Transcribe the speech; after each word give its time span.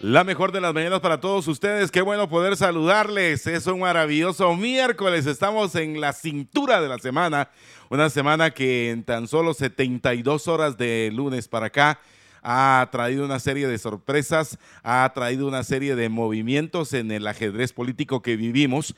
La 0.00 0.24
mejor 0.24 0.52
de 0.52 0.60
las 0.60 0.74
mañanas 0.74 1.00
para 1.00 1.20
todos 1.20 1.48
ustedes. 1.48 1.90
Qué 1.90 2.02
bueno 2.02 2.28
poder 2.28 2.54
saludarles. 2.58 3.46
Es 3.46 3.66
un 3.66 3.80
maravilloso 3.80 4.54
miércoles. 4.54 5.24
Estamos 5.24 5.74
en 5.74 6.02
la 6.02 6.12
cintura 6.12 6.82
de 6.82 6.88
la 6.88 6.98
semana. 6.98 7.48
Una 7.88 8.10
semana 8.10 8.50
que 8.50 8.90
en 8.90 9.04
tan 9.04 9.26
solo 9.26 9.54
72 9.54 10.48
horas 10.48 10.76
de 10.76 11.10
lunes 11.14 11.48
para 11.48 11.66
acá 11.68 11.98
ha 12.42 12.86
traído 12.92 13.24
una 13.24 13.40
serie 13.40 13.68
de 13.68 13.78
sorpresas, 13.78 14.58
ha 14.82 15.10
traído 15.14 15.48
una 15.48 15.64
serie 15.64 15.96
de 15.96 16.10
movimientos 16.10 16.92
en 16.92 17.10
el 17.10 17.26
ajedrez 17.26 17.72
político 17.72 18.20
que 18.20 18.36
vivimos 18.36 18.94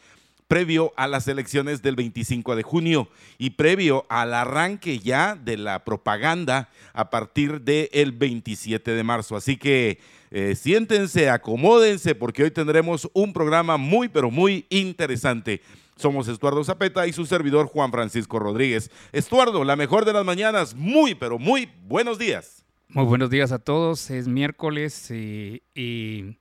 previo 0.49 0.95
a 0.97 1.07
las 1.07 1.29
elecciones 1.29 1.81
del 1.81 1.95
25 1.95 2.57
de 2.57 2.63
junio 2.65 3.09
y 3.37 3.51
previo 3.51 4.05
al 4.09 4.35
arranque 4.35 4.99
ya 4.99 5.37
de 5.37 5.59
la 5.59 5.85
propaganda 5.85 6.71
a 6.93 7.11
partir 7.11 7.61
del 7.61 8.13
27 8.13 8.91
de 8.91 9.05
marzo. 9.05 9.37
Así 9.37 9.59
que 9.59 10.01
eh, 10.31 10.55
siéntense, 10.55 11.31
acomódense, 11.31 12.15
porque 12.15 12.43
hoy 12.43 12.51
tendremos 12.51 13.09
un 13.13 13.33
programa 13.33 13.77
muy, 13.77 14.09
pero 14.09 14.31
muy 14.31 14.67
interesante. 14.71 15.63
Somos 15.97 16.29
Estuardo 16.29 16.63
Zapeta 16.63 17.07
y 17.07 17.13
su 17.13 17.27
servidor 17.27 17.67
Juan 17.67 17.91
Francisco 17.91 18.39
Rodríguez. 18.39 18.91
Estuardo, 19.13 19.65
la 19.65 19.77
mejor 19.77 20.05
de 20.05 20.13
las 20.13 20.25
mañanas, 20.25 20.75
muy, 20.75 21.15
pero 21.15 21.39
muy 21.39 21.69
buenos 21.87 22.19
días. 22.19 22.65
Muy 22.89 23.05
buenos 23.05 23.31
días 23.31 23.53
a 23.53 23.59
todos. 23.59 24.11
Es 24.11 24.29
miércoles 24.29 25.11
y, 25.11 25.63
y 25.75 26.37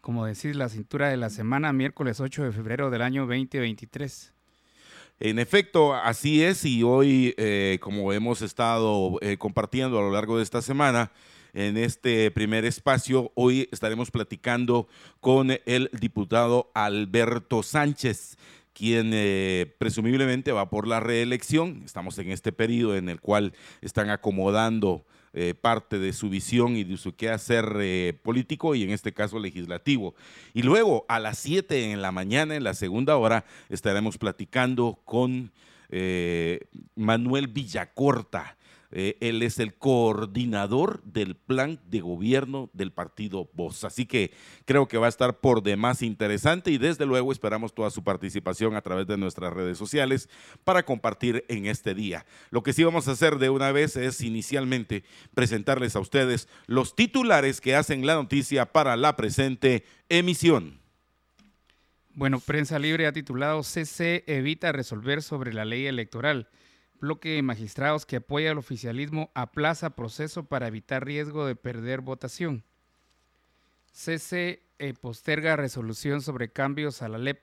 como 0.00 0.26
decís, 0.26 0.54
la 0.54 0.68
cintura 0.68 1.08
de 1.08 1.16
la 1.16 1.30
semana, 1.30 1.72
miércoles 1.72 2.20
8 2.20 2.44
de 2.44 2.52
febrero 2.52 2.90
del 2.90 3.02
año 3.02 3.22
2023. 3.22 4.32
En 5.18 5.38
efecto, 5.38 5.94
así 5.94 6.44
es 6.44 6.64
y 6.64 6.82
hoy, 6.82 7.34
eh, 7.38 7.78
como 7.80 8.12
hemos 8.12 8.42
estado 8.42 9.18
eh, 9.22 9.38
compartiendo 9.38 9.98
a 9.98 10.02
lo 10.02 10.12
largo 10.12 10.36
de 10.36 10.42
esta 10.42 10.60
semana, 10.60 11.10
en 11.56 11.78
este 11.78 12.30
primer 12.30 12.66
espacio. 12.66 13.32
Hoy 13.34 13.66
estaremos 13.72 14.10
platicando 14.10 14.86
con 15.20 15.50
el 15.64 15.90
diputado 15.98 16.70
Alberto 16.74 17.62
Sánchez 17.62 18.36
quien 18.74 19.12
eh, 19.14 19.74
presumiblemente 19.78 20.52
va 20.52 20.68
por 20.68 20.86
la 20.86 21.00
reelección. 21.00 21.80
Estamos 21.86 22.18
en 22.18 22.30
este 22.30 22.52
periodo 22.52 22.94
en 22.94 23.08
el 23.08 23.22
cual 23.22 23.54
están 23.80 24.10
acomodando 24.10 25.06
eh, 25.32 25.54
parte 25.54 25.98
de 25.98 26.12
su 26.12 26.28
visión 26.28 26.76
y 26.76 26.84
de 26.84 26.98
su 26.98 27.16
quehacer 27.16 27.74
eh, 27.80 28.12
político 28.22 28.74
y 28.74 28.82
en 28.82 28.90
este 28.90 29.14
caso 29.14 29.38
legislativo. 29.38 30.14
Y 30.52 30.60
luego 30.60 31.06
a 31.08 31.20
las 31.20 31.38
7 31.38 31.90
en 31.90 32.02
la 32.02 32.12
mañana, 32.12 32.54
en 32.54 32.64
la 32.64 32.74
segunda 32.74 33.16
hora, 33.16 33.46
estaremos 33.70 34.18
platicando 34.18 35.00
con 35.06 35.52
Manuel 36.96 37.46
Villacorta 37.46 38.56
eh, 38.90 39.16
él 39.20 39.42
es 39.42 39.58
el 39.58 39.74
coordinador 39.74 41.02
del 41.04 41.36
plan 41.36 41.80
de 41.88 42.00
gobierno 42.00 42.70
del 42.72 42.92
partido 42.92 43.48
Voz. 43.54 43.84
Así 43.84 44.06
que 44.06 44.32
creo 44.64 44.88
que 44.88 44.98
va 44.98 45.06
a 45.06 45.10
estar 45.10 45.40
por 45.40 45.62
demás 45.62 46.02
interesante 46.02 46.70
y 46.70 46.78
desde 46.78 47.06
luego 47.06 47.32
esperamos 47.32 47.74
toda 47.74 47.90
su 47.90 48.04
participación 48.04 48.76
a 48.76 48.82
través 48.82 49.06
de 49.06 49.16
nuestras 49.16 49.52
redes 49.52 49.78
sociales 49.78 50.28
para 50.64 50.84
compartir 50.84 51.44
en 51.48 51.66
este 51.66 51.94
día. 51.94 52.26
Lo 52.50 52.62
que 52.62 52.72
sí 52.72 52.84
vamos 52.84 53.08
a 53.08 53.12
hacer 53.12 53.38
de 53.38 53.50
una 53.50 53.72
vez 53.72 53.96
es 53.96 54.20
inicialmente 54.20 55.04
presentarles 55.34 55.96
a 55.96 56.00
ustedes 56.00 56.48
los 56.66 56.94
titulares 56.94 57.60
que 57.60 57.74
hacen 57.74 58.06
la 58.06 58.14
noticia 58.14 58.66
para 58.66 58.96
la 58.96 59.16
presente 59.16 59.84
emisión. 60.08 60.80
Bueno, 62.14 62.40
Prensa 62.40 62.78
Libre 62.78 63.06
ha 63.06 63.12
titulado 63.12 63.62
CC 63.62 64.24
evita 64.26 64.72
resolver 64.72 65.22
sobre 65.22 65.52
la 65.52 65.66
ley 65.66 65.86
electoral 65.86 66.48
bloque 67.00 67.30
de 67.30 67.42
magistrados 67.42 68.06
que 68.06 68.16
apoya 68.16 68.50
al 68.50 68.58
oficialismo 68.58 69.30
aplaza 69.34 69.90
proceso 69.90 70.44
para 70.44 70.68
evitar 70.68 71.04
riesgo 71.04 71.46
de 71.46 71.56
perder 71.56 72.00
votación. 72.00 72.64
CC 73.92 74.62
eh, 74.78 74.94
posterga 74.94 75.56
resolución 75.56 76.20
sobre 76.20 76.50
cambios 76.50 77.02
a 77.02 77.08
la 77.08 77.18
LEP. 77.18 77.40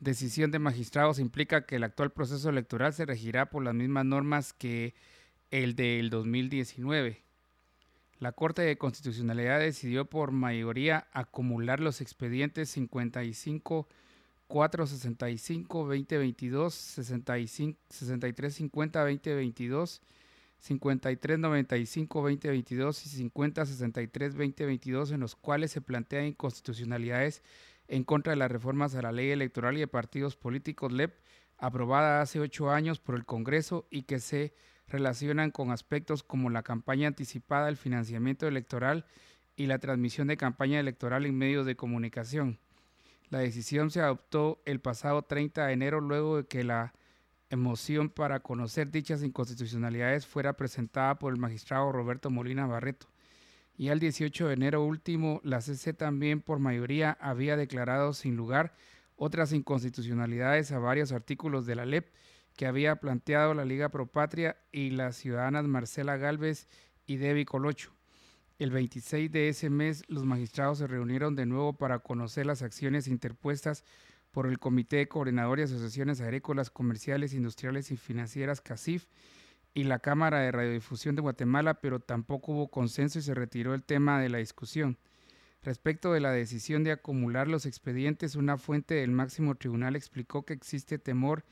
Decisión 0.00 0.50
de 0.50 0.58
magistrados 0.58 1.18
implica 1.18 1.64
que 1.64 1.76
el 1.76 1.84
actual 1.84 2.10
proceso 2.10 2.48
electoral 2.48 2.92
se 2.92 3.06
regirá 3.06 3.46
por 3.46 3.62
las 3.62 3.74
mismas 3.74 4.04
normas 4.04 4.52
que 4.52 4.94
el 5.50 5.76
del 5.76 6.10
2019. 6.10 7.22
La 8.18 8.32
Corte 8.32 8.62
de 8.62 8.78
Constitucionalidad 8.78 9.60
decidió 9.60 10.06
por 10.06 10.32
mayoría 10.32 11.06
acumular 11.12 11.80
los 11.80 12.00
expedientes 12.00 12.70
55 12.70 13.86
465 14.48 15.78
2022 15.78 16.74
65 16.74 17.78
6350 17.90 19.00
2022 19.00 20.02
5395 20.58 22.20
2022 22.22 23.06
y 23.06 23.08
5063 23.08 24.32
2022 24.34 25.10
en 25.12 25.20
los 25.20 25.36
cuales 25.36 25.70
se 25.72 25.80
plantean 25.80 26.26
inconstitucionalidades 26.26 27.42
en 27.88 28.04
contra 28.04 28.32
de 28.32 28.36
las 28.36 28.50
reformas 28.50 28.94
a 28.94 29.02
la 29.02 29.12
ley 29.12 29.30
electoral 29.30 29.76
y 29.76 29.80
de 29.80 29.88
partidos 29.88 30.36
políticos 30.36 30.92
LEP 30.92 31.14
aprobada 31.58 32.20
hace 32.20 32.40
ocho 32.40 32.70
años 32.70 33.00
por 33.00 33.14
el 33.14 33.24
Congreso 33.24 33.86
y 33.90 34.02
que 34.02 34.18
se 34.18 34.54
relacionan 34.88 35.50
con 35.50 35.70
aspectos 35.70 36.22
como 36.22 36.50
la 36.50 36.62
campaña 36.62 37.08
anticipada, 37.08 37.68
el 37.68 37.76
financiamiento 37.76 38.46
electoral 38.46 39.06
y 39.56 39.66
la 39.66 39.78
transmisión 39.78 40.28
de 40.28 40.36
campaña 40.36 40.80
electoral 40.80 41.26
en 41.26 41.36
medios 41.36 41.66
de 41.66 41.76
comunicación. 41.76 42.58
La 43.28 43.40
decisión 43.40 43.90
se 43.90 44.00
adoptó 44.00 44.62
el 44.64 44.80
pasado 44.80 45.22
30 45.22 45.66
de 45.66 45.72
enero 45.72 46.00
luego 46.00 46.36
de 46.36 46.46
que 46.46 46.62
la 46.62 46.94
emoción 47.50 48.08
para 48.08 48.40
conocer 48.40 48.90
dichas 48.90 49.22
inconstitucionalidades 49.22 50.26
fuera 50.26 50.56
presentada 50.56 51.18
por 51.18 51.32
el 51.32 51.40
magistrado 51.40 51.90
Roberto 51.90 52.30
Molina 52.30 52.66
Barreto. 52.66 53.08
Y 53.76 53.88
al 53.88 54.00
18 54.00 54.48
de 54.48 54.54
enero 54.54 54.84
último, 54.84 55.40
la 55.42 55.60
CC 55.60 55.92
también 55.92 56.40
por 56.40 56.60
mayoría 56.60 57.18
había 57.20 57.56
declarado 57.56 58.12
sin 58.12 58.36
lugar 58.36 58.74
otras 59.16 59.52
inconstitucionalidades 59.52 60.70
a 60.72 60.78
varios 60.78 61.12
artículos 61.12 61.66
de 61.66 61.74
la 61.74 61.84
LEP 61.84 62.08
que 62.56 62.66
había 62.66 62.96
planteado 62.96 63.54
la 63.54 63.64
Liga 63.64 63.90
Pro 63.90 64.06
Patria 64.06 64.56
y 64.72 64.90
las 64.90 65.16
ciudadanas 65.16 65.64
Marcela 65.64 66.16
Galvez 66.16 66.68
y 67.06 67.16
Debbie 67.16 67.44
Colocho. 67.44 67.95
El 68.58 68.70
26 68.70 69.30
de 69.30 69.50
ese 69.50 69.68
mes, 69.68 70.02
los 70.08 70.24
magistrados 70.24 70.78
se 70.78 70.86
reunieron 70.86 71.36
de 71.36 71.44
nuevo 71.44 71.74
para 71.74 71.98
conocer 71.98 72.46
las 72.46 72.62
acciones 72.62 73.06
interpuestas 73.06 73.84
por 74.30 74.46
el 74.46 74.58
Comité 74.58 74.96
de 74.96 75.08
Coordinadores 75.08 75.68
de 75.68 75.76
Asociaciones 75.76 76.22
Agrícolas, 76.22 76.70
Comerciales, 76.70 77.34
Industriales 77.34 77.90
y 77.90 77.98
Financieras, 77.98 78.62
CACIF, 78.62 79.06
y 79.74 79.84
la 79.84 79.98
Cámara 79.98 80.40
de 80.40 80.52
Radiodifusión 80.52 81.16
de 81.16 81.22
Guatemala, 81.22 81.80
pero 81.80 82.00
tampoco 82.00 82.52
hubo 82.52 82.68
consenso 82.68 83.18
y 83.18 83.22
se 83.22 83.34
retiró 83.34 83.74
el 83.74 83.84
tema 83.84 84.18
de 84.22 84.30
la 84.30 84.38
discusión. 84.38 84.96
Respecto 85.62 86.14
de 86.14 86.20
la 86.20 86.32
decisión 86.32 86.82
de 86.82 86.92
acumular 86.92 87.48
los 87.48 87.66
expedientes, 87.66 88.36
una 88.36 88.56
fuente 88.56 88.94
del 88.94 89.10
máximo 89.10 89.54
tribunal 89.56 89.96
explicó 89.96 90.46
que 90.46 90.54
existe 90.54 90.98
temor 90.98 91.44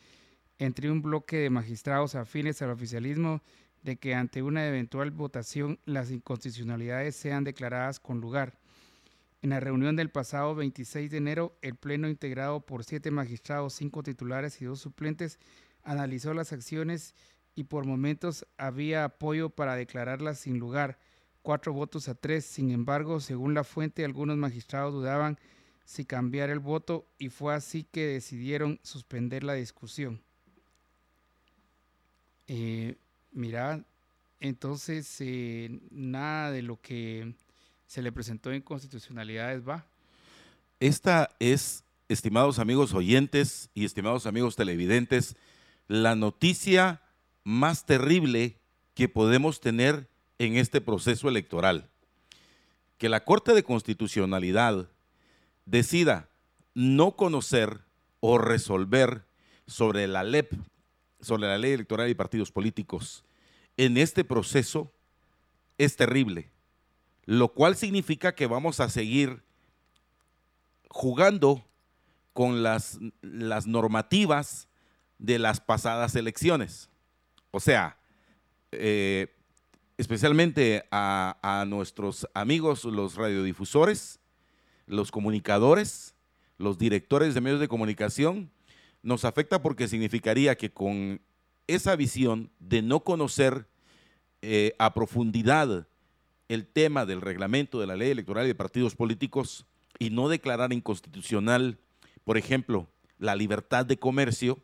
entre 0.56 0.90
un 0.90 1.02
bloque 1.02 1.36
de 1.36 1.50
magistrados 1.50 2.14
afines 2.14 2.62
al 2.62 2.70
oficialismo 2.70 3.42
de 3.84 3.96
que 3.96 4.14
ante 4.14 4.42
una 4.42 4.66
eventual 4.66 5.10
votación 5.10 5.78
las 5.84 6.10
inconstitucionalidades 6.10 7.14
sean 7.14 7.44
declaradas 7.44 8.00
con 8.00 8.20
lugar. 8.20 8.58
En 9.42 9.50
la 9.50 9.60
reunión 9.60 9.94
del 9.94 10.10
pasado 10.10 10.54
26 10.54 11.10
de 11.10 11.18
enero, 11.18 11.54
el 11.60 11.76
Pleno, 11.76 12.08
integrado 12.08 12.60
por 12.60 12.82
siete 12.82 13.10
magistrados, 13.10 13.74
cinco 13.74 14.02
titulares 14.02 14.60
y 14.62 14.64
dos 14.64 14.80
suplentes, 14.80 15.38
analizó 15.82 16.32
las 16.32 16.54
acciones 16.54 17.14
y 17.54 17.64
por 17.64 17.84
momentos 17.84 18.46
había 18.56 19.04
apoyo 19.04 19.50
para 19.50 19.76
declararlas 19.76 20.38
sin 20.38 20.58
lugar, 20.58 20.98
cuatro 21.42 21.74
votos 21.74 22.08
a 22.08 22.14
tres. 22.14 22.46
Sin 22.46 22.70
embargo, 22.70 23.20
según 23.20 23.52
la 23.52 23.64
fuente, 23.64 24.06
algunos 24.06 24.38
magistrados 24.38 24.94
dudaban 24.94 25.38
si 25.84 26.06
cambiar 26.06 26.48
el 26.48 26.58
voto 26.58 27.06
y 27.18 27.28
fue 27.28 27.54
así 27.54 27.84
que 27.84 28.06
decidieron 28.06 28.80
suspender 28.82 29.44
la 29.44 29.52
discusión. 29.52 30.22
Eh, 32.48 32.96
mira, 33.34 33.84
entonces 34.40 35.16
eh, 35.20 35.78
nada 35.90 36.50
de 36.50 36.62
lo 36.62 36.80
que 36.80 37.34
se 37.86 38.02
le 38.02 38.12
presentó 38.12 38.52
en 38.52 38.62
constitucionalidades 38.62 39.66
va. 39.66 39.84
Esta 40.80 41.30
es, 41.38 41.84
estimados 42.08 42.58
amigos 42.58 42.94
oyentes 42.94 43.70
y 43.74 43.84
estimados 43.84 44.26
amigos 44.26 44.56
televidentes, 44.56 45.36
la 45.88 46.14
noticia 46.14 47.02
más 47.44 47.84
terrible 47.84 48.56
que 48.94 49.08
podemos 49.08 49.60
tener 49.60 50.08
en 50.38 50.56
este 50.56 50.80
proceso 50.80 51.28
electoral. 51.28 51.88
Que 52.98 53.08
la 53.08 53.24
Corte 53.24 53.52
de 53.52 53.64
Constitucionalidad 53.64 54.88
decida 55.66 56.28
no 56.74 57.16
conocer 57.16 57.80
o 58.20 58.38
resolver 58.38 59.24
sobre 59.66 60.06
la 60.06 60.22
LEP 60.22 60.52
sobre 61.24 61.48
la 61.48 61.58
ley 61.58 61.72
electoral 61.72 62.08
y 62.08 62.14
partidos 62.14 62.52
políticos 62.52 63.24
en 63.76 63.96
este 63.96 64.24
proceso 64.24 64.92
es 65.78 65.96
terrible, 65.96 66.50
lo 67.24 67.48
cual 67.52 67.76
significa 67.76 68.34
que 68.34 68.46
vamos 68.46 68.80
a 68.80 68.88
seguir 68.88 69.42
jugando 70.88 71.64
con 72.32 72.62
las, 72.62 72.98
las 73.22 73.66
normativas 73.66 74.68
de 75.18 75.38
las 75.38 75.60
pasadas 75.60 76.14
elecciones. 76.14 76.90
O 77.50 77.60
sea, 77.60 77.98
eh, 78.72 79.34
especialmente 79.98 80.86
a, 80.90 81.38
a, 81.42 81.64
nuestros 81.64 82.28
amigos, 82.34 82.84
los 82.84 83.16
radiodifusores, 83.16 84.20
los 84.86 85.10
comunicadores, 85.10 86.14
los 86.58 86.78
directores 86.78 87.34
de 87.34 87.40
medios 87.40 87.60
de 87.60 87.68
comunicación, 87.68 88.50
nos 89.04 89.26
afecta 89.26 89.62
porque 89.62 89.86
significaría 89.86 90.56
que 90.56 90.72
con 90.72 91.20
esa 91.66 91.94
visión 91.94 92.50
de 92.58 92.82
no 92.82 93.00
conocer 93.00 93.68
eh, 94.40 94.74
a 94.78 94.94
profundidad 94.94 95.86
el 96.48 96.66
tema 96.66 97.04
del 97.06 97.20
reglamento 97.20 97.78
de 97.78 97.86
la 97.86 97.96
ley 97.96 98.10
electoral 98.10 98.46
y 98.46 98.48
de 98.48 98.54
partidos 98.54 98.96
políticos 98.96 99.66
y 99.98 100.08
no 100.08 100.28
declarar 100.28 100.72
inconstitucional, 100.72 101.78
por 102.24 102.38
ejemplo, 102.38 102.88
la 103.18 103.36
libertad 103.36 103.84
de 103.84 103.98
comercio, 103.98 104.58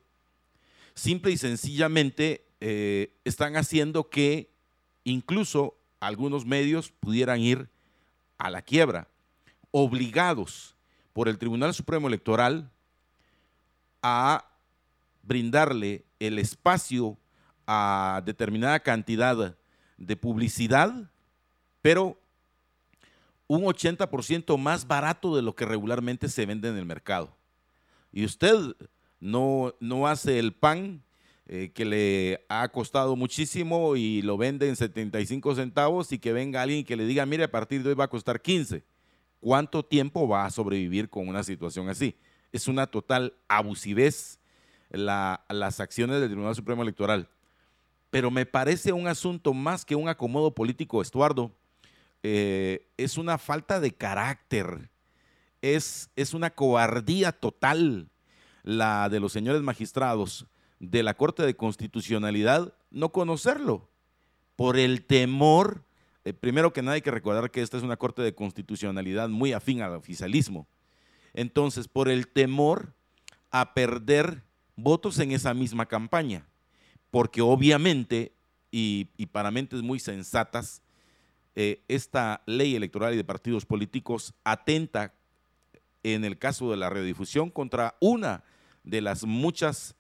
simple 0.95 1.33
y 1.33 1.37
sencillamente 1.37 2.47
eh, 2.61 3.13
están 3.25 3.57
haciendo 3.57 4.09
que 4.09 4.51
incluso 5.05 5.77
algunos 6.01 6.47
medios 6.47 6.91
pudieran 6.91 7.41
ir 7.41 7.69
a 8.39 8.49
la 8.49 8.63
quiebra, 8.63 9.09
obligados 9.71 10.75
por 11.13 11.29
el 11.29 11.37
Tribunal 11.37 11.75
Supremo 11.75 12.09
Electoral 12.09 12.71
a 14.03 14.45
brindarle 15.23 16.05
el 16.19 16.39
espacio 16.39 17.17
a 17.67 18.23
determinada 18.25 18.81
cantidad 18.81 19.57
de 19.97 20.17
publicidad, 20.17 21.11
pero 21.83 22.19
un 23.47 23.63
80% 23.63 24.57
más 24.59 24.87
barato 24.87 25.35
de 25.35 25.43
lo 25.43 25.55
que 25.55 25.65
regularmente 25.65 26.29
se 26.29 26.47
vende 26.47 26.69
en 26.69 26.77
el 26.77 26.87
mercado. 26.87 27.37
Y 28.13 28.25
usted 28.25 28.57
no, 29.19 29.75
no 29.81 30.07
hace 30.07 30.39
el 30.39 30.53
pan 30.53 31.03
eh, 31.47 31.73
que 31.75 31.85
le 31.85 32.45
ha 32.49 32.69
costado 32.69 33.17
muchísimo 33.17 33.97
y 33.97 34.23
lo 34.23 34.37
vende 34.37 34.69
en 34.69 34.77
75 34.77 35.57
centavos 35.57 36.13
y 36.13 36.19
que 36.21 36.33
venga 36.33 36.63
alguien 36.63 36.85
que 36.85 36.95
le 36.97 37.05
diga, 37.07 37.27
mire, 37.27 37.43
a 37.43 37.51
partir 37.51 37.83
de 37.83 37.89
hoy 37.89 37.95
va 37.97 38.05
a 38.05 38.09
costar 38.09 38.41
15. 38.41 38.85
¿Cuánto 39.41 39.85
tiempo 39.85 40.29
va 40.29 40.45
a 40.45 40.51
sobrevivir 40.51 41.09
con 41.09 41.27
una 41.27 41.43
situación 41.43 41.89
así? 41.89 42.15
Es 42.53 42.69
una 42.69 42.87
total 42.87 43.35
abusivez 43.49 44.39
las 44.91 45.81
acciones 45.81 46.21
del 46.21 46.31
Tribunal 46.31 46.55
Supremo 46.55 46.83
Electoral. 46.83 47.29
Pero 48.11 48.31
me 48.31 48.45
parece 48.47 48.93
un 48.93 49.07
asunto 49.07 49.55
más 49.55 49.85
que 49.85 49.95
un 49.95 50.09
acomodo 50.09 50.55
político, 50.55 51.01
Estuardo. 51.01 51.53
Eh, 52.23 52.89
es 52.97 53.17
una 53.19 53.39
falta 53.39 53.81
de 53.81 53.93
carácter, 53.93 54.91
es, 55.63 56.11
es 56.17 56.35
una 56.35 56.51
cobardía 56.51 57.33
total 57.33 58.11
la 58.63 59.09
de 59.09 59.21
los 59.21 59.33
señores 59.33 59.63
magistrados 59.63 60.47
de 60.81 61.03
la 61.03 61.15
Corte 61.15 61.45
de 61.45 61.57
Constitucionalidad 61.57 62.75
no 62.91 63.11
conocerlo 63.13 63.89
por 64.57 64.79
el 64.79 65.05
temor. 65.07 65.85
Eh, 66.25 66.35
primero 66.35 66.73
que 66.73 66.83
nada 66.83 66.95
hay 66.95 67.03
que 67.03 67.11
recordar 67.11 67.51
que 67.51 67.63
esta 67.63 67.77
es 67.79 67.83
una 67.83 67.97
Corte 67.97 68.23
de 68.23 68.35
Constitucionalidad 68.35 69.29
muy 69.29 69.53
afín 69.53 69.81
al 69.81 69.95
oficialismo. 69.95 70.67
Entonces, 71.35 71.89
por 71.89 72.09
el 72.09 72.29
temor 72.29 72.95
a 73.51 73.75
perder 73.75 74.43
votos 74.77 75.19
en 75.19 75.33
esa 75.33 75.55
misma 75.55 75.87
campaña, 75.87 76.47
porque 77.11 77.41
obviamente, 77.41 78.33
y, 78.71 79.05
para 79.33 79.51
mentes 79.51 79.83
muy 79.83 79.99
sensatas, 79.99 80.83
eh, 81.57 81.83
esta 81.89 82.43
ley 82.47 82.77
electoral 82.77 83.15
y 83.15 83.17
de 83.17 83.25
partidos 83.25 83.67
políticos 83.67 84.35
atenta 84.45 85.15
en 86.03 86.25
el 86.25 86.39
caso 86.39 86.71
de 86.71 86.77
la 86.77 86.89
radiodifusión 86.89 87.51
contra 87.51 87.97
una 88.01 88.45
de 88.85 89.01
las 89.01 89.25
muchas 89.25 89.97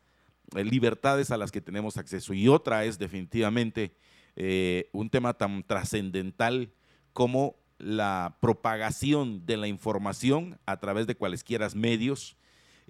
eh, 0.55 0.65
libertades 0.65 1.31
a 1.31 1.37
las 1.37 1.51
que 1.51 1.61
tenemos 1.61 1.97
acceso. 1.97 2.33
Y 2.33 2.49
otra 2.49 2.85
es 2.85 2.99
definitivamente 2.99 3.93
eh, 4.37 4.89
un 4.93 5.11
tema 5.11 5.35
tan 5.35 5.63
trascendental 5.63 6.73
como 7.13 7.57
la 7.81 8.37
propagación 8.41 9.47
de 9.47 9.57
la 9.57 9.69
información 9.69 10.59
a 10.67 10.79
través 10.79 11.07
de 11.07 11.17
cualesquiera 11.17 11.69
medios 11.75 12.37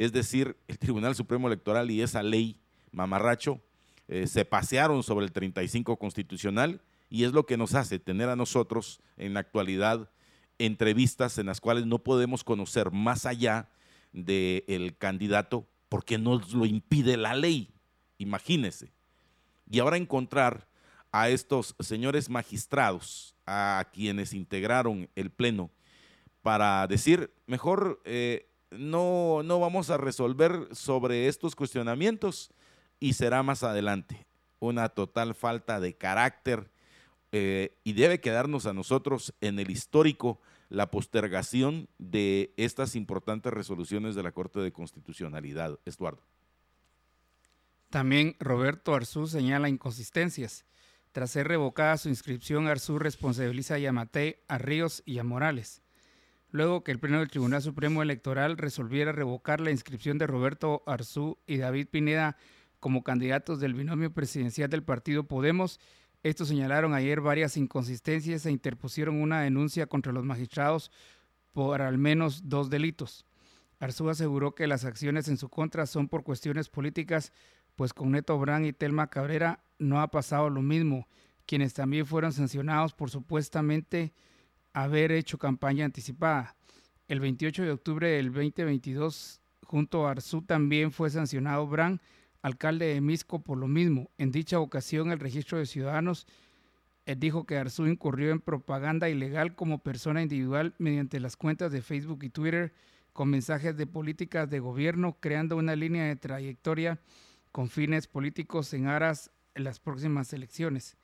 es 0.00 0.12
decir, 0.12 0.56
el 0.66 0.78
Tribunal 0.78 1.14
Supremo 1.14 1.46
Electoral 1.46 1.90
y 1.90 2.00
esa 2.00 2.22
ley 2.22 2.58
mamarracho 2.90 3.60
eh, 4.08 4.26
se 4.26 4.46
pasearon 4.46 5.02
sobre 5.02 5.26
el 5.26 5.32
35 5.32 5.98
constitucional 5.98 6.80
y 7.10 7.24
es 7.24 7.32
lo 7.32 7.44
que 7.44 7.58
nos 7.58 7.74
hace 7.74 7.98
tener 7.98 8.30
a 8.30 8.34
nosotros 8.34 9.00
en 9.18 9.34
la 9.34 9.40
actualidad 9.40 10.08
entrevistas 10.58 11.36
en 11.36 11.44
las 11.44 11.60
cuales 11.60 11.84
no 11.84 11.98
podemos 11.98 12.44
conocer 12.44 12.92
más 12.92 13.26
allá 13.26 13.68
del 14.12 14.96
candidato 14.96 15.66
porque 15.90 16.16
nos 16.16 16.54
lo 16.54 16.64
impide 16.64 17.18
la 17.18 17.34
ley. 17.34 17.68
Imagínese. 18.16 18.94
Y 19.70 19.80
ahora 19.80 19.98
encontrar 19.98 20.66
a 21.12 21.28
estos 21.28 21.76
señores 21.78 22.30
magistrados, 22.30 23.34
a 23.50 23.88
quienes 23.92 24.32
integraron 24.32 25.08
el 25.16 25.30
Pleno, 25.30 25.70
para 26.40 26.86
decir, 26.86 27.32
mejor 27.46 28.00
eh, 28.04 28.48
no, 28.70 29.42
no 29.42 29.58
vamos 29.58 29.90
a 29.90 29.96
resolver 29.96 30.68
sobre 30.72 31.26
estos 31.26 31.56
cuestionamientos 31.56 32.52
y 33.00 33.14
será 33.14 33.42
más 33.42 33.64
adelante. 33.64 34.26
Una 34.60 34.88
total 34.88 35.34
falta 35.34 35.80
de 35.80 35.94
carácter 35.94 36.70
eh, 37.32 37.76
y 37.82 37.94
debe 37.94 38.20
quedarnos 38.20 38.66
a 38.66 38.72
nosotros 38.72 39.34
en 39.40 39.58
el 39.58 39.70
histórico 39.70 40.40
la 40.68 40.92
postergación 40.92 41.88
de 41.98 42.54
estas 42.56 42.94
importantes 42.94 43.52
resoluciones 43.52 44.14
de 44.14 44.22
la 44.22 44.32
Corte 44.32 44.60
de 44.60 44.72
Constitucionalidad. 44.72 45.80
Estuardo. 45.84 46.22
También 47.88 48.36
Roberto 48.38 48.94
Arzú 48.94 49.26
señala 49.26 49.68
inconsistencias. 49.68 50.64
Tras 51.12 51.30
ser 51.30 51.48
revocada 51.48 51.96
su 51.96 52.08
inscripción, 52.08 52.68
Arzú 52.68 52.98
responsabiliza 52.98 53.74
a 53.74 53.78
Yamate, 53.78 54.42
a 54.48 54.58
Ríos 54.58 55.02
y 55.06 55.18
a 55.18 55.24
Morales 55.24 55.82
luego 56.52 56.82
que 56.82 56.92
el 56.92 56.98
Pleno 56.98 57.18
del 57.18 57.28
Tribunal 57.28 57.62
Supremo 57.62 58.02
Electoral 58.02 58.56
resolviera 58.56 59.12
revocar 59.12 59.60
la 59.60 59.70
inscripción 59.70 60.18
de 60.18 60.26
Roberto 60.26 60.82
Arzú 60.86 61.38
y 61.46 61.58
David 61.58 61.88
Pineda 61.88 62.36
como 62.80 63.02
candidatos 63.02 63.60
del 63.60 63.74
binomio 63.74 64.12
presidencial 64.12 64.70
del 64.70 64.82
partido 64.82 65.24
Podemos. 65.24 65.80
Estos 66.22 66.48
señalaron 66.48 66.94
ayer 66.94 67.20
varias 67.20 67.56
inconsistencias 67.56 68.44
e 68.46 68.50
interpusieron 68.50 69.20
una 69.20 69.42
denuncia 69.42 69.86
contra 69.86 70.12
los 70.12 70.24
magistrados 70.24 70.90
por 71.52 71.82
al 71.82 71.98
menos 71.98 72.48
dos 72.48 72.70
delitos. 72.70 73.26
Arzú 73.78 74.10
aseguró 74.10 74.54
que 74.54 74.66
las 74.66 74.84
acciones 74.84 75.28
en 75.28 75.38
su 75.38 75.48
contra 75.48 75.86
son 75.86 76.08
por 76.08 76.22
cuestiones 76.22 76.68
políticas, 76.68 77.32
pues 77.80 77.94
con 77.94 78.10
Neto 78.10 78.38
Brand 78.38 78.66
y 78.66 78.74
Telma 78.74 79.06
Cabrera 79.06 79.64
no 79.78 80.02
ha 80.02 80.10
pasado 80.10 80.50
lo 80.50 80.60
mismo, 80.60 81.08
quienes 81.46 81.72
también 81.72 82.04
fueron 82.04 82.30
sancionados 82.30 82.92
por 82.92 83.08
supuestamente 83.08 84.12
haber 84.74 85.12
hecho 85.12 85.38
campaña 85.38 85.86
anticipada. 85.86 86.56
El 87.08 87.20
28 87.20 87.62
de 87.62 87.70
octubre 87.70 88.10
del 88.10 88.34
2022, 88.34 89.40
junto 89.62 90.06
a 90.06 90.10
Arzú, 90.10 90.42
también 90.42 90.92
fue 90.92 91.08
sancionado 91.08 91.66
Bran, 91.66 92.02
alcalde 92.42 92.84
de 92.84 93.00
Misco, 93.00 93.38
por 93.38 93.56
lo 93.56 93.66
mismo. 93.66 94.10
En 94.18 94.30
dicha 94.30 94.60
ocasión, 94.60 95.10
el 95.10 95.18
registro 95.18 95.56
de 95.56 95.64
ciudadanos 95.64 96.26
eh, 97.06 97.16
dijo 97.16 97.46
que 97.46 97.56
Arzú 97.56 97.86
incurrió 97.86 98.30
en 98.30 98.40
propaganda 98.40 99.08
ilegal 99.08 99.54
como 99.54 99.78
persona 99.78 100.20
individual 100.20 100.74
mediante 100.76 101.18
las 101.18 101.34
cuentas 101.34 101.72
de 101.72 101.80
Facebook 101.80 102.24
y 102.24 102.28
Twitter 102.28 102.74
con 103.14 103.30
mensajes 103.30 103.74
de 103.74 103.86
políticas 103.86 104.50
de 104.50 104.60
gobierno, 104.60 105.16
creando 105.18 105.56
una 105.56 105.74
línea 105.74 106.04
de 106.04 106.16
trayectoria 106.16 107.00
con 107.52 107.68
fines 107.68 108.06
políticos 108.06 108.72
en 108.74 108.86
aras 108.86 109.30
en 109.54 109.64
las 109.64 109.80
próximas 109.80 110.32
elecciones. 110.32 110.96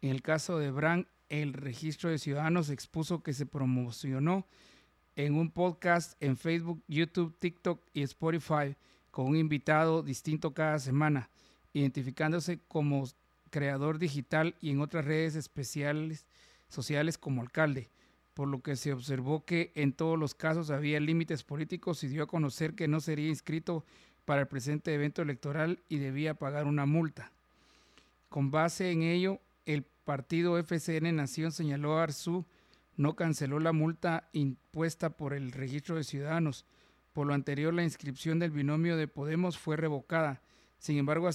En 0.00 0.10
el 0.10 0.22
caso 0.22 0.58
de 0.58 0.70
Bran, 0.70 1.08
el 1.28 1.52
registro 1.52 2.10
de 2.10 2.18
ciudadanos 2.18 2.70
expuso 2.70 3.22
que 3.22 3.32
se 3.32 3.46
promocionó 3.46 4.46
en 5.16 5.34
un 5.34 5.50
podcast 5.50 6.20
en 6.22 6.36
Facebook, 6.36 6.82
YouTube, 6.86 7.36
TikTok 7.38 7.82
y 7.92 8.02
Spotify 8.02 8.76
con 9.10 9.26
un 9.26 9.36
invitado 9.36 10.02
distinto 10.02 10.54
cada 10.54 10.78
semana, 10.78 11.28
identificándose 11.72 12.60
como 12.68 13.04
creador 13.50 13.98
digital 13.98 14.54
y 14.60 14.70
en 14.70 14.80
otras 14.80 15.04
redes 15.04 15.34
especiales 15.34 16.26
sociales 16.68 17.18
como 17.18 17.42
alcalde, 17.42 17.90
por 18.34 18.46
lo 18.46 18.62
que 18.62 18.76
se 18.76 18.92
observó 18.92 19.44
que 19.44 19.72
en 19.74 19.92
todos 19.92 20.18
los 20.18 20.34
casos 20.34 20.70
había 20.70 21.00
límites 21.00 21.42
políticos 21.42 22.04
y 22.04 22.08
dio 22.08 22.22
a 22.22 22.28
conocer 22.28 22.74
que 22.74 22.86
no 22.86 23.00
sería 23.00 23.28
inscrito 23.28 23.84
para 24.28 24.42
el 24.42 24.46
presente 24.46 24.92
evento 24.92 25.22
electoral 25.22 25.78
y 25.88 25.96
debía 25.96 26.34
pagar 26.34 26.66
una 26.66 26.84
multa. 26.84 27.32
Con 28.28 28.50
base 28.50 28.90
en 28.90 29.00
ello, 29.00 29.40
el 29.64 29.84
partido 30.04 30.62
FCN 30.62 31.16
Nación 31.16 31.50
señaló 31.50 31.96
a 31.96 32.02
Arzú 32.02 32.44
no 32.98 33.16
canceló 33.16 33.58
la 33.58 33.72
multa 33.72 34.28
impuesta 34.34 35.08
por 35.08 35.32
el 35.32 35.50
registro 35.50 35.96
de 35.96 36.04
ciudadanos. 36.04 36.66
Por 37.14 37.26
lo 37.26 37.32
anterior, 37.32 37.72
la 37.72 37.84
inscripción 37.84 38.38
del 38.38 38.50
binomio 38.50 38.98
de 38.98 39.08
Podemos 39.08 39.56
fue 39.56 39.78
revocada. 39.78 40.42
Sin 40.78 40.98
embargo, 40.98 41.30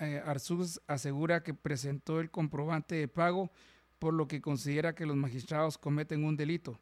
eh, 0.00 0.20
Arzús 0.26 0.80
asegura 0.88 1.44
que 1.44 1.54
presentó 1.54 2.18
el 2.18 2.32
comprobante 2.32 2.96
de 2.96 3.06
pago, 3.06 3.52
por 4.00 4.14
lo 4.14 4.26
que 4.26 4.40
considera 4.40 4.96
que 4.96 5.06
los 5.06 5.14
magistrados 5.14 5.78
cometen 5.78 6.24
un 6.24 6.36
delito. 6.36 6.76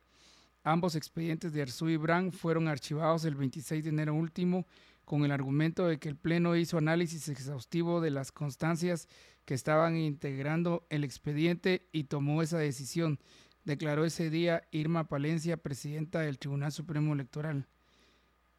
Ambos 0.64 0.94
expedientes 0.94 1.52
de 1.52 1.61
Arzú 1.61 1.90
y 1.90 1.99
Brand 1.99 2.32
fueron 2.32 2.66
archivados 2.66 3.26
el 3.26 3.35
26 3.35 3.85
de 3.85 3.90
enero 3.90 4.14
último 4.14 4.64
con 5.08 5.24
el 5.24 5.32
argumento 5.32 5.86
de 5.86 5.98
que 5.98 6.10
el 6.10 6.16
Pleno 6.16 6.54
hizo 6.54 6.76
análisis 6.76 7.30
exhaustivo 7.30 8.02
de 8.02 8.10
las 8.10 8.30
constancias 8.30 9.08
que 9.46 9.54
estaban 9.54 9.96
integrando 9.96 10.86
el 10.90 11.02
expediente 11.02 11.88
y 11.92 12.04
tomó 12.04 12.42
esa 12.42 12.58
decisión, 12.58 13.18
declaró 13.64 14.04
ese 14.04 14.28
día 14.28 14.64
Irma 14.70 15.08
Palencia, 15.08 15.56
presidenta 15.56 16.20
del 16.20 16.38
Tribunal 16.38 16.72
Supremo 16.72 17.14
Electoral. 17.14 17.66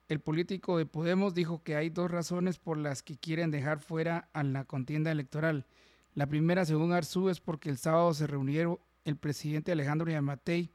El 0.08 0.22
político 0.22 0.79
de 0.79 0.88
Podemos 0.88 1.36
dijo 1.36 1.62
que 1.62 1.75
hay 1.75 1.91
dos 1.91 2.10
razones 2.10 2.58
por 2.58 2.79
las 2.79 3.03
que 3.03 3.15
quieren 3.15 3.51
dejar 3.51 3.79
fuera 3.79 4.27
a 4.34 4.41
la 4.41 4.65
contienda 4.65 5.12
electoral. 5.12 5.68
La 6.15 6.25
primera, 6.25 6.65
según 6.65 6.94
Arzú, 6.94 7.29
es 7.29 7.39
porque 7.39 7.70
el 7.70 7.77
sábado 7.77 8.12
se 8.15 8.25
reunieron 8.25 8.79
el 9.06 9.18
presidente 9.18 9.72
Alejandro 9.72 10.10
Yamatei, 10.10 10.72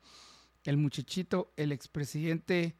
el 0.63 0.77
muchachito, 0.77 1.53
el 1.57 1.73
expresidente 1.73 2.77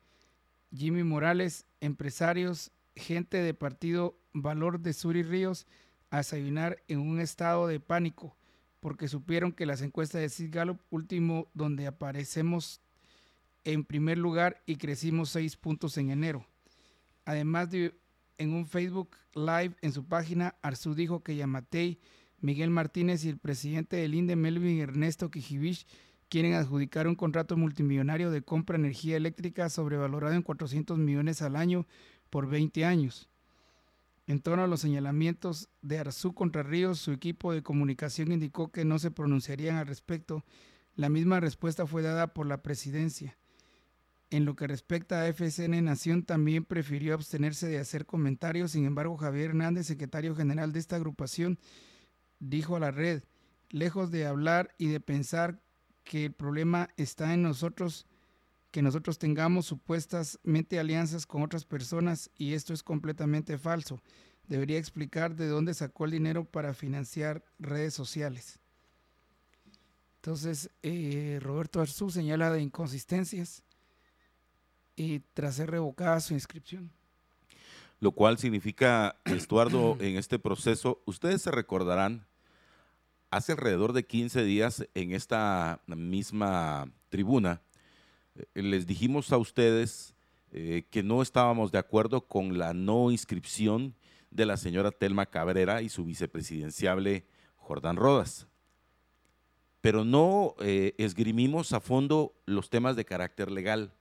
Jimmy 0.73 1.03
Morales, 1.03 1.67
empresarios, 1.81 2.71
gente 2.97 3.39
de 3.39 3.55
partido 3.55 4.19
Valor 4.33 4.81
de 4.81 4.93
Sur 4.93 5.17
y 5.17 5.23
Ríos 5.23 5.67
a 6.11 6.19
desayunar 6.19 6.83
en 6.89 7.01
un 7.01 7.21
estado 7.21 7.67
de 7.67 7.81
pánico 7.81 8.37
porque 8.85 9.09
supieron 9.09 9.53
que 9.53 9.65
las 9.65 9.81
encuestas 9.81 10.21
de 10.21 10.29
Sid 10.29 10.51
Gallup, 10.53 10.79
último 10.91 11.49
donde 11.55 11.87
aparecemos 11.87 12.83
en 13.65 13.83
primer 13.83 14.19
lugar 14.19 14.63
y 14.67 14.77
crecimos 14.77 15.31
seis 15.31 15.57
puntos 15.57 15.97
en 15.97 16.11
enero. 16.11 16.45
Además 17.25 17.71
de 17.71 17.95
en 18.37 18.53
un 18.53 18.67
Facebook 18.67 19.17
Live 19.35 19.75
en 19.81 19.93
su 19.93 20.05
página, 20.05 20.57
Arzú 20.61 20.95
dijo 20.95 21.23
que 21.23 21.35
Yamatei, 21.35 21.99
Miguel 22.41 22.69
Martínez 22.69 23.25
y 23.25 23.31
el 23.31 23.39
presidente 23.39 23.97
del 23.97 24.15
INDE, 24.15 24.37
Melvin 24.37 24.81
Ernesto 24.81 25.31
Kijibich, 25.31 25.87
quieren 26.29 26.53
adjudicar 26.53 27.09
un 27.09 27.15
contrato 27.15 27.57
multimillonario 27.57 28.31
de 28.31 28.43
compra 28.43 28.77
de 28.77 28.85
energía 28.85 29.17
eléctrica 29.17 29.71
sobrevalorado 29.71 30.35
en 30.35 30.43
400 30.43 30.99
millones 30.99 31.41
al 31.41 31.57
año 31.57 31.87
por 32.35 32.49
20 32.49 32.85
años. 32.85 33.29
En 34.27 34.41
torno 34.41 34.65
a 34.65 34.67
los 34.67 34.81
señalamientos 34.81 35.69
de 35.83 36.01
Arzú 36.01 36.35
contra 36.35 36.65
Ríos, 36.65 36.99
su 36.99 37.13
equipo 37.13 37.53
de 37.53 37.63
comunicación 37.63 38.33
indicó 38.33 38.73
que 38.73 38.85
no 38.85 38.99
se 38.99 39.13
pronunciarían 39.13 39.77
al 39.77 39.87
respecto. 39.87 40.45
La 40.97 41.09
misma 41.09 41.39
respuesta 41.39 41.87
fue 41.87 42.03
dada 42.03 42.35
por 42.35 42.47
la 42.47 42.61
presidencia. 42.61 43.39
En 44.31 44.45
lo 44.45 44.57
que 44.57 44.67
respecta 44.67 45.23
a 45.23 45.33
FSN 45.33 45.85
Nación, 45.85 46.25
también 46.25 46.65
prefirió 46.65 47.15
abstenerse 47.15 47.69
de 47.69 47.79
hacer 47.79 48.05
comentarios. 48.05 48.73
Sin 48.73 48.85
embargo, 48.85 49.17
Javier 49.17 49.51
Hernández, 49.51 49.87
secretario 49.87 50.35
general 50.35 50.73
de 50.73 50.81
esta 50.81 50.97
agrupación, 50.97 51.61
dijo 52.41 52.75
a 52.75 52.81
la 52.81 52.91
red, 52.91 53.23
lejos 53.71 54.11
de 54.11 54.27
hablar 54.27 54.75
y 54.77 54.89
de 54.89 54.99
pensar 54.99 55.61
que 56.03 56.25
el 56.25 56.33
problema 56.33 56.89
está 56.97 57.33
en 57.33 57.43
nosotros, 57.43 58.09
que 58.75 58.83
nosotros 58.83 59.19
tengamos 59.19 59.67
supuestamente 59.67 60.81
alianzas 60.81 61.27
con 61.27 61.45
otras 61.45 61.65
personas 61.65 62.29
y 62.37 62.55
esto 62.55 62.75
es 62.75 62.83
completamente 62.83 63.57
falso. 63.57 64.01
Debería 64.49 64.79
explicar 64.79 65.37
de 65.37 65.47
dónde 65.47 65.75
sacó 65.75 66.07
el 66.07 66.11
dinero 66.11 66.45
para 66.45 66.75
financiar 66.75 67.45
redes 67.61 67.95
sociales. 67.95 68.59
Entonces, 70.17 70.71
eh, 70.83 71.39
Roberto 71.41 71.81
Arzú 71.81 72.11
señala 72.11 72.51
de 72.51 72.63
inconsistencias 72.63 73.63
y 74.97 75.21
tras 75.35 75.55
ser 75.55 75.71
revocada 75.71 76.19
su 76.19 76.35
inscripción. 76.35 76.91
Lo 78.01 78.11
cual 78.11 78.39
significa, 78.39 79.21
Estuardo, 79.27 79.97
en 80.01 80.17
este 80.17 80.41
proceso, 80.41 81.01
ustedes 81.07 81.43
se 81.43 81.53
recordarán, 81.53 82.27
hace 83.31 83.53
alrededor 83.53 83.93
de 83.93 84.05
15 84.05 84.43
días 84.43 84.85
en 84.95 85.13
esta 85.13 85.81
misma 85.87 86.91
tribuna, 87.09 87.63
eh, 87.63 87.74
les 88.55 88.87
dijimos 88.87 89.33
a 89.33 89.39
ustedes 89.39 90.15
eh, 90.51 90.87
que 90.91 91.03
no 91.03 91.23
estábamos 91.23 91.73
de 91.73 91.79
acuerdo 91.79 92.27
con 92.27 92.59
la 92.59 92.75
no 92.75 93.11
inscripción 93.11 93.95
de 94.31 94.47
la 94.47 94.57
señora 94.57 94.91
Telma 94.91 95.27
Cabrera 95.27 95.83
y 95.83 95.89
su 95.89 96.05
vicepresidenciable 96.05 97.27
Jordán 97.57 97.97
Rodas. 97.97 98.47
Pero 99.81 100.05
no 100.05 100.55
eh, 100.61 100.95
esgrimimos 100.99 101.73
a 101.73 101.81
fondo 101.81 102.35
los 102.47 102.71
temas 102.71 102.97
de 102.97 103.05
carácter 103.05 103.51
legal, 103.51 103.93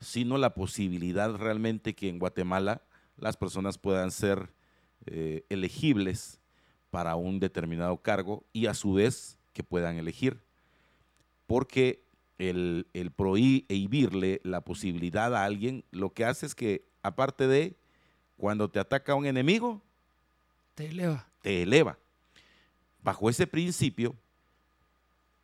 sino 0.00 0.38
la 0.38 0.54
posibilidad 0.54 1.34
realmente 1.34 1.94
que 1.94 2.08
en 2.08 2.18
Guatemala 2.18 2.82
las 3.16 3.36
personas 3.36 3.78
puedan 3.78 4.10
ser 4.10 4.52
elegibles 5.48 6.38
para 6.90 7.16
un 7.16 7.40
determinado 7.40 7.96
cargo 8.02 8.44
y 8.52 8.66
a 8.66 8.74
su 8.74 8.92
vez 8.92 9.38
que 9.54 9.62
puedan 9.62 9.96
elegir. 9.96 10.42
Porque 11.46 12.07
el, 12.38 12.86
el 12.94 13.10
prohibirle 13.10 14.40
la 14.44 14.60
posibilidad 14.62 15.34
a 15.34 15.44
alguien, 15.44 15.84
lo 15.90 16.10
que 16.10 16.24
hace 16.24 16.46
es 16.46 16.54
que, 16.54 16.84
aparte 17.02 17.46
de 17.46 17.76
cuando 18.36 18.70
te 18.70 18.78
ataca 18.78 19.14
un 19.14 19.26
enemigo, 19.26 19.82
te 20.74 20.86
eleva. 20.86 21.26
Te 21.42 21.62
eleva. 21.62 21.98
Bajo 23.02 23.28
ese 23.28 23.46
principio, 23.46 24.14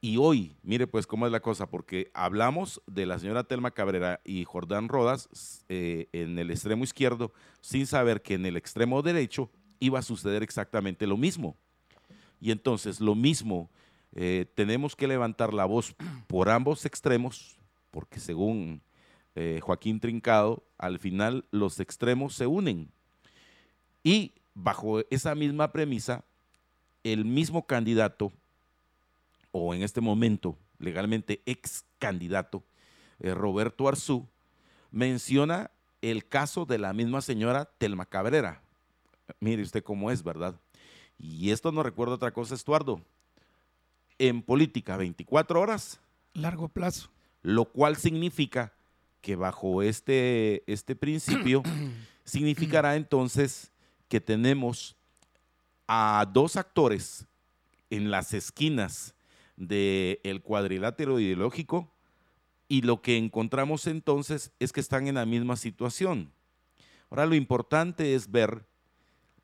y 0.05 0.19
hoy, 0.19 0.55
mire 0.63 0.87
pues 0.87 1.07
cómo 1.07 1.25
es 1.25 1.33
la 1.33 1.41
cosa, 1.41 1.67
porque 1.67 2.11
hablamos 2.13 2.83
de 2.87 3.07
la 3.07 3.19
señora 3.19 3.45
Telma 3.45 3.71
Cabrera 3.71 4.21
y 4.23 4.45
Jordán 4.45 4.89
Rodas 4.89 5.65
eh, 5.71 6.09
en 6.13 6.39
el 6.39 6.51
extremo 6.51 6.85
izquierdo, 6.85 7.33
sin 7.63 7.87
saber 7.87 8.21
que 8.21 8.35
en 8.35 8.45
el 8.45 8.59
extremo 8.59 9.01
derecho 9.01 9.51
iba 9.81 9.99
a 9.99 10.03
suceder 10.03 10.43
exactamente 10.43 11.07
lo 11.07 11.17
mismo. 11.17 11.57
Y 12.39 12.51
entonces, 12.51 13.01
lo 13.01 13.15
mismo 13.15 13.71
eh, 14.15 14.47
tenemos 14.55 14.95
que 14.95 15.09
levantar 15.09 15.53
la 15.53 15.65
voz 15.65 15.95
por 16.29 16.49
ambos 16.49 16.87
extremos, 16.87 17.57
porque 17.91 18.21
según 18.21 18.81
eh, 19.35 19.59
Joaquín 19.61 19.99
Trincado, 19.99 20.63
al 20.79 21.01
final 21.01 21.45
los 21.51 21.81
extremos 21.81 22.35
se 22.35 22.47
unen. 22.47 22.89
Y 24.05 24.33
bajo 24.55 25.01
esa 25.11 25.35
misma 25.35 25.73
premisa, 25.73 26.25
el 27.03 27.25
mismo 27.25 27.67
candidato, 27.67 28.33
o 29.51 29.75
en 29.75 29.83
este 29.83 30.01
momento 30.01 30.57
legalmente 30.79 31.41
ex 31.45 31.85
candidato, 31.99 32.63
eh, 33.19 33.35
Roberto 33.35 33.89
Arzú, 33.89 34.27
menciona 34.93 35.73
el 36.03 36.27
caso 36.27 36.67
de 36.67 36.79
la 36.79 36.93
misma 36.93 37.21
señora 37.21 37.65
Telma 37.79 38.07
Cabrera. 38.07 38.61
Mire 39.41 39.63
usted 39.63 39.83
cómo 39.83 40.11
es, 40.13 40.23
¿verdad? 40.23 40.55
Y 41.19 41.51
esto 41.51 41.73
nos 41.73 41.85
recuerda 41.85 42.15
otra 42.15 42.33
cosa, 42.33 42.55
Estuardo 42.55 43.01
en 44.19 44.43
política 44.43 44.97
24 44.97 45.61
horas. 45.61 46.01
Largo 46.33 46.69
plazo. 46.69 47.11
Lo 47.43 47.67
cual 47.67 47.97
significa 47.97 48.73
que 49.21 49.37
bajo 49.37 49.83
este, 49.83 50.71
este 50.71 50.97
principio 50.97 51.63
significará 52.25 52.97
entonces 52.97 53.73
que 54.09 54.21
tenemos 54.21 54.97
a 55.87 56.27
dos 56.33 56.57
actores 56.57 57.27
en 57.91 58.11
las 58.11 58.35
esquinas 58.35 59.15
del 59.57 60.43
cuadrilátero 60.43 61.21
ideológico 61.21 61.91
y 62.69 62.83
lo 62.83 63.03
que 63.03 63.17
encontramos 63.17 63.87
entonces 63.87 64.53
es 64.59 64.73
que 64.73 64.81
están 64.81 65.07
en 65.07 65.17
la 65.17 65.27
misma 65.27 65.57
situación. 65.57 66.33
Ahora 67.11 67.27
lo 67.27 67.35
importante 67.35 68.15
es 68.15 68.31
ver 68.31 68.67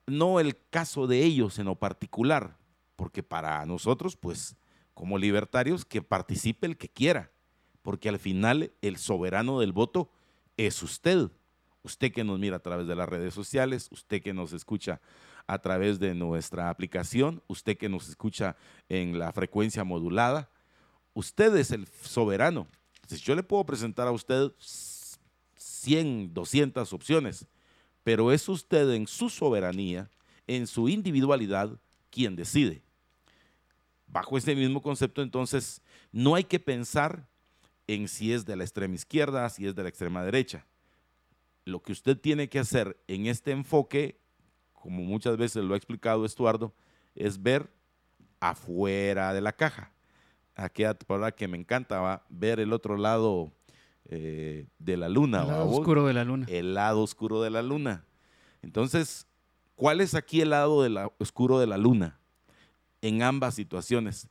no 0.06 0.40
el 0.40 0.56
caso 0.70 1.06
de 1.06 1.22
ellos 1.22 1.58
en 1.58 1.66
lo 1.66 1.76
particular, 1.76 2.56
porque 2.96 3.22
para 3.22 3.64
nosotros 3.66 4.16
pues 4.16 4.56
como 5.00 5.16
libertarios 5.16 5.86
que 5.86 6.02
participe 6.02 6.66
el 6.66 6.76
que 6.76 6.90
quiera, 6.90 7.30
porque 7.80 8.10
al 8.10 8.18
final 8.18 8.70
el 8.82 8.98
soberano 8.98 9.58
del 9.58 9.72
voto 9.72 10.10
es 10.58 10.82
usted. 10.82 11.30
Usted 11.82 12.12
que 12.12 12.22
nos 12.22 12.38
mira 12.38 12.56
a 12.56 12.62
través 12.62 12.86
de 12.86 12.94
las 12.94 13.08
redes 13.08 13.32
sociales, 13.32 13.88
usted 13.92 14.20
que 14.20 14.34
nos 14.34 14.52
escucha 14.52 15.00
a 15.46 15.58
través 15.58 16.00
de 16.00 16.14
nuestra 16.14 16.68
aplicación, 16.68 17.42
usted 17.46 17.78
que 17.78 17.88
nos 17.88 18.10
escucha 18.10 18.58
en 18.90 19.18
la 19.18 19.32
frecuencia 19.32 19.84
modulada, 19.84 20.50
usted 21.14 21.56
es 21.56 21.70
el 21.70 21.86
soberano. 22.02 22.66
Entonces, 22.96 23.22
yo 23.22 23.34
le 23.34 23.42
puedo 23.42 23.64
presentar 23.64 24.06
a 24.06 24.12
usted 24.12 24.52
100, 25.56 26.34
200 26.34 26.92
opciones, 26.92 27.46
pero 28.04 28.32
es 28.32 28.46
usted 28.50 28.90
en 28.90 29.06
su 29.06 29.30
soberanía, 29.30 30.10
en 30.46 30.66
su 30.66 30.90
individualidad, 30.90 31.70
quien 32.10 32.36
decide 32.36 32.82
bajo 34.12 34.36
ese 34.36 34.54
mismo 34.54 34.82
concepto, 34.82 35.22
entonces, 35.22 35.82
no 36.12 36.34
hay 36.34 36.44
que 36.44 36.60
pensar 36.60 37.26
en 37.86 38.08
si 38.08 38.32
es 38.32 38.46
de 38.46 38.56
la 38.56 38.64
extrema 38.64 38.94
izquierda, 38.94 39.48
si 39.48 39.66
es 39.66 39.74
de 39.74 39.82
la 39.82 39.88
extrema 39.88 40.22
derecha. 40.24 40.66
Lo 41.64 41.82
que 41.82 41.92
usted 41.92 42.18
tiene 42.18 42.48
que 42.48 42.58
hacer 42.58 42.96
en 43.06 43.26
este 43.26 43.50
enfoque, 43.50 44.18
como 44.72 45.02
muchas 45.02 45.36
veces 45.36 45.64
lo 45.64 45.74
ha 45.74 45.76
explicado 45.76 46.24
Estuardo, 46.24 46.74
es 47.14 47.42
ver 47.42 47.70
afuera 48.38 49.32
de 49.34 49.40
la 49.40 49.52
caja. 49.52 49.92
Aquella 50.54 50.94
palabra 50.94 51.32
que 51.32 51.48
me 51.48 51.58
encanta, 51.58 52.00
va 52.00 52.24
ver 52.28 52.60
el 52.60 52.72
otro 52.72 52.96
lado 52.96 53.52
eh, 54.06 54.66
de 54.78 54.96
la 54.96 55.08
luna. 55.08 55.42
El 55.42 55.48
lado 55.48 55.68
oscuro 55.68 56.06
de 56.06 56.14
la 56.14 56.24
luna. 56.24 56.46
El 56.48 56.74
lado 56.74 57.02
oscuro 57.02 57.42
de 57.42 57.50
la 57.50 57.62
luna. 57.62 58.04
Entonces, 58.62 59.26
¿Cuál 59.80 60.02
es 60.02 60.14
aquí 60.14 60.42
el 60.42 60.50
lado 60.50 60.86
oscuro 61.16 61.58
de 61.58 61.66
la 61.66 61.78
luna? 61.78 62.19
En 63.02 63.22
ambas 63.22 63.54
situaciones. 63.54 64.28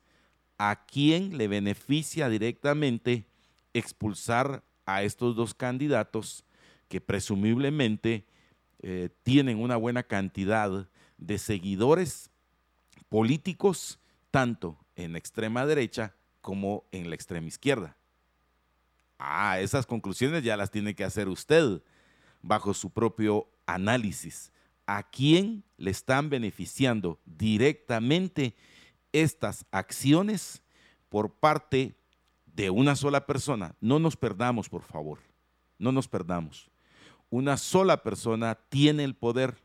¿A 0.57 0.85
quién 0.85 1.37
le 1.37 1.47
beneficia 1.47 2.29
directamente 2.29 3.25
expulsar 3.73 4.63
a 4.85 5.03
estos 5.03 5.35
dos 5.35 5.53
candidatos 5.53 6.43
que 6.87 6.99
presumiblemente 6.99 8.25
eh, 8.81 9.09
tienen 9.23 9.59
una 9.59 9.77
buena 9.77 10.03
cantidad 10.03 10.89
de 11.17 11.37
seguidores 11.37 12.31
políticos, 13.09 13.99
tanto 14.31 14.77
en 14.95 15.13
la 15.13 15.17
extrema 15.17 15.65
derecha 15.65 16.15
como 16.41 16.85
en 16.91 17.09
la 17.09 17.15
extrema 17.15 17.47
izquierda. 17.47 17.95
Ah, 19.17 19.59
esas 19.59 19.85
conclusiones 19.85 20.43
ya 20.43 20.55
las 20.55 20.71
tiene 20.71 20.95
que 20.95 21.03
hacer 21.03 21.27
usted 21.27 21.81
bajo 22.41 22.73
su 22.73 22.89
propio 22.89 23.47
análisis. 23.65 24.51
¿A 24.91 25.03
quién 25.03 25.63
le 25.77 25.91
están 25.91 26.31
beneficiando 26.31 27.19
directamente 27.23 28.55
estas 29.11 29.67
acciones 29.69 30.63
por 31.09 31.31
parte 31.31 31.95
de 32.47 32.71
una 32.71 32.95
sola 32.95 33.27
persona? 33.27 33.75
No 33.81 33.99
nos 33.99 34.17
perdamos, 34.17 34.67
por 34.67 34.81
favor. 34.81 35.19
No 35.77 35.91
nos 35.91 36.07
perdamos. 36.07 36.71
Una 37.29 37.57
sola 37.57 38.01
persona 38.01 38.57
tiene 38.69 39.03
el 39.03 39.13
poder. 39.13 39.59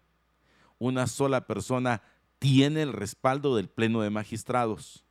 Una 0.79 1.07
sola 1.07 1.47
persona 1.47 2.03
tiene 2.39 2.83
el 2.83 2.93
respaldo 2.93 3.57
del 3.57 3.71
Pleno 3.71 4.03
de 4.03 4.11
Magistrados. 4.11 5.07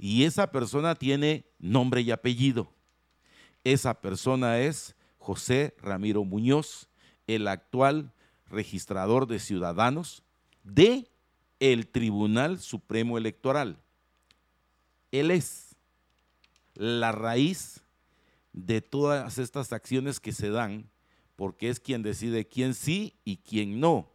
Y 0.00 0.24
esa 0.24 0.50
persona 0.50 0.96
tiene 0.96 1.46
nombre 1.60 2.00
y 2.00 2.10
apellido. 2.10 2.72
Esa 3.62 4.00
persona 4.00 4.58
es 4.58 4.96
José 5.18 5.76
Ramiro 5.80 6.24
Muñoz, 6.24 6.88
el 7.28 7.46
actual 7.46 8.10
registrador 8.48 9.26
de 9.26 9.38
ciudadanos 9.38 10.22
de 10.62 11.08
el 11.60 11.86
Tribunal 11.86 12.58
Supremo 12.58 13.18
Electoral. 13.18 13.78
Él 15.12 15.30
es 15.30 15.76
la 16.74 17.12
raíz 17.12 17.82
de 18.52 18.80
todas 18.80 19.38
estas 19.38 19.72
acciones 19.72 20.20
que 20.20 20.32
se 20.32 20.50
dan, 20.50 20.90
porque 21.36 21.68
es 21.68 21.80
quien 21.80 22.02
decide 22.02 22.46
quién 22.46 22.74
sí 22.74 23.16
y 23.24 23.38
quién 23.38 23.80
no. 23.80 24.10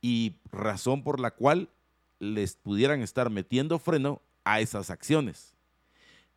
Y 0.00 0.36
razón 0.50 1.02
por 1.02 1.20
la 1.20 1.30
cual 1.30 1.70
les 2.18 2.56
pudieran 2.56 3.00
estar 3.02 3.30
metiendo 3.30 3.78
freno 3.78 4.22
a 4.44 4.60
esas 4.60 4.90
acciones. 4.90 5.54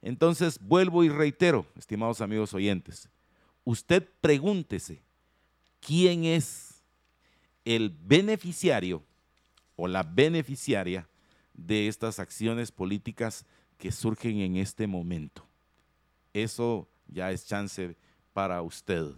Entonces, 0.02 0.60
vuelvo 0.60 1.04
y 1.04 1.10
reitero, 1.10 1.66
estimados 1.76 2.22
amigos 2.22 2.54
oyentes, 2.54 3.10
usted 3.64 4.08
pregúntese, 4.22 5.02
¿quién 5.80 6.26
es 6.26 6.84
el 7.66 7.90
beneficiario 7.90 9.04
o 9.76 9.88
la 9.88 10.04
beneficiaria 10.04 11.08
de 11.54 11.88
estas 11.88 12.20
acciones 12.20 12.72
políticas 12.72 13.46
que 13.78 13.92
surgen 13.92 14.40
en 14.40 14.58
este 14.58 14.88
momento? 14.88 15.48
Eso 16.34 16.88
ya 17.08 17.32
es 17.32 17.46
chance 17.46 17.96
para 18.34 18.62
usted. 18.62 19.14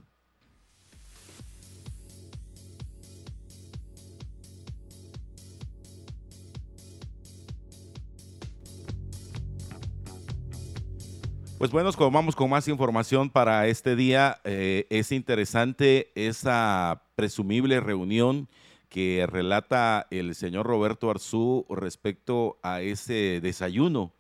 Pues 11.59 11.71
bueno, 11.71 11.91
vamos 12.09 12.37
con 12.37 12.49
más 12.49 12.69
información 12.69 13.29
para 13.29 13.67
este 13.67 13.97
día. 13.97 14.39
Eh, 14.45 14.87
es 14.89 15.11
interesante 15.11 16.09
esa 16.15 17.03
presumible 17.15 17.81
reunión 17.81 18.47
que 18.87 19.27
relata 19.29 20.07
el 20.09 20.35
señor 20.35 20.67
Roberto 20.67 21.11
Arzú 21.11 21.65
respecto 21.69 22.59
a 22.63 22.79
ese 22.79 23.41
desayuno 23.41 24.13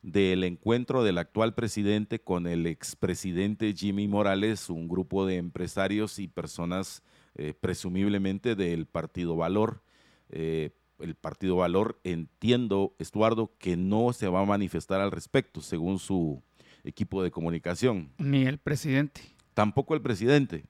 del 0.00 0.42
encuentro 0.42 1.04
del 1.04 1.18
actual 1.18 1.52
presidente 1.52 2.18
con 2.18 2.46
el 2.46 2.66
expresidente 2.66 3.74
Jimmy 3.74 4.08
Morales, 4.08 4.70
un 4.70 4.88
grupo 4.88 5.26
de 5.26 5.36
empresarios 5.36 6.18
y 6.18 6.28
personas 6.28 7.02
eh, 7.34 7.52
presumiblemente 7.60 8.54
del 8.54 8.86
Partido 8.86 9.36
Valor. 9.36 9.82
Eh, 10.30 10.70
el 10.98 11.14
Partido 11.14 11.56
Valor, 11.56 12.00
entiendo, 12.04 12.94
Estuardo, 12.98 13.52
que 13.58 13.76
no 13.76 14.14
se 14.14 14.28
va 14.28 14.40
a 14.40 14.46
manifestar 14.46 15.02
al 15.02 15.10
respecto, 15.10 15.60
según 15.60 15.98
su 15.98 16.42
equipo 16.86 17.22
de 17.22 17.30
comunicación. 17.30 18.12
Ni 18.18 18.46
el 18.46 18.58
presidente. 18.58 19.20
Tampoco 19.54 19.94
el 19.94 20.02
presidente. 20.02 20.64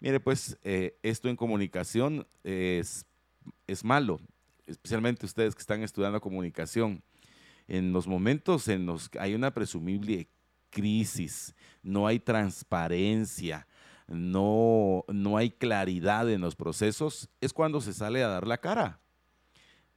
Mire, 0.00 0.20
pues 0.20 0.58
eh, 0.64 0.98
esto 1.02 1.28
en 1.28 1.36
comunicación 1.36 2.26
es, 2.42 3.06
es 3.66 3.84
malo, 3.84 4.20
especialmente 4.66 5.26
ustedes 5.26 5.54
que 5.54 5.60
están 5.60 5.82
estudiando 5.82 6.20
comunicación. 6.20 7.02
En 7.68 7.92
los 7.92 8.08
momentos 8.08 8.66
en 8.68 8.86
los 8.86 9.08
que 9.08 9.20
hay 9.20 9.34
una 9.34 9.54
presumible 9.54 10.28
crisis, 10.70 11.54
no 11.82 12.06
hay 12.06 12.18
transparencia, 12.18 13.68
no, 14.08 15.04
no 15.06 15.36
hay 15.36 15.50
claridad 15.50 16.28
en 16.28 16.40
los 16.40 16.56
procesos, 16.56 17.30
es 17.40 17.52
cuando 17.52 17.80
se 17.80 17.92
sale 17.92 18.22
a 18.22 18.28
dar 18.28 18.46
la 18.46 18.58
cara. 18.58 18.98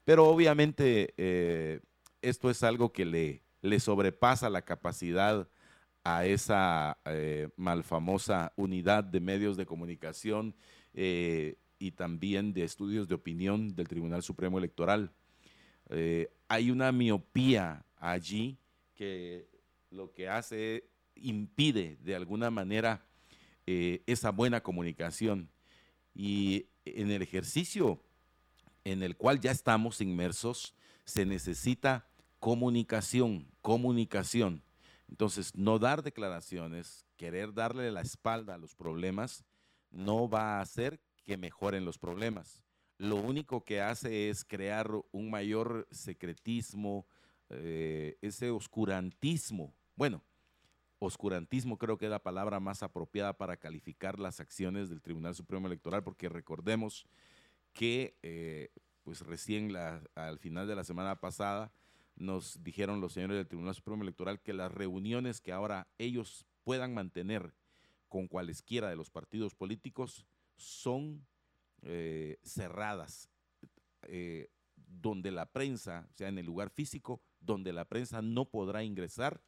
Pero 0.03 0.27
obviamente 0.27 1.15
eh, 1.17 1.79
esto 2.21 2.51
es 2.51 2.61
algo 2.61 2.93
que 2.93 3.05
le, 3.05 3.43
le 3.61 3.79
sobrepasa 3.79 4.49
la 4.49 4.61
capacidad 4.61 5.47
a 6.05 6.23
esa 6.25 6.99
eh, 7.05 7.49
malfamosa 7.57 8.53
unidad 8.55 9.03
de 9.03 9.19
medios 9.19 9.57
de 9.57 9.65
comunicación 9.65 10.55
eh, 10.93 11.57
y 11.79 11.91
también 11.91 12.53
de 12.53 12.63
estudios 12.63 13.07
de 13.07 13.15
opinión 13.15 13.75
del 13.75 13.87
Tribunal 13.87 14.21
Supremo 14.21 14.59
Electoral. 14.59 15.11
Eh, 15.89 16.31
hay 16.47 16.69
una 16.69 16.91
miopía 16.91 17.83
allí 17.97 18.59
que 18.93 19.49
lo 19.89 20.13
que 20.13 20.29
hace 20.29 20.87
impide 21.15 21.97
de 22.01 22.15
alguna 22.15 22.51
manera 22.51 23.03
esa 23.65 24.29
buena 24.29 24.61
comunicación. 24.61 25.49
Y 26.13 26.67
en 26.85 27.09
el 27.09 27.23
ejercicio 27.23 27.99
en 28.83 29.01
el 29.01 29.17
cual 29.17 29.39
ya 29.39 29.49
estamos 29.49 30.01
inmersos, 30.01 30.75
se 31.03 31.25
necesita 31.25 32.07
comunicación, 32.39 33.47
comunicación. 33.63 34.61
Entonces, 35.07 35.55
no 35.55 35.79
dar 35.79 36.03
declaraciones, 36.03 37.05
querer 37.15 37.53
darle 37.53 37.91
la 37.91 38.01
espalda 38.01 38.55
a 38.55 38.57
los 38.57 38.75
problemas, 38.75 39.45
no 39.91 40.29
va 40.29 40.57
a 40.57 40.61
hacer 40.61 40.99
que 41.23 41.37
mejoren 41.37 41.85
los 41.85 41.97
problemas. 41.97 42.61
Lo 42.97 43.17
único 43.17 43.63
que 43.63 43.81
hace 43.81 44.29
es 44.29 44.45
crear 44.45 44.89
un 45.11 45.29
mayor 45.29 45.87
secretismo, 45.91 47.05
eh, 47.49 48.17
ese 48.21 48.51
oscurantismo. 48.51 49.75
Bueno, 49.95 50.23
oscurantismo 50.99 51.77
creo 51.77 51.97
que 51.97 52.05
es 52.05 52.11
la 52.11 52.23
palabra 52.23 52.59
más 52.59 52.83
apropiada 52.83 53.37
para 53.37 53.57
calificar 53.57 54.19
las 54.19 54.39
acciones 54.39 54.89
del 54.89 55.01
Tribunal 55.01 55.35
Supremo 55.35 55.67
Electoral, 55.67 56.03
porque 56.03 56.29
recordemos 56.29 57.05
que 57.73 58.17
eh, 58.23 58.69
pues 59.03 59.21
recién 59.21 59.75
al 60.15 60.39
final 60.39 60.67
de 60.67 60.75
la 60.75 60.83
semana 60.83 61.19
pasada 61.19 61.71
nos 62.15 62.63
dijeron 62.63 63.01
los 63.01 63.13
señores 63.13 63.37
del 63.37 63.47
Tribunal 63.47 63.75
Supremo 63.75 64.03
Electoral 64.03 64.41
que 64.41 64.53
las 64.53 64.71
reuniones 64.71 65.41
que 65.41 65.51
ahora 65.51 65.87
ellos 65.97 66.45
puedan 66.63 66.93
mantener 66.93 67.53
con 68.07 68.27
cualesquiera 68.27 68.89
de 68.89 68.95
los 68.95 69.09
partidos 69.09 69.55
políticos 69.55 70.25
son 70.55 71.25
eh, 71.81 72.39
cerradas, 72.43 73.29
eh, 74.03 74.49
donde 74.75 75.31
la 75.31 75.45
prensa, 75.45 76.07
o 76.11 76.13
sea, 76.15 76.29
en 76.29 76.37
el 76.37 76.45
lugar 76.45 76.69
físico, 76.69 77.21
donde 77.39 77.73
la 77.73 77.85
prensa 77.85 78.21
no 78.21 78.45
podrá 78.45 78.83
ingresar, 78.83 79.41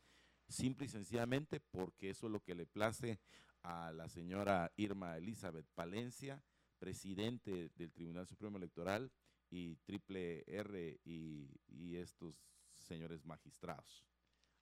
simple 0.50 0.86
y 0.86 0.90
sencillamente 0.90 1.60
porque 1.60 2.10
eso 2.10 2.28
es 2.28 2.32
lo 2.32 2.42
que 2.42 2.56
le 2.56 2.66
place 2.66 3.20
a 3.64 3.92
la 3.92 4.08
señora 4.08 4.72
Irma 4.78 5.18
Elizabeth 5.18 5.68
Palencia, 5.74 6.44
presidente 6.80 7.70
del 7.76 7.92
Tribunal 7.92 8.28
Supremo 8.28 8.58
Electoral, 8.58 9.12
y 9.50 9.76
Triple 9.78 10.44
R 10.48 11.00
y, 11.06 11.50
y 11.70 11.96
estos 11.96 12.42
señores 12.88 13.26
magistrados. 13.26 14.06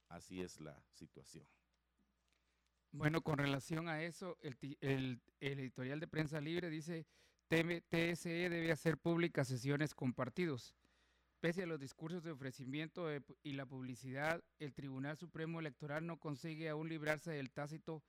Así 0.10 0.42
es 0.42 0.60
la 0.60 0.84
situación. 0.92 1.48
Bueno, 2.92 3.22
con 3.22 3.38
relación 3.38 3.90
a 3.90 4.04
eso, 4.04 4.38
el, 4.42 5.22
editorial 5.40 6.00
de 6.00 6.08
Prensa 6.08 6.40
Libre 6.40 6.70
dice, 6.70 7.06
TSE 7.50 8.50
debe 8.50 8.72
hacer 8.72 8.98
públicas 8.98 9.48
sesiones 9.48 9.94
con 9.94 10.14
partidos. 10.14 10.74
Pese 11.42 11.64
a 11.64 11.68
los 11.68 11.80
discursos 11.80 12.24
de 12.24 12.32
ofrecimiento 12.32 13.08
y 13.44 13.54
la 13.54 13.66
publicidad, 13.66 14.42
el 14.60 14.74
Tribunal 14.74 15.18
Supremo 15.18 15.60
Electoral 15.60 16.08
no 16.08 16.18
consigue 16.18 16.70
aún 16.70 16.88
librarse 16.88 17.32
del 17.32 17.52
tácito 17.52 18.02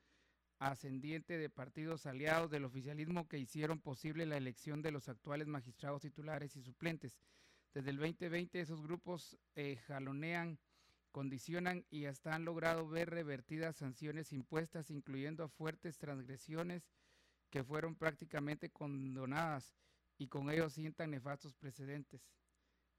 ascendiente 0.58 1.36
de 1.36 1.50
partidos 1.50 2.06
aliados 2.06 2.50
del 2.50 2.64
oficialismo 2.64 3.28
que 3.28 3.38
hicieron 3.38 3.80
posible 3.80 4.24
la 4.24 4.36
elección 4.36 4.82
de 4.82 4.92
los 4.92 5.08
actuales 5.08 5.48
magistrados 5.48 6.02
titulares 6.02 6.56
y 6.56 6.62
suplentes. 6.62 7.18
Desde 7.76 7.90
el 7.90 7.98
2020 7.98 8.58
esos 8.58 8.80
grupos 8.80 9.36
eh, 9.54 9.76
jalonean, 9.86 10.58
condicionan 11.12 11.84
y 11.90 12.06
hasta 12.06 12.34
han 12.34 12.46
logrado 12.46 12.88
ver 12.88 13.10
revertidas 13.10 13.76
sanciones 13.76 14.32
impuestas, 14.32 14.90
incluyendo 14.90 15.46
fuertes 15.50 15.98
transgresiones 15.98 16.88
que 17.50 17.62
fueron 17.62 17.94
prácticamente 17.94 18.70
condonadas 18.70 19.74
y 20.16 20.28
con 20.28 20.48
ello 20.48 20.70
sientan 20.70 21.10
nefastos 21.10 21.54
precedentes. 21.54 22.22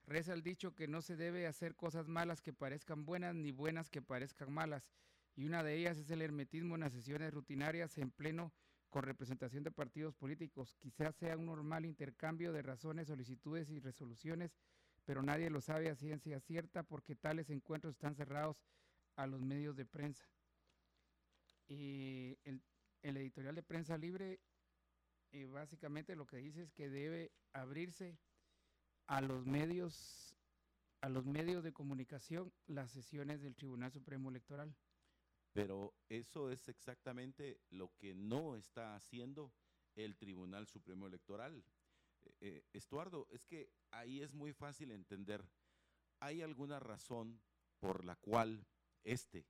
Reza 0.06 0.34
el 0.34 0.44
dicho 0.44 0.76
que 0.76 0.88
no 0.88 1.02
se 1.02 1.16
debe 1.16 1.48
hacer 1.48 1.74
cosas 1.74 2.08
malas 2.08 2.44
que 2.44 2.54
parezcan 2.54 3.04
buenas 3.04 3.34
ni 3.34 3.52
buenas 3.52 3.90
que 3.90 4.04
parezcan 4.04 4.54
malas, 4.54 4.92
y 5.36 5.46
una 5.46 5.64
de 5.64 5.74
ellas 5.74 5.98
es 5.98 6.12
el 6.12 6.22
hermetismo 6.22 6.76
en 6.76 6.82
las 6.82 6.94
sesiones 6.94 7.34
rutinarias 7.34 7.98
en 7.98 8.12
pleno 8.12 8.54
con 8.90 9.04
representación 9.04 9.64
de 9.64 9.72
partidos 9.72 10.16
políticos. 10.16 10.76
Quizás 10.80 11.16
sea 11.16 11.38
un 11.38 11.46
normal 11.46 11.86
intercambio 11.86 12.54
de 12.54 12.62
razones, 12.62 13.08
solicitudes 13.08 13.70
y 13.70 13.80
resoluciones, 13.80 14.56
pero 15.06 15.22
nadie 15.22 15.50
lo 15.50 15.62
sabe 15.62 15.90
a 15.90 15.96
ciencia 15.96 16.40
cierta 16.40 16.84
porque 16.84 17.16
tales 17.16 17.50
encuentros 17.50 17.94
están 17.94 18.16
cerrados 18.16 18.58
a 19.16 19.28
los 19.28 19.42
medios 19.42 19.76
de 19.76 19.86
prensa. 19.86 20.26
Y 21.68 22.38
el, 22.44 22.62
editorial 23.02 23.56
de 23.56 23.64
prensa 23.64 23.98
libre 23.98 24.40
eh, 25.32 25.46
básicamente 25.46 26.16
lo 26.16 26.26
que 26.26 26.38
dice 26.38 26.64
es 26.64 26.72
que 26.72 26.90
debe 26.90 27.32
abrirse 27.54 28.18
a 29.08 29.22
los 29.22 29.46
medios 29.46 30.34
a 31.02 31.10
los 31.10 31.26
medios 31.26 31.64
de 31.64 31.74
comunicación 31.74 32.52
las 32.66 32.92
sesiones 32.92 33.42
del 33.42 33.56
Tribunal 33.56 33.92
Supremo 33.92 34.30
Electoral. 34.30 34.76
Pero 35.58 35.96
eso 36.08 36.52
es 36.52 36.70
exactamente 36.70 37.60
lo 37.72 37.92
que 37.98 38.14
no 38.14 38.56
está 38.56 38.96
haciendo 38.96 39.52
el 39.96 40.16
Tribunal 40.16 40.68
Supremo 40.68 41.08
Electoral. 41.08 41.64
Eh, 42.22 42.36
eh, 42.42 42.64
Estuardo, 42.74 43.28
es 43.32 43.44
que 43.44 43.72
ahí 43.90 44.22
es 44.22 44.36
muy 44.36 44.54
fácil 44.54 44.92
entender. 44.92 45.44
¿Hay 46.20 46.44
alguna 46.44 46.80
razón 46.80 47.42
por 47.80 48.06
la 48.06 48.16
cual 48.18 48.68
este, 49.04 49.48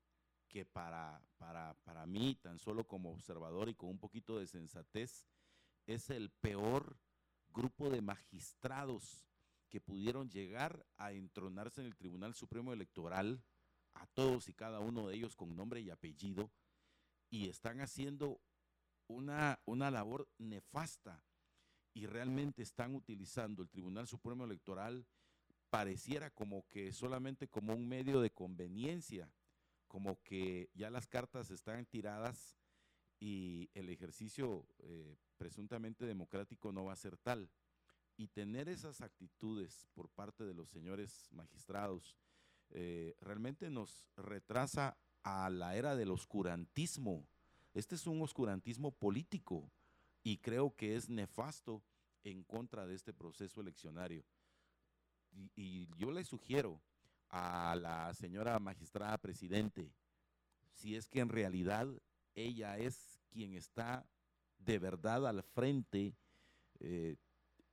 que 0.48 0.64
para, 0.64 1.22
para, 1.38 1.74
para 1.84 2.06
mí, 2.06 2.36
tan 2.36 2.58
solo 2.58 2.88
como 2.88 3.12
observador 3.12 3.68
y 3.68 3.76
con 3.76 3.90
un 3.90 4.00
poquito 4.00 4.40
de 4.40 4.48
sensatez, 4.48 5.28
es 5.88 6.10
el 6.10 6.30
peor 6.30 6.98
grupo 7.50 7.90
de 7.90 8.00
magistrados 8.00 9.28
que 9.68 9.82
pudieron 9.82 10.30
llegar 10.30 10.86
a 10.96 11.12
entronarse 11.12 11.82
en 11.82 11.88
el 11.88 11.98
Tribunal 11.98 12.34
Supremo 12.34 12.72
Electoral, 12.72 13.44
a 14.00 14.08
todos 14.08 14.50
y 14.50 14.54
cada 14.54 14.80
uno 14.80 15.08
de 15.08 15.16
ellos 15.16 15.36
con 15.36 15.56
nombre 15.56 15.82
y 15.82 15.90
apellido 15.90 16.52
y 17.30 17.50
están 17.50 17.82
haciendo 17.82 18.40
una, 19.08 19.60
una 19.66 19.92
labor 19.92 20.28
nefasta 20.38 21.24
y 21.94 22.06
realmente 22.06 22.62
están 22.62 22.96
utilizando 22.96 23.62
el 23.62 23.70
Tribunal 23.70 24.08
Supremo 24.08 24.46
Electoral 24.46 25.06
pareciera 25.70 26.30
como 26.30 26.66
que 26.68 26.94
solamente 26.94 27.48
como 27.48 27.74
un 27.74 27.88
medio 27.88 28.22
de 28.22 28.32
conveniencia, 28.32 29.32
como 29.88 30.22
que 30.22 30.70
ya 30.74 30.90
las 30.90 31.08
cartas 31.08 31.50
están 31.50 31.86
tiradas 31.86 32.58
y 33.20 33.70
el 33.74 33.90
ejercicio 33.90 34.68
eh, 34.80 35.18
presuntamente 35.38 36.06
democrático 36.06 36.72
no 36.72 36.86
va 36.86 36.94
a 36.94 36.98
ser 36.98 37.18
tal. 37.18 37.50
Y 38.16 38.30
tener 38.30 38.68
esas 38.68 39.02
actitudes 39.02 39.88
por 39.94 40.10
parte 40.10 40.44
de 40.44 40.54
los 40.54 40.70
señores 40.70 41.30
magistrados 41.32 42.18
eh, 42.70 43.16
realmente 43.22 43.70
nos 43.70 44.06
retrasa 44.16 44.98
a 45.24 45.50
la 45.50 45.76
era 45.76 45.96
del 45.96 46.12
oscurantismo. 46.12 47.28
Este 47.74 47.96
es 47.96 48.08
un 48.08 48.22
oscurantismo 48.22 48.92
político 48.92 49.72
y 50.24 50.38
creo 50.38 50.76
que 50.76 50.96
es 50.96 51.10
nefasto 51.10 51.84
en 52.24 52.44
contra 52.44 52.86
de 52.86 52.96
este 52.96 53.14
proceso 53.14 53.62
eleccionario. 53.62 54.26
Y, 55.56 55.88
yo 55.96 56.12
le 56.12 56.24
sugiero 56.24 56.82
a 57.30 57.76
la 57.76 58.14
señora 58.14 58.60
magistrada 58.60 59.18
presidente, 59.18 59.94
si 60.74 60.96
es 60.96 61.08
que 61.08 61.20
en 61.20 61.30
realidad 61.30 61.88
ella 62.34 62.78
es 62.78 63.20
quien 63.30 63.54
está 63.54 64.06
de 64.58 64.80
verdad 64.80 65.28
al 65.28 65.44
frente, 65.44 66.16
eh, 66.80 67.18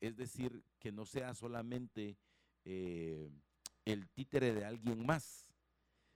es 0.00 0.16
decir, 0.16 0.64
que 0.78 0.92
no 0.92 1.06
sea 1.06 1.34
solamente 1.34 2.18
eh, 2.64 3.30
el 3.84 4.08
títere 4.08 4.54
de 4.54 4.64
alguien 4.64 5.04
más, 5.04 5.46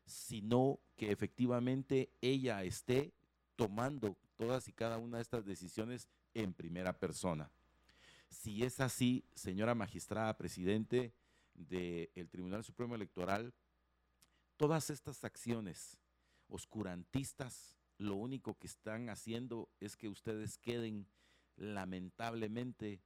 sino 0.07 0.81
que 0.97 1.13
efectivamente 1.13 2.11
ella 2.21 2.63
esté 2.65 3.13
tomando 3.57 4.17
todas 4.37 4.69
y 4.69 4.73
cada 4.73 4.99
una 4.99 5.19
de 5.19 5.23
estas 5.23 5.45
decisiones 5.45 6.09
en 6.35 6.55
primera 6.55 6.99
persona. 6.99 7.51
Si 8.31 8.63
es 8.63 8.81
así, 8.81 9.25
señora 9.35 9.75
magistrada 9.75 10.37
presidente 10.37 11.13
del 11.55 12.29
Tribunal 12.31 12.65
Supremo 12.65 12.95
Electoral, 12.95 13.53
todas 14.57 14.91
estas 14.91 15.25
acciones 15.25 15.99
oscurantistas, 16.49 17.77
lo 17.99 18.15
único 18.15 18.57
que 18.59 18.67
están 18.67 19.11
haciendo 19.11 19.69
es 19.81 19.97
que 19.97 20.09
ustedes 20.09 20.57
queden 20.59 21.09
lamentablemente 21.57 23.03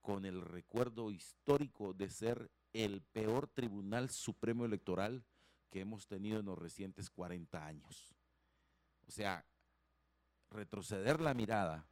con 0.00 0.24
el 0.24 0.42
recuerdo 0.42 1.10
histórico 1.10 1.92
de 1.92 2.08
ser 2.08 2.50
el 2.72 3.00
peor 3.00 3.48
Tribunal 3.48 4.10
Supremo 4.10 4.64
Electoral 4.64 5.24
que 5.70 5.80
hemos 5.80 6.06
tenido 6.06 6.40
en 6.40 6.46
los 6.46 6.58
recientes 6.58 7.10
40 7.10 7.64
años. 7.64 8.14
O 9.06 9.10
sea, 9.10 9.44
retroceder 10.50 11.20
la 11.20 11.34
mirada 11.34 11.86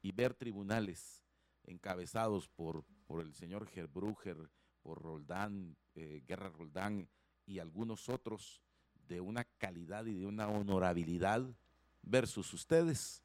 y 0.00 0.12
ver 0.12 0.34
tribunales 0.34 1.24
encabezados 1.64 2.48
por, 2.48 2.84
por 3.06 3.20
el 3.20 3.34
señor 3.34 3.66
Gerbruger, 3.66 4.50
por 4.82 5.02
Roldán, 5.02 5.76
eh, 5.94 6.22
Guerra 6.26 6.48
Roldán 6.48 7.08
y 7.46 7.58
algunos 7.58 8.08
otros 8.08 8.62
de 9.08 9.20
una 9.20 9.44
calidad 9.44 10.06
y 10.06 10.14
de 10.14 10.26
una 10.26 10.48
honorabilidad 10.48 11.54
versus 12.02 12.52
ustedes, 12.52 13.22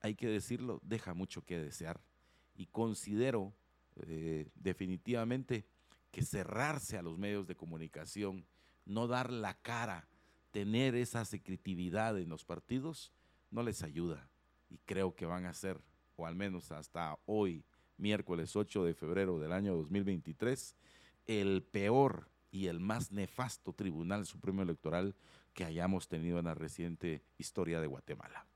hay 0.00 0.14
que 0.14 0.28
decirlo, 0.28 0.80
deja 0.82 1.14
mucho 1.14 1.42
que 1.42 1.58
desear. 1.58 2.00
Y 2.54 2.66
considero 2.66 3.54
eh, 3.96 4.50
definitivamente 4.54 5.66
que 6.14 6.22
cerrarse 6.22 6.96
a 6.96 7.02
los 7.02 7.18
medios 7.18 7.48
de 7.48 7.56
comunicación, 7.56 8.46
no 8.84 9.08
dar 9.08 9.32
la 9.32 9.54
cara, 9.54 10.06
tener 10.52 10.94
esa 10.94 11.24
secretividad 11.24 12.16
en 12.20 12.28
los 12.28 12.44
partidos, 12.44 13.12
no 13.50 13.64
les 13.64 13.82
ayuda. 13.82 14.30
Y 14.70 14.78
creo 14.78 15.16
que 15.16 15.26
van 15.26 15.44
a 15.44 15.52
ser, 15.52 15.80
o 16.14 16.24
al 16.24 16.36
menos 16.36 16.70
hasta 16.70 17.18
hoy, 17.26 17.64
miércoles 17.96 18.54
8 18.54 18.84
de 18.84 18.94
febrero 18.94 19.40
del 19.40 19.50
año 19.50 19.74
2023, 19.74 20.76
el 21.26 21.64
peor 21.64 22.28
y 22.52 22.68
el 22.68 22.78
más 22.78 23.10
nefasto 23.10 23.72
Tribunal 23.72 24.24
Supremo 24.24 24.62
Electoral 24.62 25.16
que 25.52 25.64
hayamos 25.64 26.06
tenido 26.06 26.38
en 26.38 26.44
la 26.44 26.54
reciente 26.54 27.24
historia 27.38 27.80
de 27.80 27.88
Guatemala. 27.88 28.46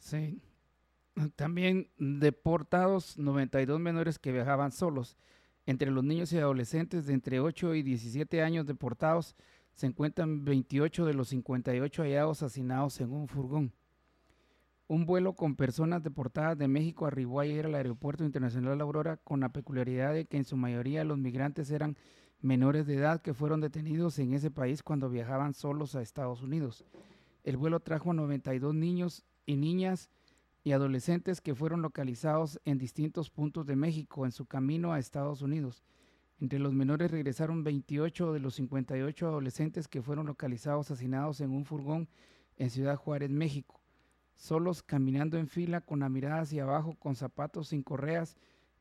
Sí, 0.00 0.42
también 1.36 1.90
deportados 1.98 3.18
92 3.18 3.80
menores 3.80 4.18
que 4.18 4.32
viajaban 4.32 4.72
solos. 4.72 5.16
Entre 5.66 5.90
los 5.90 6.04
niños 6.04 6.32
y 6.32 6.38
adolescentes 6.38 7.06
de 7.06 7.12
entre 7.14 7.40
8 7.40 7.74
y 7.74 7.82
17 7.82 8.42
años 8.42 8.66
deportados 8.66 9.36
se 9.74 9.86
encuentran 9.86 10.44
28 10.44 11.06
de 11.06 11.14
los 11.14 11.28
58 11.28 12.02
hallados 12.02 12.42
asesinados 12.42 13.00
en 13.00 13.12
un 13.12 13.28
furgón. 13.28 13.72
Un 14.86 15.04
vuelo 15.04 15.34
con 15.34 15.54
personas 15.54 16.02
deportadas 16.02 16.56
de 16.56 16.66
México 16.66 17.04
arribó 17.04 17.40
ayer 17.40 17.66
al 17.66 17.74
Aeropuerto 17.74 18.24
Internacional 18.24 18.80
Aurora 18.80 19.18
con 19.18 19.40
la 19.40 19.50
peculiaridad 19.50 20.14
de 20.14 20.24
que 20.24 20.38
en 20.38 20.46
su 20.46 20.56
mayoría 20.56 21.04
los 21.04 21.18
migrantes 21.18 21.70
eran 21.70 21.98
menores 22.40 22.86
de 22.86 22.94
edad 22.94 23.20
que 23.20 23.34
fueron 23.34 23.60
detenidos 23.60 24.18
en 24.18 24.32
ese 24.32 24.50
país 24.50 24.82
cuando 24.82 25.10
viajaban 25.10 25.52
solos 25.52 25.94
a 25.94 26.00
Estados 26.00 26.40
Unidos. 26.40 26.86
El 27.44 27.56
vuelo 27.56 27.80
trajo 27.80 28.12
a 28.12 28.14
92 28.14 28.74
niños 28.74 29.24
y 29.44 29.56
niñas 29.56 30.10
y 30.64 30.72
adolescentes 30.72 31.40
que 31.40 31.54
fueron 31.54 31.82
localizados 31.82 32.60
en 32.64 32.78
distintos 32.78 33.30
puntos 33.30 33.66
de 33.66 33.76
México 33.76 34.24
en 34.24 34.32
su 34.32 34.46
camino 34.46 34.92
a 34.92 34.98
Estados 34.98 35.42
Unidos. 35.42 35.84
Entre 36.40 36.58
los 36.58 36.72
menores 36.72 37.10
regresaron 37.10 37.64
28 37.64 38.32
de 38.32 38.40
los 38.40 38.54
58 38.54 39.26
adolescentes 39.26 39.88
que 39.88 40.02
fueron 40.02 40.26
localizados 40.26 40.90
asesinados 40.90 41.40
en 41.40 41.50
un 41.50 41.64
furgón 41.64 42.08
en 42.56 42.70
Ciudad 42.70 42.96
Juárez, 42.96 43.30
México. 43.30 43.80
Solos 44.36 44.82
caminando 44.82 45.36
en 45.36 45.48
fila 45.48 45.80
con 45.80 46.00
la 46.00 46.08
mirada 46.08 46.42
hacia 46.42 46.62
abajo 46.62 46.94
con 46.94 47.16
zapatos 47.16 47.68
sin 47.68 47.82
correas 47.82 48.36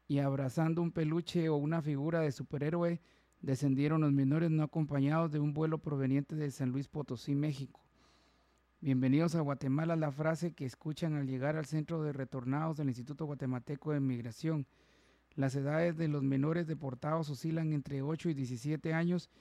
y 0.08 0.20
abrazando 0.20 0.82
un 0.82 0.92
peluche 0.92 1.50
o 1.50 1.56
una 1.56 1.82
figura 1.82 2.20
de 2.20 2.32
superhéroe, 2.32 3.02
descendieron 3.42 4.02
los 4.02 4.12
menores 4.12 4.52
no 4.52 4.64
acompañados 4.64 5.32
de 5.32 5.40
un 5.40 5.54
vuelo 5.54 5.80
proveniente 5.80 6.36
de 6.36 6.52
San 6.52 6.70
Luis 6.70 6.88
Potosí, 6.88 7.34
México. 7.34 7.87
Bienvenidos 8.80 9.34
a 9.34 9.42
Guatemala, 9.42 9.96
la 9.96 10.12
frase 10.12 10.54
que 10.54 10.64
escuchan 10.64 11.16
al 11.16 11.26
llegar 11.26 11.56
al 11.56 11.66
centro 11.66 12.04
de 12.04 12.14
retornados 12.14 12.78
del 12.78 12.90
Instituto 12.90 13.26
Guatemalteco 13.26 13.92
de 13.92 14.00
Migración. 14.00 14.68
Las 15.34 15.56
edades 15.56 15.98
de 15.98 16.08
los 16.08 16.22
menores 16.22 16.68
deportados 16.68 17.28
oscilan 17.32 17.74
entre 17.74 18.04
8 18.04 18.30
y 18.30 18.34
17 18.36 18.94
años 18.94 19.32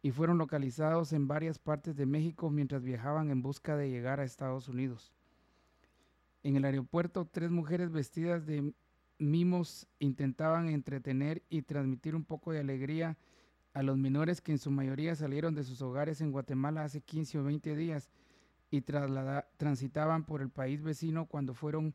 y 0.00 0.12
fueron 0.12 0.38
localizados 0.38 1.12
en 1.12 1.26
varias 1.26 1.58
partes 1.58 1.96
de 1.96 2.06
México 2.06 2.50
mientras 2.50 2.84
viajaban 2.84 3.30
en 3.30 3.42
busca 3.42 3.76
de 3.76 3.90
llegar 3.90 4.20
a 4.20 4.24
Estados 4.24 4.68
Unidos. 4.68 5.12
En 6.44 6.54
el 6.54 6.64
aeropuerto, 6.64 7.24
tres 7.24 7.50
mujeres 7.50 7.90
vestidas 7.90 8.46
de 8.46 8.72
mimos 9.18 9.88
intentaban 9.98 10.68
entretener 10.68 11.42
y 11.48 11.62
transmitir 11.62 12.14
un 12.14 12.24
poco 12.24 12.52
de 12.52 12.60
alegría 12.60 13.18
a 13.72 13.82
los 13.82 13.98
menores 13.98 14.40
que 14.40 14.52
en 14.52 14.58
su 14.58 14.70
mayoría 14.70 15.16
salieron 15.16 15.56
de 15.56 15.64
sus 15.64 15.82
hogares 15.82 16.20
en 16.20 16.30
Guatemala 16.30 16.84
hace 16.84 17.00
15 17.00 17.40
o 17.40 17.42
20 17.42 17.74
días 17.74 18.08
y 18.74 18.80
transitaban 18.80 20.24
por 20.24 20.42
el 20.42 20.50
país 20.50 20.82
vecino 20.82 21.26
cuando 21.26 21.54
fueron 21.54 21.94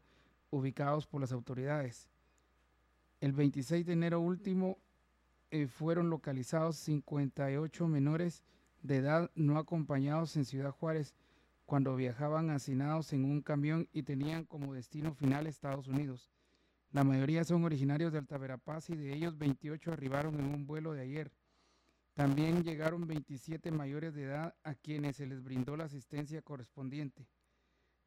ubicados 0.49 1.05
por 1.07 1.19
las 1.19 1.33
autoridades. 1.33 2.07
El 3.19 3.33
26 3.33 3.85
de 3.85 3.91
enero 3.91 4.21
último 4.21 4.77
eh, 5.51 5.67
fueron 5.67 6.09
localizados 6.09 6.77
58 6.77 7.85
menores 7.87 8.45
de 8.81 8.95
edad 8.95 9.29
no 9.35 9.57
acompañados 9.57 10.37
en 10.37 10.45
Ciudad 10.45 10.71
Juárez 10.71 11.15
cuando 11.65 11.97
viajaban 11.97 12.49
hacinados 12.49 13.11
en 13.11 13.25
un 13.25 13.41
camión 13.41 13.89
y 13.91 14.03
tenían 14.03 14.45
como 14.45 14.73
destino 14.73 15.13
final 15.13 15.47
Estados 15.47 15.89
Unidos. 15.89 16.31
La 16.93 17.03
mayoría 17.03 17.43
son 17.43 17.65
originarios 17.65 18.13
de 18.13 18.19
Alta 18.19 18.39
y 18.87 18.95
de 18.95 19.13
ellos 19.13 19.37
28 19.37 19.91
arribaron 19.91 20.39
en 20.39 20.45
un 20.45 20.65
vuelo 20.65 20.93
de 20.93 21.01
ayer. 21.01 21.29
También 22.19 22.65
llegaron 22.65 23.07
27 23.07 23.71
mayores 23.71 24.13
de 24.13 24.23
edad 24.23 24.53
a 24.65 24.75
quienes 24.75 25.15
se 25.15 25.25
les 25.25 25.41
brindó 25.41 25.77
la 25.77 25.85
asistencia 25.85 26.41
correspondiente. 26.41 27.25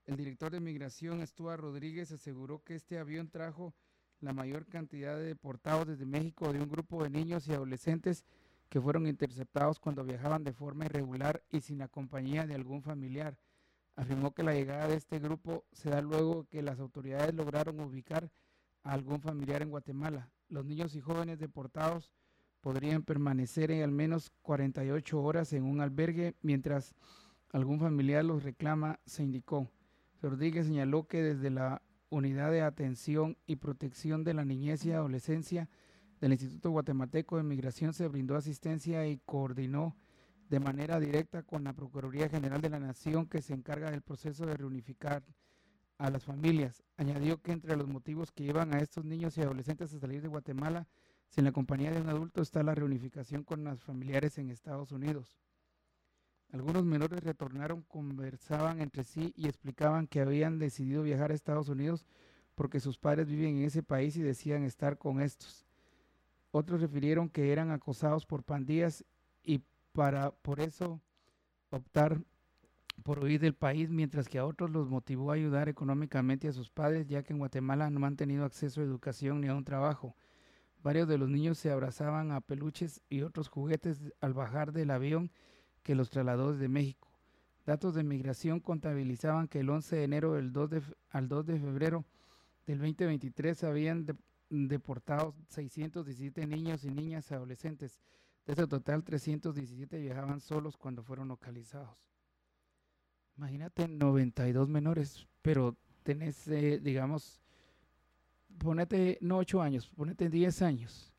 El 0.05 0.19
director 0.19 0.53
de 0.53 0.61
migración, 0.61 1.27
Stuart 1.27 1.63
Rodríguez, 1.63 2.13
aseguró 2.13 2.63
que 2.63 2.75
este 2.75 2.99
avión 2.99 3.31
trajo 3.31 3.73
la 4.21 4.35
mayor 4.35 4.67
cantidad 4.67 5.17
de 5.17 5.25
deportados 5.25 5.87
desde 5.87 6.05
México 6.05 6.53
de 6.53 6.61
un 6.61 6.69
grupo 6.69 7.03
de 7.03 7.09
niños 7.09 7.49
y 7.49 7.55
adolescentes 7.55 8.27
que 8.69 8.83
fueron 8.83 9.07
interceptados 9.07 9.81
cuando 9.81 10.05
viajaban 10.05 10.45
de 10.45 10.53
forma 10.53 10.85
irregular 10.85 11.43
y 11.51 11.63
sin 11.63 11.79
la 11.79 11.89
compañía 11.89 12.47
de 12.47 12.55
algún 12.55 12.83
familiar. 12.83 13.39
Afirmó 13.97 14.35
que 14.35 14.43
la 14.43 14.53
llegada 14.53 14.89
de 14.89 14.97
este 14.97 15.21
grupo 15.21 15.65
se 15.73 15.89
da 15.89 16.03
luego 16.03 16.47
que 16.51 16.61
las 16.61 16.81
autoridades 16.81 17.35
lograron 17.35 17.81
ubicar 17.81 18.31
a 18.83 18.93
algún 18.93 19.23
familiar 19.23 19.63
en 19.63 19.71
Guatemala. 19.71 20.31
Los 20.51 20.67
niños 20.67 20.95
y 20.97 21.01
jóvenes 21.01 21.39
deportados 21.39 22.13
podrían 22.63 23.03
permanecer 23.03 23.71
en 23.73 23.83
al 23.83 23.91
menos 23.91 24.31
48 24.43 25.21
horas 25.21 25.53
en 25.53 25.65
un 25.65 25.81
albergue 25.81 26.37
mientras 26.41 26.95
algún 27.51 27.81
familiar 27.81 28.25
los 28.25 28.45
reclama, 28.45 29.01
se 29.05 29.23
indicó. 29.23 29.69
Rodríguez 30.23 30.67
señaló 30.67 31.07
que 31.07 31.23
desde 31.23 31.51
la 31.51 31.83
Unidad 32.09 32.51
de 32.53 32.63
Atención 32.63 33.37
y 33.47 33.57
Protección 33.57 34.23
de 34.23 34.35
la 34.35 34.45
Niñez 34.45 34.87
y 34.87 34.93
Adolescencia 34.93 35.69
del 36.21 36.33
Instituto 36.33 36.71
Guatemalteco 36.71 37.37
de 37.37 37.43
Migración 37.43 37.93
se 37.93 38.07
brindó 38.07 38.37
asistencia 38.37 39.07
y 39.09 39.19
coordinó 39.19 39.97
de 40.49 40.61
manera 40.61 41.01
directa 41.01 41.43
con 41.43 41.65
la 41.65 41.73
Procuraduría 41.73 42.29
General 42.29 42.61
de 42.61 42.71
la 42.71 42.79
Nación 42.79 43.27
que 43.27 43.43
se 43.43 43.55
encarga 43.55 43.91
del 43.91 44.03
proceso 44.03 44.47
de 44.47 44.57
reunificar 44.57 45.25
a 45.99 46.11
las 46.11 46.25
familias. 46.25 46.85
Añadió 46.97 47.43
que 47.43 47.53
entre 47.53 47.77
los 47.77 47.89
motivos 47.89 48.31
que 48.31 48.45
llevan 48.45 48.73
a 48.73 48.79
estos 48.79 49.05
niños 49.05 49.37
y 49.37 49.41
adolescentes 49.41 49.93
a 49.93 49.99
salir 49.99 50.23
de 50.23 50.29
Guatemala 50.29 50.87
sin 51.33 51.45
la 51.45 51.53
compañía 51.53 51.91
de 51.91 52.01
un 52.01 52.11
adulto 52.11 52.43
está 52.43 52.63
la 52.63 52.75
reunificación 52.75 53.43
con 53.43 53.65
las 53.65 53.83
familiares 53.83 54.37
en 54.37 54.51
Estados 54.51 54.93
Unidos. 54.93 55.39
Algunos 56.53 56.85
menores 56.85 57.25
retornaron, 57.25 57.81
conversaban 57.89 58.83
entre 58.83 59.03
sí 59.03 59.33
y 59.35 59.49
explicaban 59.49 60.07
que 60.07 60.21
habían 60.21 60.59
decidido 60.59 61.03
viajar 61.03 61.31
a 61.31 61.35
Estados 61.35 61.71
Unidos 61.71 62.05
porque 62.55 62.81
sus 62.81 62.99
padres 62.99 63.29
viven 63.29 63.57
en 63.57 63.65
ese 63.65 63.83
país 63.83 64.15
y 64.19 64.23
decían 64.23 64.63
estar 64.65 64.99
con 64.99 65.23
estos. 65.23 65.65
Otros 66.51 66.83
refirieron 66.83 67.31
que 67.31 67.51
eran 67.51 67.71
acosados 67.71 68.27
por 68.27 68.45
pandillas 68.45 69.03
y 69.43 69.63
para 69.95 70.33
por 70.33 70.61
eso 70.61 71.01
optar 71.71 72.21
por 73.03 73.25
huir 73.25 73.41
del 73.41 73.55
país, 73.55 73.89
mientras 73.89 74.29
que 74.29 74.39
a 74.39 74.45
otros 74.45 74.71
los 74.71 74.91
motivó 74.91 75.31
a 75.31 75.37
ayudar 75.37 75.71
económicamente 75.71 76.47
a 76.47 76.53
sus 76.53 76.71
padres, 76.71 77.09
ya 77.09 77.23
que 77.23 77.33
en 77.33 77.39
Guatemala 77.39 77.89
no 77.89 78.05
han 78.05 78.17
tenido 78.17 78.45
acceso 78.45 78.83
a 78.83 78.85
educación 78.85 79.41
ni 79.41 79.49
a 79.49 79.55
un 79.55 79.65
trabajo. 79.65 80.15
Varios 80.83 81.07
de 81.07 81.19
los 81.19 81.29
niños 81.29 81.59
se 81.59 81.71
abrazaban 81.71 82.33
a 82.33 82.41
peluches 82.41 83.03
y 83.09 83.23
otros 83.23 83.49
juguetes 83.49 84.01
al 84.21 84.35
bajar 84.35 84.73
del 84.73 84.91
avión 84.91 85.31
que 85.83 85.95
los 85.95 86.11
trasladó 86.11 86.53
desde 86.53 86.69
México. 86.69 87.09
Datos 87.65 87.95
de 87.95 88.03
migración 88.03 88.59
contabilizaban 88.59 89.47
que 89.47 89.61
el 89.61 89.71
11 89.71 89.97
de 89.97 90.05
enero 90.05 90.33
del 90.33 90.53
2 90.53 90.71
de, 90.71 90.83
al 91.11 91.29
2 91.29 91.47
de 91.47 91.61
febrero 91.61 92.05
del 92.67 92.79
2023 92.79 93.63
habían 93.65 94.07
deportado 94.51 95.35
617 95.49 96.47
niños 96.47 96.85
y 96.85 96.91
niñas 96.91 97.31
adolescentes. 97.31 98.01
De 98.45 98.55
ese 98.55 98.67
total, 98.67 99.05
317 99.05 100.01
viajaban 100.01 100.41
solos 100.41 100.77
cuando 100.77 101.05
fueron 101.05 101.29
localizados. 101.29 101.97
Imagínate 103.37 103.87
92 103.87 104.69
menores, 104.69 105.29
pero 105.43 105.77
tenés, 106.03 106.49
eh, 106.49 106.81
digamos, 106.83 107.42
ponete, 108.59 109.19
no 109.21 109.39
8 109.39 109.63
años, 109.63 109.91
ponete 109.95 110.29
10 110.29 110.63
años. 110.63 111.13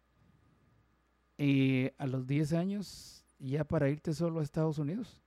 Y 1.37 1.89
a 1.97 2.05
los 2.07 2.27
10 2.27 2.53
años 2.53 3.23
ya 3.39 3.63
para 3.63 3.89
irte 3.89 4.13
solo 4.13 4.39
a 4.39 4.43
Estados 4.43 4.77
Unidos? 4.77 5.21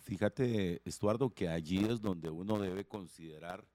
Fíjate, 0.00 0.80
Estuardo, 0.84 1.30
que 1.30 1.48
allí 1.48 1.84
es 1.84 2.00
donde 2.00 2.30
uno 2.30 2.58
debe 2.58 2.86
considerar, 2.86 3.66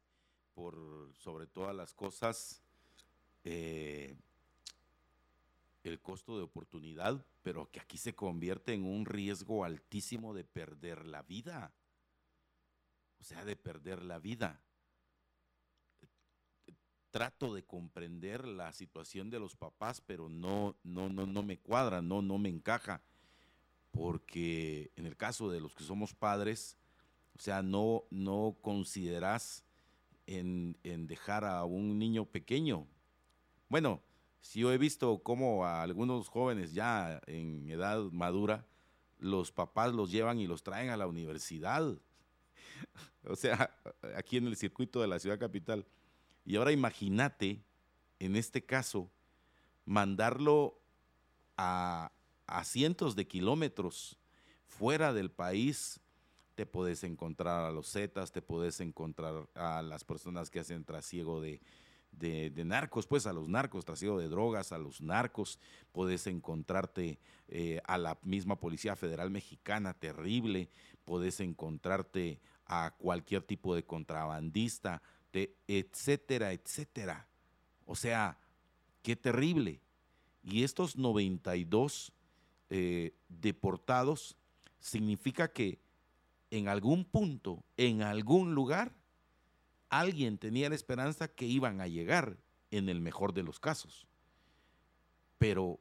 por 0.54 1.14
sobre 1.14 1.48
todas 1.48 1.76
las 1.76 1.94
cosas, 1.94 2.62
eh, 3.44 4.16
el 5.84 6.00
costo 6.00 6.38
de 6.38 6.44
oportunidad, 6.44 7.26
pero 7.44 7.70
que 7.70 7.80
aquí 7.80 7.98
se 7.98 8.16
convierte 8.16 8.74
en 8.74 8.86
un 8.86 9.06
riesgo 9.06 9.66
altísimo 9.66 10.34
de 10.34 10.44
perder 10.44 11.06
la 11.06 11.22
vida. 11.24 11.74
O 13.20 13.24
sea, 13.24 13.44
de 13.44 13.56
perder 13.56 14.04
la 14.04 14.20
vida. 14.20 14.62
Trato 17.16 17.54
de 17.54 17.64
comprender 17.64 18.46
la 18.46 18.74
situación 18.74 19.30
de 19.30 19.40
los 19.40 19.56
papás, 19.56 20.02
pero 20.02 20.28
no, 20.28 20.76
no, 20.84 21.08
no, 21.08 21.26
no 21.26 21.44
me 21.44 21.58
cuadra, 21.58 22.02
no, 22.02 22.22
no 22.22 22.38
me 22.38 22.50
encaja 22.50 23.02
porque 23.96 24.92
en 24.98 25.06
el 25.06 25.16
caso 25.16 25.50
de 25.50 25.62
los 25.62 25.74
que 25.74 25.86
somos 25.86 26.14
padres, 26.14 26.78
o 27.38 27.40
sea, 27.40 27.62
no, 27.62 28.04
no 28.10 28.58
consideras 28.62 29.64
en, 30.28 30.76
dejar 31.08 31.46
a 31.46 31.64
un 31.64 31.98
niño 31.98 32.26
pequeño. 32.26 32.88
Bueno, 33.70 34.02
si 34.42 34.60
yo 34.60 34.74
he 34.74 34.78
visto 34.78 35.20
cómo 35.24 35.66
a 35.66 35.82
algunos 35.82 36.28
jóvenes 36.28 36.74
ya 36.74 37.22
en 37.26 37.70
edad 37.70 38.02
madura, 38.12 38.66
los 39.18 39.54
papás 39.54 39.94
los 39.94 40.12
llevan 40.12 40.40
y 40.40 40.48
los 40.48 40.62
traen 40.62 40.90
a 40.90 40.98
la 40.98 41.08
universidad. 41.08 41.98
o 43.24 43.36
sea, 43.38 43.74
aquí 44.18 44.36
en 44.36 44.48
el 44.48 44.58
circuito 44.58 45.00
de 45.00 45.08
la 45.08 45.20
ciudad 45.20 45.40
capital. 45.40 45.86
Y 46.46 46.56
ahora 46.56 46.72
imagínate, 46.72 47.64
en 48.20 48.36
este 48.36 48.64
caso, 48.64 49.10
mandarlo 49.86 50.80
a, 51.58 52.12
a 52.48 52.64
cientos 52.64 53.16
de 53.16 53.28
kilómetros 53.28 54.18
fuera 54.68 55.14
del 55.14 55.32
país, 55.32 56.00
te 56.56 56.66
puedes 56.66 57.04
encontrar 57.04 57.66
a 57.66 57.72
los 57.72 57.92
Zetas, 57.92 58.32
te 58.32 58.42
puedes 58.42 58.80
encontrar 58.80 59.48
a 59.56 59.82
las 59.82 60.04
personas 60.04 60.50
que 60.50 60.60
hacen 60.60 60.86
trasiego 60.86 61.42
de, 61.42 61.62
narcos, 62.64 63.08
pues 63.08 63.28
a 63.28 63.34
los 63.34 63.50
narcos, 63.50 63.84
trasiego 63.84 64.18
de 64.18 64.30
drogas, 64.30 64.72
a 64.72 64.78
los 64.78 65.02
narcos, 65.02 65.60
puedes 65.92 66.28
encontrarte 66.28 67.20
eh, 67.50 67.82
a 67.86 67.98
la 67.98 68.18
misma 68.24 68.58
Policía 68.58 68.96
Federal 68.96 69.30
Mexicana, 69.30 69.94
terrible, 69.94 70.70
puedes 71.04 71.42
encontrarte 71.42 72.40
a 72.66 72.96
cualquier 72.98 73.44
tipo 73.44 73.76
de 73.76 73.84
contrabandista, 73.84 75.02
etcétera, 75.68 76.52
etcétera. 76.54 77.28
O 77.86 77.96
sea, 77.96 78.38
qué 79.02 79.16
terrible. 79.16 79.82
Y 80.44 80.64
estos 80.64 80.98
92 80.98 82.12
eh, 82.70 83.14
deportados, 83.30 84.36
significa 84.80 85.52
que 85.52 85.80
en 86.52 86.68
algún 86.68 87.06
punto, 87.06 87.64
en 87.78 88.02
algún 88.02 88.54
lugar, 88.54 88.96
alguien 89.90 90.38
tenía 90.38 90.70
la 90.70 90.76
esperanza 90.76 91.28
que 91.28 91.46
iban 91.46 91.82
a 91.82 91.88
llegar 91.88 92.38
en 92.72 92.90
el 92.90 93.02
mejor 93.02 93.34
de 93.34 93.44
los 93.44 93.60
casos. 93.60 94.08
Pero, 95.38 95.80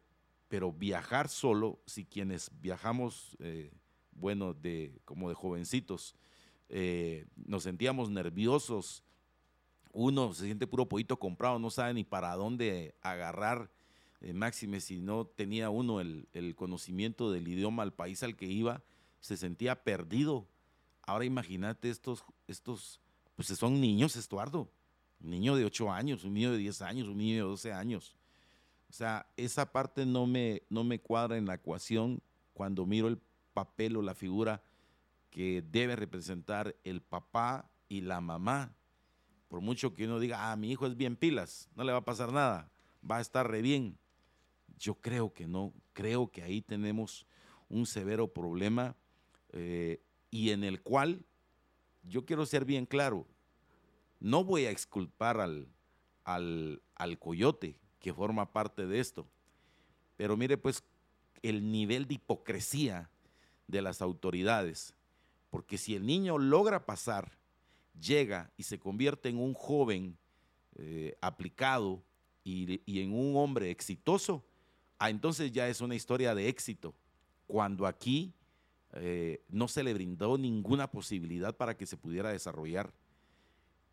pero 0.48 0.72
viajar 0.72 1.28
solo, 1.28 1.80
si 1.86 2.04
quienes 2.04 2.50
viajamos, 2.60 3.36
eh, 3.40 3.72
bueno, 4.12 4.54
de, 4.54 5.00
como 5.04 5.28
de 5.28 5.34
jovencitos, 5.34 6.14
eh, 6.68 7.26
nos 7.36 7.62
sentíamos 7.62 8.10
nerviosos, 8.10 9.02
uno 9.94 10.35
se 10.35 10.44
siente 10.44 10.66
puro 10.66 10.87
pollito 10.87 11.18
comprado, 11.18 11.59
no 11.59 11.70
sabe 11.70 11.94
ni 11.94 12.04
para 12.04 12.35
dónde 12.35 12.94
agarrar 13.00 13.70
eh, 14.24 14.33
máxime 14.33 14.80
si 14.80 15.00
no 15.00 15.26
tenía 15.26 15.68
uno 15.68 16.00
el, 16.00 16.54
conocimiento 16.57 17.30
del 17.30 17.46
idioma 17.46 17.83
al 17.83 17.92
país 17.92 18.22
al 18.22 18.37
que 18.37 18.46
iba, 18.46 18.83
se 19.20 19.37
sentía 19.37 19.85
perdido. 19.85 20.46
Ahora 21.02 21.26
imagínate 21.26 21.90
estos, 21.90 22.24
estos, 22.48 23.00
pues 23.37 23.48
son 23.48 23.83
niños, 23.83 24.16
Estuardo, 24.16 24.70
un 25.22 25.30
niño 25.30 25.57
de 25.57 25.66
8 25.66 25.92
años, 25.92 26.24
un 26.24 26.33
niño 26.33 26.52
de 26.52 26.57
10 26.57 26.80
años, 26.80 27.09
un 27.09 27.18
niño 27.18 27.35
de 27.35 27.50
12 27.50 27.74
años. 27.74 28.16
O 28.88 28.94
sea, 28.94 29.26
esa 29.37 29.70
parte 29.70 30.07
no 30.07 30.26
me, 30.26 30.62
no 30.70 30.85
me 30.85 31.00
cuadra 31.00 31.37
en 31.37 31.44
la 31.44 31.57
ecuación 31.57 32.22
cuando 32.54 32.87
miro 32.87 33.09
el 33.09 33.18
papel 33.52 33.98
o 33.98 34.00
la 34.00 34.14
figura 34.14 34.62
que 35.28 35.62
debe 35.70 35.96
representar 35.96 36.74
el 36.83 37.02
papá 37.02 37.68
y 37.90 38.00
la 38.00 38.22
mamá. 38.22 38.74
Por 39.54 39.60
mucho 39.60 39.94
que 39.94 40.04
uno 40.04 40.18
diga, 40.18 40.50
ah, 40.50 40.56
mi 40.56 40.72
hijo 40.72 40.84
es 40.84 40.96
bien 40.96 41.14
pilas, 41.14 41.70
no 41.76 41.84
le 41.84 41.92
va 41.92 41.98
a 41.98 42.04
pasar 42.04 42.32
nada, 42.32 42.68
va 43.08 43.18
a 43.18 43.20
estar 43.20 43.48
re 43.48 43.62
bien. 43.62 43.96
Yo 44.78 44.96
creo 44.96 45.32
que 45.32 45.46
no, 45.46 45.72
creo 45.92 46.26
que 46.26 46.42
ahí 46.42 46.60
tenemos 46.60 47.24
un 47.68 47.86
severo 47.86 48.26
problema 48.26 48.96
eh, 49.52 50.02
y 50.32 50.50
en 50.50 50.64
el 50.64 50.82
cual 50.82 51.24
yo 52.02 52.24
quiero 52.24 52.46
ser 52.46 52.64
bien 52.64 52.84
claro, 52.84 53.28
No 54.18 54.42
voy 54.42 54.64
a 54.64 54.72
exculpar 54.72 55.38
al, 55.38 55.68
al, 56.24 56.82
al 56.96 57.18
coyote 57.20 57.78
que 58.00 58.12
forma 58.12 58.52
parte 58.52 58.88
de 58.88 58.98
esto, 58.98 59.24
pero 60.16 60.36
mire 60.36 60.58
pues 60.58 60.82
el 61.42 61.70
nivel 61.70 62.08
de 62.08 62.14
hipocresía 62.14 63.08
de 63.68 63.82
las 63.82 64.02
autoridades, 64.02 64.96
porque 65.48 65.78
si 65.78 65.94
el 65.94 66.06
niño 66.06 66.38
logra 66.38 66.86
pasar, 66.86 67.38
llega 68.00 68.50
y 68.57 68.64
se 68.64 68.78
convierte 68.78 69.28
en 69.28 69.38
un 69.38 69.54
joven 69.54 70.16
eh, 70.76 71.16
aplicado 71.20 72.02
y, 72.42 73.00
en 73.00 73.12
un 73.12 73.37
hombre 73.37 73.70
exitoso, 73.70 74.44
ah, 74.98 75.09
entonces 75.09 75.50
ya 75.52 75.68
es 75.68 75.80
una 75.80 75.94
historia 75.94 76.35
de 76.35 76.48
éxito, 76.48 76.94
cuando 77.46 77.87
aquí 77.87 78.35
eh, 78.92 79.42
no 79.48 79.66
se 79.66 79.83
le 79.83 79.94
brindó 79.94 80.37
ninguna 80.37 80.90
posibilidad 80.90 81.57
para 81.57 81.76
que 81.76 81.87
se 81.87 81.96
pudiera 81.96 82.30
desarrollar. 82.30 82.92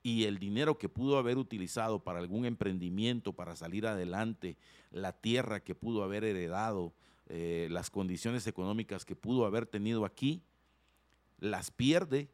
Y 0.03 0.25
el 0.25 0.39
dinero 0.39 0.77
que 0.77 0.89
pudo 0.89 1.17
haber 1.17 1.37
utilizado 1.37 2.03
para 2.03 2.19
algún 2.19 2.45
emprendimiento, 2.45 3.33
para 3.33 3.55
salir 3.55 3.85
adelante, 3.87 4.57
la 4.89 5.13
tierra 5.13 5.59
que 5.59 5.75
pudo 5.75 6.03
haber 6.03 6.23
heredado, 6.23 6.93
eh, 7.27 7.67
las 7.71 7.89
condiciones 7.89 8.47
económicas 8.47 9.05
que 9.05 9.15
pudo 9.15 9.45
haber 9.45 9.65
tenido 9.65 10.03
aquí, 10.03 10.41
las 11.39 11.71
pierde 11.71 12.29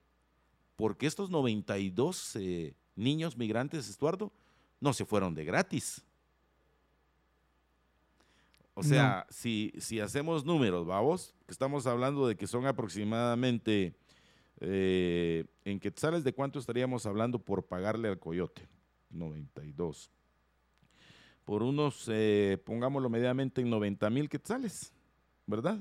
porque 0.78 1.08
estos 1.08 1.30
92 1.30 2.36
eh, 2.38 2.74
niños 2.96 3.36
migrantes, 3.36 3.90
Estuardo, 3.90 4.32
no 4.80 4.94
se 4.94 5.04
fueron 5.04 5.36
de 5.36 5.44
gratis. 5.44 6.06
O 8.76 8.84
sea, 8.84 9.26
si, 9.32 9.74
si 9.80 10.00
hacemos 10.00 10.46
números, 10.46 10.86
vamos, 10.86 11.34
que 11.48 11.52
estamos 11.52 11.88
hablando 11.88 12.28
de 12.28 12.38
que 12.38 12.46
son 12.46 12.68
aproximadamente, 12.68 13.96
eh, 14.60 15.46
en 15.66 15.80
quetzales, 15.80 16.24
¿de 16.24 16.32
cuánto 16.32 16.60
estaríamos 16.60 17.08
hablando 17.08 17.40
por 17.40 17.66
pagarle 17.66 18.08
al 18.08 18.20
coyote? 18.20 18.68
92. 19.10 20.12
Por 21.44 21.64
unos, 21.64 22.06
eh, 22.08 22.62
pongámoslo 22.64 23.10
mediamente 23.10 23.62
en 23.62 23.70
90 23.72 24.12
mil 24.12 24.30
quetzales, 24.30 24.94
¿verdad? 25.48 25.80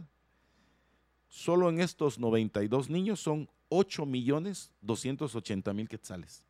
Solo 1.28 1.68
en 1.68 1.80
estos 1.80 2.18
92 2.18 2.88
niños 2.88 3.20
son 3.20 3.46
8 3.68 4.06
millones 4.06 4.72
280 4.80 5.72
mil 5.72 5.88
quetzales. 5.88 6.42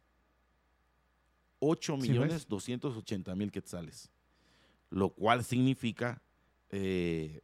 8 1.59 1.97
millones 1.97 2.47
280 2.47 3.35
mil 3.35 3.51
quetzales. 3.51 4.11
Lo 4.91 5.11
cual 5.11 5.45
significa 5.45 6.23
eh, 6.71 7.41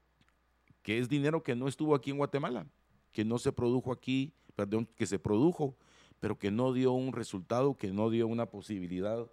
que 0.82 0.98
es 0.98 1.08
dinero 1.08 1.42
que 1.42 1.54
no 1.54 1.68
estuvo 1.68 1.94
aquí 1.94 2.11
en 2.11 2.18
Guatemala, 2.18 2.66
que 3.12 3.24
no 3.24 3.38
se 3.38 3.52
produjo 3.52 3.92
aquí, 3.92 4.32
perdón, 4.54 4.87
que 4.96 5.06
se 5.06 5.18
produjo, 5.18 5.76
pero 6.20 6.38
que 6.38 6.50
no 6.50 6.72
dio 6.72 6.92
un 6.92 7.12
resultado, 7.12 7.76
que 7.76 7.92
no 7.92 8.11
dio 8.11 8.26
una 8.26 8.46
posibilidad 8.46 9.26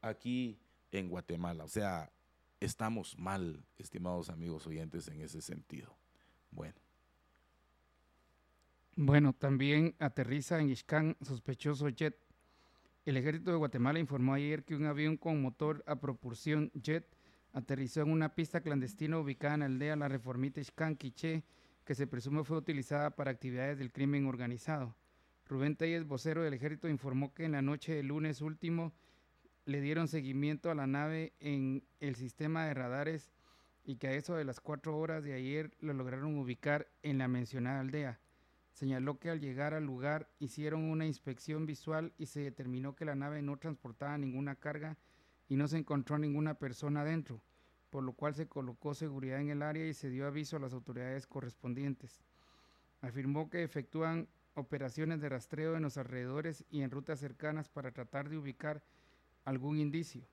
aquí 0.00 0.58
en 0.92 1.08
Guatemala. 1.08 1.64
O 1.64 1.68
sea, 1.68 2.10
estamos 2.60 3.18
mal, 3.18 3.64
estimados 3.78 4.30
amigos 4.30 4.66
oyentes, 4.66 5.08
en 5.08 5.20
ese 5.20 5.40
sentido. 5.40 5.94
Bueno. 6.50 6.85
Bueno, 8.98 9.34
también 9.34 9.94
aterriza 9.98 10.58
en 10.58 10.70
Ixcán 10.70 11.18
sospechoso 11.20 11.90
jet. 11.90 12.16
El 13.04 13.18
ejército 13.18 13.50
de 13.50 13.58
Guatemala 13.58 13.98
informó 13.98 14.32
ayer 14.32 14.64
que 14.64 14.74
un 14.74 14.86
avión 14.86 15.18
con 15.18 15.42
motor 15.42 15.84
a 15.86 15.96
propulsión 15.96 16.70
jet 16.72 17.06
aterrizó 17.52 18.00
en 18.00 18.10
una 18.10 18.34
pista 18.34 18.62
clandestina 18.62 19.18
ubicada 19.18 19.52
en 19.52 19.60
la 19.60 19.66
aldea 19.66 19.96
La 19.96 20.08
Reformita 20.08 20.62
Ixcán, 20.62 20.96
Quiché, 20.96 21.44
que 21.84 21.94
se 21.94 22.06
presume 22.06 22.42
fue 22.42 22.56
utilizada 22.56 23.10
para 23.10 23.30
actividades 23.30 23.76
del 23.76 23.92
crimen 23.92 24.24
organizado. 24.24 24.96
Rubén 25.46 25.76
Telles, 25.76 26.06
vocero 26.06 26.42
del 26.42 26.54
ejército, 26.54 26.88
informó 26.88 27.34
que 27.34 27.44
en 27.44 27.52
la 27.52 27.60
noche 27.60 27.94
del 27.94 28.06
lunes 28.06 28.40
último 28.40 28.94
le 29.66 29.82
dieron 29.82 30.08
seguimiento 30.08 30.70
a 30.70 30.74
la 30.74 30.86
nave 30.86 31.34
en 31.38 31.84
el 32.00 32.14
sistema 32.14 32.64
de 32.64 32.72
radares 32.72 33.30
y 33.84 33.96
que 33.96 34.08
a 34.08 34.12
eso 34.12 34.36
de 34.36 34.46
las 34.46 34.58
cuatro 34.58 34.96
horas 34.96 35.22
de 35.22 35.34
ayer 35.34 35.76
lo 35.80 35.92
lograron 35.92 36.38
ubicar 36.38 36.88
en 37.02 37.18
la 37.18 37.28
mencionada 37.28 37.80
aldea. 37.80 38.20
Señaló 38.76 39.18
que 39.18 39.30
al 39.30 39.40
llegar 39.40 39.72
al 39.72 39.86
lugar 39.86 40.28
hicieron 40.38 40.90
una 40.90 41.06
inspección 41.06 41.64
visual 41.64 42.12
y 42.18 42.26
se 42.26 42.40
determinó 42.40 42.94
que 42.94 43.06
la 43.06 43.14
nave 43.14 43.40
no 43.40 43.56
transportaba 43.56 44.18
ninguna 44.18 44.54
carga 44.54 44.98
y 45.48 45.56
no 45.56 45.66
se 45.66 45.78
encontró 45.78 46.18
ninguna 46.18 46.58
persona 46.58 47.02
dentro, 47.02 47.40
por 47.88 48.04
lo 48.04 48.12
cual 48.12 48.34
se 48.34 48.48
colocó 48.48 48.92
seguridad 48.92 49.40
en 49.40 49.48
el 49.48 49.62
área 49.62 49.86
y 49.86 49.94
se 49.94 50.10
dio 50.10 50.26
aviso 50.26 50.58
a 50.58 50.60
las 50.60 50.74
autoridades 50.74 51.26
correspondientes. 51.26 52.20
Afirmó 53.00 53.48
que 53.48 53.62
efectúan 53.62 54.28
operaciones 54.52 55.22
de 55.22 55.30
rastreo 55.30 55.74
en 55.74 55.82
los 55.84 55.96
alrededores 55.96 56.66
y 56.68 56.82
en 56.82 56.90
rutas 56.90 57.18
cercanas 57.18 57.70
para 57.70 57.92
tratar 57.92 58.28
de 58.28 58.36
ubicar 58.36 58.82
algún 59.46 59.78
indicio. 59.78 60.28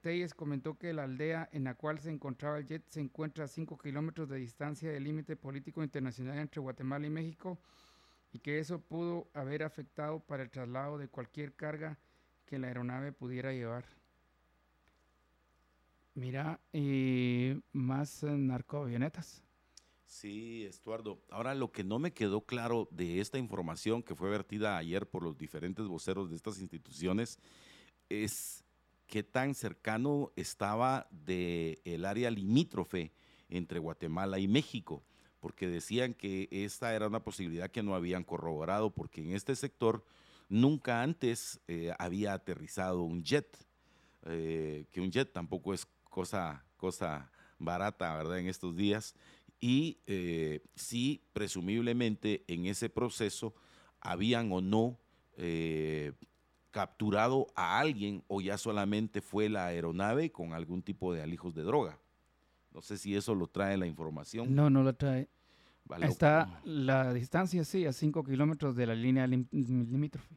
Teyes 0.00 0.34
comentó 0.34 0.78
que 0.78 0.92
la 0.92 1.04
aldea 1.04 1.48
en 1.52 1.64
la 1.64 1.74
cual 1.74 1.98
se 1.98 2.10
encontraba 2.10 2.58
el 2.58 2.66
jet 2.66 2.84
se 2.88 3.00
encuentra 3.00 3.44
a 3.44 3.48
5 3.48 3.78
kilómetros 3.78 4.28
de 4.28 4.36
distancia 4.36 4.90
del 4.90 5.04
límite 5.04 5.36
político 5.36 5.82
internacional 5.82 6.38
entre 6.38 6.60
Guatemala 6.60 7.06
y 7.06 7.10
México 7.10 7.58
y 8.32 8.38
que 8.38 8.58
eso 8.58 8.80
pudo 8.80 9.28
haber 9.34 9.62
afectado 9.62 10.20
para 10.20 10.42
el 10.42 10.50
traslado 10.50 10.98
de 10.98 11.08
cualquier 11.08 11.54
carga 11.54 11.98
que 12.44 12.58
la 12.58 12.68
aeronave 12.68 13.12
pudiera 13.12 13.52
llevar. 13.52 13.84
Mira, 16.14 16.60
y 16.72 17.60
más 17.72 18.22
narcoavionetas. 18.22 19.42
Sí, 20.06 20.64
Estuardo. 20.64 21.20
Ahora 21.30 21.54
lo 21.54 21.72
que 21.72 21.84
no 21.84 21.98
me 21.98 22.12
quedó 22.12 22.40
claro 22.40 22.88
de 22.90 23.20
esta 23.20 23.38
información 23.38 24.02
que 24.02 24.14
fue 24.14 24.30
vertida 24.30 24.76
ayer 24.76 25.08
por 25.08 25.22
los 25.22 25.36
diferentes 25.36 25.86
voceros 25.86 26.30
de 26.30 26.36
estas 26.36 26.60
instituciones 26.60 27.38
es 28.08 28.65
qué 29.06 29.22
tan 29.22 29.54
cercano 29.54 30.32
estaba 30.36 31.06
del 31.10 31.80
el 31.84 32.04
área 32.04 32.30
limítrofe 32.30 33.12
entre 33.48 33.78
Guatemala 33.78 34.38
y 34.38 34.48
México, 34.48 35.04
porque 35.40 35.68
decían 35.68 36.14
que 36.14 36.48
esta 36.50 36.94
era 36.94 37.06
una 37.06 37.22
posibilidad 37.22 37.70
que 37.70 37.82
no 37.82 37.94
habían 37.94 38.24
corroborado, 38.24 38.90
porque 38.90 39.22
en 39.22 39.32
este 39.32 39.54
sector 39.54 40.04
Nunca 40.48 41.02
antes 41.02 41.60
eh, 41.66 41.92
había 41.98 42.32
aterrizado 42.32 43.02
un 43.02 43.24
jet, 43.24 43.58
eh, 44.26 44.86
que 44.92 45.00
un 45.00 45.10
jet 45.10 45.32
tampoco 45.32 45.74
es 45.74 45.86
cosa, 46.04 46.64
cosa 46.76 47.32
barata, 47.58 48.16
¿verdad? 48.16 48.38
En 48.38 48.46
estos 48.46 48.76
días. 48.76 49.16
Y 49.58 49.98
eh, 50.06 50.62
sí, 50.76 51.24
presumiblemente 51.32 52.44
en 52.46 52.66
ese 52.66 52.88
proceso 52.88 53.54
habían 54.00 54.52
o 54.52 54.60
no 54.60 54.98
capturado 56.76 57.46
a 57.54 57.78
alguien 57.78 58.22
o 58.28 58.42
ya 58.42 58.58
solamente 58.58 59.22
fue 59.22 59.48
la 59.48 59.64
aeronave 59.64 60.30
con 60.30 60.52
algún 60.52 60.82
tipo 60.82 61.14
de 61.14 61.22
alijos 61.22 61.54
de 61.54 61.62
droga. 61.62 61.98
No 62.70 62.82
sé 62.82 62.98
si 62.98 63.16
eso 63.16 63.34
lo 63.34 63.46
trae 63.46 63.78
la 63.78 63.86
información. 63.86 64.54
No, 64.54 64.68
no 64.68 64.82
lo 64.82 64.94
trae. 64.94 65.26
Está 66.02 66.60
la 66.64 67.14
distancia, 67.14 67.64
sí, 67.64 67.86
a 67.86 67.94
5 67.94 68.22
kilómetros 68.24 68.76
de 68.76 68.88
la 68.88 68.94
línea 68.94 69.26
limítrofe. 69.26 70.36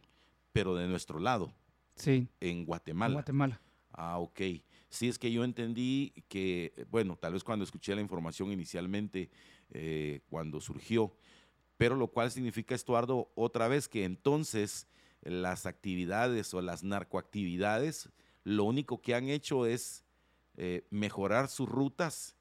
Pero 0.53 0.75
de 0.75 0.87
nuestro 0.87 1.19
lado. 1.19 1.51
Sí. 1.95 2.29
En 2.39 2.63
Guatemala. 2.63 3.09
En 3.09 3.13
Guatemala. 3.15 3.61
Ah, 3.91 4.17
ok. 4.19 4.39
Sí, 4.87 5.09
es 5.09 5.19
que 5.19 5.33
yo 5.33 5.43
entendí 5.43 6.13
que, 6.29 6.87
bueno, 6.89 7.17
tal 7.17 7.33
vez 7.33 7.43
cuando 7.43 7.65
escuché 7.65 7.93
la 7.95 8.01
información 8.01 8.49
inicialmente, 8.53 9.29
eh, 9.71 10.21
cuando 10.29 10.61
surgió, 10.61 11.13
pero 11.75 11.97
lo 11.97 12.07
cual 12.07 12.31
significa, 12.31 12.75
Estuardo, 12.75 13.29
otra 13.35 13.67
vez 13.67 13.89
que 13.89 14.05
entonces 14.05 14.87
las 15.21 15.65
actividades 15.65 16.53
o 16.53 16.61
las 16.61 16.83
narcoactividades, 16.83 18.09
lo 18.43 18.63
único 18.63 19.01
que 19.01 19.15
han 19.15 19.29
hecho 19.29 19.65
es 19.65 20.03
eh, 20.57 20.85
mejorar 20.89 21.47
sus 21.47 21.69
rutas 21.69 22.35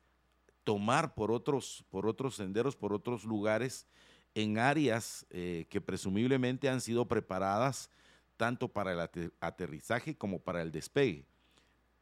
tomar 0.68 1.14
por 1.14 1.32
otros, 1.32 1.82
por 1.88 2.06
otros 2.06 2.34
senderos, 2.34 2.76
por 2.76 2.92
otros 2.92 3.24
lugares, 3.24 3.86
en 4.34 4.58
áreas 4.58 5.24
eh, 5.30 5.66
que 5.70 5.80
presumiblemente 5.80 6.68
han 6.68 6.82
sido 6.82 7.08
preparadas 7.08 7.88
tanto 8.36 8.68
para 8.68 8.92
el 8.92 9.30
aterrizaje 9.40 10.14
como 10.14 10.40
para 10.40 10.60
el 10.60 10.70
despegue. 10.70 11.24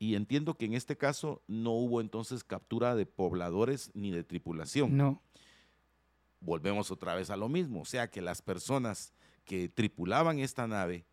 Y 0.01 0.17
entiendo 0.17 0.55
que 0.55 0.65
en 0.65 0.75
este 0.75 0.97
caso 0.97 1.43
no 1.47 1.75
hubo 1.75 2.01
entonces 2.01 2.43
captura 2.43 2.97
de 2.97 3.07
pobladores 3.07 3.93
ni 3.95 4.11
de 4.11 4.25
tripulación. 4.25 4.97
No. 4.97 5.23
Volvemos 6.41 6.91
otra 6.91 7.15
vez 7.15 7.31
a 7.31 7.37
lo 7.37 7.49
mismo, 7.49 7.83
o 7.83 7.85
sea 7.85 8.11
que 8.11 8.21
las 8.21 8.43
personas 8.43 9.13
que 9.47 9.71
tripulaban 9.71 10.41
esta 10.41 10.67
nave, 10.67 11.07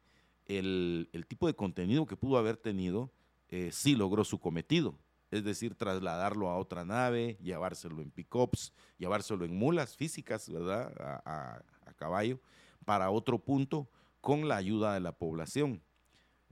el, 0.45 1.07
tipo 1.29 1.47
de 1.47 1.55
contenido 1.55 2.05
que 2.05 2.17
pudo 2.17 2.37
haber 2.37 2.57
tenido, 2.57 3.13
eh, 3.47 3.69
sí 3.71 3.95
logró 3.95 4.25
su 4.25 4.39
cometido 4.39 4.97
es 5.33 5.43
decir, 5.43 5.73
trasladarlo 5.73 6.47
a 6.47 6.57
otra 6.57 6.85
nave, 6.85 7.37
llevárselo 7.41 8.03
en 8.03 8.11
pickups, 8.11 8.71
llevárselo 8.99 9.45
en 9.45 9.57
mulas 9.57 9.95
físicas, 9.97 10.47
¿verdad? 10.47 10.93
A, 11.25 11.63
caballo, 11.95 12.39
para 12.85 13.09
otro 13.09 13.39
punto 13.39 13.87
con 14.21 14.47
la 14.47 14.57
ayuda 14.57 14.93
de 14.93 14.99
la 14.99 15.11
población. 15.11 15.81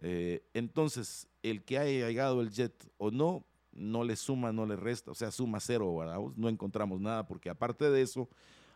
Eh, 0.02 0.44
entonces, 0.54 1.28
el 1.44 1.64
que 1.64 1.78
haya 1.78 2.08
llegado 2.08 2.42
el 2.42 2.50
jet 2.50 2.74
o 2.98 3.12
no, 3.12 3.46
no 3.72 4.04
le 4.04 4.16
suma, 4.16 4.52
no 4.52 4.66
le 4.66 4.76
resta, 4.76 5.12
o 5.12 5.16
sea, 5.16 5.30
suma 5.30 5.60
cero, 5.60 5.96
¿verdad? 5.96 6.20
No 6.36 6.50
encontramos 6.50 7.00
nada, 7.00 7.28
porque 7.28 7.52
aparte 7.52 7.90
de 7.90 8.02
eso, 8.02 8.30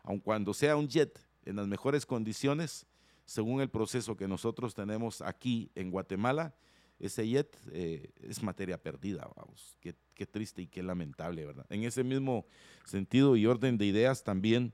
aun 0.03 0.19
cuando 0.19 0.53
sea 0.53 0.77
un 0.77 0.87
jet 0.87 1.19
en 1.45 1.55
las 1.55 1.67
mejores 1.67 2.05
condiciones, 2.05 2.85
según 3.25 3.61
el 3.61 3.69
proceso 3.69 4.15
que 4.15 4.27
nosotros 4.27 4.73
tenemos 4.73 5.21
aquí 5.21 5.71
en 5.75 5.91
Guatemala, 5.91 6.53
ese 6.99 7.27
jet 7.27 7.57
eh, 7.71 8.11
es 8.21 8.41
materia 8.41 8.81
perdida, 8.81 9.29
vamos. 9.35 9.77
Qué, 9.81 10.25
triste 10.25 10.61
y 10.61 10.67
qué 10.67 10.81
lamentable, 10.81 11.45
¿verdad? 11.45 11.65
En 11.69 11.83
ese 11.83 12.03
mismo 12.03 12.45
sentido 12.85 13.35
y 13.35 13.45
orden 13.45 13.77
de 13.77 13.85
ideas 13.85 14.23
también, 14.23 14.73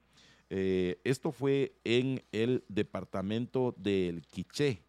eh, 0.52 1.00
esto 1.04 1.32
fue 1.32 1.74
en 1.84 2.24
el 2.32 2.64
departamento 2.68 3.74
del 3.78 4.22
Quiché. 4.28 4.84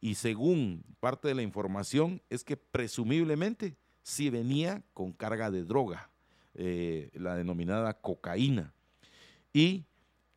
Y 0.00 0.14
según 0.14 0.84
parte 1.00 1.28
de 1.28 1.34
la 1.34 1.42
información, 1.42 2.22
es 2.30 2.44
que 2.44 2.56
presumiblemente 2.56 3.76
sí 4.02 4.30
venía 4.30 4.82
con 4.94 5.12
carga 5.12 5.50
de 5.50 5.64
droga, 5.64 6.10
eh, 6.54 7.10
la 7.14 7.36
denominada 7.36 8.00
cocaína. 8.00 8.72
Y 9.52 9.84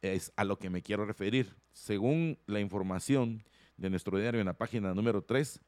es 0.01 0.33
a 0.35 0.43
lo 0.43 0.59
que 0.59 0.69
me 0.69 0.81
quiero 0.81 1.05
referir. 1.05 1.55
Según 1.77 2.39
la 2.47 2.59
información 2.59 3.43
de 3.77 3.89
nuestro 3.89 4.17
diario 4.17 4.41
en 4.41 4.47
la 4.47 4.57
página 4.57 4.93
número 4.95 5.21
3, 5.23 5.61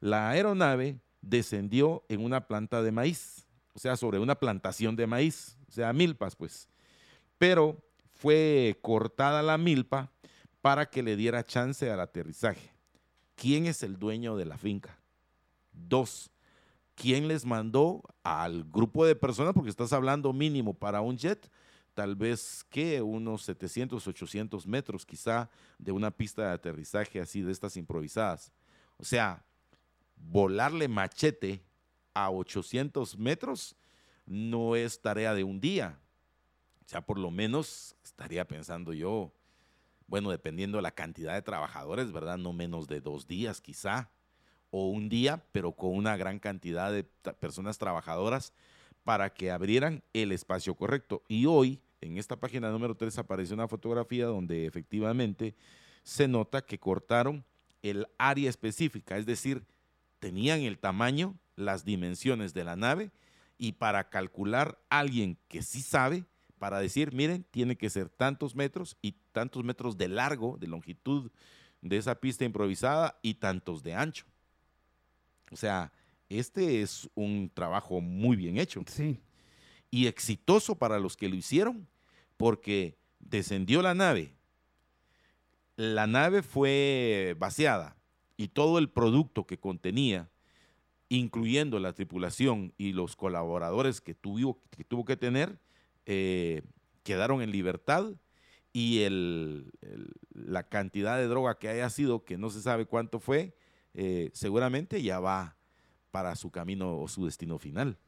la 0.00 0.30
aeronave 0.30 1.00
descendió 1.20 2.04
en 2.08 2.22
una 2.24 2.46
planta 2.46 2.80
de 2.80 2.92
maíz, 2.92 3.44
o 3.74 3.78
sea, 3.78 3.96
sobre 3.96 4.20
una 4.20 4.36
plantación 4.36 4.94
de 4.94 5.08
maíz, 5.08 5.58
o 5.68 5.72
sea, 5.72 5.92
milpas, 5.92 6.36
pues. 6.36 6.68
Pero 7.38 7.76
fue 8.14 8.78
cortada 8.82 9.42
la 9.42 9.58
milpa 9.58 10.12
para 10.62 10.88
que 10.88 11.02
le 11.02 11.16
diera 11.16 11.44
chance 11.44 11.90
al 11.90 12.00
aterrizaje. 12.00 12.72
¿Quién 13.34 13.66
es 13.66 13.82
el 13.82 13.98
dueño 13.98 14.36
de 14.36 14.46
la 14.46 14.58
finca? 14.58 14.96
Dos, 15.72 16.30
¿quién 16.94 17.26
les 17.26 17.44
mandó 17.44 18.02
al 18.22 18.64
grupo 18.64 19.04
de 19.04 19.16
personas? 19.16 19.54
Porque 19.54 19.70
estás 19.70 19.92
hablando 19.92 20.32
mínimo 20.32 20.72
para 20.72 21.00
un 21.00 21.18
jet, 21.18 21.50
tal 21.98 22.14
vez 22.14 22.64
que 22.70 23.02
unos 23.02 23.42
700, 23.42 24.06
800 24.06 24.68
metros 24.68 25.04
quizá 25.04 25.50
de 25.80 25.90
una 25.90 26.12
pista 26.12 26.42
de 26.42 26.52
aterrizaje 26.52 27.18
así 27.18 27.42
de 27.42 27.50
estas 27.50 27.76
improvisadas. 27.76 28.52
O 28.98 29.04
sea, 29.04 29.44
volarle 30.14 30.86
machete 30.86 31.60
a 32.14 32.30
800 32.30 33.18
metros 33.18 33.74
no 34.26 34.76
es 34.76 35.00
tarea 35.00 35.34
de 35.34 35.42
un 35.42 35.60
día. 35.60 35.98
O 36.86 36.88
sea, 36.88 37.00
por 37.00 37.18
lo 37.18 37.32
menos 37.32 37.96
estaría 38.04 38.46
pensando 38.46 38.92
yo, 38.92 39.32
bueno, 40.06 40.30
dependiendo 40.30 40.78
de 40.78 40.82
la 40.82 40.92
cantidad 40.92 41.34
de 41.34 41.42
trabajadores, 41.42 42.12
¿verdad? 42.12 42.38
No 42.38 42.52
menos 42.52 42.86
de 42.86 43.00
dos 43.00 43.26
días 43.26 43.60
quizá, 43.60 44.08
o 44.70 44.86
un 44.86 45.08
día, 45.08 45.42
pero 45.50 45.72
con 45.72 45.96
una 45.96 46.16
gran 46.16 46.38
cantidad 46.38 46.92
de 46.92 47.02
personas 47.40 47.76
trabajadoras 47.76 48.52
para 49.02 49.34
que 49.34 49.50
abrieran 49.50 50.04
el 50.12 50.30
espacio 50.30 50.76
correcto. 50.76 51.24
Y 51.26 51.46
hoy, 51.46 51.80
en 52.00 52.16
esta 52.16 52.36
página 52.36 52.70
número 52.70 52.94
3, 52.94 53.18
aparece 53.18 53.54
una 53.54 53.68
fotografía 53.68 54.26
donde 54.26 54.66
efectivamente 54.66 55.54
se 56.02 56.28
nota 56.28 56.62
que 56.62 56.78
cortaron 56.78 57.44
el 57.82 58.06
área 58.18 58.50
específica, 58.50 59.16
es 59.18 59.26
decir, 59.26 59.64
tenían 60.18 60.60
el 60.62 60.78
tamaño, 60.78 61.36
las 61.56 61.84
dimensiones 61.84 62.54
de 62.54 62.64
la 62.64 62.76
nave 62.76 63.10
y 63.56 63.72
para 63.72 64.08
calcular 64.08 64.78
alguien 64.88 65.38
que 65.48 65.62
sí 65.62 65.82
sabe, 65.82 66.24
para 66.58 66.80
decir, 66.80 67.12
miren, 67.12 67.44
tiene 67.50 67.76
que 67.76 67.90
ser 67.90 68.08
tantos 68.08 68.54
metros 68.54 68.96
y 69.02 69.12
tantos 69.32 69.64
metros 69.64 69.96
de 69.96 70.08
largo, 70.08 70.56
de 70.58 70.66
longitud 70.66 71.30
de 71.82 71.96
esa 71.96 72.16
pista 72.16 72.44
improvisada 72.44 73.18
y 73.22 73.34
tantos 73.34 73.82
de 73.82 73.94
ancho. 73.94 74.24
O 75.50 75.56
sea, 75.56 75.92
este 76.28 76.82
es 76.82 77.08
un 77.14 77.50
trabajo 77.52 78.00
muy 78.00 78.36
bien 78.36 78.58
hecho. 78.58 78.82
Sí. 78.86 79.20
Y 79.90 80.06
exitoso 80.06 80.76
para 80.76 80.98
los 80.98 81.16
que 81.16 81.28
lo 81.28 81.36
hicieron, 81.36 81.88
porque 82.36 82.96
descendió 83.18 83.82
la 83.82 83.94
nave, 83.94 84.34
la 85.76 86.06
nave 86.06 86.42
fue 86.42 87.36
vaciada, 87.38 87.96
y 88.36 88.48
todo 88.48 88.78
el 88.78 88.88
producto 88.88 89.46
que 89.46 89.58
contenía, 89.58 90.30
incluyendo 91.08 91.78
la 91.78 91.92
tripulación 91.92 92.72
y 92.76 92.92
los 92.92 93.16
colaboradores 93.16 94.00
que 94.00 94.14
tuvo 94.14 94.60
que, 94.70 94.84
tuvo 94.84 95.04
que 95.04 95.16
tener, 95.16 95.58
eh, 96.06 96.62
quedaron 97.02 97.42
en 97.42 97.50
libertad 97.50 98.12
y 98.72 99.00
el, 99.00 99.70
la 100.32 100.62
cantidad 100.62 101.16
de 101.16 101.26
droga 101.26 101.58
que 101.58 101.68
haya 101.68 101.88
sido, 101.90 102.24
que 102.24 102.38
no 102.38 102.50
se 102.50 102.60
sabe 102.60 102.86
cuánto 102.86 103.18
fue, 103.18 103.54
eh, 103.94 104.30
seguramente 104.34 105.02
ya 105.02 105.18
va 105.18 105.56
para 106.10 106.36
su 106.36 106.50
camino 106.50 106.98
o 106.98 107.08
su 107.08 107.24
destino 107.24 107.58
final. 107.58 107.98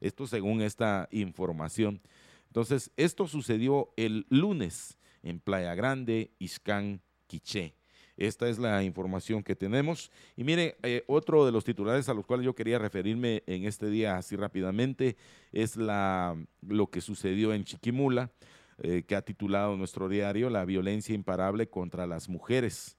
Esto 0.00 0.26
según 0.26 0.62
esta 0.62 1.08
información. 1.10 2.00
Entonces, 2.46 2.90
esto 2.96 3.26
sucedió 3.26 3.92
el 3.96 4.26
lunes 4.28 4.98
en 5.22 5.40
Playa 5.40 5.74
Grande, 5.74 6.30
Iscán, 6.38 7.00
Quiché. 7.26 7.74
Esta 8.16 8.48
es 8.48 8.58
la 8.58 8.84
información 8.84 9.42
que 9.42 9.56
tenemos. 9.56 10.10
Y 10.36 10.44
mire, 10.44 10.76
eh, 10.82 11.02
otro 11.08 11.44
de 11.44 11.52
los 11.52 11.64
titulares 11.64 12.08
a 12.08 12.14
los 12.14 12.26
cuales 12.26 12.44
yo 12.44 12.54
quería 12.54 12.78
referirme 12.78 13.42
en 13.46 13.64
este 13.64 13.90
día 13.90 14.16
así 14.16 14.36
rápidamente 14.36 15.16
es 15.50 15.76
la, 15.76 16.36
lo 16.62 16.86
que 16.88 17.00
sucedió 17.00 17.52
en 17.52 17.64
Chiquimula, 17.64 18.30
eh, 18.78 19.02
que 19.06 19.16
ha 19.16 19.22
titulado 19.22 19.76
nuestro 19.76 20.08
diario 20.08 20.48
La 20.48 20.64
violencia 20.64 21.14
imparable 21.14 21.68
contra 21.68 22.06
las 22.06 22.28
mujeres. 22.28 22.96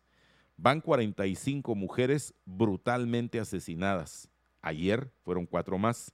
Van 0.57 0.81
45 0.81 1.75
mujeres 1.75 2.33
brutalmente 2.45 3.39
asesinadas. 3.39 4.29
Ayer 4.61 5.11
fueron 5.23 5.45
cuatro 5.45 5.77
más. 5.77 6.13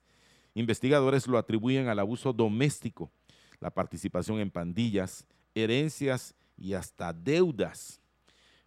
Investigadores 0.54 1.26
lo 1.26 1.38
atribuyen 1.38 1.88
al 1.88 1.98
abuso 1.98 2.32
doméstico, 2.32 3.10
la 3.60 3.70
participación 3.70 4.40
en 4.40 4.50
pandillas, 4.50 5.26
herencias 5.54 6.34
y 6.56 6.74
hasta 6.74 7.12
deudas. 7.12 8.00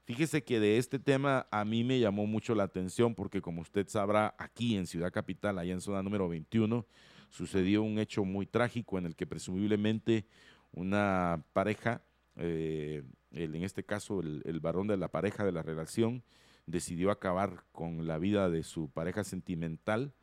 Fíjese 0.05 0.43
que 0.43 0.59
de 0.59 0.77
este 0.77 0.99
tema 0.99 1.47
a 1.49 1.65
mí 1.65 1.83
me 1.83 1.99
llamó 1.99 2.27
mucho 2.27 2.53
la 2.53 2.63
atención 2.63 3.15
porque 3.15 3.41
como 3.41 3.61
usted 3.61 3.87
sabrá, 3.87 4.35
aquí 4.37 4.77
en 4.77 4.85
Ciudad 4.85 5.11
Capital, 5.11 5.57
allá 5.57 5.73
en 5.73 5.81
zona 5.81 6.03
número 6.03 6.29
21, 6.29 6.85
sucedió 7.29 7.81
un 7.81 7.97
hecho 7.97 8.23
muy 8.23 8.45
trágico 8.45 8.99
en 8.99 9.07
el 9.07 9.15
que 9.15 9.25
presumiblemente 9.25 10.27
una 10.71 11.43
pareja, 11.53 12.03
eh, 12.35 13.03
en 13.31 13.63
este 13.63 13.83
caso 13.83 14.19
el, 14.21 14.59
varón 14.59 14.87
de 14.87 14.97
la 14.97 15.07
pareja 15.07 15.43
de 15.43 15.51
la 15.51 15.63
relación, 15.63 16.23
decidió 16.67 17.09
acabar 17.09 17.63
con 17.71 18.05
la 18.05 18.19
vida 18.19 18.49
de 18.49 18.61
su 18.61 18.89
pareja 18.89 19.23
sentimental, 19.23 20.13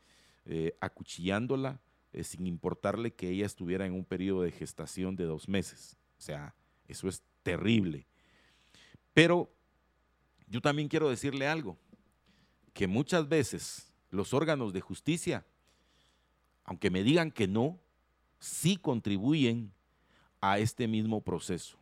eh, 0.45 0.77
acuchillándola 0.81 1.81
eh, 2.13 2.25
sin 2.25 2.47
importarle 2.47 3.15
que 3.15 3.31
ella 3.31 3.47
estuviera 3.47 3.87
en 3.87 3.95
un 3.95 4.05
periodo 4.05 4.43
de 4.43 4.53
gestación 4.53 5.17
de 5.17 5.25
dos 5.25 5.49
meses. 5.49 5.97
O 6.19 6.21
sea, 6.21 6.55
eso 6.87 7.09
es 7.09 7.23
terrible. 7.43 8.07
Pero 9.15 9.51
yo 10.49 10.61
también 10.61 10.89
quiero 10.89 11.09
decirle 11.09 11.47
algo, 11.47 11.79
que 12.75 12.87
muchas 12.87 13.29
veces 13.29 13.93
los 14.11 14.35
órganos 14.35 14.73
de 14.73 14.81
justicia, 14.81 15.47
aunque 16.65 16.91
me 16.91 17.03
digan 17.03 17.31
que 17.31 17.49
no, 17.49 17.79
sí 18.39 18.77
contribuyen 18.77 19.73
a 20.41 20.59
este 20.59 20.89
mismo 20.89 21.23
proceso. 21.23 21.79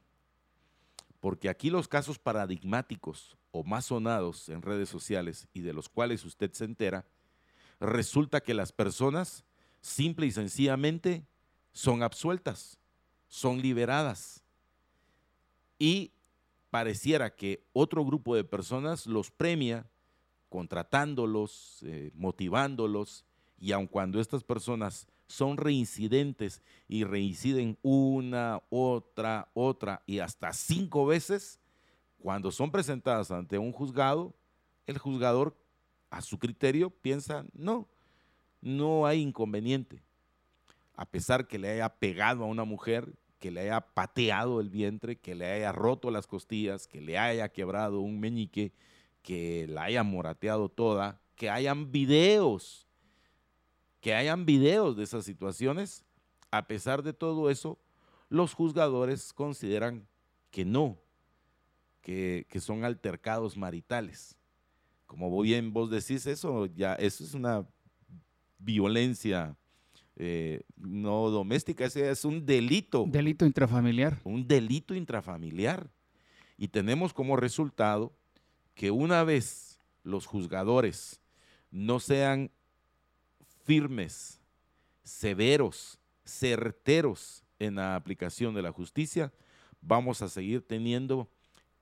Porque 1.18 1.48
aquí 1.48 1.70
los 1.70 1.88
casos 1.88 2.18
paradigmáticos 2.18 3.36
o 3.50 3.64
más 3.64 3.86
sonados 3.86 4.48
en 4.48 4.62
redes 4.62 4.88
sociales 4.88 5.48
y 5.52 5.60
de 5.60 5.72
los 5.72 5.88
cuales 5.88 6.24
usted 6.24 6.52
se 6.52 6.64
entera, 6.64 7.06
resulta 7.80 8.40
que 8.40 8.54
las 8.54 8.72
personas 8.72 9.44
simple 9.80 10.26
y 10.26 10.30
sencillamente 10.30 11.26
son 11.72 12.02
absueltas, 12.02 12.78
son 13.28 13.60
liberadas. 13.62 14.42
Y 15.78 16.12
pareciera 16.70 17.34
que 17.34 17.64
otro 17.72 18.04
grupo 18.04 18.36
de 18.36 18.44
personas 18.44 19.06
los 19.06 19.30
premia 19.30 19.86
contratándolos, 20.48 21.78
eh, 21.82 22.10
motivándolos, 22.14 23.24
y 23.58 23.72
aun 23.72 23.86
cuando 23.86 24.20
estas 24.20 24.42
personas 24.42 25.06
son 25.26 25.56
reincidentes 25.56 26.60
y 26.88 27.04
reinciden 27.04 27.78
una, 27.82 28.60
otra, 28.68 29.48
otra 29.54 30.02
y 30.06 30.18
hasta 30.18 30.52
cinco 30.52 31.06
veces, 31.06 31.60
cuando 32.18 32.50
son 32.50 32.70
presentadas 32.70 33.30
ante 33.30 33.58
un 33.58 33.72
juzgado, 33.72 34.34
el 34.86 34.98
juzgador 34.98 35.56
a 36.10 36.20
su 36.22 36.38
criterio 36.38 36.90
piensa, 36.90 37.46
no, 37.52 37.88
no 38.60 39.06
hay 39.06 39.22
inconveniente. 39.22 40.02
A 40.94 41.06
pesar 41.06 41.46
que 41.46 41.58
le 41.58 41.70
haya 41.70 41.88
pegado 41.88 42.44
a 42.44 42.46
una 42.46 42.64
mujer, 42.64 43.14
que 43.38 43.50
le 43.50 43.62
haya 43.62 43.80
pateado 43.80 44.60
el 44.60 44.68
vientre, 44.68 45.16
que 45.16 45.34
le 45.34 45.46
haya 45.50 45.72
roto 45.72 46.10
las 46.10 46.26
costillas, 46.26 46.86
que 46.86 47.00
le 47.00 47.16
haya 47.16 47.48
quebrado 47.48 48.00
un 48.00 48.20
meñique, 48.20 48.72
que 49.22 49.66
la 49.68 49.84
haya 49.84 50.02
morateado 50.02 50.68
toda, 50.68 51.20
que 51.36 51.48
hayan 51.48 51.90
videos, 51.90 52.86
que 54.00 54.14
hayan 54.14 54.44
videos 54.44 54.96
de 54.96 55.04
esas 55.04 55.24
situaciones. 55.24 56.04
A 56.50 56.66
pesar 56.66 57.02
de 57.02 57.12
todo 57.12 57.48
eso, 57.48 57.78
los 58.28 58.52
juzgadores 58.52 59.32
consideran 59.32 60.06
que 60.50 60.64
no, 60.64 60.98
que, 62.02 62.46
que 62.50 62.60
son 62.60 62.84
altercados 62.84 63.56
maritales. 63.56 64.36
Como 65.10 65.42
bien 65.42 65.72
vos 65.72 65.90
decís, 65.90 66.24
eso 66.26 66.66
ya 66.66 66.94
eso 66.94 67.24
es 67.24 67.34
una 67.34 67.66
violencia 68.60 69.56
eh, 70.14 70.62
no 70.76 71.30
doméstica, 71.30 71.84
ese 71.84 72.08
es 72.08 72.24
un 72.24 72.46
delito. 72.46 73.06
Delito 73.08 73.44
intrafamiliar. 73.44 74.20
Un 74.22 74.46
delito 74.46 74.94
intrafamiliar. 74.94 75.90
Y 76.56 76.68
tenemos 76.68 77.12
como 77.12 77.34
resultado 77.34 78.12
que 78.76 78.92
una 78.92 79.24
vez 79.24 79.80
los 80.04 80.26
juzgadores 80.26 81.20
no 81.72 81.98
sean 81.98 82.52
firmes, 83.64 84.40
severos, 85.02 85.98
certeros 86.24 87.42
en 87.58 87.74
la 87.74 87.96
aplicación 87.96 88.54
de 88.54 88.62
la 88.62 88.70
justicia, 88.70 89.32
vamos 89.80 90.22
a 90.22 90.28
seguir 90.28 90.62
teniendo 90.62 91.28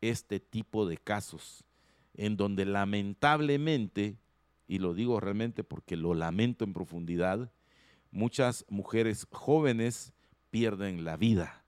este 0.01 0.41
tipo 0.41 0.87
de 0.87 0.97
casos 0.97 1.63
en 2.19 2.37
donde 2.37 2.67
lamentablemente, 2.67 4.19
y 4.67 4.81
lo 4.81 4.93
digo 4.93 5.21
realmente 5.21 5.65
porque 5.65 5.97
lo 5.97 6.15
lamento 6.15 6.65
en 6.65 6.75
profundidad, 6.75 7.51
muchas 8.11 8.67
mujeres 8.69 9.27
jóvenes 9.31 10.13
pierden 10.51 11.05
la 11.05 11.17
vida. 11.17 11.65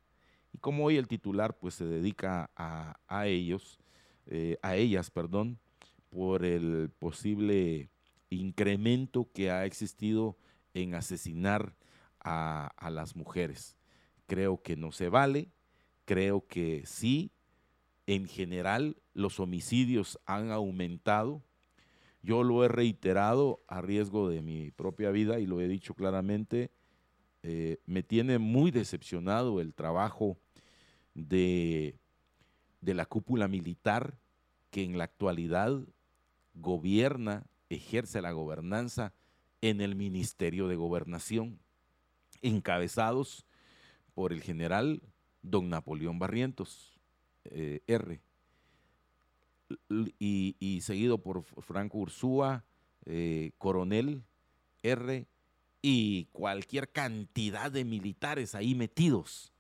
Y 0.53 0.59
como 0.59 0.84
hoy 0.84 0.96
el 0.96 1.07
titular 1.07 1.57
pues 1.57 1.74
se 1.74 1.86
dedica 1.86 2.51
a, 2.57 3.26
ellos, 3.26 3.78
eh, 4.26 4.59
a 4.61 4.74
ellas, 4.74 5.11
perdón, 5.11 5.61
por 6.11 6.44
el 6.44 6.90
posible 6.98 7.88
incremento 8.28 9.30
que 9.32 9.53
ha 9.53 9.64
existido 9.64 10.36
en 10.74 10.96
asesinar 10.96 11.76
a, 12.18 12.72
a 12.76 12.90
las 12.90 13.14
mujeres. 13.14 13.76
Creo 14.26 14.61
que 14.61 14.76
no 14.76 14.90
se 14.90 15.09
vale, 15.09 15.53
creo 16.05 16.44
que 16.48 16.82
sí, 16.86 17.30
en 18.11 18.27
general 18.27 18.97
los 19.15 19.39
homicidios 19.39 20.19
han 20.27 20.51
aumentado. 20.51 21.45
Yo 22.23 22.43
lo 22.43 22.65
he 22.65 22.69
reiterado 22.69 23.63
a 23.69 23.83
riesgo 23.83 24.29
de 24.29 24.43
mi 24.43 24.73
propia 24.73 25.13
vida 25.13 25.39
y 25.39 25.47
lo 25.47 25.61
he 25.61 25.69
dicho 25.69 25.95
claramente, 25.95 26.73
eh, 27.45 27.79
me 27.87 28.03
tiene 28.03 28.41
muy 28.41 28.73
decepcionado 28.73 29.61
el 29.61 29.75
trabajo 29.75 30.37
de, 31.15 32.01
de 32.81 32.95
la 32.95 33.07
cúpula 33.07 33.47
militar 33.47 34.19
que 34.73 34.83
en 34.83 34.99
la 34.99 35.05
actualidad 35.05 35.81
gobierna, 36.55 37.47
ejerce 37.69 38.21
la 38.21 38.33
gobernanza 38.33 39.15
en 39.61 39.81
el 39.81 39.95
Ministerio 39.95 40.67
de 40.67 40.75
Gobernación, 40.75 41.61
encabezados 42.43 43.47
por 44.15 44.33
el 44.33 44.43
general 44.43 45.01
don 45.43 45.71
Napoleón 45.71 46.19
Barrientos, 46.19 46.99
eh, 47.45 47.82
R, 47.86 48.20
y, 50.18 50.80
seguido 50.82 51.18
por 51.18 51.45
Franco 51.45 51.99
Ursúa, 51.99 52.64
eh, 53.07 53.53
Coronel 53.59 54.22
R, 54.82 55.26
y 55.82 56.24
cualquier 56.32 56.91
cantidad 56.91 57.70
de 57.70 57.84
militares 57.84 58.55
ahí 58.55 58.74
metidos, 58.74 59.53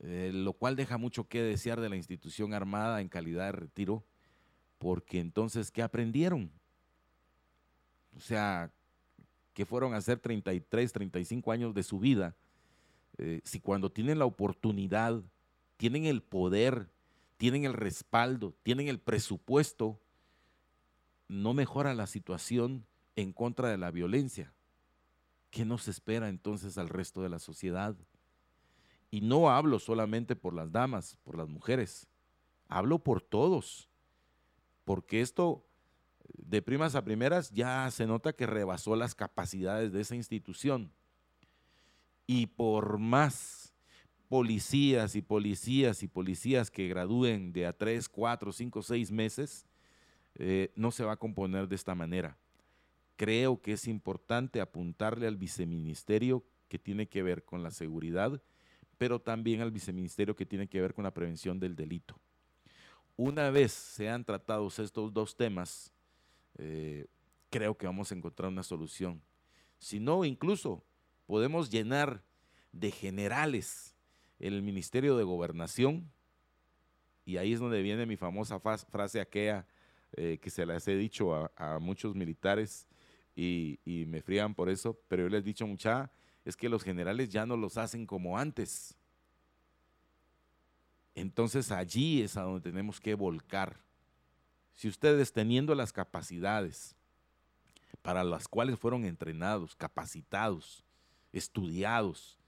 eh, 0.00 0.30
lo 0.34 0.52
cual 0.52 0.76
deja 0.76 0.98
mucho 0.98 1.28
que 1.28 1.42
desear 1.42 1.80
de 1.80 1.88
la 1.88 1.96
institución 1.96 2.52
armada 2.52 3.00
en 3.00 3.08
calidad 3.08 3.46
de 3.46 3.52
retiro, 3.52 4.04
porque 4.78 5.20
entonces, 5.20 5.70
¿qué 5.70 5.82
aprendieron? 5.82 6.50
O 8.16 8.20
sea, 8.20 8.70
que 9.54 9.64
fueron 9.64 9.94
a 9.94 9.98
hacer 9.98 10.18
33, 10.18 10.92
35 10.92 11.52
años 11.52 11.74
de 11.74 11.82
su 11.82 11.98
vida, 11.98 12.34
si 13.44 13.60
cuando 13.60 13.92
tienen 13.92 14.18
la 14.18 14.24
oportunidad, 14.24 15.22
tienen 15.80 16.04
el 16.04 16.22
poder, 16.22 16.90
tienen 17.38 17.64
el 17.64 17.72
respaldo, 17.72 18.54
tienen 18.62 18.88
el 18.88 19.00
presupuesto, 19.00 19.98
no 21.26 21.54
mejora 21.54 21.94
la 21.94 22.06
situación 22.06 22.84
en 23.16 23.32
contra 23.32 23.70
de 23.70 23.78
la 23.78 23.90
violencia. 23.90 24.52
¿Qué 25.48 25.64
nos 25.64 25.88
espera 25.88 26.28
entonces 26.28 26.76
al 26.76 26.90
resto 26.90 27.22
de 27.22 27.30
la 27.30 27.38
sociedad? 27.38 27.96
Y 29.10 29.22
no 29.22 29.48
hablo 29.48 29.78
solamente 29.78 30.36
por 30.36 30.52
las 30.52 30.70
damas, 30.70 31.16
por 31.24 31.34
las 31.34 31.48
mujeres, 31.48 32.06
hablo 32.68 32.98
por 32.98 33.22
todos, 33.22 33.88
porque 34.84 35.22
esto 35.22 35.64
de 36.34 36.60
primas 36.60 36.94
a 36.94 37.04
primeras 37.04 37.52
ya 37.52 37.90
se 37.90 38.06
nota 38.06 38.34
que 38.34 38.44
rebasó 38.44 38.96
las 38.96 39.14
capacidades 39.14 39.92
de 39.92 40.02
esa 40.02 40.14
institución. 40.14 40.92
Y 42.26 42.48
por 42.48 42.98
más 42.98 43.69
policías 44.30 45.14
y 45.14 45.20
policías 45.20 46.02
y 46.02 46.08
policías 46.08 46.70
que 46.70 46.88
gradúen 46.88 47.52
de 47.52 47.66
a 47.66 47.74
tres, 47.74 48.08
cuatro, 48.08 48.50
cinco, 48.50 48.80
seis 48.80 49.10
meses, 49.10 49.66
eh, 50.36 50.72
no 50.74 50.90
se 50.90 51.04
va 51.04 51.12
a 51.12 51.16
componer 51.18 51.68
de 51.68 51.76
esta 51.76 51.94
manera 51.94 52.38
creo 53.20 53.60
que 53.60 53.72
es 53.72 53.86
importante 53.86 54.62
apuntarle 54.62 55.26
al 55.26 55.36
viceministerio 55.36 56.42
que 56.70 56.78
tiene 56.78 57.06
que 57.06 57.22
ver 57.22 57.44
con 57.44 57.62
la 57.62 57.70
seguridad, 57.70 58.40
pero 58.96 59.20
también 59.20 59.60
al 59.60 59.70
viceministerio 59.70 60.34
que 60.34 60.46
tiene 60.46 60.68
que 60.68 60.80
ver 60.80 60.94
con 60.94 61.04
la 61.04 61.12
prevención 61.12 61.60
del 61.60 61.76
delito. 61.76 62.18
Una 63.18 63.50
vez 63.50 63.72
sean 63.72 64.24
tratados 64.24 64.78
estos 64.78 65.12
dos 65.12 65.36
temas, 65.36 65.92
eh, 66.56 67.08
creo 67.50 67.76
que 67.76 67.84
vamos 67.84 68.10
a 68.10 68.14
encontrar 68.14 68.48
una 68.48 68.62
solución. 68.62 69.20
Si 69.78 70.00
no, 70.00 70.24
incluso 70.24 70.82
podemos 71.26 71.68
llenar 71.68 72.22
de 72.72 72.90
generales 72.90 73.89
el 74.40 74.62
Ministerio 74.62 75.16
de 75.16 75.24
Gobernación, 75.24 76.10
y 77.24 77.36
ahí 77.36 77.52
es 77.52 77.60
donde 77.60 77.82
viene 77.82 78.06
mi 78.06 78.16
famosa 78.16 78.58
frase 78.58 79.20
aquella 79.20 79.66
eh, 80.12 80.38
que 80.42 80.50
se 80.50 80.66
las 80.66 80.88
he 80.88 80.96
dicho 80.96 81.50
a 81.56 81.78
muchos 81.78 82.14
militares, 82.16 82.88
y, 83.36 84.04
me 84.08 84.22
frían 84.22 84.54
por 84.54 84.68
eso, 84.68 84.98
pero 85.08 85.22
yo 85.22 85.28
les 85.28 85.42
he 85.42 85.46
dicho 85.46 85.66
mucha, 85.66 86.10
es 86.44 86.56
que 86.56 86.68
los 86.68 86.82
generales 86.82 87.30
ya 87.30 87.46
no 87.46 87.56
los 87.56 87.76
hacen 87.76 88.06
como 88.06 88.38
antes. 88.38 88.96
Entonces 91.14 91.70
allí 91.70 92.22
es 92.22 92.36
a 92.36 92.42
donde 92.42 92.60
tenemos 92.60 93.00
que 93.00 93.14
volcar. 93.14 93.78
Si 94.74 94.88
ustedes 94.88 95.32
teniendo 95.32 95.74
las 95.74 95.92
capacidades 95.92 96.96
para 98.02 98.24
las 98.24 98.48
cuales 98.48 98.78
fueron 98.78 99.04
entrenados, 99.04 99.74
capacitados, 99.74 100.84
estudiados, 101.32 102.38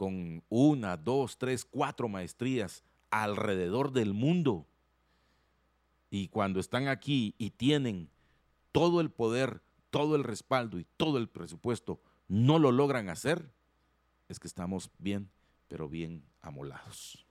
con 0.00 0.42
una, 0.48 0.96
dos, 0.96 1.36
tres, 1.36 1.66
cuatro 1.66 2.08
maestrías 2.08 2.84
alrededor 3.10 3.92
del 3.92 4.14
mundo, 4.14 4.66
y 6.08 6.28
cuando 6.28 6.58
están 6.58 6.88
aquí 6.88 7.34
y 7.36 7.50
tienen 7.50 8.08
todo 8.72 9.02
el 9.02 9.10
poder 9.10 9.60
todo 9.90 10.16
el 10.16 10.24
respaldo 10.24 10.78
y 10.78 10.86
todo 10.96 11.18
el 11.18 11.28
presupuesto 11.28 12.00
no 12.28 12.58
lo 12.58 12.72
logran 12.72 13.10
hacer, 13.10 13.52
es 14.30 14.40
que 14.40 14.48
estamos 14.48 14.88
bien, 14.96 15.28
pero 15.68 15.86
bien 15.86 16.24
amolados. 16.40 17.26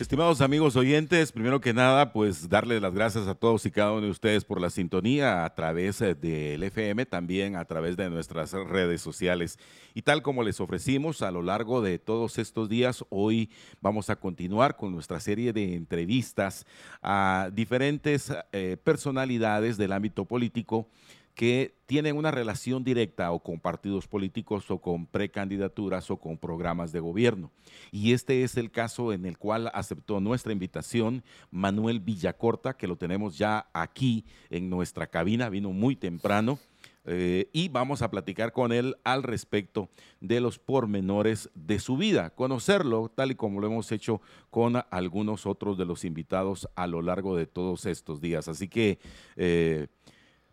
Estimados 0.00 0.40
amigos 0.40 0.76
oyentes, 0.76 1.30
primero 1.30 1.60
que 1.60 1.74
nada, 1.74 2.14
pues 2.14 2.48
darles 2.48 2.80
las 2.80 2.94
gracias 2.94 3.28
a 3.28 3.34
todos 3.34 3.66
y 3.66 3.70
cada 3.70 3.92
uno 3.92 4.00
de 4.00 4.10
ustedes 4.10 4.46
por 4.46 4.58
la 4.58 4.70
sintonía 4.70 5.44
a 5.44 5.54
través 5.54 6.00
eh, 6.00 6.14
del 6.14 6.62
FM, 6.62 7.04
también 7.04 7.54
a 7.54 7.66
través 7.66 7.98
de 7.98 8.08
nuestras 8.08 8.52
redes 8.52 9.02
sociales. 9.02 9.58
Y 9.92 10.00
tal 10.00 10.22
como 10.22 10.42
les 10.42 10.58
ofrecimos 10.58 11.20
a 11.20 11.30
lo 11.30 11.42
largo 11.42 11.82
de 11.82 11.98
todos 11.98 12.38
estos 12.38 12.70
días, 12.70 13.04
hoy 13.10 13.50
vamos 13.82 14.08
a 14.08 14.16
continuar 14.16 14.78
con 14.78 14.90
nuestra 14.90 15.20
serie 15.20 15.52
de 15.52 15.74
entrevistas 15.74 16.64
a 17.02 17.50
diferentes 17.52 18.32
eh, 18.52 18.78
personalidades 18.82 19.76
del 19.76 19.92
ámbito 19.92 20.24
político 20.24 20.88
que 21.34 21.74
tienen 21.86 22.16
una 22.16 22.30
relación 22.30 22.84
directa 22.84 23.32
o 23.32 23.40
con 23.40 23.60
partidos 23.60 24.06
políticos 24.06 24.70
o 24.70 24.80
con 24.80 25.06
precandidaturas 25.06 26.10
o 26.10 26.18
con 26.18 26.38
programas 26.38 26.92
de 26.92 27.00
gobierno. 27.00 27.50
Y 27.90 28.12
este 28.12 28.42
es 28.42 28.56
el 28.56 28.70
caso 28.70 29.12
en 29.12 29.26
el 29.26 29.38
cual 29.38 29.70
aceptó 29.74 30.20
nuestra 30.20 30.52
invitación 30.52 31.24
Manuel 31.50 32.00
Villacorta, 32.00 32.76
que 32.76 32.86
lo 32.86 32.96
tenemos 32.96 33.38
ya 33.38 33.68
aquí 33.72 34.24
en 34.50 34.70
nuestra 34.70 35.06
cabina, 35.06 35.48
vino 35.48 35.70
muy 35.70 35.96
temprano. 35.96 36.58
Eh, 37.06 37.48
y 37.52 37.68
vamos 37.70 38.02
a 38.02 38.10
platicar 38.10 38.52
con 38.52 38.72
él 38.72 38.96
al 39.04 39.22
respecto 39.22 39.88
de 40.20 40.38
los 40.40 40.58
pormenores 40.58 41.48
de 41.54 41.78
su 41.80 41.96
vida, 41.96 42.30
conocerlo 42.30 43.08
tal 43.08 43.30
y 43.30 43.36
como 43.36 43.58
lo 43.58 43.68
hemos 43.68 43.90
hecho 43.90 44.20
con 44.50 44.82
algunos 44.90 45.46
otros 45.46 45.78
de 45.78 45.86
los 45.86 46.04
invitados 46.04 46.68
a 46.74 46.86
lo 46.86 47.00
largo 47.00 47.36
de 47.36 47.46
todos 47.46 47.86
estos 47.86 48.20
días. 48.20 48.48
Así 48.48 48.68
que 48.68 48.98
eh, 49.36 49.88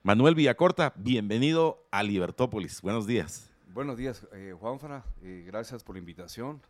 Manuel 0.07 0.35
Villacorta, 0.35 0.93
bienvenido 0.95 1.85
a 1.91 2.01
Libertópolis. 2.01 2.81
Buenos 2.81 3.07
días. 3.07 3.51
Buenos 3.73 3.97
días, 3.97 4.25
eh, 4.31 4.55
Juanfra. 4.57 5.03
Eh, 5.21 5.43
gracias 5.45 5.83
por 5.83 5.95
la 5.95 5.99
invitación. 5.99 6.61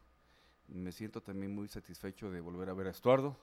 Me 0.67 0.91
siento 0.91 1.21
también 1.21 1.53
muy 1.53 1.67
satisfecho 1.67 2.31
de 2.31 2.41
volver 2.41 2.67
a 2.67 2.73
ver 2.73 2.87
a 2.87 2.89
Estuardo. 2.89 3.37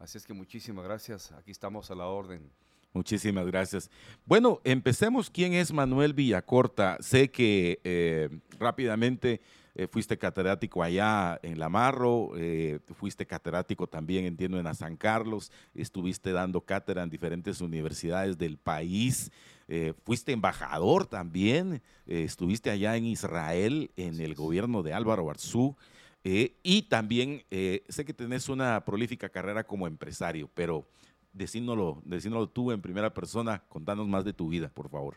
Así 0.00 0.18
es 0.18 0.26
que 0.26 0.34
muchísimas 0.34 0.84
gracias. 0.84 1.30
Aquí 1.30 1.52
estamos 1.52 1.92
a 1.92 1.94
la 1.94 2.06
orden. 2.06 2.50
Muchísimas 2.92 3.46
gracias. 3.46 3.88
Bueno, 4.26 4.60
empecemos. 4.64 5.30
¿Quién 5.30 5.52
es 5.52 5.72
Manuel 5.72 6.12
Villacorta? 6.12 6.96
Sé 6.98 7.30
que 7.30 7.80
eh, 7.84 8.30
rápidamente 8.58 9.40
eh, 9.74 9.86
fuiste 9.86 10.18
catedrático 10.18 10.82
allá 10.82 11.38
en 11.42 11.58
Lamarro, 11.58 12.32
eh, 12.36 12.80
fuiste 12.94 13.26
catedrático 13.26 13.86
también, 13.86 14.24
entiendo, 14.24 14.58
en 14.58 14.74
San 14.74 14.96
Carlos, 14.96 15.52
estuviste 15.74 16.32
dando 16.32 16.60
cátedra 16.62 17.02
en 17.02 17.10
diferentes 17.10 17.60
universidades 17.60 18.36
del 18.36 18.58
país, 18.58 19.30
eh, 19.68 19.94
fuiste 20.04 20.32
embajador 20.32 21.06
también, 21.06 21.82
estuviste 22.06 22.70
allá 22.70 22.96
en 22.96 23.06
Israel 23.06 23.90
en 23.96 24.20
el 24.20 24.34
gobierno 24.34 24.82
de 24.82 24.92
Álvaro 24.92 25.30
Arzú. 25.30 25.76
Y 26.22 26.82
también 26.82 27.44
sé 27.88 28.04
que 28.04 28.12
tenés 28.12 28.50
una 28.50 28.84
prolífica 28.84 29.30
carrera 29.30 29.64
como 29.64 29.86
empresario, 29.86 30.50
pero 30.52 30.86
decíndolo, 31.32 32.02
decíndolo 32.04 32.48
tú 32.48 32.72
en 32.72 32.82
primera 32.82 33.14
persona, 33.14 33.62
contanos 33.68 34.06
más 34.06 34.24
de 34.24 34.32
tu 34.32 34.48
vida, 34.48 34.68
por 34.68 34.90
favor. 34.90 35.16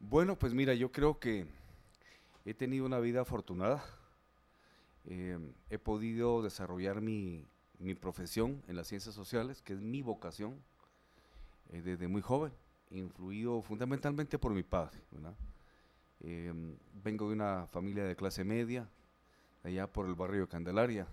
Bueno, 0.00 0.36
pues 0.36 0.54
mira, 0.54 0.74
yo 0.74 0.90
creo 0.90 1.18
que 1.18 1.46
he 2.44 2.54
tenido 2.54 2.86
una 2.86 2.98
vida 2.98 3.22
afortunada. 3.22 3.82
Eh, 5.06 5.38
he 5.70 5.78
podido 5.78 6.42
desarrollar 6.42 7.00
mi, 7.00 7.44
mi, 7.78 7.94
profesión 7.94 8.62
en 8.68 8.76
las 8.76 8.88
ciencias 8.88 9.14
sociales, 9.14 9.62
que 9.62 9.72
es 9.72 9.80
mi 9.80 10.02
vocación, 10.02 10.60
desde 11.70 12.08
muy 12.08 12.20
joven, 12.20 12.52
influido 12.90 13.62
fundamentalmente 13.62 14.38
por 14.38 14.52
mi 14.52 14.62
padre. 14.62 14.98
vengo 17.04 17.28
de 17.28 17.34
una 17.34 17.66
familia 17.68 18.04
de 18.04 18.16
clase 18.16 18.44
media, 18.44 18.88
allá 19.62 19.86
por 19.86 20.06
el 20.06 20.14
barrio 20.14 20.42
de 20.42 20.48
Candelaria. 20.48 21.06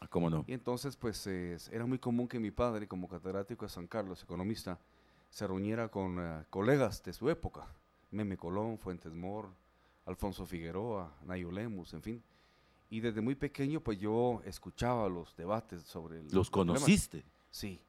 Ah, 0.00 0.06
¿Cómo 0.08 0.28
no? 0.28 0.44
Y 0.46 0.52
entonces, 0.52 0.96
pues, 0.96 1.26
era 1.26 1.86
muy 1.86 1.98
común 1.98 2.28
que 2.28 2.38
mi 2.38 2.50
padre, 2.50 2.86
como 2.86 3.08
catedrático 3.08 3.64
de 3.64 3.70
San 3.70 3.86
Carlos, 3.86 4.22
economista, 4.22 4.78
se 5.32 5.46
reuniera 5.46 5.88
con 5.88 6.18
eh, 6.20 6.44
colegas 6.50 7.02
de 7.02 7.12
su 7.14 7.30
época, 7.30 7.66
Meme 8.10 8.36
Colón, 8.36 8.78
Fuentes 8.78 9.14
Mor, 9.14 9.48
Alfonso 10.06 10.46
Figueroa, 10.46 11.12
Nayo 11.24 11.50
Lemus, 11.50 11.94
en 11.94 12.02
fin. 12.02 12.22
Y 12.90 13.00
desde 13.00 13.20
muy 13.20 13.34
pequeño, 13.34 13.80
pues 13.80 13.98
yo 13.98 14.42
escuchaba 14.44 15.08
los 15.08 15.34
debates 15.36 15.82
sobre... 15.82 16.22
¿Los 16.30 16.50
conociste? 16.50 17.24
Sí. 17.50 17.80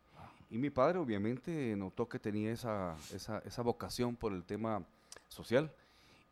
Y 0.49 0.57
mi 0.57 0.69
padre 0.69 0.99
obviamente 0.99 1.75
notó 1.75 2.07
que 2.07 2.19
tenía 2.19 2.51
esa, 2.51 2.95
esa, 3.13 3.39
esa 3.39 3.61
vocación 3.63 4.15
por 4.15 4.33
el 4.33 4.43
tema 4.43 4.85
social 5.27 5.71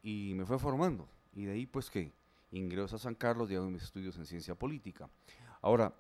y 0.03 0.33
me 0.35 0.45
fue 0.45 0.59
formando. 0.59 1.07
Y 1.33 1.45
de 1.45 1.53
ahí 1.53 1.65
pues 1.65 1.89
que 1.89 2.11
ingreso 2.51 2.95
a 2.95 2.99
San 2.99 3.15
Carlos 3.15 3.49
y 3.49 3.55
hago 3.55 3.69
mis 3.69 3.83
estudios 3.83 4.15
en 4.17 4.25
ciencia 4.25 4.55
política. 4.55 5.09
Ahora, 5.61 5.93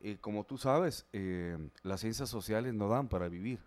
eh, 0.00 0.16
como 0.20 0.44
tú 0.44 0.58
sabes, 0.58 1.06
eh, 1.12 1.56
las 1.82 2.00
ciencias 2.00 2.28
sociales 2.28 2.74
no 2.74 2.88
dan 2.88 3.08
para 3.08 3.28
vivir, 3.28 3.60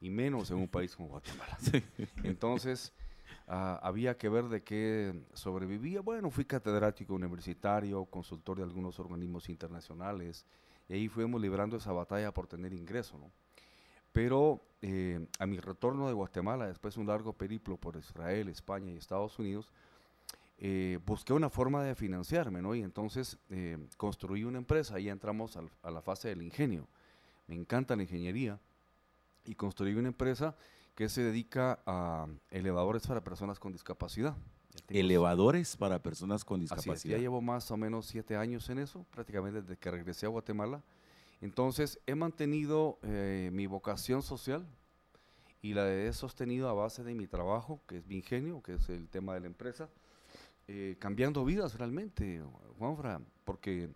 y 0.00 0.10
menos 0.10 0.50
en 0.50 0.58
un 0.58 0.68
país 0.68 0.94
como 0.94 1.08
Guatemala. 1.08 1.56
Entonces, 2.24 2.92
ah, 3.46 3.80
había 3.82 4.16
que 4.16 4.28
ver 4.28 4.48
de 4.48 4.62
qué 4.62 5.24
sobrevivía. 5.34 6.00
Bueno, 6.00 6.30
fui 6.30 6.44
catedrático 6.44 7.14
universitario, 7.14 8.04
consultor 8.06 8.58
de 8.58 8.64
algunos 8.64 8.98
organismos 8.98 9.48
internacionales, 9.48 10.44
y 10.88 10.94
ahí 10.94 11.08
fuimos 11.08 11.40
librando 11.40 11.76
esa 11.76 11.92
batalla 11.92 12.32
por 12.32 12.46
tener 12.46 12.72
ingreso, 12.72 13.18
¿no? 13.18 13.30
Pero 14.12 14.60
eh, 14.82 15.26
a 15.38 15.46
mi 15.46 15.58
retorno 15.58 16.06
de 16.06 16.12
Guatemala, 16.12 16.66
después 16.66 16.94
de 16.94 17.00
un 17.00 17.06
largo 17.06 17.32
periplo 17.32 17.76
por 17.76 17.96
Israel, 17.96 18.48
España 18.48 18.92
y 18.92 18.96
Estados 18.96 19.38
Unidos, 19.38 19.70
eh, 20.58 20.98
busqué 21.06 21.32
una 21.32 21.48
forma 21.48 21.82
de 21.82 21.94
financiarme, 21.94 22.60
¿no? 22.60 22.74
Y 22.74 22.82
entonces 22.82 23.38
eh, 23.48 23.78
construí 23.96 24.44
una 24.44 24.58
empresa, 24.58 24.96
ahí 24.96 25.08
entramos 25.08 25.56
a 25.56 25.90
la 25.90 26.02
fase 26.02 26.28
del 26.28 26.42
ingenio. 26.42 26.86
Me 27.46 27.54
encanta 27.54 27.96
la 27.96 28.02
ingeniería 28.02 28.60
y 29.44 29.54
construí 29.54 29.94
una 29.94 30.08
empresa 30.08 30.54
que 30.94 31.08
se 31.08 31.22
dedica 31.22 31.80
a 31.86 32.26
elevadores 32.50 33.06
para 33.06 33.22
personas 33.22 33.58
con 33.58 33.72
discapacidad. 33.72 34.36
Elevadores 34.88 35.76
para 35.76 36.02
personas 36.02 36.44
con 36.44 36.60
discapacidad. 36.60 36.94
Así 36.94 37.08
ya 37.08 37.18
llevo 37.18 37.40
más 37.40 37.70
o 37.70 37.76
menos 37.76 38.06
siete 38.06 38.36
años 38.36 38.68
en 38.70 38.78
eso, 38.78 39.04
prácticamente 39.10 39.62
desde 39.62 39.76
que 39.76 39.90
regresé 39.90 40.26
a 40.26 40.30
Guatemala. 40.30 40.82
Entonces 41.40 41.98
he 42.06 42.14
mantenido 42.14 42.98
eh, 43.02 43.50
mi 43.52 43.66
vocación 43.66 44.22
social 44.22 44.66
y 45.60 45.74
la 45.74 45.92
he 45.92 46.12
sostenido 46.12 46.68
a 46.68 46.72
base 46.72 47.04
de 47.04 47.14
mi 47.14 47.26
trabajo, 47.26 47.80
que 47.86 47.98
es 47.98 48.06
mi 48.06 48.16
ingenio, 48.16 48.62
que 48.62 48.74
es 48.74 48.88
el 48.88 49.08
tema 49.08 49.34
de 49.34 49.40
la 49.40 49.46
empresa 49.46 49.88
eh, 50.68 50.96
cambiando 50.98 51.44
vidas 51.44 51.74
realmente, 51.74 52.42
Juanfra, 52.78 53.20
porque 53.44 53.90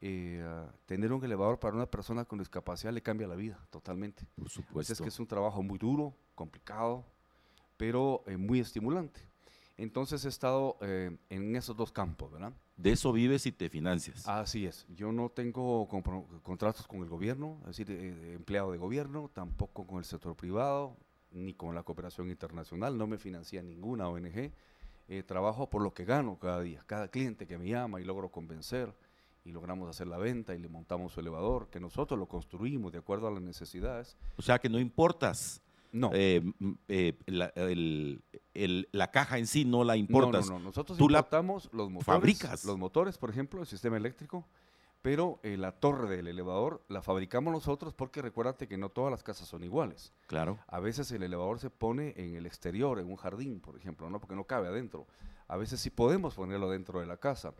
eh, 0.00 0.44
tener 0.84 1.12
un 1.12 1.24
elevador 1.24 1.58
para 1.58 1.74
una 1.74 1.86
persona 1.86 2.24
con 2.26 2.38
discapacidad 2.38 2.92
le 2.92 3.02
cambia 3.02 3.26
la 3.26 3.36
vida 3.36 3.58
totalmente. 3.70 4.26
Por 4.36 4.50
supuesto. 4.50 4.92
Es 4.92 5.00
que 5.00 5.08
es 5.08 5.18
un 5.18 5.26
trabajo 5.26 5.62
muy 5.62 5.78
duro, 5.78 6.14
complicado, 6.34 7.04
pero 7.76 8.22
eh, 8.26 8.36
muy 8.36 8.60
estimulante. 8.60 9.20
Entonces 9.76 10.24
he 10.24 10.28
estado 10.28 10.78
en 10.80 11.56
esos 11.56 11.76
dos 11.76 11.90
campos, 11.90 12.30
¿verdad? 12.30 12.52
De 12.76 12.92
eso 12.92 13.12
vives 13.12 13.44
y 13.46 13.50
te 13.50 13.68
financias. 13.68 14.28
Así 14.28 14.66
es. 14.66 14.86
Yo 14.94 15.10
no 15.10 15.30
tengo 15.30 15.88
contratos 16.44 16.86
con 16.86 17.00
el 17.00 17.08
gobierno, 17.08 17.58
es 17.62 17.76
decir, 17.76 17.90
empleado 17.90 18.70
de 18.70 18.78
gobierno, 18.78 19.32
tampoco 19.34 19.84
con 19.84 19.98
el 19.98 20.04
sector 20.04 20.36
privado, 20.36 20.96
ni 21.32 21.54
con 21.54 21.74
la 21.74 21.82
cooperación 21.82 22.30
internacional. 22.30 22.96
No 22.96 23.08
me 23.08 23.18
financia 23.18 23.62
ninguna 23.62 24.08
ONG 24.08 24.52
eh, 25.08 25.22
trabajo 25.22 25.68
por 25.68 25.82
lo 25.82 25.92
que 25.92 26.06
gano 26.06 26.38
cada 26.38 26.62
día, 26.62 26.82
cada 26.86 27.08
cliente 27.08 27.46
que 27.46 27.58
me 27.58 27.68
llama 27.68 28.00
y 28.00 28.04
logro 28.04 28.30
convencer 28.30 28.90
y 29.44 29.52
logramos 29.52 29.90
hacer 29.90 30.06
la 30.06 30.16
venta 30.16 30.54
y 30.54 30.58
le 30.58 30.68
montamos 30.68 31.12
su 31.12 31.20
elevador, 31.20 31.68
que 31.68 31.78
nosotros 31.78 32.18
lo 32.18 32.26
construimos 32.26 32.90
de 32.90 32.98
acuerdo 32.98 33.28
a 33.28 33.30
las 33.30 33.42
necesidades. 33.42 34.16
O 34.38 34.42
sea 34.42 34.58
que 34.58 34.70
no 34.70 34.78
importas. 34.78 35.60
No. 35.94 36.10
Eh, 36.12 36.42
eh, 36.88 37.16
la, 37.26 37.52
la, 38.90 39.10
caja 39.12 39.38
en 39.38 39.46
sí 39.46 39.64
no 39.64 39.84
la 39.84 39.96
importas. 39.96 40.46
No, 40.46 40.54
no, 40.54 40.58
no. 40.58 40.64
Nosotros 40.66 40.98
importamos 40.98 41.70
los 41.72 41.88
motores. 41.88 42.06
Fabricas. 42.06 42.64
Los 42.64 42.76
motores, 42.76 43.16
por 43.16 43.30
ejemplo, 43.30 43.60
el 43.60 43.68
sistema 43.68 43.96
eléctrico, 43.96 44.44
pero 45.02 45.38
eh, 45.44 45.56
la 45.56 45.70
torre 45.70 46.08
del 46.08 46.26
elevador 46.26 46.82
la 46.88 47.00
fabricamos 47.00 47.52
nosotros 47.52 47.94
porque 47.94 48.22
recuérdate 48.22 48.66
que 48.66 48.76
no 48.76 48.88
todas 48.88 49.12
las 49.12 49.22
casas 49.22 49.46
son 49.46 49.62
iguales. 49.62 50.12
Claro. 50.26 50.58
A 50.66 50.80
veces 50.80 51.12
el 51.12 51.22
elevador 51.22 51.60
se 51.60 51.70
pone 51.70 52.12
en 52.16 52.34
el 52.34 52.44
exterior, 52.44 52.98
en 52.98 53.06
un 53.06 53.16
jardín, 53.16 53.60
por 53.60 53.76
ejemplo, 53.76 54.10
no 54.10 54.18
porque 54.18 54.34
no 54.34 54.44
cabe 54.44 54.66
adentro. 54.66 55.06
A 55.46 55.56
veces 55.56 55.78
sí 55.78 55.90
podemos 55.90 56.34
ponerlo 56.34 56.70
dentro 56.70 56.98
de 56.98 57.06
la 57.06 57.18
casa. 57.18 57.54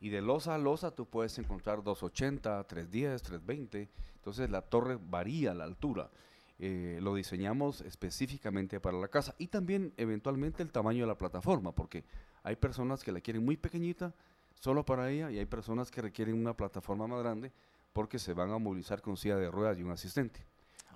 Y 0.00 0.08
de 0.08 0.22
losa 0.22 0.56
a 0.56 0.58
losa 0.58 0.90
tú 0.90 1.06
puedes 1.06 1.38
encontrar 1.38 1.84
280, 1.84 2.64
310, 2.64 3.22
320. 3.22 3.88
Entonces 4.16 4.50
la 4.50 4.62
torre 4.62 4.98
varía 5.00 5.54
la 5.54 5.62
altura. 5.62 6.10
Eh, 6.58 6.98
lo 7.02 7.14
diseñamos 7.14 7.82
específicamente 7.82 8.80
para 8.80 8.96
la 8.96 9.08
casa 9.08 9.34
y 9.36 9.48
también 9.48 9.92
eventualmente 9.98 10.62
el 10.62 10.72
tamaño 10.72 11.02
de 11.02 11.08
la 11.08 11.18
plataforma, 11.18 11.72
porque 11.72 12.04
hay 12.42 12.56
personas 12.56 13.04
que 13.04 13.12
la 13.12 13.20
quieren 13.20 13.44
muy 13.44 13.58
pequeñita 13.58 14.14
solo 14.54 14.84
para 14.84 15.10
ella 15.10 15.30
y 15.30 15.38
hay 15.38 15.44
personas 15.44 15.90
que 15.90 16.00
requieren 16.00 16.34
una 16.34 16.56
plataforma 16.56 17.06
más 17.06 17.20
grande 17.20 17.52
porque 17.92 18.18
se 18.18 18.32
van 18.32 18.50
a 18.50 18.58
movilizar 18.58 19.02
con 19.02 19.16
silla 19.16 19.36
de 19.36 19.50
ruedas 19.50 19.78
y 19.78 19.82
un 19.82 19.90
asistente. 19.90 20.46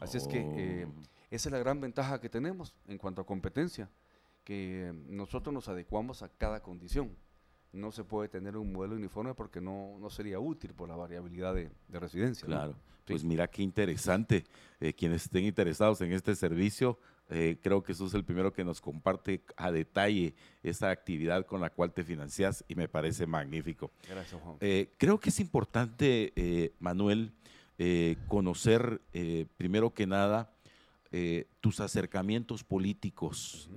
Así 0.01 0.17
es 0.17 0.27
que 0.27 0.39
eh, 0.39 0.87
oh. 0.87 1.03
esa 1.31 1.49
es 1.49 1.53
la 1.53 1.59
gran 1.59 1.81
ventaja 1.81 2.21
que 2.21 2.31
tenemos 2.31 2.75
en 2.87 2.97
cuanto 2.97 3.21
a 3.21 3.27
competencia, 3.27 3.91
que 4.45 4.93
nosotros 5.09 5.53
nos 5.53 5.69
adecuamos 5.69 6.23
a 6.23 6.29
cada 6.29 6.63
condición. 6.63 7.15
No 7.73 7.93
se 7.93 8.03
puede 8.03 8.29
tener 8.29 8.57
un 8.57 8.73
modelo 8.73 8.97
uniforme 8.97 9.35
porque 9.35 9.61
no, 9.61 9.99
no 10.01 10.11
sería 10.11 10.41
útil 10.41 10.73
por 10.73 10.89
la 10.89 10.97
variabilidad 10.97 11.55
de, 11.55 11.71
residencia. 11.91 12.47
Claro, 12.47 12.75
pues 13.11 13.25
mira 13.25 13.49
qué 13.49 13.63
interesante. 13.63 14.45
Eh, 14.81 14.95
quienes 14.95 15.25
estén 15.25 15.45
interesados 15.45 16.01
en 16.01 16.13
este 16.13 16.35
servicio, 16.35 16.99
eh, 17.31 17.59
creo 17.63 17.83
que 17.83 17.93
eso 17.93 18.07
es 18.07 18.15
el 18.15 18.25
primero 18.25 18.53
que 18.53 18.65
nos 18.65 18.81
comparte 18.81 19.43
a 19.57 19.71
detalle 19.71 20.35
esa 20.65 20.91
actividad 20.91 21.47
con 21.47 21.61
la 21.61 21.71
cual 21.71 21.93
te 21.93 22.03
financias 22.03 22.65
y 22.67 22.75
me 22.75 22.89
parece 22.89 23.25
magnífico. 23.25 23.93
Gracias, 24.09 24.41
Juan. 24.43 24.57
Eh, 24.61 24.93
creo 24.99 25.21
que 25.21 25.31
es 25.31 25.39
importante, 25.39 26.33
eh, 26.35 26.73
Manuel, 26.81 27.33
conocer 28.29 29.01
primero 29.57 29.95
que 29.95 30.07
nada 30.07 30.53
tus 31.61 31.81
acercamientos 31.81 32.63
políticos, 32.63 33.71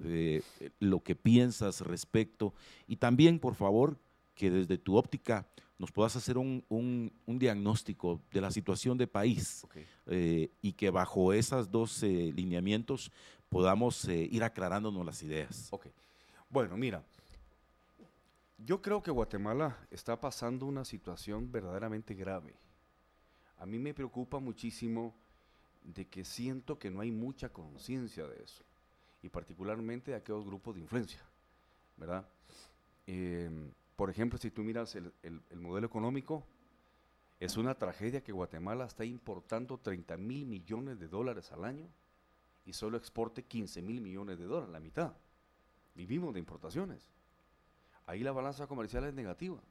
lo 0.81 1.01
que 1.01 1.15
piensas 1.15 1.79
respecto 1.79 2.53
y 2.85 2.97
también, 2.97 3.39
por 3.39 3.55
favor, 3.55 3.97
que 4.35 4.51
desde 4.51 4.77
tu 4.77 4.97
óptica 4.97 5.47
nos 5.83 5.91
puedas 5.91 6.15
hacer 6.15 6.37
un, 6.37 7.11
diagnóstico 7.27 8.21
de 8.31 8.39
la 8.39 8.51
situación 8.51 8.97
de 8.97 9.05
país 9.05 9.67
y 10.07 10.71
que 10.71 10.89
bajo 10.89 11.33
esos 11.33 11.69
dos 11.69 12.01
lineamientos 12.03 13.11
podamos 13.49 14.07
eh, 14.07 14.29
ir 14.31 14.45
aclarándonos 14.45 15.05
las 15.05 15.21
ideas. 15.23 15.67
Ok. 15.71 15.87
Bueno, 16.49 16.77
mira, 16.77 17.03
yo 18.59 18.81
creo 18.81 19.03
que 19.03 19.11
Guatemala 19.11 19.77
está 19.91 20.21
pasando 20.21 20.67
una 20.67 20.85
situación 20.85 21.51
verdaderamente 21.51 22.13
grave. 22.13 22.53
A 23.59 23.65
mí 23.65 23.77
me 23.77 23.93
preocupa 23.93 24.39
muchísimo 24.39 25.13
de 25.83 26.05
que 26.05 26.23
siento 26.23 26.79
que 26.79 26.89
no 26.89 27.01
hay 27.01 27.11
mucha 27.11 27.49
conciencia 27.49 28.25
de 28.25 28.41
eso, 28.41 28.63
y 29.21 29.27
particularmente 29.27 30.11
de 30.11 30.17
aquellos 30.17 30.45
grupos 30.45 30.75
de 30.75 30.81
influencia, 30.81 31.19
¿verdad? 31.97 32.25
Em, 33.05 33.69
por 34.03 34.09
ejemplo, 34.09 34.37
si 34.37 34.51
tú 34.51 34.63
miras 34.63 34.95
el, 34.95 35.13
el, 35.23 35.59
modelo 35.61 35.87
económico, 35.87 36.45
es 37.39 37.55
una 37.55 37.73
tragedia 37.73 38.21
que 38.21 38.33
Guatemala 38.33 38.83
está 38.83 39.05
importando 39.05 39.77
30 39.77 40.17
mil 40.17 40.45
millones 40.45 40.99
de 40.99 41.07
dólares 41.07 41.53
al 41.53 41.63
año 41.63 41.87
y 42.65 42.73
solo 42.73 42.97
exporte 42.97 43.43
15 43.43 43.81
mil 43.81 44.01
millones 44.01 44.39
de 44.39 44.43
dólares, 44.43 44.73
la 44.73 44.81
mitad. 44.81 45.13
Vivimos 45.95 46.33
de 46.33 46.39
importaciones. 46.41 47.01
Ahí 48.05 48.23
la 48.23 48.33
balanza 48.33 48.67
comercial 48.67 49.05
es 49.05 49.13
negativa. 49.13 49.61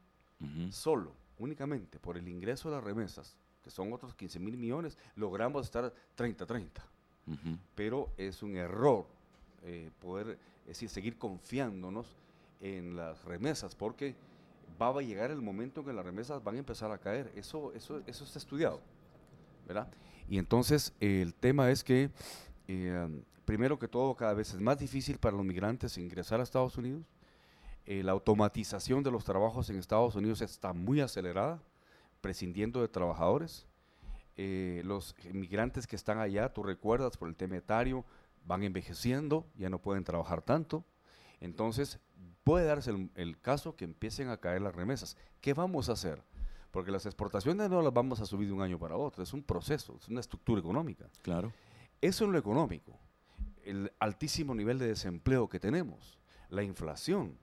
Solo, 0.71 1.13
únicamente 1.37 1.99
por 1.99 2.17
el 2.17 2.27
ingreso 2.27 2.71
de 2.71 2.77
las 2.77 2.83
remesas, 2.83 3.37
que 3.61 3.69
son 3.69 3.93
otros 3.93 4.15
15 4.15 4.39
mil 4.39 4.57
millones, 4.57 4.97
logramos 5.15 5.63
estar 5.63 5.93
30-30. 6.17 6.69
Pero 7.75 8.09
es 8.17 8.41
un 8.41 8.55
error 8.55 9.05
eh, 9.61 9.91
poder, 9.99 10.39
es 10.63 10.69
decir, 10.69 10.89
seguir 10.89 11.19
confiándonos 11.19 12.07
en 12.63 12.95
las 12.95 13.23
remesas, 13.25 13.75
porque 13.75 14.15
va 14.81 14.87
a 14.87 15.01
llegar 15.01 15.29
el 15.29 15.41
momento 15.41 15.81
en 15.81 15.87
que 15.87 15.93
las 15.93 16.05
remesas 16.05 16.43
van 16.43 16.55
a 16.55 16.59
empezar 16.59 16.91
a 16.91 16.97
caer. 16.97 17.31
Eso, 17.35 17.73
eso, 17.73 18.01
eso 18.07 18.23
está 18.23 18.39
estudiado, 18.39 18.81
¿verdad? 19.67 19.87
Y 20.27 20.37
entonces 20.37 20.93
el 20.99 21.35
tema 21.35 21.69
es 21.69 21.83
que, 21.83 22.09
eh, 22.67 23.21
primero 23.45 23.77
que 23.77 23.87
todo, 23.87 24.15
cada 24.15 24.33
vez 24.33 24.53
es 24.53 24.61
más 24.61 24.79
difícil 24.79 25.19
para 25.19 25.35
los 25.35 25.45
migrantes 25.45 25.97
ingresar 25.97 26.39
a 26.39 26.43
Estados 26.43 26.77
Unidos. 26.77 27.03
Eh, 27.85 28.01
la 28.01 28.13
automatización 28.13 29.03
de 29.03 29.11
los 29.11 29.25
trabajos 29.25 29.69
en 29.69 29.75
Estados 29.75 30.15
Unidos 30.15 30.41
está 30.41 30.71
muy 30.71 31.01
acelerada, 31.01 31.61
prescindiendo 32.21 32.81
de 32.81 32.87
trabajadores. 32.87 33.67
Eh, 34.37 34.81
los 34.85 35.15
migrantes 35.33 35.85
que 35.85 35.97
están 35.97 36.17
allá, 36.17 36.53
tú 36.53 36.63
recuerdas 36.63 37.17
por 37.17 37.27
el 37.27 37.35
tema 37.35 37.57
etario, 37.57 38.05
van 38.45 38.63
envejeciendo, 38.63 39.45
ya 39.57 39.69
no 39.69 39.79
pueden 39.79 40.05
trabajar 40.05 40.41
tanto. 40.41 40.85
Entonces, 41.41 41.99
puede 42.43 42.65
darse 42.65 42.91
el, 42.91 43.09
el, 43.15 43.39
caso 43.39 43.75
que 43.75 43.85
empiecen 43.85 44.29
a 44.29 44.37
caer 44.37 44.61
las 44.61 44.75
remesas. 44.75 45.17
¿Qué 45.41 45.53
vamos 45.53 45.89
a 45.89 45.93
hacer? 45.93 46.21
Porque 46.71 46.91
las 46.91 47.05
exportaciones 47.05 47.69
no 47.69 47.81
las 47.81 47.93
vamos 47.93 48.19
a 48.19 48.25
subir 48.25 48.47
de 48.47 48.53
un 48.53 48.61
año 48.61 48.79
para 48.79 48.97
otro, 48.97 49.23
es 49.23 49.33
un 49.33 49.43
proceso, 49.43 49.95
es 49.99 50.07
una 50.07 50.19
estructura 50.19 50.59
económica. 50.59 51.07
Claro. 51.21 51.53
Eso 52.01 52.25
en 52.25 52.31
lo 52.31 52.37
económico, 52.37 52.99
el 53.63 53.91
altísimo 53.99 54.53
nivel 54.53 54.79
de 54.79 54.87
desempleo 54.87 55.47
que 55.47 55.59
tenemos, 55.59 56.17
la 56.49 56.63
inflación. 56.63 57.37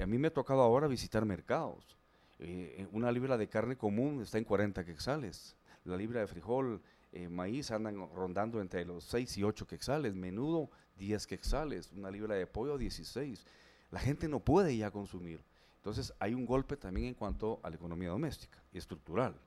A 0.00 0.06
mí 0.06 0.18
me 0.18 0.28
ha 0.28 0.32
tocado 0.32 0.62
ahora 0.62 0.86
visitar 0.86 1.24
mercados. 1.24 1.96
Eh, 2.38 2.88
una 2.92 3.12
libra 3.12 3.38
de 3.38 3.48
carne 3.48 3.76
común 3.76 4.22
está 4.22 4.38
en 4.38 4.44
40 4.44 4.84
quexales. 4.84 5.56
La 5.84 5.96
libra 5.96 6.20
de 6.20 6.26
frijol, 6.26 6.82
eh, 7.12 7.28
maíz 7.28 7.70
andan 7.70 7.96
rondando 8.14 8.60
entre 8.60 8.84
los 8.84 9.04
6 9.04 9.38
y 9.38 9.44
8 9.44 9.66
quexales. 9.66 10.14
Menudo, 10.14 10.70
10 10.96 11.26
quexales. 11.26 11.90
Una 11.92 12.10
libra 12.10 12.34
de 12.34 12.46
pollo, 12.46 12.78
16. 12.78 13.46
La 13.92 14.00
gente 14.00 14.26
no 14.26 14.40
puede 14.40 14.76
ya 14.76 14.90
consumir. 14.90 15.44
Entonces 15.76 16.12
hay 16.18 16.34
un 16.34 16.46
golpe 16.46 16.76
también 16.76 17.08
en 17.08 17.14
cuanto 17.14 17.60
a 17.62 17.70
la 17.70 17.76
economía 17.76 18.08
doméstica 18.08 18.60
y 18.72 18.78
estructural. 18.78 19.38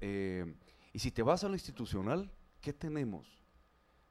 Eh, 0.00 0.54
y 0.92 0.98
si 1.00 1.10
te 1.10 1.22
vas 1.22 1.42
a 1.44 1.48
lo 1.48 1.54
institucional, 1.54 2.30
¿qué 2.60 2.72
tenemos? 2.72 3.26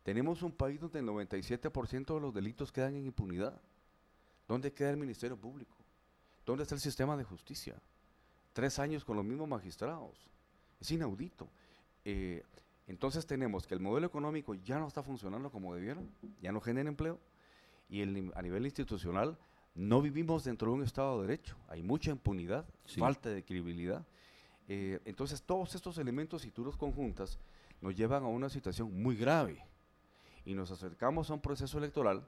Tenemos 0.03 0.41
un 0.43 0.51
país 0.51 0.79
donde 0.79 0.99
el 0.99 1.05
97% 1.05 2.13
de 2.13 2.19
los 2.19 2.33
delitos 2.33 2.71
quedan 2.71 2.95
en 2.95 3.05
impunidad. 3.05 3.59
¿Dónde 4.47 4.73
queda 4.73 4.91
el 4.91 4.97
Ministerio 4.97 5.37
Público? 5.37 5.75
¿Dónde 6.45 6.63
está 6.63 6.75
el 6.75 6.81
sistema 6.81 7.15
de 7.15 7.23
justicia? 7.23 7.75
Tres 8.53 8.79
años 8.79 9.05
con 9.05 9.15
los 9.15 9.25
mismos 9.25 9.47
magistrados. 9.47 10.17
Es 10.79 10.91
inaudito. 10.91 11.47
Eh, 12.03 12.43
entonces 12.87 13.25
tenemos 13.25 13.65
que 13.65 13.75
el 13.75 13.79
modelo 13.79 14.07
económico 14.07 14.55
ya 14.55 14.79
no 14.79 14.87
está 14.87 15.03
funcionando 15.03 15.51
como 15.51 15.73
debiera, 15.73 16.01
ya 16.41 16.51
no 16.51 16.61
genera 16.61 16.89
empleo, 16.89 17.19
y 17.89 18.01
el, 18.01 18.31
a 18.35 18.41
nivel 18.41 18.65
institucional 18.65 19.37
no 19.75 20.01
vivimos 20.01 20.43
dentro 20.43 20.71
de 20.71 20.77
un 20.77 20.83
Estado 20.83 21.21
de 21.21 21.27
Derecho. 21.27 21.55
Hay 21.67 21.83
mucha 21.83 22.11
impunidad, 22.11 22.65
sí. 22.85 22.99
falta 22.99 23.29
de 23.29 23.43
credibilidad. 23.43 24.05
Eh, 24.67 24.99
entonces 25.05 25.43
todos 25.43 25.75
estos 25.75 25.97
elementos, 25.97 26.41
si 26.41 26.51
tú 26.51 26.65
los 26.65 26.75
conjuntas, 26.75 27.39
nos 27.79 27.95
llevan 27.95 28.23
a 28.23 28.27
una 28.27 28.49
situación 28.49 29.01
muy 29.01 29.15
grave. 29.15 29.63
Y 30.45 30.55
nos 30.55 30.71
acercamos 30.71 31.29
a 31.29 31.35
un 31.35 31.41
proceso 31.41 31.77
electoral 31.77 32.25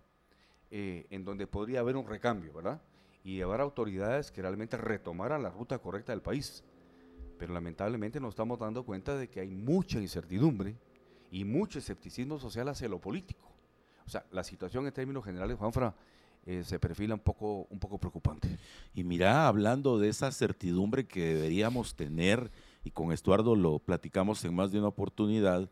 eh, 0.69 1.07
en 1.09 1.25
donde 1.25 1.47
podría 1.47 1.79
haber 1.79 1.95
un 1.95 2.07
recambio, 2.07 2.53
¿verdad? 2.53 2.81
Y 3.23 3.35
llevar 3.35 3.61
autoridades 3.61 4.31
que 4.31 4.41
realmente 4.41 4.77
retomaran 4.77 5.41
la 5.41 5.49
ruta 5.49 5.79
correcta 5.79 6.11
del 6.11 6.21
país. 6.21 6.63
Pero 7.37 7.53
lamentablemente 7.53 8.19
nos 8.19 8.31
estamos 8.31 8.59
dando 8.59 8.83
cuenta 8.83 9.17
de 9.17 9.27
que 9.29 9.39
hay 9.39 9.49
mucha 9.49 9.99
incertidumbre 9.99 10.75
y 11.31 11.45
mucho 11.45 11.79
escepticismo 11.79 12.37
social 12.37 12.67
hacia 12.67 12.89
lo 12.89 12.99
político. 12.99 13.48
O 14.09 14.11
sea, 14.11 14.25
la 14.31 14.43
situación 14.43 14.87
en 14.87 14.91
términos 14.91 15.23
generales, 15.23 15.55
Juanfra, 15.55 15.93
eh, 16.47 16.63
se 16.65 16.79
perfila 16.79 17.13
un 17.13 17.19
poco, 17.19 17.67
un 17.69 17.77
poco 17.77 17.99
preocupante. 17.99 18.57
Y 18.95 19.03
mira, 19.03 19.47
hablando 19.47 19.99
de 19.99 20.09
esa 20.09 20.31
certidumbre 20.31 21.05
que 21.05 21.35
deberíamos 21.35 21.93
tener, 21.93 22.49
y 22.83 22.89
con 22.89 23.11
Estuardo 23.11 23.55
lo 23.55 23.77
platicamos 23.77 24.43
en 24.45 24.55
más 24.55 24.71
de 24.71 24.79
una 24.79 24.87
oportunidad, 24.87 25.69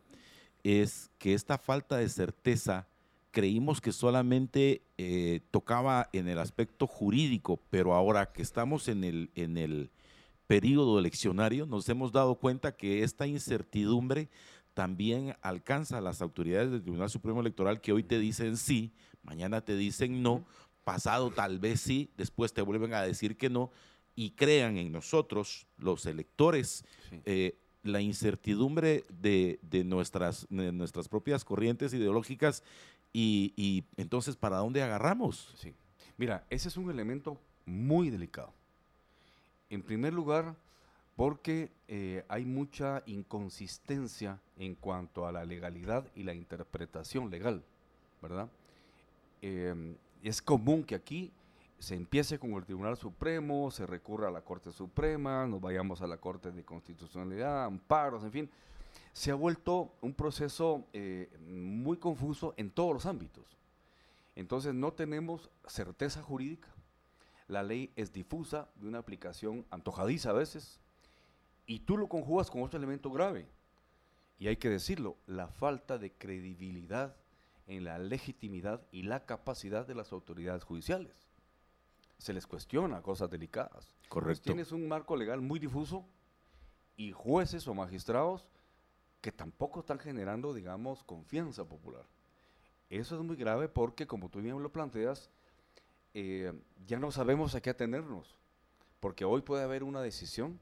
es 0.62 1.10
que 1.18 1.34
esta 1.34 1.58
falta 1.58 1.96
de 1.96 2.08
certeza 2.08 2.86
creímos 3.32 3.80
que 3.80 3.90
solamente 3.90 4.82
eh, 4.98 5.40
tocaba 5.50 6.08
en 6.12 6.28
el 6.28 6.38
aspecto 6.38 6.86
jurídico, 6.86 7.58
pero 7.70 7.92
ahora 7.92 8.30
que 8.30 8.42
estamos 8.42 8.86
en 8.86 9.02
el, 9.02 9.30
en 9.34 9.56
el 9.56 9.90
periodo 10.46 11.00
eleccionario, 11.00 11.66
nos 11.66 11.88
hemos 11.88 12.12
dado 12.12 12.36
cuenta 12.36 12.76
que 12.76 13.02
esta 13.02 13.26
incertidumbre 13.26 14.28
también 14.78 15.34
alcanza 15.42 15.98
a 15.98 16.00
las 16.00 16.22
autoridades 16.22 16.70
del 16.70 16.82
Tribunal 16.82 17.10
Supremo 17.10 17.40
Electoral 17.40 17.80
que 17.80 17.92
hoy 17.92 18.04
te 18.04 18.20
dicen 18.20 18.56
sí, 18.56 18.92
mañana 19.24 19.60
te 19.60 19.76
dicen 19.76 20.22
no, 20.22 20.44
pasado 20.84 21.32
tal 21.32 21.58
vez 21.58 21.80
sí, 21.80 22.12
después 22.16 22.52
te 22.52 22.62
vuelven 22.62 22.94
a 22.94 23.02
decir 23.02 23.36
que 23.36 23.50
no, 23.50 23.72
y 24.14 24.36
crean 24.36 24.76
en 24.76 24.92
nosotros, 24.92 25.66
los 25.78 26.06
electores, 26.06 26.84
sí. 27.10 27.20
eh, 27.24 27.58
la 27.82 28.00
incertidumbre 28.00 29.02
de, 29.08 29.58
de, 29.62 29.82
nuestras, 29.82 30.46
de, 30.48 30.70
nuestras, 30.70 31.08
propias 31.08 31.44
corrientes 31.44 31.92
ideológicas 31.92 32.62
y, 33.12 33.54
y, 33.56 33.82
entonces, 33.96 34.36
¿para 34.36 34.58
dónde 34.58 34.80
agarramos? 34.80 35.52
Sí. 35.56 35.74
Mira, 36.16 36.46
ese 36.50 36.68
es 36.68 36.76
un 36.76 36.88
elemento 36.88 37.36
muy 37.66 38.10
delicado. 38.10 38.52
En 39.70 39.82
primer 39.82 40.14
lugar, 40.14 40.54
porque 41.18 41.72
eh, 41.88 42.24
hay 42.28 42.44
mucha 42.44 43.02
inconsistencia 43.06 44.38
en 44.56 44.76
cuanto 44.76 45.26
a 45.26 45.32
la 45.32 45.44
legalidad 45.44 46.06
y 46.14 46.22
la 46.22 46.32
interpretación 46.32 47.28
legal, 47.28 47.64
¿verdad? 48.22 48.48
Eh, 49.42 49.96
es 50.22 50.40
común 50.40 50.84
que 50.84 50.94
aquí 50.94 51.32
se 51.80 51.96
empiece 51.96 52.38
con 52.38 52.52
el 52.52 52.64
Tribunal 52.64 52.96
Supremo, 52.96 53.72
se 53.72 53.84
recurra 53.84 54.28
a 54.28 54.30
la 54.30 54.42
Corte 54.42 54.70
Suprema, 54.70 55.44
nos 55.48 55.60
vayamos 55.60 56.02
a 56.02 56.06
la 56.06 56.18
Corte 56.18 56.52
de 56.52 56.64
Constitucionalidad, 56.64 57.64
amparos, 57.64 58.22
en 58.22 58.30
fin. 58.30 58.50
Se 59.12 59.32
ha 59.32 59.34
vuelto 59.34 59.90
un 60.00 60.14
proceso 60.14 60.84
eh, 60.92 61.28
muy 61.48 61.96
confuso 61.96 62.54
en 62.56 62.70
todos 62.70 62.94
los 62.94 63.06
ámbitos. 63.06 63.58
Entonces 64.36 64.72
no 64.72 64.92
tenemos 64.92 65.50
certeza 65.66 66.22
jurídica, 66.22 66.68
la 67.48 67.64
ley 67.64 67.90
es 67.96 68.12
difusa, 68.12 68.68
de 68.76 68.86
una 68.86 68.98
aplicación 68.98 69.66
antojadiza 69.72 70.30
a 70.30 70.34
veces, 70.34 70.78
y 71.68 71.80
tú 71.80 71.98
lo 71.98 72.08
conjugas 72.08 72.50
con 72.50 72.62
otro 72.62 72.78
elemento 72.78 73.10
grave, 73.10 73.46
y 74.40 74.48
hay 74.48 74.56
que 74.56 74.70
decirlo, 74.70 75.16
la 75.26 75.48
falta 75.48 75.98
de 75.98 76.10
credibilidad 76.10 77.14
en 77.66 77.84
la 77.84 77.98
legitimidad 77.98 78.80
y 78.90 79.02
la 79.02 79.26
capacidad 79.26 79.86
de 79.86 79.94
las 79.94 80.10
autoridades 80.12 80.64
judiciales. 80.64 81.28
Se 82.16 82.32
les 82.32 82.46
cuestiona 82.46 83.02
cosas 83.02 83.30
delicadas. 83.30 83.94
Correcto. 84.08 84.44
tienes 84.44 84.72
un 84.72 84.88
marco 84.88 85.14
legal 85.14 85.42
muy 85.42 85.58
difuso 85.58 86.06
y 86.96 87.12
jueces 87.12 87.68
o 87.68 87.74
magistrados 87.74 88.48
que 89.20 89.30
tampoco 89.30 89.80
están 89.80 89.98
generando, 89.98 90.54
digamos, 90.54 91.02
confianza 91.04 91.64
popular. 91.64 92.06
Eso 92.88 93.16
es 93.16 93.22
muy 93.22 93.36
grave 93.36 93.68
porque, 93.68 94.06
como 94.06 94.30
tú 94.30 94.40
bien 94.40 94.62
lo 94.62 94.72
planteas, 94.72 95.28
eh, 96.14 96.52
ya 96.86 96.98
no 96.98 97.10
sabemos 97.10 97.54
a 97.54 97.60
qué 97.60 97.68
atenernos, 97.68 98.34
porque 99.00 99.26
hoy 99.26 99.42
puede 99.42 99.64
haber 99.64 99.82
una 99.82 100.00
decisión, 100.00 100.58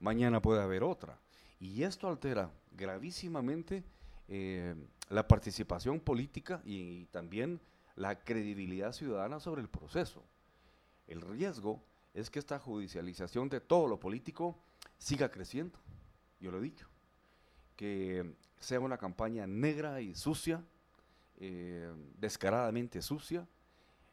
mañana 0.00 0.40
puede 0.40 0.62
haber 0.62 0.82
otra. 0.82 1.18
Y 1.60 1.82
esto 1.82 2.08
altera 2.08 2.50
gravísimamente 2.72 3.84
eh, 4.28 4.74
la 5.08 5.26
participación 5.26 6.00
política 6.00 6.60
y, 6.64 7.06
también 7.06 7.60
la 7.96 8.22
credibilidad 8.22 8.92
ciudadana 8.92 9.40
sobre 9.40 9.62
el 9.62 9.68
proceso. 9.68 10.22
El 11.06 11.20
riesgo 11.20 11.82
es 12.14 12.30
que 12.30 12.38
esta 12.38 12.58
judicialización 12.58 13.48
de 13.48 13.60
todo 13.60 13.88
lo 13.88 13.98
político 13.98 14.56
siga 14.98 15.30
creciendo, 15.30 15.78
yo 16.40 16.50
lo 16.50 16.58
he 16.58 16.62
dicho, 16.62 16.86
que 17.74 18.34
sea 18.60 18.80
una 18.80 18.98
campaña 18.98 19.46
negra 19.46 20.00
y 20.00 20.14
sucia, 20.14 20.62
eh, 21.40 21.92
descaradamente 22.18 23.02
sucia, 23.02 23.48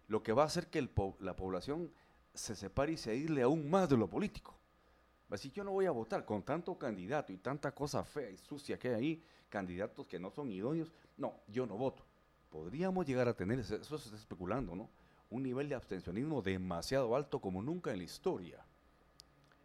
lo 0.07 0.23
que 0.23 0.33
va 0.33 0.43
a 0.43 0.47
hacer 0.47 0.67
que 0.67 0.87
la 1.19 1.35
población 1.35 1.91
se 2.33 2.55
separe 2.55 2.93
y 2.93 2.97
se 2.97 3.11
aísle 3.11 3.41
aún 3.41 3.69
más 3.69 3.89
de 3.89 3.97
lo 3.97 4.09
político. 4.09 4.54
Así 5.29 5.51
yo 5.51 5.63
no 5.63 5.71
voy 5.71 5.85
a 5.85 5.91
votar 5.91 6.23
con 6.25 6.43
tanto 6.43 6.77
candidato 6.77 7.33
y 7.33 7.37
tanta 7.37 7.73
cosa 7.73 8.03
fea 8.03 8.29
y 8.29 8.37
sucia 8.37 8.77
que 8.77 8.89
hay 8.89 8.93
ahí, 8.93 9.23
candidatos 9.49 10.07
que 10.07 10.19
no 10.19 10.29
son 10.29 10.51
idóneos, 10.51 10.91
no, 11.17 11.41
yo 11.47 11.65
no 11.65 11.77
voto. 11.77 12.05
Podríamos 12.49 13.05
llegar 13.05 13.27
a 13.27 13.33
tener, 13.33 13.59
eso 13.59 13.97
se 13.97 14.05
está 14.05 14.15
especulando, 14.15 14.75
¿no? 14.75 14.89
Un 15.29 15.43
nivel 15.43 15.67
de 15.67 15.75
abstencionismo 15.75 16.41
demasiado 16.41 17.15
alto 17.15 17.41
como 17.41 17.61
nunca 17.61 17.91
en 17.91 17.97
la 17.97 18.03
historia. 18.03 18.63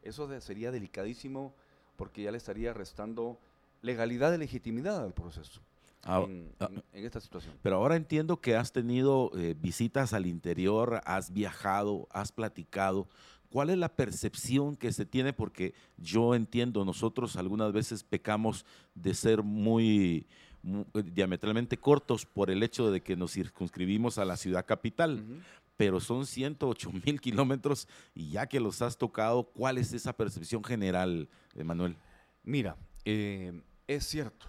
Eso 0.02 0.26
de, 0.26 0.40
sería 0.40 0.72
delicadísimo 0.72 1.54
porque 1.96 2.22
ya 2.22 2.30
le 2.30 2.38
estaría 2.38 2.72
restando 2.72 3.38
legalidad 3.82 4.32
y 4.32 4.38
legitimidad 4.38 5.04
al 5.04 5.12
proceso. 5.12 5.60
Ah, 6.02 6.22
en, 6.24 6.50
ah, 6.60 6.68
en, 6.70 6.82
en, 6.94 7.04
esta 7.04 7.20
situación. 7.20 7.54
Pero 7.62 7.76
ahora 7.76 7.96
entiendo 7.96 8.40
que 8.40 8.56
has 8.56 8.72
tenido 8.72 9.30
eh, 9.36 9.54
visitas 9.58 10.14
al 10.14 10.26
interior, 10.26 11.02
has 11.04 11.30
viajado, 11.30 12.08
has 12.10 12.32
platicado. 12.32 13.06
¿Cuál 13.50 13.70
es 13.70 13.78
la 13.78 13.88
percepción 13.88 14.76
que 14.76 14.92
se 14.92 15.04
tiene? 15.04 15.32
Porque 15.32 15.74
yo 15.96 16.36
entiendo, 16.36 16.84
nosotros 16.84 17.34
algunas 17.36 17.72
veces 17.72 18.04
pecamos 18.04 18.64
de 18.94 19.12
ser 19.12 19.42
muy, 19.42 20.28
muy 20.62 20.84
diametralmente 21.02 21.76
cortos 21.76 22.24
por 22.24 22.50
el 22.50 22.62
hecho 22.62 22.92
de 22.92 23.00
que 23.02 23.16
nos 23.16 23.32
circunscribimos 23.32 24.18
a 24.18 24.24
la 24.24 24.36
ciudad 24.36 24.64
capital. 24.64 25.14
Uh 25.14 25.34
-huh. 25.34 25.42
pero 25.76 25.98
son 25.98 26.26
108 26.26 26.90
mil 27.06 27.20
kilómetros 27.20 27.88
y 28.14 28.30
ya 28.30 28.46
que 28.46 28.60
los 28.60 28.82
has 28.82 28.96
tocado, 28.96 29.44
¿cuál 29.44 29.78
es 29.78 29.92
esa 29.92 30.12
percepción 30.12 30.62
general, 30.62 31.28
Manuel? 31.64 31.96
Mira, 32.44 32.76
eh, 33.04 33.60
es 33.88 34.04
cierto, 34.04 34.46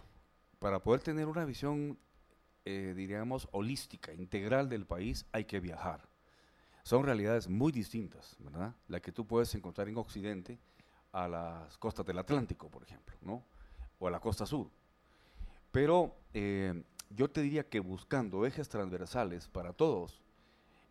para 0.60 0.84
poder 0.84 1.02
tener 1.02 1.28
una 1.28 1.46
visión, 1.46 1.98
eh, 2.66 2.94
diríamos, 2.96 3.48
holística, 3.52 4.14
integral 4.14 4.70
del 4.70 4.86
país, 4.86 5.26
hay 5.32 5.46
que 5.46 5.60
viajar. 5.60 6.11
Son 6.84 7.04
realidades 7.04 7.48
muy 7.48 7.72
distintas, 7.72 8.36
¿verdad? 8.40 8.76
La 8.88 9.00
que 9.00 9.12
tú 9.12 9.26
puedes 9.26 9.54
encontrar 9.56 9.88
en 9.88 9.98
Occidente 9.98 10.60
a 11.12 11.28
las 11.28 11.78
costas 11.78 12.06
del 12.06 12.20
Atlántico, 12.20 12.70
por 12.70 12.84
ejemplo, 12.84 13.16
¿no? 13.22 13.44
O 14.00 14.08
a 14.08 14.12
la 14.12 14.20
costa 14.20 14.46
sur. 14.46 14.70
Pero 15.72 16.16
eh, 16.34 16.84
yo 17.10 17.30
te 17.30 17.42
diría 17.42 17.68
que 17.68 17.80
buscando 17.80 18.46
ejes 18.46 18.70
transversales 18.70 19.48
para 19.48 19.74
todos, 19.74 20.22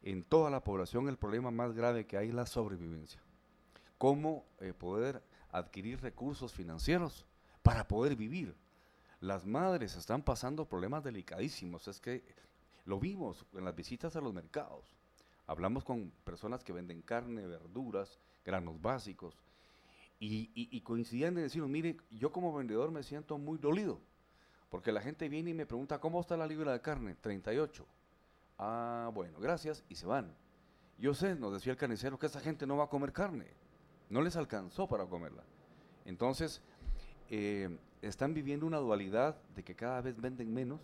en 0.03 0.23
toda 0.23 0.51
la 0.51 0.63
población 0.63 1.09
el 1.09 1.19
problema 1.19 1.51
más 1.51 1.73
grave 1.73 2.07
que 2.07 2.17
hay 2.17 2.29
es 2.29 2.35
la 2.35 2.47
sobrevivencia. 2.47 3.21
Cómo 3.99 4.47
eh, 4.61 4.73
poder 4.73 5.23
adquirir 5.53 6.01
recursos 6.01 6.53
financieros 6.53 7.27
para 7.63 7.87
poder 7.87 8.17
vivir. 8.17 8.57
Las 9.21 9.45
madres 9.45 9.97
están 9.97 10.23
pasando 10.23 10.65
problemas 10.65 11.05
delicadísimos. 11.05 11.87
Es 11.89 12.01
que 12.01 12.25
lo 12.87 12.99
vimos 12.99 13.45
en 13.53 13.65
las 13.65 13.75
visitas 13.75 14.17
a 14.17 14.21
los 14.21 14.33
mercados. 14.33 14.97
Hablamos 15.51 15.83
con 15.83 16.13
personas 16.23 16.63
que 16.63 16.73
venden 16.73 17.03
carne, 17.03 17.45
verduras, 17.45 18.21
granos 18.45 18.81
básicos. 18.81 19.35
Y, 20.21 20.49
y, 20.55 20.81
coincidían 20.83 21.37
en 21.37 21.43
decirnos, 21.43 21.69
mire, 21.69 21.97
yo 22.09 22.31
como 22.31 22.55
vendedor 22.55 22.93
me 22.93 23.03
siento 23.03 23.37
muy 23.37 23.59
dolido. 23.59 23.99
Porque 24.69 24.93
la 24.93 25.01
gente 25.01 25.29
viene 25.29 25.51
y 25.51 25.55
me 25.55 25.67
pregunta, 25.67 25.99
¿cómo 25.99 26.21
está 26.21 26.37
la 26.37 26.47
libra 26.47 26.73
de 26.73 26.81
carne? 26.81 27.17
38. 27.21 27.85
Ah, 28.59 29.11
bueno, 29.13 29.41
gracias, 29.41 29.83
y 29.89 29.97
se 29.97 30.07
van. 30.07 30.33
Yo 30.99 31.15
sé, 31.15 31.35
nos 31.35 31.53
decía 31.53 31.73
el 31.73 31.79
carnicero, 31.79 32.17
que 32.17 32.27
esa 32.27 32.39
gente 32.39 32.65
no 32.65 32.77
va 32.77 32.85
a 32.85 32.89
comer 32.89 33.13
carne. 33.13 33.49
No 34.09 34.23
les 34.23 34.37
alcanzó 34.37 34.87
para 34.87 35.07
comerla. 35.07 35.43
Entonces, 36.05 36.63
eh, 37.29 37.77
están 38.03 38.35
viviendo 38.35 38.67
una 38.67 38.79
dualidad 38.79 39.37
de 39.57 39.65
que 39.65 39.75
cada 39.75 40.01
vez 40.01 40.21
venden 40.21 40.55
menos, 40.55 40.81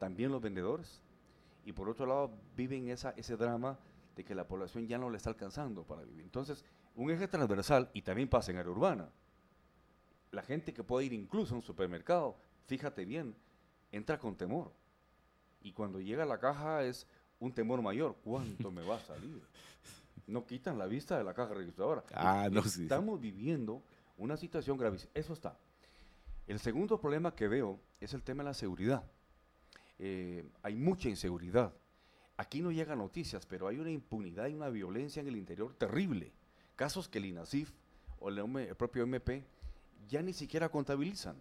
también 0.00 0.32
los 0.32 0.42
vendedores, 0.42 1.00
y 1.66 1.72
por 1.72 1.90
otro 1.90 2.06
lado 2.06 2.30
viven 2.56 2.88
esa, 2.88 3.10
ese 3.10 3.36
drama 3.36 3.76
de 4.14 4.24
que 4.24 4.34
la 4.34 4.46
población 4.46 4.86
ya 4.86 4.98
no 4.98 5.10
le 5.10 5.16
está 5.16 5.30
alcanzando 5.30 5.84
para 5.84 6.02
vivir. 6.02 6.22
Entonces, 6.22 6.64
un 6.94 7.10
eje 7.10 7.26
transversal, 7.28 7.90
y 7.92 8.02
también 8.02 8.28
pasa 8.28 8.52
en 8.52 8.58
área 8.58 8.70
urbana, 8.70 9.10
la 10.30 10.42
gente 10.42 10.72
que 10.72 10.84
puede 10.84 11.06
ir 11.06 11.12
incluso 11.12 11.54
a 11.54 11.58
un 11.58 11.62
supermercado, 11.62 12.38
fíjate 12.66 13.04
bien, 13.04 13.34
entra 13.90 14.16
con 14.18 14.36
temor 14.36 14.72
y 15.60 15.72
cuando 15.72 16.00
llega 16.00 16.22
a 16.22 16.26
la 16.26 16.38
caja 16.38 16.84
es 16.84 17.06
un 17.40 17.52
temor 17.52 17.82
mayor. 17.82 18.16
¿Cuánto 18.22 18.70
me 18.70 18.82
va 18.82 18.96
a 18.96 19.00
salir? 19.00 19.42
No 20.28 20.46
quitan 20.46 20.78
la 20.78 20.86
vista 20.86 21.18
de 21.18 21.24
la 21.24 21.34
caja 21.34 21.54
registradora. 21.54 22.04
Ah, 22.14 22.48
no, 22.50 22.62
sí. 22.62 22.82
Estamos 22.82 23.20
viviendo 23.20 23.82
una 24.16 24.36
situación 24.36 24.78
gravísima. 24.78 25.10
Eso 25.14 25.32
está. 25.32 25.58
El 26.46 26.60
segundo 26.60 27.00
problema 27.00 27.34
que 27.34 27.48
veo 27.48 27.80
es 28.00 28.14
el 28.14 28.22
tema 28.22 28.44
de 28.44 28.50
la 28.50 28.54
seguridad. 28.54 29.04
Eh, 29.98 30.44
hay 30.62 30.76
mucha 30.76 31.08
inseguridad. 31.08 31.74
Aquí 32.36 32.60
no 32.60 32.70
llegan 32.70 32.98
noticias, 32.98 33.46
pero 33.46 33.68
hay 33.68 33.78
una 33.78 33.90
impunidad 33.90 34.48
y 34.48 34.54
una 34.54 34.68
violencia 34.68 35.20
en 35.20 35.28
el 35.28 35.36
interior 35.36 35.74
terrible. 35.74 36.32
Casos 36.74 37.08
que 37.08 37.18
el 37.18 37.26
INASIF 37.26 37.72
o 38.20 38.28
el, 38.28 38.76
propio 38.76 39.04
MP 39.04 39.44
ya 40.08 40.22
ni 40.22 40.32
siquiera 40.32 40.68
contabilizan. 40.68 41.36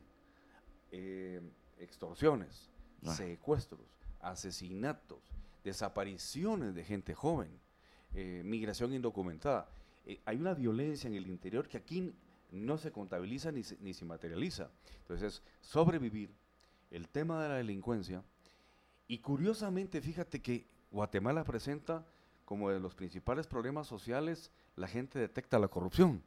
Eh, 0.91 1.41
extorsiones, 1.79 2.69
ah. 3.05 3.13
secuestros, 3.13 3.81
asesinatos, 4.21 5.19
desapariciones 5.63 6.73
de 6.73 6.83
gente 6.83 7.13
joven, 7.13 7.59
eh, 8.13 8.41
migración 8.45 8.93
indocumentada. 8.93 9.67
Eh, 10.05 10.21
hay 10.25 10.37
una 10.37 10.53
violencia 10.53 11.07
en 11.09 11.15
el 11.15 11.27
interior 11.27 11.67
que 11.67 11.77
aquí 11.77 12.13
no 12.51 12.77
se 12.77 12.91
contabiliza 12.91 13.51
ni 13.51 13.63
se, 13.63 13.77
ni 13.81 13.93
se 13.93 14.05
materializa. 14.05 14.69
Entonces, 14.99 15.41
sobrevivir, 15.61 16.33
el 16.91 17.09
tema 17.09 17.41
de 17.43 17.49
la 17.49 17.55
delincuencia, 17.55 18.23
y 19.07 19.19
curiosamente, 19.19 20.01
fíjate 20.01 20.41
que 20.41 20.67
Guatemala 20.91 21.43
presenta 21.43 22.05
como 22.45 22.69
de 22.69 22.79
los 22.79 22.93
principales 22.93 23.47
problemas 23.47 23.87
sociales, 23.87 24.51
la 24.75 24.87
gente 24.87 25.19
detecta 25.19 25.59
la 25.59 25.67
corrupción. 25.67 26.23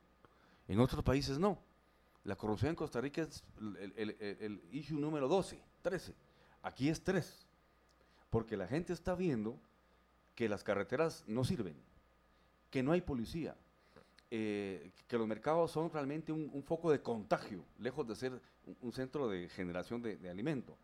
En 0.66 0.80
otros 0.80 1.02
países 1.02 1.38
no. 1.38 1.58
La 2.24 2.36
corrupción 2.36 2.70
en 2.70 2.76
Costa 2.76 3.00
Rica 3.00 3.22
es 3.22 3.42
el, 3.58 4.16
el, 4.18 4.62
issue 4.72 4.98
número 4.98 5.28
12, 5.28 5.60
13. 5.82 6.14
Aquí 6.62 6.88
es 6.88 7.02
3 7.02 7.46
porque 8.30 8.56
la 8.56 8.66
gente 8.66 8.92
está 8.92 9.14
viendo 9.14 9.58
que 10.34 10.48
las 10.48 10.62
carreteras 10.62 11.24
no 11.26 11.44
sirven, 11.44 11.74
que 12.70 12.82
no 12.82 12.92
hay 12.92 13.00
policía, 13.00 13.56
eh, 14.30 14.90
que 15.06 15.16
los 15.18 15.26
mercados 15.26 15.70
son 15.70 15.90
realmente 15.90 16.32
un, 16.32 16.62
foco 16.62 16.90
de 16.90 17.00
contagio, 17.00 17.64
lejos 17.78 18.06
de 18.06 18.14
ser 18.14 18.40
un, 18.82 18.92
centro 18.92 19.28
de 19.28 19.48
generación 19.48 20.02
de, 20.02 20.28
alimento. 20.28 20.76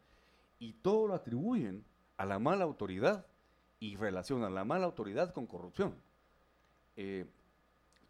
Y 0.64 0.72
todo 0.72 1.08
lo 1.08 1.14
atribuyen 1.14 1.84
a 2.16 2.24
la 2.24 2.38
mala 2.38 2.64
autoridad 2.64 3.26
y 3.80 3.96
relacionan 3.96 4.54
la 4.54 4.64
mala 4.64 4.86
autoridad 4.86 5.34
con 5.34 5.46
corrupción. 5.46 5.94
Eh, 6.96 7.26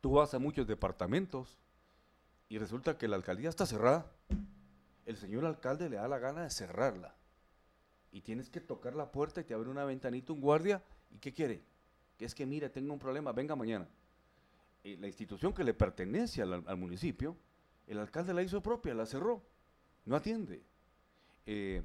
tú 0.00 0.12
vas 0.12 0.34
a 0.34 0.38
muchos 0.38 0.64
departamentos 0.64 1.58
y 2.48 2.58
resulta 2.58 2.96
que 2.96 3.08
la 3.08 3.16
alcaldía 3.16 3.48
está 3.48 3.66
cerrada. 3.66 4.06
El 5.04 5.16
señor 5.16 5.44
alcalde 5.44 5.90
le 5.90 5.96
da 5.96 6.06
la 6.06 6.20
gana 6.20 6.44
de 6.44 6.50
cerrarla 6.50 7.16
y 8.12 8.20
tienes 8.20 8.48
que 8.50 8.60
tocar 8.60 8.94
la 8.94 9.10
puerta 9.10 9.40
y 9.40 9.44
te 9.44 9.54
abre 9.54 9.68
una 9.68 9.84
ventanita 9.84 10.32
un 10.32 10.40
guardia 10.40 10.80
y 11.10 11.18
¿qué 11.18 11.32
quiere? 11.32 11.60
Que 12.16 12.24
es 12.24 12.36
que 12.36 12.46
mire, 12.46 12.68
tengo 12.68 12.92
un 12.92 13.00
problema, 13.00 13.32
venga 13.32 13.56
mañana. 13.56 13.88
Eh, 14.84 14.96
la 15.00 15.08
institución 15.08 15.52
que 15.52 15.64
le 15.64 15.74
pertenece 15.74 16.40
al, 16.40 16.76
municipio, 16.76 17.36
el 17.88 17.98
alcalde 17.98 18.32
la 18.32 18.44
hizo 18.44 18.62
propia, 18.62 18.94
la 18.94 19.06
cerró, 19.06 19.42
no 20.04 20.14
atiende. 20.14 20.62
Eh, 21.46 21.82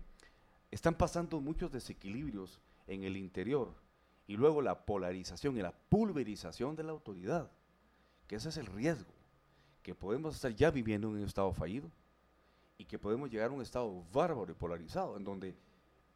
están 0.71 0.95
pasando 0.95 1.39
muchos 1.39 1.71
desequilibrios 1.71 2.59
en 2.87 3.03
el 3.03 3.17
interior 3.17 3.73
y 4.27 4.37
luego 4.37 4.61
la 4.61 4.85
polarización 4.85 5.57
y 5.57 5.61
la 5.61 5.71
pulverización 5.71 6.75
de 6.75 6.83
la 6.83 6.91
autoridad, 6.91 7.51
que 8.27 8.35
ese 8.35 8.49
es 8.49 8.57
el 8.57 8.67
riesgo, 8.67 9.11
que 9.81 9.95
podemos 9.95 10.35
estar 10.35 10.53
ya 10.53 10.69
viviendo 10.69 11.07
en 11.07 11.15
un 11.15 11.23
estado 11.23 11.51
fallido 11.53 11.89
y 12.77 12.85
que 12.85 12.99
podemos 12.99 13.29
llegar 13.29 13.49
a 13.49 13.53
un 13.53 13.61
estado 13.61 14.03
bárbaro 14.13 14.51
y 14.51 14.55
polarizado, 14.55 15.17
en 15.17 15.23
donde 15.23 15.55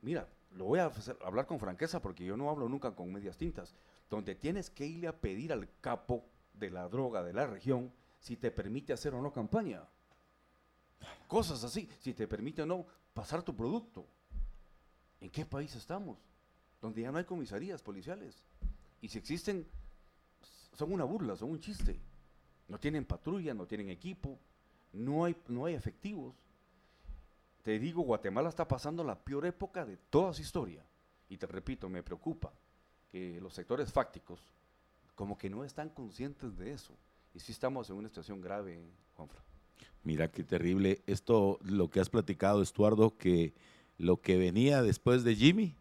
mira, 0.01 0.27
lo 0.51 0.65
voy 0.65 0.79
a 0.79 0.91
hablar 1.25 1.47
con 1.47 1.59
franqueza 1.59 2.01
porque 2.01 2.23
yo 2.23 2.37
no 2.37 2.49
hablo 2.49 2.69
nunca 2.69 2.95
con 2.95 3.11
medias 3.11 3.37
tintas, 3.37 3.73
donde 4.09 4.35
tienes 4.35 4.69
que 4.69 4.85
irle 4.85 5.07
a 5.07 5.19
pedir 5.19 5.51
al 5.51 5.67
capo 5.81 6.23
de 6.53 6.69
la 6.69 6.87
droga 6.87 7.23
de 7.23 7.33
la 7.33 7.47
región 7.47 7.91
si 8.19 8.37
te 8.37 8.51
permite 8.51 8.93
hacer 8.93 9.15
o 9.15 9.21
no 9.21 9.33
campaña. 9.33 9.87
Cosas 11.27 11.63
así, 11.63 11.89
si 11.99 12.13
te 12.13 12.27
permite 12.27 12.61
o 12.61 12.65
no 12.65 12.85
pasar 13.13 13.41
tu 13.41 13.55
producto. 13.55 14.05
¿En 15.23 15.29
qué 15.29 15.45
país 15.45 15.73
estamos? 15.73 16.17
Donde 16.81 17.01
ya 17.01 17.09
no 17.09 17.17
hay 17.17 17.23
comisarías 17.23 17.81
policiales. 17.81 18.43
Y 19.01 19.07
si 19.07 19.17
existen, 19.17 19.65
son 20.77 20.91
una 20.91 21.05
burla, 21.05 21.37
son 21.37 21.49
un 21.49 21.61
chiste. 21.61 21.97
No 22.67 22.77
tienen 22.77 23.05
patrulla, 23.05 23.53
no 23.53 23.65
tienen 23.65 23.89
equipo, 23.89 24.37
no 24.91 25.23
hay, 25.23 25.35
no 25.47 25.65
hay 25.65 25.75
efectivos. 25.75 26.35
Te 27.63 27.79
digo, 27.79 28.03
Guatemala 28.03 28.49
está 28.49 28.67
pasando 28.67 29.01
la 29.01 29.17
peor 29.17 29.45
época 29.45 29.85
de 29.85 29.95
toda 29.95 30.33
su 30.33 30.41
historia. 30.41 30.83
Y 31.29 31.37
te 31.37 31.47
repito, 31.47 31.87
me 31.87 32.03
preocupa 32.03 32.51
que 33.09 33.39
los 33.39 33.53
sectores 33.53 33.93
fácticos 33.93 34.41
como 35.15 35.37
que 35.37 35.49
no 35.49 35.63
están 35.63 35.87
conscientes 35.87 36.57
de 36.57 36.73
eso. 36.73 36.93
Y 37.33 37.39
sí 37.39 37.53
estamos 37.53 37.89
en 37.89 37.95
una 37.95 38.09
situación 38.09 38.41
grave, 38.41 38.83
Juanfra. 39.15 39.41
Mira 40.03 40.29
qué 40.29 40.43
terrible. 40.43 41.01
Esto, 41.07 41.59
lo 41.63 41.89
que 41.89 42.01
has 42.01 42.09
platicado, 42.09 42.61
Estuardo, 42.61 43.17
que 43.17 43.53
lo 44.03 44.17
que 44.21 44.37
venía 44.37 44.81
después 44.81 45.23
de 45.23 45.35
Jimmy. 45.35 45.75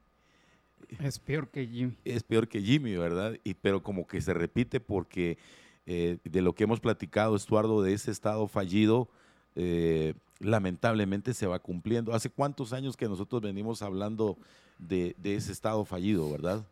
Es 0.98 1.18
peor 1.18 1.48
que 1.48 1.66
Jimmy. 1.66 1.96
Es 2.04 2.22
peor 2.22 2.48
que 2.48 2.60
Jimmy, 2.60 2.96
¿verdad? 2.96 3.38
Y, 3.44 3.54
pero 3.54 3.82
como 3.82 4.06
que 4.06 4.20
se 4.20 4.34
repite 4.34 4.80
porque 4.80 5.38
eh, 5.86 6.18
de 6.24 6.42
lo 6.42 6.54
que 6.54 6.64
hemos 6.64 6.80
platicado, 6.80 7.34
Estuardo, 7.34 7.82
de 7.82 7.94
ese 7.94 8.10
estado 8.10 8.46
fallido, 8.46 9.08
eh, 9.56 10.14
lamentablemente 10.38 11.34
se 11.34 11.46
va 11.46 11.58
cumpliendo. 11.58 12.14
¿Hace 12.14 12.30
cuántos 12.30 12.72
años 12.72 12.96
que 12.96 13.08
nosotros 13.08 13.42
venimos 13.42 13.82
hablando 13.82 14.38
de, 14.78 15.16
ese 15.22 15.52
estado 15.52 15.84
fallido, 15.84 16.30
verdad? 16.30 16.64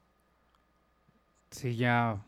Sí, 1.50 1.76
ya 1.76 2.24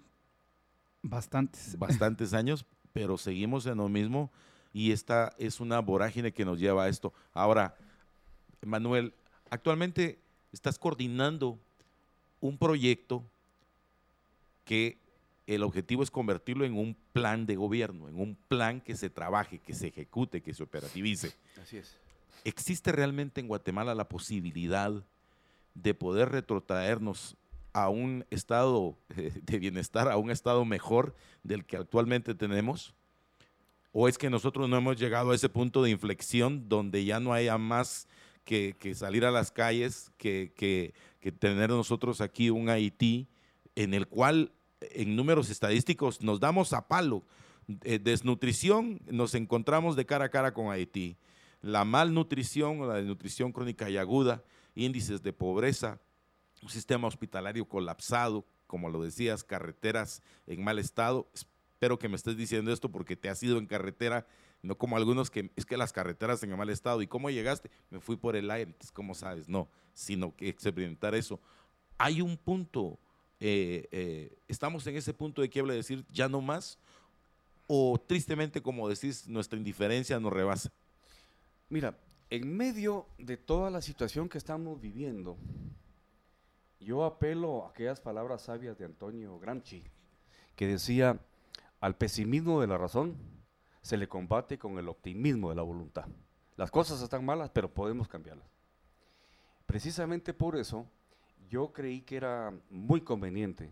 bastantes. 1.03 1.79
Bastantes 1.79 2.33
años, 2.35 2.65
pero 2.93 3.19
seguimos 3.19 3.67
en 3.67 3.79
lo 3.79 3.89
mismo 3.89 4.31
y 4.73 4.93
esta 4.93 5.35
es 5.39 5.61
una 5.61 5.81
vorágine 5.81 6.33
que 6.33 6.45
nos 6.45 6.59
lleva 6.59 6.85
a 6.85 6.89
esto. 6.89 7.13
Ahora, 7.33 7.77
Manuel, 8.67 9.15
actualmente 9.51 10.19
estás 10.53 10.79
coordinando 10.79 11.59
un 12.41 12.59
proyecto 12.59 13.25
que 14.65 14.99
el 15.47 15.63
objetivo 15.63 16.03
es 16.03 16.11
convertirlo 16.11 16.65
en 16.65 16.77
un 16.77 16.97
plan 17.13 17.47
de 17.47 17.57
gobierno, 17.57 18.09
en 18.09 18.19
un 18.19 18.37
plan 18.49 18.81
que 18.81 18.97
se 18.97 19.11
trabaje, 19.11 19.59
que 19.59 19.75
se 19.75 19.89
ejecute, 19.89 20.41
que 20.41 20.55
se 20.55 20.63
operativice. 20.63 21.33
Así 21.61 21.79
es. 21.79 21.97
¿Existe 22.45 22.93
realmente 22.93 23.41
en 23.41 23.49
Guatemala 23.49 23.95
la 23.95 24.09
posibilidad 24.09 24.93
de 25.75 25.95
poder 25.95 26.31
retrotraernos 26.31 27.37
a 27.73 27.89
un 27.89 28.25
estado 28.31 28.97
de 29.43 29.59
bienestar, 29.59 30.09
a 30.09 30.17
un 30.17 30.31
estado 30.31 30.65
mejor 30.65 31.15
del 31.43 31.65
que 31.65 31.77
actualmente 31.77 32.35
tenemos? 32.35 32.95
¿O 33.93 34.09
es 34.09 34.17
que 34.17 34.31
nosotros 34.31 34.69
no 34.69 34.77
hemos 34.77 34.97
llegado 34.97 35.33
a 35.33 35.35
ese 35.35 35.49
punto 35.49 35.83
de 35.83 35.91
inflexión 35.91 36.69
donde 36.69 37.05
ya 37.05 37.21
no 37.21 37.33
haya 37.35 37.59
más 37.59 38.09
que, 38.45 38.95
salir 38.95 39.25
a 39.25 39.31
las 39.31 39.51
calles, 39.51 40.11
que, 40.19 40.53
que, 40.57 41.33
tener 41.33 41.71
nosotros 41.71 42.21
aquí 42.21 42.51
un 42.51 42.69
Haití 42.69 43.29
en 43.75 43.95
el 43.95 44.07
cual 44.07 44.53
en 44.81 45.17
números 45.17 45.51
estadísticos 45.51 46.23
nos 46.23 46.41
damos 46.41 46.73
a 46.73 46.89
palo? 46.89 47.23
Eh, 47.83 47.99
desnutrición, 47.99 49.01
nos 49.07 49.35
encontramos 49.35 49.97
de 49.97 50.05
cara 50.05 50.27
a 50.27 50.31
cara 50.31 50.53
con 50.53 50.71
Haití. 50.71 51.17
La 51.61 51.85
malnutrición 51.85 52.81
o 52.81 52.87
la 52.87 52.95
desnutrición 52.95 53.53
crónica 53.53 53.89
y 53.89 53.97
aguda, 53.97 54.43
índices 54.75 55.23
de 55.23 55.33
pobreza, 55.33 56.01
un 56.63 56.69
sistema 56.69 57.09
hospitalario 57.09 57.65
colapsado, 57.67 58.45
como 58.67 58.89
lo 58.89 59.03
decías, 59.03 59.45
carreteras 59.45 60.23
en 60.47 60.65
mal 60.65 60.79
estado. 60.79 61.29
Espero 61.35 61.99
que 61.99 62.09
me 62.09 62.17
estés 62.17 62.37
diciendo 62.37 62.73
esto 62.73 62.91
porque 62.91 63.17
te 63.17 63.29
has 63.29 63.43
ido 63.43 63.59
en 63.59 63.67
carretera, 63.67 64.27
no 64.63 64.79
como 64.79 64.97
algunos 64.97 65.31
que 65.31 65.51
es 65.57 65.67
que 65.67 65.77
las 65.77 65.93
carreteras 65.93 66.43
en 66.43 66.57
mal 66.57 66.71
estado. 66.71 67.03
¿Y 67.03 67.09
cómo 67.09 67.31
llegaste? 67.31 67.71
Me 67.91 68.01
fui 68.01 68.17
por 68.17 68.37
el 68.37 68.51
aire, 68.51 68.75
¿cómo 68.93 69.15
sabes? 69.15 69.49
No, 69.49 69.69
sino 69.93 70.35
que 70.37 70.49
experimentar 70.49 71.15
eso. 71.15 71.41
Hay 71.99 72.21
un 72.21 72.37
punto, 72.37 72.99
eh, 73.41 73.89
eh, 73.91 74.39
estamos 74.49 74.87
en 74.87 74.97
ese 74.97 75.13
punto 75.13 75.43
de 75.43 75.49
quiebra 75.49 75.73
de 75.73 75.79
decir 75.79 76.05
ya 76.11 76.29
no 76.29 76.41
más, 76.41 76.79
o 77.67 78.01
tristemente, 78.07 78.63
como 78.63 78.89
decís, 78.89 79.27
nuestra 79.29 79.59
indiferencia 79.59 80.19
nos 80.21 80.33
rebasa. 80.33 80.73
Mira, 81.69 81.99
en 82.31 82.57
medio 82.57 83.07
de 83.19 83.37
toda 83.37 83.71
la 83.71 83.83
situación 83.83 84.29
que 84.29 84.39
estamos 84.39 84.81
viviendo, 84.81 85.37
yo 86.81 87.05
apelo 87.05 87.65
a 87.65 87.71
aquellas 87.71 88.01
palabras 88.01 88.43
sabias 88.43 88.79
de 88.79 88.85
Antonio 88.85 89.39
Gramsci, 89.39 89.85
que 90.55 90.67
decía, 90.67 91.21
al 91.81 91.97
pesimismo 91.97 92.61
de 92.61 92.67
la 92.69 92.79
razón 92.79 93.17
se 93.83 93.97
le 93.97 94.09
combate 94.09 94.59
con 94.59 94.79
el 94.79 94.89
optimismo 94.89 95.51
de 95.51 95.57
la 95.57 95.63
voluntad. 95.63 96.07
Las 96.57 96.71
cosas 96.71 97.03
están 97.03 97.25
malas, 97.25 97.51
pero 97.51 97.73
podemos 97.73 98.09
cambiarlas. 98.09 98.47
Precisamente 99.67 100.33
por 100.33 100.57
eso, 100.57 100.87
yo 101.49 101.73
creí 101.73 102.03
que 102.03 102.17
era 102.17 102.53
muy 102.71 103.01
conveniente 103.01 103.71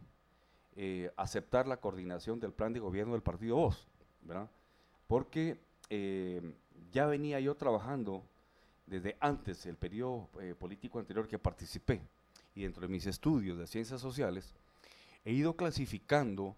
eh, 0.77 1.11
aceptar 1.17 1.67
la 1.67 1.79
coordinación 1.79 2.41
del 2.41 2.53
plan 2.53 2.73
de 2.73 2.81
gobierno 2.81 3.13
del 3.13 3.23
partido 3.23 3.57
Voz, 3.57 3.87
¿verdad? 4.23 4.51
Porque 5.07 5.61
eh, 5.89 6.55
ya 6.93 7.07
venía 7.07 7.41
yo 7.41 7.57
trabajando 7.57 8.25
desde 8.87 9.17
antes, 9.21 9.67
el 9.67 9.77
periodo 9.77 10.29
eh, 10.41 10.55
político 10.59 10.99
anterior 10.99 11.29
que 11.29 11.39
participé, 11.39 12.03
y 12.55 12.63
dentro 12.63 12.83
de 12.83 12.89
mis 12.89 13.07
estudios 13.07 13.57
de 13.57 13.69
ciencias 13.69 14.01
sociales, 14.01 14.53
he 15.25 15.33
ido 15.33 15.55
clasificando 15.55 16.57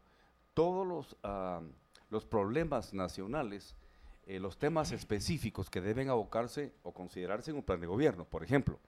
todos 0.54 0.86
los, 0.86 1.16
ah, 1.22 1.60
los 2.12 2.26
problemas 2.26 2.92
nacionales, 2.92 3.74
eh, 4.26 4.38
los 4.38 4.58
temas 4.58 4.92
específicos 4.92 5.70
que 5.70 5.80
deben 5.80 6.10
abocarse 6.10 6.74
o 6.82 6.92
considerarse 6.92 7.50
en 7.50 7.56
un 7.56 7.62
plan 7.62 7.80
de 7.80 7.86
gobierno. 7.86 8.26
Por 8.26 8.44
ejemplo, 8.44 8.78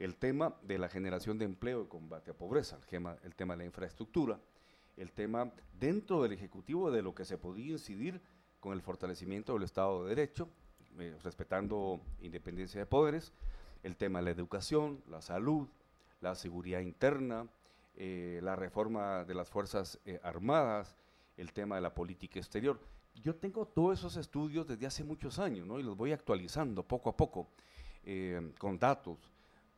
el 0.00 0.16
tema 0.16 0.56
de 0.62 0.76
la 0.76 0.88
generación 0.88 1.38
de 1.38 1.44
empleo 1.44 1.84
y 1.84 1.86
combate 1.86 2.32
a 2.32 2.34
pobreza, 2.34 2.74
el 2.74 2.84
tema, 2.84 3.16
el 3.22 3.36
tema 3.36 3.54
de 3.54 3.58
la 3.58 3.64
infraestructura, 3.66 4.40
el 4.96 5.12
tema 5.12 5.52
dentro 5.78 6.20
del 6.20 6.32
Ejecutivo 6.32 6.90
de 6.90 7.02
lo 7.02 7.14
que 7.14 7.24
se 7.24 7.38
podía 7.38 7.70
incidir 7.70 8.20
con 8.58 8.72
el 8.72 8.82
fortalecimiento 8.82 9.54
del 9.54 9.62
Estado 9.62 10.02
de 10.02 10.16
Derecho, 10.16 10.48
eh, 10.98 11.16
respetando 11.22 12.00
independencia 12.20 12.80
de 12.80 12.86
poderes, 12.86 13.32
el 13.84 13.96
tema 13.96 14.18
de 14.18 14.24
la 14.24 14.30
educación, 14.32 15.04
la 15.08 15.22
salud, 15.22 15.68
la 16.20 16.34
seguridad 16.34 16.80
interna, 16.80 17.46
eh, 17.94 18.40
la 18.42 18.56
reforma 18.56 19.24
de 19.24 19.34
las 19.34 19.50
Fuerzas 19.50 20.00
eh, 20.04 20.18
Armadas, 20.24 20.96
el 21.36 21.52
tema 21.52 21.76
de 21.76 21.82
la 21.82 21.94
política 21.94 22.38
exterior. 22.38 22.80
Yo 23.14 23.34
tengo 23.36 23.66
todos 23.66 23.98
esos 23.98 24.16
estudios 24.16 24.66
desde 24.66 24.86
hace 24.86 25.04
muchos 25.04 25.38
años, 25.38 25.66
¿no? 25.66 25.78
Y 25.78 25.82
los 25.82 25.96
voy 25.96 26.12
actualizando 26.12 26.82
poco 26.82 27.10
a 27.10 27.16
poco 27.16 27.48
con 28.58 28.78
datos 28.78 29.18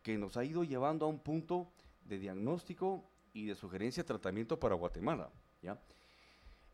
que 0.03 0.19
nos 0.19 0.37
ha 0.37 0.45
ido 0.45 0.63
llevando 0.63 1.07
a 1.07 1.09
un 1.09 1.19
punto 1.19 1.73
de 2.05 2.19
diagnóstico 2.19 3.03
y 3.33 3.47
de 3.47 3.55
sugerencia 3.55 4.03
de 4.03 4.07
tratamiento 4.07 4.61
para 4.61 4.75
Guatemala, 4.75 5.31
¿ya? 5.63 5.81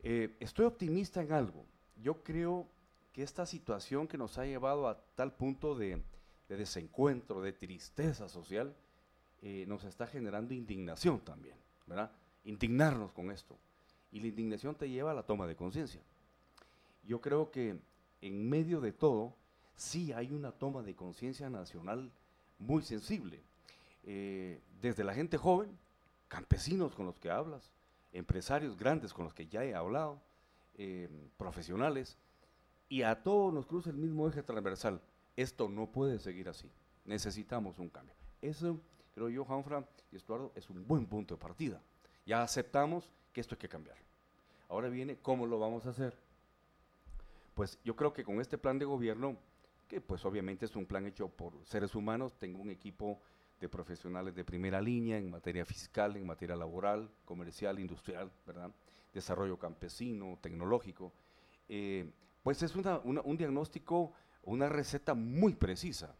estoy 0.02 0.66
optimista 0.66 1.22
en 1.22 1.32
algo. 1.32 1.64
Yo 1.96 2.22
creo 2.24 2.68
que 3.14 3.22
esta 3.22 3.46
situación 3.46 4.08
que 4.08 4.18
nos 4.18 4.38
ha 4.38 4.44
llevado 4.44 4.88
a 4.88 5.00
tal 5.14 5.32
punto 5.32 5.76
de, 5.76 6.02
desencuentro, 6.48 7.40
de 7.40 7.52
tristeza 7.52 8.28
social, 8.28 8.74
eh, 9.40 9.64
nos 9.68 9.84
está 9.84 10.06
generando 10.06 10.52
indignación 10.52 11.20
también, 11.20 11.56
¿verdad? 11.86 12.10
Indignarnos 12.42 13.12
con 13.12 13.30
esto. 13.30 13.56
Y 14.14 14.20
la 14.20 14.28
indignación 14.28 14.76
te 14.76 14.88
lleva 14.88 15.10
a 15.10 15.14
la 15.14 15.24
toma 15.24 15.44
de 15.44 15.56
conciencia. 15.56 16.00
Yo 17.02 17.20
creo 17.20 17.50
que 17.50 17.76
en 18.20 18.48
medio 18.48 18.80
de 18.80 18.92
todo, 18.92 19.34
sí 19.74 20.12
hay 20.12 20.32
una 20.32 20.52
toma 20.52 20.84
de 20.84 20.94
conciencia 20.94 21.50
nacional 21.50 22.12
muy 22.58 22.82
sensible. 22.82 23.42
Eh, 24.04 24.62
desde 24.80 25.02
la 25.02 25.14
gente 25.14 25.36
joven, 25.36 25.76
campesinos 26.28 26.94
con 26.94 27.06
los 27.06 27.18
que 27.18 27.28
hablas, 27.28 27.72
empresarios 28.12 28.78
grandes 28.78 29.12
con 29.12 29.24
los 29.24 29.34
que 29.34 29.48
ya 29.48 29.64
he 29.64 29.74
hablado, 29.74 30.22
eh, 30.76 31.08
profesionales, 31.36 32.16
y 32.88 33.02
a 33.02 33.20
todos 33.20 33.52
nos 33.52 33.66
cruza 33.66 33.90
el 33.90 33.96
mismo 33.96 34.28
eje 34.28 34.44
transversal. 34.44 35.02
Esto 35.34 35.68
no 35.68 35.90
puede 35.90 36.20
seguir 36.20 36.48
así. 36.48 36.70
Necesitamos 37.04 37.80
un 37.80 37.88
cambio. 37.88 38.14
Eso, 38.40 38.80
creo 39.12 39.28
yo, 39.28 39.44
Juanfran 39.44 39.84
y 40.12 40.16
Estuardo, 40.16 40.52
es 40.54 40.70
un 40.70 40.86
buen 40.86 41.04
punto 41.04 41.34
de 41.34 41.40
partida. 41.40 41.82
Ya 42.24 42.44
aceptamos 42.44 43.10
que 43.34 43.42
esto 43.42 43.56
hay 43.56 43.58
que 43.58 43.68
cambiar. 43.68 43.98
Ahora 44.70 44.88
viene 44.88 45.18
cómo 45.18 45.46
lo 45.46 45.58
vamos 45.58 45.84
a 45.84 45.90
hacer. 45.90 46.16
Pues 47.54 47.78
yo 47.84 47.94
creo 47.94 48.12
que 48.14 48.24
con 48.24 48.40
este 48.40 48.56
plan 48.56 48.78
de 48.78 48.86
gobierno, 48.86 49.36
que 49.88 50.00
pues 50.00 50.24
obviamente 50.24 50.64
es 50.64 50.74
un 50.74 50.86
plan 50.86 51.04
hecho 51.04 51.28
por 51.28 51.52
seres 51.66 51.94
humanos, 51.94 52.32
tengo 52.38 52.62
un 52.62 52.70
equipo 52.70 53.20
de 53.60 53.68
profesionales 53.68 54.34
de 54.34 54.44
primera 54.44 54.80
línea 54.80 55.18
en 55.18 55.30
materia 55.30 55.64
fiscal, 55.64 56.16
en 56.16 56.26
materia 56.26 56.56
laboral, 56.56 57.10
comercial, 57.24 57.78
industrial, 57.78 58.30
¿verdad? 58.46 58.70
Desarrollo 59.12 59.58
campesino, 59.58 60.38
tecnológico. 60.40 61.12
Eh, 61.68 62.10
pues 62.42 62.62
es 62.62 62.74
un 62.74 63.36
diagnóstico, 63.36 64.12
una 64.42 64.68
receta 64.68 65.14
muy 65.14 65.54
precisa, 65.54 66.14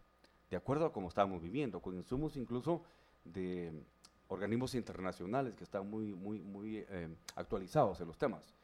de 0.51 0.57
acuerdo 0.57 0.87
a 0.87 0.93
cómo 0.93 1.09
estamos 1.09 1.43
viviendo, 1.43 1.81
con 1.81 1.95
insumos 1.97 2.37
incluso 2.37 2.83
de 3.25 3.73
organismos 4.35 4.75
internacionales 4.75 5.55
que 5.55 5.65
están 5.65 5.89
muy, 5.89 6.15
muy, 6.15 6.41
muy 6.41 6.85
eh, 6.89 7.09
actualizados 7.37 8.01
en 8.01 8.09
los 8.09 8.19
temas. 8.19 8.55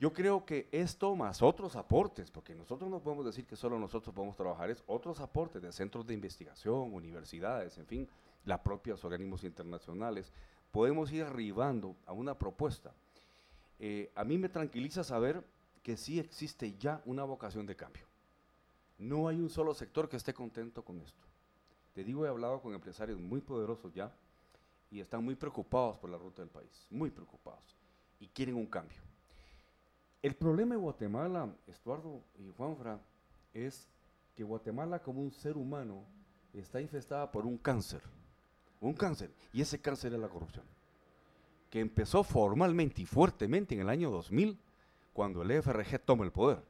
Yo 0.00 0.12
creo 0.12 0.44
que 0.44 0.68
esto 0.72 1.14
más 1.14 1.40
otros 1.40 1.76
aportes, 1.76 2.30
porque 2.30 2.54
nosotros 2.54 2.90
no 2.90 3.00
podemos 3.00 3.24
decir 3.24 3.46
que 3.46 3.56
solo 3.56 3.78
nosotros 3.78 4.14
podemos 4.14 4.36
trabajar, 4.36 4.68
es 4.70 4.82
otros 4.86 5.20
aportes 5.20 5.62
de 5.62 5.72
centros 5.72 6.06
de 6.06 6.14
investigación, 6.14 6.92
universidades, 6.92 7.78
en 7.78 7.86
fin, 7.86 8.08
las 8.44 8.60
propias 8.60 9.04
organismos 9.04 9.44
internacionales, 9.44 10.32
podemos 10.72 11.12
ir 11.12 11.22
arribando 11.22 11.94
a 12.06 12.12
una 12.12 12.36
propuesta. 12.36 12.92
Eh, 13.78 14.10
a 14.14 14.24
mí 14.24 14.36
me 14.36 14.48
tranquiliza 14.48 15.04
saber 15.04 15.42
que 15.82 15.96
sí 15.96 16.18
existe 16.18 16.74
ya 16.76 17.00
una 17.04 17.22
vocación 17.24 17.64
de 17.66 17.76
cambio. 17.76 18.06
No 18.98 19.28
hay 19.28 19.40
un 19.40 19.50
solo 19.50 19.74
sector 19.74 20.08
que 20.08 20.16
esté 20.16 20.34
contento 20.34 20.84
con 20.84 21.00
esto. 21.00 21.24
Te 21.94 22.02
digo, 22.02 22.26
he 22.26 22.28
hablado 22.28 22.60
con 22.60 22.74
empresarios 22.74 23.20
muy 23.20 23.40
poderosos 23.40 23.92
ya 23.94 24.12
y 24.94 25.00
están 25.00 25.24
muy 25.24 25.34
preocupados 25.34 25.98
por 25.98 26.08
la 26.08 26.16
ruta 26.16 26.40
del 26.40 26.52
país, 26.52 26.86
muy 26.88 27.10
preocupados, 27.10 27.76
y 28.20 28.28
quieren 28.28 28.54
un 28.54 28.66
cambio. 28.66 28.98
El 30.22 30.36
problema 30.36 30.76
de 30.76 30.80
Guatemala, 30.80 31.52
Estuardo 31.66 32.22
y 32.38 32.48
Juanfra, 32.56 33.00
es 33.52 33.88
que 34.36 34.44
Guatemala 34.44 35.00
como 35.00 35.20
un 35.20 35.32
ser 35.32 35.56
humano 35.56 36.04
está 36.52 36.80
infestada 36.80 37.28
por 37.32 37.44
un 37.44 37.58
cáncer, 37.58 38.02
un 38.80 38.94
cáncer, 38.94 39.32
y 39.52 39.62
ese 39.62 39.80
cáncer 39.80 40.14
es 40.14 40.20
la 40.20 40.28
corrupción, 40.28 40.64
que 41.70 41.80
empezó 41.80 42.22
formalmente 42.22 43.02
y 43.02 43.06
fuertemente 43.06 43.74
en 43.74 43.80
el 43.80 43.88
año 43.88 44.12
2000 44.12 44.56
cuando 45.12 45.42
el 45.42 45.50
EFRG 45.50 45.98
toma 46.04 46.24
el 46.24 46.30
poder. 46.30 46.62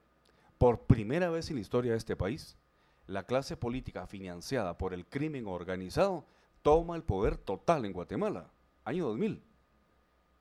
Por 0.57 0.81
primera 0.81 1.29
vez 1.29 1.51
en 1.51 1.57
la 1.57 1.63
historia 1.63 1.93
de 1.93 1.99
este 1.99 2.17
país, 2.17 2.57
la 3.07 3.25
clase 3.25 3.55
política 3.55 4.07
financiada 4.07 4.79
por 4.79 4.95
el 4.95 5.05
crimen 5.05 5.47
organizado 5.47 6.25
toma 6.65 6.97
el 6.97 7.03
poder 7.03 7.37
total 7.37 7.85
en 7.85 7.93
Guatemala, 7.93 8.51
año 8.85 9.05
2000. 9.09 9.43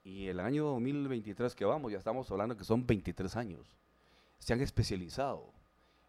Y 0.06 0.28
el 0.28 0.40
año 0.40 0.64
2023 0.68 1.54
que 1.54 1.66
vamos, 1.66 1.92
ya 1.92 1.98
estamos 1.98 2.32
hablando 2.32 2.56
que 2.56 2.64
son 2.64 2.88
23 2.88 3.36
años. 3.36 3.76
Se 4.40 4.54
han 4.54 4.62
especializado, 4.62 5.52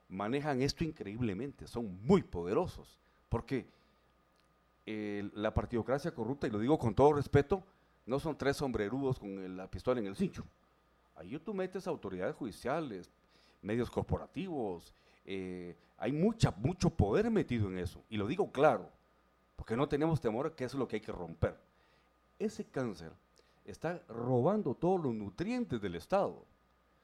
manejan 0.09 0.63
esto 0.63 0.85
increíblemente, 0.85 1.67
son 1.67 2.01
muy 2.07 2.23
poderosos, 2.23 3.01
porque 3.29 3.67
eh, 4.87 5.29
la 5.35 5.53
partidocracia 5.53 6.15
corrupta, 6.15 6.47
y 6.47 6.51
lo 6.51 6.61
digo 6.61 6.79
con 6.79 6.95
todo 6.95 7.15
respeto, 7.15 7.65
no 8.07 8.21
son 8.21 8.39
tres 8.39 8.57
sombrerudos 8.59 9.19
con 9.19 9.57
la 9.57 9.69
pistola 9.69 9.99
en 10.01 10.07
el 10.07 10.15
cincho. 10.15 10.45
Ahí 11.17 11.37
tú 11.41 11.53
metes 11.53 11.89
autoridades 11.89 12.37
judiciales, 12.37 13.11
medios 13.63 13.91
corporativos, 13.91 14.95
eh, 15.25 15.77
hay 15.99 16.13
mucha, 16.13 16.53
mucho 16.53 16.91
poder 16.91 17.33
metido 17.33 17.67
en 17.67 17.79
eso. 17.79 18.01
Y 18.09 18.17
lo 18.17 18.29
digo 18.29 18.53
claro, 18.53 18.89
porque 19.65 19.79
no 19.79 19.89
tenemos 19.89 20.21
temor 20.21 20.55
que 20.55 20.65
eso 20.65 20.77
es 20.77 20.79
lo 20.79 20.87
que 20.87 20.97
hay 20.97 21.01
que 21.01 21.11
romper. 21.11 21.59
ese 22.39 22.67
cáncer 22.67 23.11
está 23.65 24.03
robando 24.09 24.75
todos 24.75 25.01
los 25.01 25.15
nutrientes 25.15 25.81
del 25.81 25.95
Estado. 25.95 26.45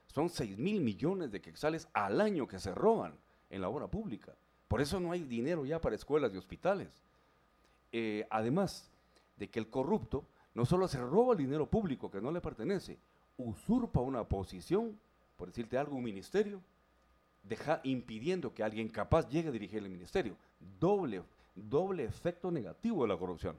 Son 0.08 0.28
6 0.28 0.58
mil 0.58 0.82
millones 0.82 1.30
de 1.30 1.40
quetzales 1.40 1.88
al 1.94 2.20
año 2.20 2.46
que 2.46 2.58
se 2.58 2.74
roban 2.74 3.14
en 3.48 3.62
la 3.62 3.70
obra 3.70 3.86
pública. 3.86 4.34
Por 4.68 4.82
eso 4.82 5.00
no 5.00 5.12
hay 5.12 5.22
dinero 5.22 5.64
ya 5.64 5.80
para 5.80 5.96
escuelas 5.96 6.34
y 6.34 6.36
hospitales. 6.36 7.02
Eh, 7.92 8.26
además 8.28 8.90
de 9.38 9.48
que 9.48 9.58
el 9.58 9.70
corrupto 9.70 10.26
no 10.52 10.66
solo 10.66 10.86
se 10.86 11.00
roba 11.00 11.32
el 11.32 11.38
dinero 11.38 11.64
público 11.64 12.10
que 12.10 12.20
no 12.20 12.30
le 12.30 12.42
pertenece, 12.42 12.98
usurpa 13.38 14.00
una 14.00 14.24
posición, 14.24 15.00
por 15.38 15.48
decirte 15.48 15.78
algo, 15.78 15.96
un 15.96 16.04
ministerio, 16.04 16.60
deja, 17.42 17.80
impidiendo 17.84 18.52
que 18.52 18.62
alguien 18.62 18.90
capaz 18.90 19.30
llegue 19.30 19.48
a 19.48 19.52
dirigir 19.52 19.78
el 19.78 19.88
ministerio. 19.88 20.36
Doble, 20.78 21.22
doble 21.54 22.04
efecto 22.04 22.50
negativo 22.50 23.02
de 23.02 23.08
la 23.08 23.18
corrupción. 23.18 23.56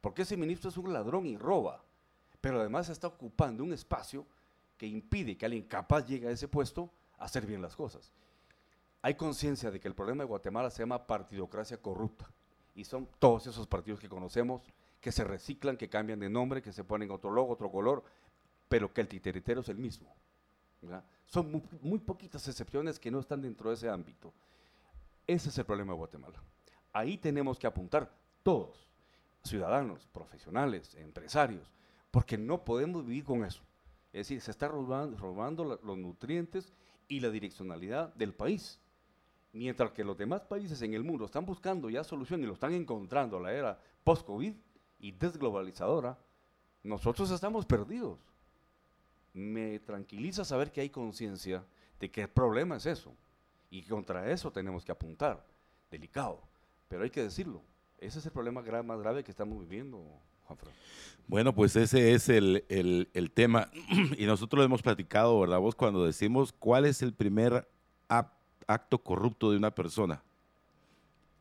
Porque 0.00 0.22
ese 0.22 0.36
ministro 0.36 0.70
es 0.70 0.76
un 0.76 0.92
ladrón 0.92 1.26
y 1.26 1.36
roba, 1.36 1.82
pero 2.40 2.60
además 2.60 2.88
está 2.88 3.06
ocupando 3.06 3.64
un 3.64 3.72
espacio 3.72 4.26
que 4.76 4.86
impide 4.86 5.36
que 5.36 5.46
alguien 5.46 5.64
capaz 5.64 6.06
llegue 6.06 6.28
a 6.28 6.30
ese 6.30 6.48
puesto 6.48 6.90
a 7.18 7.24
hacer 7.24 7.46
bien 7.46 7.62
las 7.62 7.76
cosas. 7.76 8.12
Hay 9.02 9.14
conciencia 9.14 9.70
de 9.70 9.80
que 9.80 9.88
el 9.88 9.94
problema 9.94 10.22
de 10.22 10.28
Guatemala 10.28 10.70
se 10.70 10.82
llama 10.82 11.06
partidocracia 11.06 11.80
corrupta. 11.80 12.30
Y 12.74 12.84
son 12.84 13.08
todos 13.18 13.46
esos 13.46 13.66
partidos 13.66 14.00
que 14.00 14.08
conocemos, 14.08 14.62
que 15.00 15.12
se 15.12 15.24
reciclan, 15.24 15.76
que 15.76 15.88
cambian 15.88 16.18
de 16.18 16.28
nombre, 16.28 16.62
que 16.62 16.72
se 16.72 16.84
ponen 16.84 17.10
otro 17.10 17.30
logo, 17.30 17.52
otro 17.52 17.70
color, 17.70 18.02
pero 18.68 18.92
que 18.92 19.00
el 19.00 19.08
titeritero 19.08 19.60
es 19.60 19.68
el 19.68 19.78
mismo. 19.78 20.14
Son 21.26 21.50
muy, 21.50 21.62
muy, 21.80 21.98
poquitas 21.98 22.46
excepciones 22.48 22.98
que 22.98 23.10
no 23.10 23.20
están 23.20 23.40
dentro 23.40 23.70
de 23.70 23.76
ese 23.76 23.88
ámbito. 23.88 24.32
Ese 25.26 25.48
es 25.48 25.58
el 25.58 25.64
problema 25.64 25.92
de 25.92 25.98
Guatemala. 25.98 26.42
Ahí 26.94 27.18
tenemos 27.18 27.58
que 27.58 27.66
apuntar 27.66 28.08
todos, 28.44 28.88
ciudadanos, 29.42 30.06
profesionales, 30.12 30.94
empresarios, 30.94 31.72
porque 32.12 32.38
no 32.38 32.64
podemos 32.64 33.04
vivir 33.04 33.24
con 33.24 33.44
eso. 33.44 33.64
Es 34.12 34.28
decir, 34.28 34.40
se 34.40 34.52
está 34.52 34.68
robando, 34.68 35.64
los 35.82 35.98
nutrientes 35.98 36.72
y 37.08 37.18
la 37.18 37.30
direccionalidad 37.30 38.14
del 38.14 38.32
país. 38.32 38.78
Mientras 39.52 39.90
que 39.90 40.04
los 40.04 40.16
demás 40.16 40.42
países 40.42 40.80
en 40.82 40.94
el 40.94 41.02
mundo 41.02 41.24
están 41.24 41.44
buscando 41.44 41.90
ya 41.90 42.04
solución 42.04 42.44
y 42.44 42.46
lo 42.46 42.52
están 42.52 42.72
encontrando 42.72 43.40
la 43.40 43.52
era 43.52 43.80
post-COVID 44.04 44.54
y 45.00 45.10
desglobalizadora, 45.10 46.16
nosotros 46.84 47.28
estamos 47.32 47.66
perdidos. 47.66 48.20
Me 49.32 49.80
tranquiliza 49.80 50.44
saber 50.44 50.70
que 50.70 50.80
hay 50.80 50.90
conciencia 50.90 51.64
de 51.98 52.08
que 52.08 52.22
el 52.22 52.28
problema 52.28 52.76
es 52.76 52.86
eso 52.86 53.12
y 53.68 53.82
contra 53.82 54.30
eso 54.30 54.52
tenemos 54.52 54.84
que 54.84 54.92
apuntar. 54.92 55.44
Delicado, 55.90 56.53
pero 56.94 57.02
hay 57.02 57.10
que 57.10 57.24
decirlo. 57.24 57.60
Ese 57.98 58.20
es 58.20 58.26
el 58.26 58.30
problema 58.30 58.62
más 58.84 59.00
grave 59.00 59.24
que 59.24 59.32
estamos 59.32 59.58
viviendo, 59.58 60.00
bueno, 61.26 61.52
pues 61.52 61.74
ese 61.74 62.12
es 62.12 62.28
el, 62.28 63.32
tema 63.34 63.68
y 64.16 64.26
nosotros 64.26 64.58
lo 64.58 64.64
hemos 64.64 64.80
platicado, 64.80 65.40
¿verdad? 65.40 65.58
Vos 65.58 65.74
cuando 65.74 66.06
decimos 66.06 66.54
cuál 66.56 66.84
es 66.84 67.02
el 67.02 67.12
primer 67.12 67.66
acto 68.68 68.98
corrupto 68.98 69.50
de 69.50 69.56
una 69.56 69.74
persona. 69.74 70.22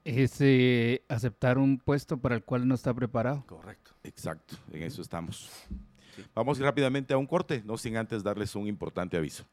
Es 0.04 0.38
eh, 0.40 1.04
aceptar 1.08 1.60
un 1.60 1.78
puesto 1.78 2.18
para 2.18 2.34
el 2.34 2.44
cual 2.44 2.68
no 2.68 2.74
está 2.74 2.92
preparado. 2.92 3.46
Correcto. 3.46 3.92
Exacto, 4.04 4.56
en 4.72 4.82
eso 4.82 5.04
estamos. 5.04 5.52
Vamos 6.34 6.58
rápidamente 6.58 7.14
a 7.14 7.18
un 7.18 7.28
corte, 7.28 7.62
no 7.64 7.78
sin 7.78 7.96
antes 7.96 8.24
darles 8.24 8.56
un 8.56 8.68
importante 8.68 9.18
aviso. 9.18 9.46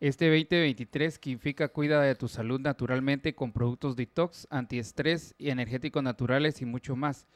Este 0.00 0.30
2023, 0.30 1.18
Quinfica 1.18 1.68
cuida 1.68 2.00
de 2.00 2.14
tu 2.14 2.26
salud 2.26 2.58
naturalmente 2.58 3.34
con 3.34 3.52
productos 3.52 3.96
detox, 3.96 4.46
antiestrés 4.48 5.34
y 5.36 5.50
energéticos 5.50 6.02
naturales 6.02 6.62
y 6.62 6.64
mucho 6.64 6.96
más. 6.96 7.26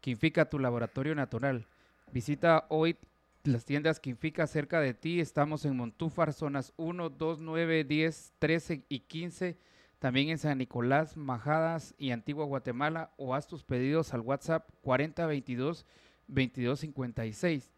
Quinfica, 0.00 0.48
tu 0.48 0.60
laboratorio 0.60 1.16
natural. 1.16 1.66
Visita 2.12 2.66
hoy 2.68 2.96
las 3.42 3.64
tiendas 3.64 3.98
Quinfica 3.98 4.46
cerca 4.46 4.80
de 4.80 4.94
ti. 4.94 5.18
Estamos 5.18 5.64
en 5.64 5.76
Montúfar, 5.76 6.32
zonas 6.32 6.72
1, 6.76 7.10
2, 7.10 7.40
9, 7.40 7.82
10, 7.82 8.34
13 8.38 8.84
y 8.88 9.00
15. 9.00 9.58
También 9.98 10.28
en 10.28 10.38
San 10.38 10.58
Nicolás, 10.58 11.16
Majadas 11.16 11.92
y 11.98 12.12
Antigua 12.12 12.44
Guatemala. 12.44 13.10
O 13.16 13.34
haz 13.34 13.48
tus 13.48 13.64
pedidos 13.64 14.14
al 14.14 14.20
WhatsApp 14.20 14.70
4022 14.82 15.84
2256. 16.28 17.72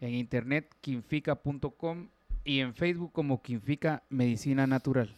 En 0.00 0.14
internet 0.14 0.74
quinfica.com 0.80 2.08
y 2.44 2.60
en 2.60 2.74
Facebook 2.74 3.12
como 3.12 3.42
Quinfica 3.42 4.02
Medicina 4.08 4.66
Natural. 4.66 5.14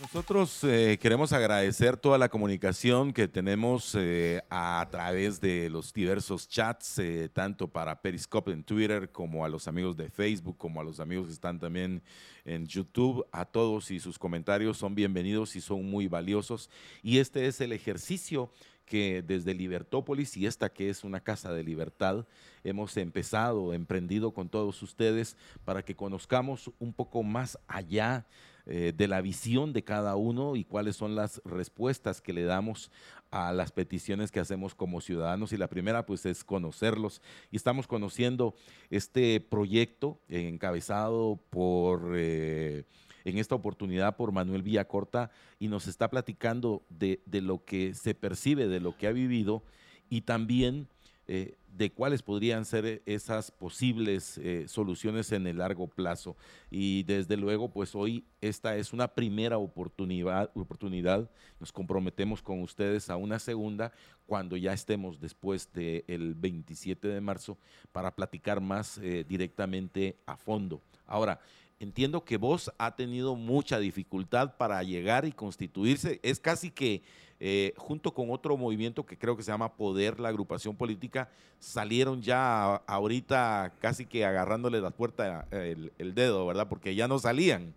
Nosotros 0.00 0.62
eh, 0.62 0.96
queremos 1.02 1.32
agradecer 1.32 1.96
toda 1.96 2.18
la 2.18 2.28
comunicación 2.28 3.12
que 3.12 3.26
tenemos 3.26 3.96
eh, 3.98 4.40
a 4.48 4.86
través 4.92 5.40
de 5.40 5.68
los 5.70 5.92
diversos 5.92 6.48
chats, 6.48 7.00
eh, 7.00 7.28
tanto 7.28 7.66
para 7.66 8.00
Periscope 8.00 8.52
en 8.52 8.62
Twitter, 8.62 9.10
como 9.10 9.44
a 9.44 9.48
los 9.48 9.66
amigos 9.66 9.96
de 9.96 10.08
Facebook, 10.08 10.56
como 10.56 10.80
a 10.80 10.84
los 10.84 11.00
amigos 11.00 11.26
que 11.26 11.32
están 11.32 11.58
también 11.58 12.00
en 12.44 12.68
YouTube. 12.68 13.26
A 13.32 13.44
todos 13.44 13.90
y 13.90 13.98
sus 13.98 14.20
comentarios 14.20 14.78
son 14.78 14.94
bienvenidos 14.94 15.56
y 15.56 15.60
son 15.60 15.84
muy 15.90 16.06
valiosos. 16.06 16.70
Y 17.02 17.18
este 17.18 17.48
es 17.48 17.60
el 17.60 17.72
ejercicio 17.72 18.52
que 18.88 19.22
desde 19.22 19.54
Libertópolis 19.54 20.36
y 20.36 20.46
esta 20.46 20.70
que 20.70 20.88
es 20.88 21.04
una 21.04 21.20
casa 21.20 21.52
de 21.52 21.62
libertad, 21.62 22.26
hemos 22.64 22.96
empezado, 22.96 23.72
emprendido 23.72 24.32
con 24.32 24.48
todos 24.48 24.82
ustedes 24.82 25.36
para 25.64 25.84
que 25.84 25.94
conozcamos 25.94 26.70
un 26.78 26.92
poco 26.92 27.22
más 27.22 27.58
allá 27.68 28.26
eh, 28.70 28.92
de 28.94 29.08
la 29.08 29.22
visión 29.22 29.72
de 29.72 29.82
cada 29.82 30.16
uno 30.16 30.54
y 30.54 30.64
cuáles 30.64 30.96
son 30.96 31.14
las 31.14 31.40
respuestas 31.44 32.20
que 32.20 32.34
le 32.34 32.44
damos 32.44 32.90
a 33.30 33.52
las 33.52 33.72
peticiones 33.72 34.30
que 34.30 34.40
hacemos 34.40 34.74
como 34.74 35.00
ciudadanos. 35.00 35.52
Y 35.52 35.56
la 35.56 35.68
primera, 35.68 36.04
pues, 36.04 36.26
es 36.26 36.44
conocerlos. 36.44 37.22
Y 37.50 37.56
estamos 37.56 37.86
conociendo 37.86 38.54
este 38.90 39.40
proyecto 39.40 40.20
encabezado 40.28 41.40
por... 41.50 42.12
Eh, 42.14 42.84
en 43.30 43.38
esta 43.38 43.54
oportunidad 43.54 44.16
por 44.16 44.32
Manuel 44.32 44.62
Villacorta 44.62 45.30
y 45.58 45.68
nos 45.68 45.86
está 45.86 46.08
platicando 46.08 46.82
de, 46.88 47.20
de, 47.26 47.40
lo 47.40 47.64
que 47.64 47.94
se 47.94 48.14
percibe, 48.14 48.68
de 48.68 48.80
lo 48.80 48.96
que 48.96 49.06
ha 49.06 49.12
vivido 49.12 49.62
y 50.10 50.22
también 50.22 50.88
eh, 51.30 51.56
de 51.76 51.92
cuáles 51.92 52.22
podrían 52.22 52.64
ser 52.64 53.02
esas 53.04 53.50
posibles 53.50 54.38
eh, 54.38 54.66
soluciones 54.66 55.30
en 55.30 55.46
el 55.46 55.58
largo 55.58 55.86
plazo. 55.86 56.36
Y 56.70 57.02
desde 57.02 57.36
luego, 57.36 57.68
pues 57.68 57.94
hoy 57.94 58.24
esta 58.40 58.76
es 58.76 58.94
una 58.94 59.08
primera 59.08 59.58
oportunidad, 59.58 60.50
oportunidad. 60.54 61.30
nos 61.60 61.70
comprometemos 61.70 62.40
con 62.40 62.62
ustedes 62.62 63.10
a 63.10 63.16
una 63.16 63.38
segunda 63.38 63.92
cuando 64.26 64.56
ya 64.56 64.72
estemos 64.72 65.20
después 65.20 65.70
del 65.74 66.34
27 66.34 67.06
de 67.06 67.20
marzo 67.20 67.58
para 67.92 68.16
platicar 68.16 68.62
más 68.62 68.96
eh, 68.98 69.24
directamente 69.28 70.16
a 70.24 70.38
fondo. 70.38 70.80
Ahora, 71.06 71.38
entiendo 71.80 72.24
que 72.24 72.36
vos 72.36 72.72
ha 72.78 72.96
tenido 72.96 73.34
mucha 73.34 73.78
dificultad 73.78 74.56
para 74.56 74.82
llegar 74.82 75.24
y 75.24 75.32
constituirse. 75.32 76.20
Es 76.22 76.40
casi 76.40 76.70
que 76.70 77.02
eh, 77.40 77.72
junto 77.76 78.12
con 78.12 78.30
otro 78.30 78.56
movimiento 78.56 79.06
que 79.06 79.16
creo 79.16 79.36
que 79.36 79.42
se 79.44 79.52
llama 79.52 79.74
Poder, 79.74 80.18
la 80.18 80.28
agrupación 80.28 80.74
política, 80.74 81.28
salieron 81.60 82.20
ya 82.20 82.76
ahorita 82.86 83.72
casi 83.80 84.06
que 84.06 84.24
agarrándole 84.24 84.80
la 84.80 84.90
puerta 84.90 85.46
el, 85.50 86.14
dedo, 86.14 86.46
¿verdad? 86.46 86.68
Porque 86.68 86.94
ya 86.94 87.06
no 87.06 87.18
salían. 87.18 87.72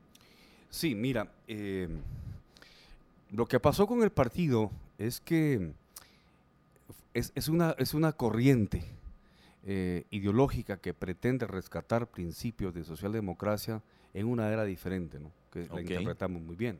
Sí, 0.69 0.95
mira, 0.95 1.27
eh, 1.47 1.87
lo 3.31 3.45
que 3.47 3.59
pasó 3.59 3.85
con 3.85 4.01
el 4.01 4.09
partido 4.09 4.71
es 4.97 5.19
que 5.19 5.71
es, 7.13 7.47
una, 7.47 7.75
es 7.77 7.93
una 7.93 8.13
corriente 8.13 8.83
eh, 9.63 10.05
ideológica 10.09 10.77
que 10.77 10.95
pretende 10.95 11.45
rescatar 11.45 12.07
principios 12.07 12.73
de 12.73 12.83
socialdemocracia 12.83 13.83
en 14.11 14.25
una 14.25 14.51
era 14.51 14.65
diferente, 14.65 15.19
¿no? 15.19 15.31
que 15.51 15.67
la 15.67 15.81
interpretamos 15.81 16.41
muy 16.41 16.55
bien. 16.55 16.79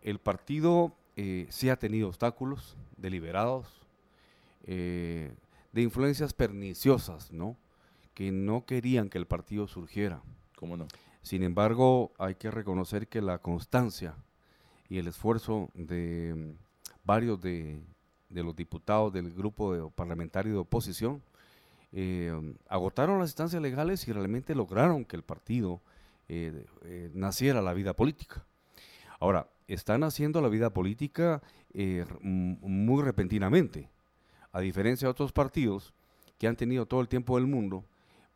El 0.00 0.18
partido 0.18 0.94
eh, 1.16 1.46
sí 1.50 1.68
ha 1.68 1.76
tenido 1.76 2.08
obstáculos 2.08 2.74
deliberados, 2.96 3.66
eh, 4.64 5.30
de 5.72 5.82
influencias 5.82 6.32
perniciosas, 6.32 7.32
¿no? 7.32 7.58
que 8.14 8.32
no 8.32 8.64
querían 8.64 9.10
que 9.10 9.18
el 9.18 9.26
partido 9.26 9.68
surgiera. 9.68 10.22
¿Cómo 10.56 10.78
no? 10.78 10.88
Sin 11.20 11.42
embargo, 11.42 12.12
hay 12.18 12.34
que 12.36 12.50
reconocer 12.50 13.08
que 13.08 13.20
la 13.20 13.38
constancia 13.38 14.14
y 14.88 14.96
el 14.96 15.06
esfuerzo 15.06 15.68
de 15.74 16.34
mm, 16.34 17.04
varios 17.04 17.42
de, 17.42 17.82
de, 18.30 18.42
los 18.42 18.56
diputados 18.56 19.12
del 19.12 19.34
grupo 19.34 19.90
parlamentario 19.90 20.52
de 20.52 20.58
oposición 20.60 21.22
eh, 21.92 22.54
agotaron 22.68 23.18
las 23.18 23.30
instancias 23.30 23.60
legales 23.60 24.06
y 24.06 24.12
realmente 24.12 24.54
lograron 24.54 25.04
que 25.04 25.16
el 25.16 25.22
partido 25.22 25.80
eh, 26.28 26.66
eh, 26.84 27.10
naciera 27.14 27.60
la 27.60 27.74
vida 27.74 27.94
política. 27.94 28.44
Ahora, 29.18 29.48
están 29.66 30.04
haciendo 30.04 30.40
la 30.40 30.48
vida 30.48 30.70
política 30.70 31.42
muy 32.22 33.02
repentinamente, 33.02 33.88
a 34.50 34.60
diferencia 34.60 35.06
de 35.06 35.10
otros 35.10 35.30
partidos 35.30 35.94
que 36.38 36.48
han 36.48 36.56
tenido 36.56 36.86
todo 36.86 37.00
el 37.00 37.08
tiempo 37.08 37.36
del 37.36 37.46
mundo, 37.46 37.84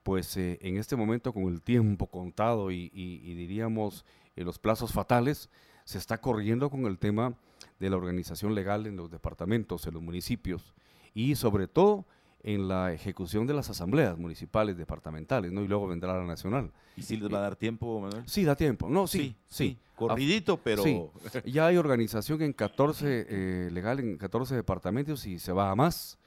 pues 0.05 0.37
en 0.37 0.77
este 0.77 0.95
momento 0.95 1.33
con 1.33 1.45
el 1.45 1.61
tiempo 1.63 2.07
contado 2.07 2.71
y 2.71 2.89
diríamos 3.35 4.05
los 4.37 4.61
plazos 4.61 4.93
fatales, 4.93 5.51
se 5.85 5.99
está 5.99 6.19
corriendo 6.19 6.71
con 6.71 6.87
el 6.87 6.99
tema 6.99 7.35
de 7.81 7.91
la 7.91 7.97
organización 7.97 8.55
legal 8.55 8.87
en 8.87 8.97
los 8.97 9.11
departamentos, 9.11 9.87
en 9.87 9.95
los 9.95 10.03
municipios 10.03 10.75
y 11.15 11.35
sobre 11.35 11.67
todo 11.67 12.07
en 12.45 12.69
la 12.69 12.93
ejecución 12.93 13.47
de 13.47 13.55
las 13.55 13.71
asambleas 13.71 14.19
municipales, 14.19 14.77
departamentales, 14.77 15.51
¿no? 15.51 15.63
Y 15.63 15.67
luego 15.67 15.89
vendrá 15.89 16.13
la 16.13 16.25
nacional. 16.25 16.71
¿Y 16.95 17.01
si 17.01 17.17
les 17.17 17.33
va 17.33 17.39
a 17.39 17.41
dar 17.41 17.57
tiempo, 17.57 18.01
Manuel? 18.01 18.23
Sí, 18.27 18.45
da 18.45 18.55
tiempo. 18.55 18.87
No, 18.91 19.07
sí, 19.07 19.35
sí. 19.49 19.79
Corridito, 19.97 20.59
pero... 20.59 20.83
Sí. 20.83 21.01
Ya 21.47 21.67
hay 21.67 21.79
organización 21.79 22.43
en 22.43 22.53
14, 22.53 23.27
eh, 23.29 23.71
legal 23.73 23.99
en 23.99 24.19
14 24.19 24.55
departamentos 24.55 25.27
y 25.27 25.39
se 25.39 25.53
va 25.53 25.71
a 25.71 25.75
más. 25.75 26.19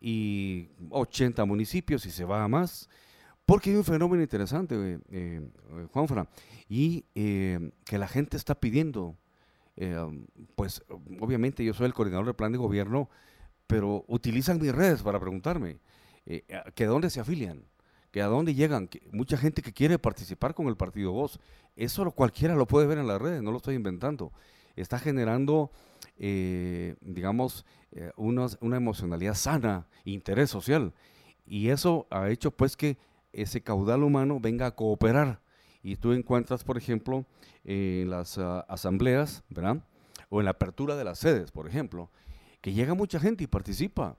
Y 0.00 0.68
80 0.88 1.44
municipios 1.44 2.06
y 2.06 2.10
se 2.10 2.24
va 2.24 2.42
a 2.42 2.48
más. 2.48 2.88
Porque 3.44 3.68
hay 3.68 3.76
un 3.76 3.84
fenómeno 3.84 4.22
interesante, 4.22 4.74
eh, 4.74 4.98
eh, 5.10 5.50
Juanfra, 5.92 6.28
y 6.66 7.02
que 7.12 7.98
la 7.98 8.08
gente 8.08 8.38
está 8.38 8.58
pidiendo, 8.58 9.16
pues 10.54 10.82
obviamente 11.20 11.62
yo 11.64 11.74
soy 11.74 11.86
el 11.86 11.94
coordinador 11.94 12.26
del 12.26 12.34
plan 12.34 12.52
de 12.52 12.58
gobierno, 12.58 13.08
pero 13.68 14.04
utilizan 14.08 14.58
mis 14.60 14.74
redes 14.74 15.02
para 15.02 15.20
preguntarme 15.20 15.78
eh, 16.26 16.42
que 16.74 16.86
dónde 16.86 17.10
se 17.10 17.20
afilian, 17.20 17.62
que 18.10 18.22
a 18.22 18.26
dónde 18.26 18.54
llegan, 18.54 18.88
que 18.88 19.06
mucha 19.12 19.36
gente 19.36 19.62
que 19.62 19.72
quiere 19.72 19.98
participar 19.98 20.54
con 20.54 20.66
el 20.66 20.76
partido 20.76 21.12
Voz. 21.12 21.38
Eso 21.76 22.10
cualquiera 22.10 22.56
lo 22.56 22.66
puede 22.66 22.86
ver 22.86 22.98
en 22.98 23.06
las 23.06 23.20
redes, 23.20 23.42
no 23.42 23.52
lo 23.52 23.58
estoy 23.58 23.76
inventando. 23.76 24.32
Está 24.74 24.98
generando, 24.98 25.70
eh, 26.18 26.96
digamos, 27.02 27.66
eh, 27.92 28.10
una, 28.16 28.48
emocionalidad 28.76 29.34
sana, 29.34 29.86
interés 30.04 30.50
social. 30.50 30.94
Y 31.46 31.68
eso 31.68 32.06
ha 32.10 32.30
hecho 32.30 32.50
pues 32.50 32.76
que 32.76 32.96
ese 33.32 33.62
caudal 33.62 34.02
humano 34.02 34.40
venga 34.40 34.66
a 34.66 34.74
cooperar. 34.74 35.40
Y 35.82 35.96
tú 35.96 36.12
encuentras, 36.12 36.64
por 36.64 36.78
ejemplo, 36.78 37.26
en 37.64 38.08
las 38.08 38.38
ah, 38.38 38.60
asambleas, 38.68 39.44
¿verdad? 39.50 39.84
O 40.30 40.40
en 40.40 40.46
la 40.46 40.52
apertura 40.52 40.96
de 40.96 41.04
las 41.04 41.18
sedes, 41.18 41.50
por 41.50 41.68
ejemplo, 41.68 42.10
que 42.60 42.72
llega 42.72 42.94
mucha 42.94 43.20
gente 43.20 43.44
y 43.44 43.46
participa. 43.46 44.16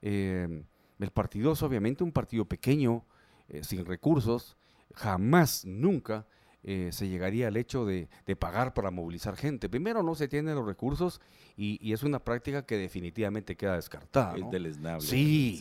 Eh, 0.00 0.64
el 0.98 1.10
partido 1.10 1.52
es 1.52 1.62
obviamente 1.62 2.04
un 2.04 2.12
partido 2.12 2.44
pequeño, 2.44 3.04
eh, 3.48 3.64
sin 3.64 3.84
recursos, 3.84 4.56
jamás, 4.94 5.64
nunca 5.64 6.26
eh, 6.62 6.90
se 6.92 7.08
llegaría 7.08 7.48
al 7.48 7.56
hecho 7.56 7.84
de, 7.84 8.08
pagar 8.38 8.72
para 8.72 8.90
movilizar 8.90 9.36
gente. 9.36 9.68
Primero 9.68 10.02
no 10.02 10.14
se 10.14 10.28
tienen 10.28 10.54
los 10.54 10.64
recursos 10.64 11.20
y, 11.56 11.92
es 11.92 12.04
una 12.04 12.20
práctica 12.20 12.64
que 12.64 12.76
definitivamente 12.76 13.56
queda 13.56 13.74
descartada. 13.74 14.36
Es 14.36 14.48
deleznable. 14.50 15.06
Sí. 15.06 15.60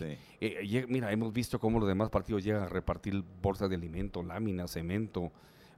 mira, 0.87 1.11
hemos 1.11 1.33
visto 1.33 1.59
cómo 1.59 1.79
los 1.79 1.87
demás 1.87 2.09
partidos 2.09 2.43
llegan 2.43 2.63
a 2.63 2.69
repartir 2.69 3.23
bolsas 3.41 3.69
de 3.69 3.75
alimento, 3.75 4.21
láminas, 4.21 4.71
cemento, 4.71 5.31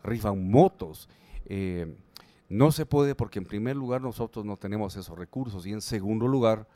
rifan 0.04 0.50
motos. 0.50 1.08
No 2.50 2.72
se 2.72 2.86
puede 2.86 3.16
porque 3.16 3.40
en 3.40 3.46
primer 3.46 3.76
lugar 3.76 4.02
nosotros 4.02 4.46
no 4.46 4.58
tenemos 4.58 4.96
esos 4.96 5.18
recursos 5.18 5.66
y 5.66 5.72
en 5.72 5.82
segundo 5.82 6.28
lugar 6.28 6.68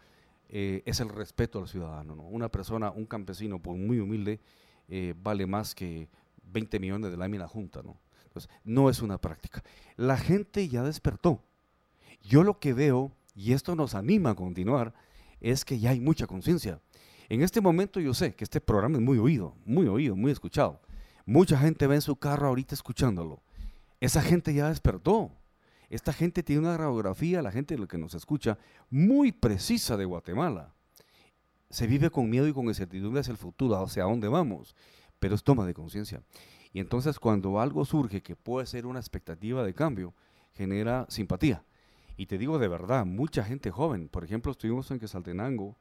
eh, 0.49 0.81
es 0.85 0.99
el 0.99 1.09
respeto 1.09 1.59
al 1.59 1.67
ciudadano. 1.67 2.15
Una 2.15 2.49
persona, 2.49 2.91
un 2.91 3.05
campesino, 3.05 3.59
por 3.59 3.75
muy 3.75 3.99
humilde, 3.99 4.39
eh, 4.87 5.13
vale 5.21 5.45
más 5.45 5.75
que 5.75 6.07
20 6.51 6.79
millones 6.79 7.11
de 7.11 7.17
lámina 7.17 7.47
junta. 7.47 7.81
¿no? 7.83 7.97
Entonces, 8.25 8.49
no 8.63 8.89
es 8.89 9.01
una 9.01 9.17
práctica. 9.17 9.63
La 9.95 10.17
gente 10.17 10.67
ya 10.67 10.83
despertó. 10.83 11.43
Yo 12.21 12.43
lo 12.43 12.59
que 12.59 12.73
veo, 12.73 13.11
y 13.35 13.53
esto 13.53 13.75
nos 13.75 13.95
anima 13.95 14.31
a 14.31 14.35
continuar, 14.35 14.93
es 15.39 15.65
que 15.65 15.79
ya 15.79 15.91
hay 15.91 15.99
mucha 15.99 16.27
conciencia. 16.27 16.79
En 17.29 17.41
este 17.41 17.61
momento 17.61 17.99
yo 17.99 18.13
sé 18.13 18.33
que 18.33 18.43
este 18.43 18.61
programa 18.61 18.97
es 18.97 19.03
muy 19.03 19.17
oído, 19.17 19.55
muy 19.65 19.87
oído, 19.87 20.15
muy 20.15 20.31
escuchado. 20.31 20.79
Mucha 21.25 21.57
gente 21.57 21.87
va 21.87 21.95
en 21.95 22.01
su 22.01 22.15
carro 22.15 22.47
ahorita 22.47 22.73
escuchándolo. 22.73 23.41
Esa 23.99 24.21
gente 24.21 24.53
ya 24.53 24.69
despertó. 24.69 25.31
Esta 25.89 26.11
gente 26.11 26.43
tiene 26.43 26.61
una 26.61 26.77
radiografía, 26.77 27.41
la 27.41 27.51
gente 27.51 27.77
que 27.87 27.97
nos 27.97 28.13
escucha, 28.13 28.57
muy 28.89 29.31
precisa 29.31 29.95
de 29.95 30.05
Guatemala. 30.05 30.73
Se 31.69 31.87
vive 31.87 32.09
con 32.09 32.29
miedo 32.29 32.47
y 32.47 32.53
con 32.53 32.65
incertidumbre 32.65 33.21
hacia 33.21 33.31
el 33.31 33.37
futuro, 33.37 33.81
hacia 33.81 34.03
dónde 34.03 34.27
vamos, 34.27 34.75
pero 35.19 35.35
es 35.35 35.43
toma 35.43 35.65
de 35.65 35.73
conciencia. 35.73 36.21
Y 36.73 36.79
entonces 36.79 37.19
cuando 37.19 37.59
algo 37.59 37.85
surge 37.85 38.21
que 38.21 38.35
puede 38.35 38.67
ser 38.67 38.85
una 38.85 38.99
expectativa 38.99 39.63
de 39.63 39.73
cambio, 39.73 40.13
genera 40.53 41.05
simpatía. 41.09 41.63
Y 42.17 42.25
te 42.25 42.37
digo 42.37 42.59
de 42.59 42.67
verdad, 42.67 43.05
mucha 43.05 43.43
gente 43.43 43.71
joven, 43.71 44.09
por 44.09 44.23
ejemplo, 44.23 44.51
estuvimos 44.51 44.89
en 44.91 44.99
Quesaltenango 44.99 45.77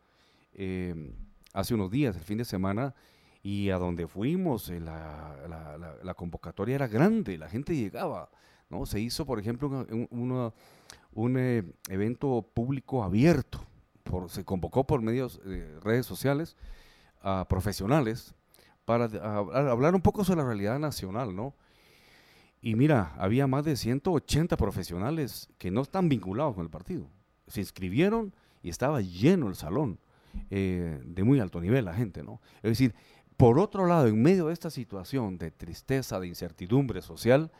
eh, 0.52 1.12
hace 1.52 1.74
unos 1.74 1.90
días, 1.90 2.14
el 2.16 2.22
fin 2.22 2.38
de 2.38 2.44
semana, 2.44 2.94
y 3.42 3.70
a 3.70 3.78
donde 3.78 4.06
fuimos, 4.06 4.68
eh, 4.68 4.80
la 4.80 6.14
convocatoria 6.16 6.76
era 6.76 6.88
grande, 6.88 7.38
la 7.38 7.48
gente 7.48 7.74
llegaba 7.74 8.30
¿no? 8.68 8.86
Se 8.86 9.00
hizo, 9.00 9.24
por 9.26 9.38
ejemplo, 9.38 9.86
un, 10.10 11.38
eh, 11.38 11.62
evento 11.88 12.48
público 12.54 13.02
abierto, 13.02 13.64
por, 14.02 14.30
se 14.30 14.44
convocó 14.44 14.86
por 14.86 15.02
medios 15.02 15.40
de 15.44 15.80
redes 15.80 16.06
sociales 16.06 16.56
a 17.22 17.46
profesionales 17.48 18.34
para 18.84 19.04
hablar 19.70 19.94
un 19.94 20.02
poco 20.02 20.24
sobre 20.24 20.42
la 20.42 20.46
realidad 20.46 20.78
nacional, 20.78 21.34
¿no? 21.34 21.54
Y 22.62 22.74
mira, 22.74 23.14
había 23.18 23.46
más 23.46 23.64
de 23.64 23.76
180 23.76 24.56
profesionales 24.56 25.48
que 25.58 25.70
no 25.70 25.82
están 25.82 26.08
vinculados 26.08 26.54
con 26.54 26.64
el 26.64 26.70
partido. 26.70 27.08
Se 27.46 27.60
inscribieron 27.60 28.34
y 28.62 28.70
estaba 28.70 29.00
lleno 29.00 29.48
el 29.48 29.56
salón, 29.56 29.98
eh, 30.50 31.00
de 31.04 31.24
muy 31.24 31.40
alto 31.40 31.60
nivel 31.60 31.84
la 31.84 31.94
gente, 31.94 32.22
¿no? 32.22 32.40
Es 32.56 32.70
decir, 32.70 32.94
por 33.36 33.58
otro 33.58 33.86
lado, 33.86 34.06
en 34.06 34.20
medio 34.20 34.46
de 34.46 34.52
esta 34.52 34.70
situación 34.70 35.36
de 35.36 35.50
tristeza, 35.50 36.18
de 36.18 36.28
incertidumbre 36.28 37.02
social, 37.02 37.50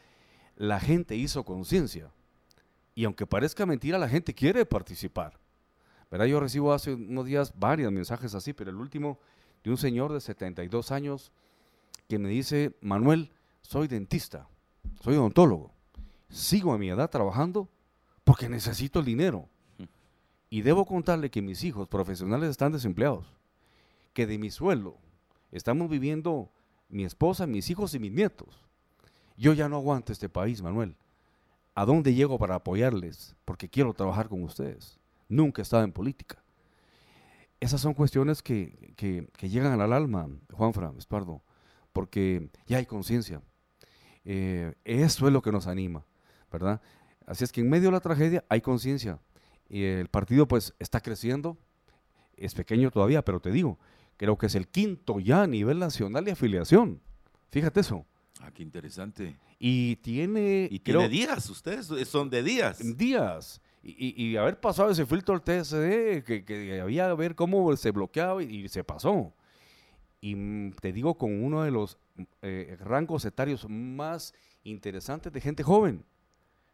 la 0.57 0.81
gente 0.81 1.15
hizo 1.15 1.45
conciencia. 1.45 2.11
Y 2.95 3.05
aunque 3.05 3.27
parezca 3.27 3.67
mentira, 3.67 3.99
la 3.99 4.09
gente 4.09 4.35
quiere 4.35 4.65
participar. 4.65 5.39
¿Verdad? 6.11 6.27
Yo 6.27 6.41
recibo 6.41 6.73
hace 6.73 6.95
unos 6.95 7.27
días 7.27 7.53
varios 7.59 7.93
mensajes 7.93 8.35
así, 8.35 8.53
pero 8.53 8.71
el 8.71 8.77
último 8.77 9.19
de 9.63 9.71
un 9.71 9.77
señor 9.77 10.13
de 10.13 10.21
72 10.21 10.93
años 10.93 11.33
que 12.09 12.19
me 12.19 12.29
dice, 12.29 12.77
Manuel, 12.81 13.33
soy 13.63 13.89
dentista, 13.89 14.49
soy 15.03 15.17
odontólogo, 15.17 15.73
sigo 16.31 16.73
a 16.73 16.79
mi 16.79 16.89
edad 16.89 17.11
trabajando 17.11 17.69
porque 18.25 18.49
necesito 18.49 19.01
el 19.01 19.05
dinero. 19.05 19.49
Y 20.49 20.63
debo 20.63 20.87
contarle 20.87 21.31
que 21.31 21.43
mis 21.43 21.65
hijos 21.65 21.89
profesionales 21.89 22.51
están 22.51 22.73
desempleados, 22.73 23.27
que 24.13 24.27
de 24.27 24.39
mi 24.39 24.51
sueldo 24.51 24.97
estamos 25.51 25.91
viviendo 25.91 26.51
mi 26.89 27.05
esposa, 27.05 27.47
mis 27.47 27.69
hijos 27.69 27.95
y 27.95 27.99
mis 27.99 28.13
nietos. 28.13 28.63
Yo 29.37 29.53
ya 29.53 29.69
no 29.69 29.77
aguanto 29.77 30.13
este 30.13 30.29
país, 30.29 30.63
Manuel. 30.63 30.97
¿A 31.75 31.85
dónde 31.85 32.15
llego 32.15 32.39
para 32.39 32.55
apoyarles? 32.55 33.37
Porque 33.45 33.69
quiero 33.69 33.93
trabajar 33.93 34.29
con 34.29 34.43
ustedes. 34.43 34.99
Nunca 35.29 35.61
he 35.61 35.65
estado 35.65 35.85
en 35.85 35.93
política. 35.93 36.43
Esas 37.61 37.81
son 37.81 37.95
cuestiones 37.95 38.43
que, 38.43 38.95
llegan 39.41 39.81
al 39.81 39.93
alma, 39.93 40.29
Juanfra, 40.53 40.93
Espardo, 40.99 41.43
porque 41.93 42.51
ya 42.67 42.79
hay 42.79 42.87
conciencia. 42.87 43.43
Eh, 44.25 44.75
eso 44.85 45.27
es 45.27 45.33
lo 45.33 45.43
que 45.43 45.53
nos 45.53 45.67
anima, 45.67 46.05
¿verdad? 46.51 46.81
Así 47.27 47.45
es 47.45 47.53
que 47.53 47.61
en 47.61 47.71
medio 47.71 47.87
de 47.87 47.93
la 47.93 48.01
tragedia 48.01 48.45
hay 48.49 48.61
conciencia. 48.61 49.19
Y 49.69 49.85
el 49.85 50.09
partido 50.09 50.47
pues 50.47 50.75
está 50.79 51.01
creciendo, 51.01 51.59
es 52.37 52.55
pequeño 52.55 52.91
todavía, 52.91 53.23
pero 53.23 53.41
te 53.41 53.51
digo, 53.51 53.79
creo 54.17 54.39
que 54.39 54.47
es 54.47 54.55
el 54.55 54.69
quinto 54.69 55.19
ya 55.19 55.43
a 55.43 55.47
nivel 55.47 55.79
nacional 55.79 56.25
de 56.25 56.33
afiliación. 56.33 57.01
Fíjate 57.51 57.81
eso. 57.81 58.07
Ah, 58.47 58.53
qué 58.53 58.63
interesante. 58.63 59.37
Y 59.59 59.97
tiene... 59.97 60.69
Y 60.71 60.79
tiene 60.79 61.09
días, 61.09 61.51
ustedes 61.51 61.87
son 62.09 62.31
de 62.31 62.45
días. 62.45 62.79
Días. 62.97 63.61
Y, 63.83 64.37
haber 64.37 64.61
pasado 64.61 64.91
ese 64.91 65.07
filtro 65.07 65.35
al 65.35 65.43
TSD, 65.43 66.25
que, 66.25 66.45
que 66.45 66.81
había 66.81 67.09
que 67.09 67.15
ver 67.15 67.35
cómo 67.35 67.77
se 67.77 67.91
bloqueaba 67.91 68.43
y, 68.43 68.69
se 68.69 68.85
pasó. 68.85 69.33
Y 70.21 70.71
te 70.81 70.93
digo, 70.93 71.17
con 71.17 71.43
uno 71.43 71.63
de 71.63 71.71
los 71.71 71.99
eh, 72.43 72.77
rangos 72.81 73.25
etarios 73.25 73.69
más 73.69 74.35
interesantes 74.65 75.33
de 75.33 75.41
gente 75.41 75.63
joven. 75.63 76.05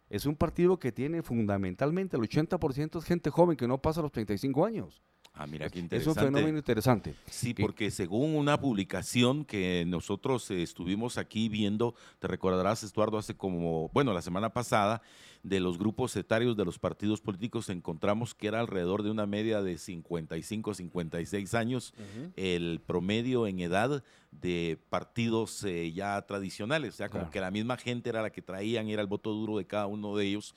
Es 0.08 0.26
un 0.26 0.36
partido 0.36 0.78
que 0.78 0.92
tiene 0.92 1.22
fundamentalmente 1.22 2.16
el 2.16 2.22
80% 2.22 2.98
es 2.98 3.04
gente 3.04 3.30
joven 3.30 3.56
que 3.56 3.68
no 3.68 3.78
pasa 3.78 4.02
los 4.02 4.12
35 4.12 4.64
años. 4.64 5.02
Ah, 5.34 5.46
mira 5.46 5.70
qué 5.70 5.78
interesante. 5.78 6.20
Es 6.20 6.26
un 6.26 6.32
fenómeno 6.32 6.59
interesante. 6.59 7.14
Sí, 7.26 7.54
porque 7.54 7.90
según 7.90 8.36
una 8.36 8.60
publicación 8.60 9.44
que 9.44 9.84
nosotros 9.86 10.50
eh, 10.50 10.62
estuvimos 10.62 11.16
aquí 11.16 11.48
viendo, 11.48 11.94
te 12.18 12.28
recordarás, 12.28 12.82
Estuardo, 12.82 13.16
hace 13.16 13.34
como, 13.34 13.88
bueno, 13.94 14.12
la 14.12 14.20
semana 14.20 14.52
pasada, 14.52 15.00
de 15.42 15.59
los 15.59 15.78
grupos 15.78 16.14
etarios 16.16 16.56
de 16.56 16.64
los 16.64 16.78
partidos 16.78 17.20
políticos, 17.20 17.68
encontramos 17.70 18.34
que 18.34 18.46
era 18.46 18.60
alrededor 18.60 19.02
de 19.02 19.10
una 19.10 19.26
media 19.26 19.62
de 19.62 19.78
55, 19.78 20.74
56 20.74 21.54
años 21.54 21.94
el 22.36 22.80
promedio 22.86 23.46
en 23.46 23.60
edad 23.60 24.04
de 24.30 24.78
partidos 24.90 25.64
eh, 25.64 25.92
ya 25.92 26.20
tradicionales. 26.22 26.94
O 26.94 26.96
sea, 26.98 27.09
como 27.09 27.30
que 27.30 27.40
la 27.40 27.50
misma 27.50 27.76
gente 27.76 28.10
era 28.10 28.22
la 28.22 28.30
que 28.30 28.42
traían, 28.42 28.88
era 28.88 29.02
el 29.02 29.09
voto 29.09 29.32
duro 29.32 29.56
de 29.56 29.66
cada 29.66 29.86
uno 29.86 30.14
de 30.16 30.26
ellos. 30.26 30.54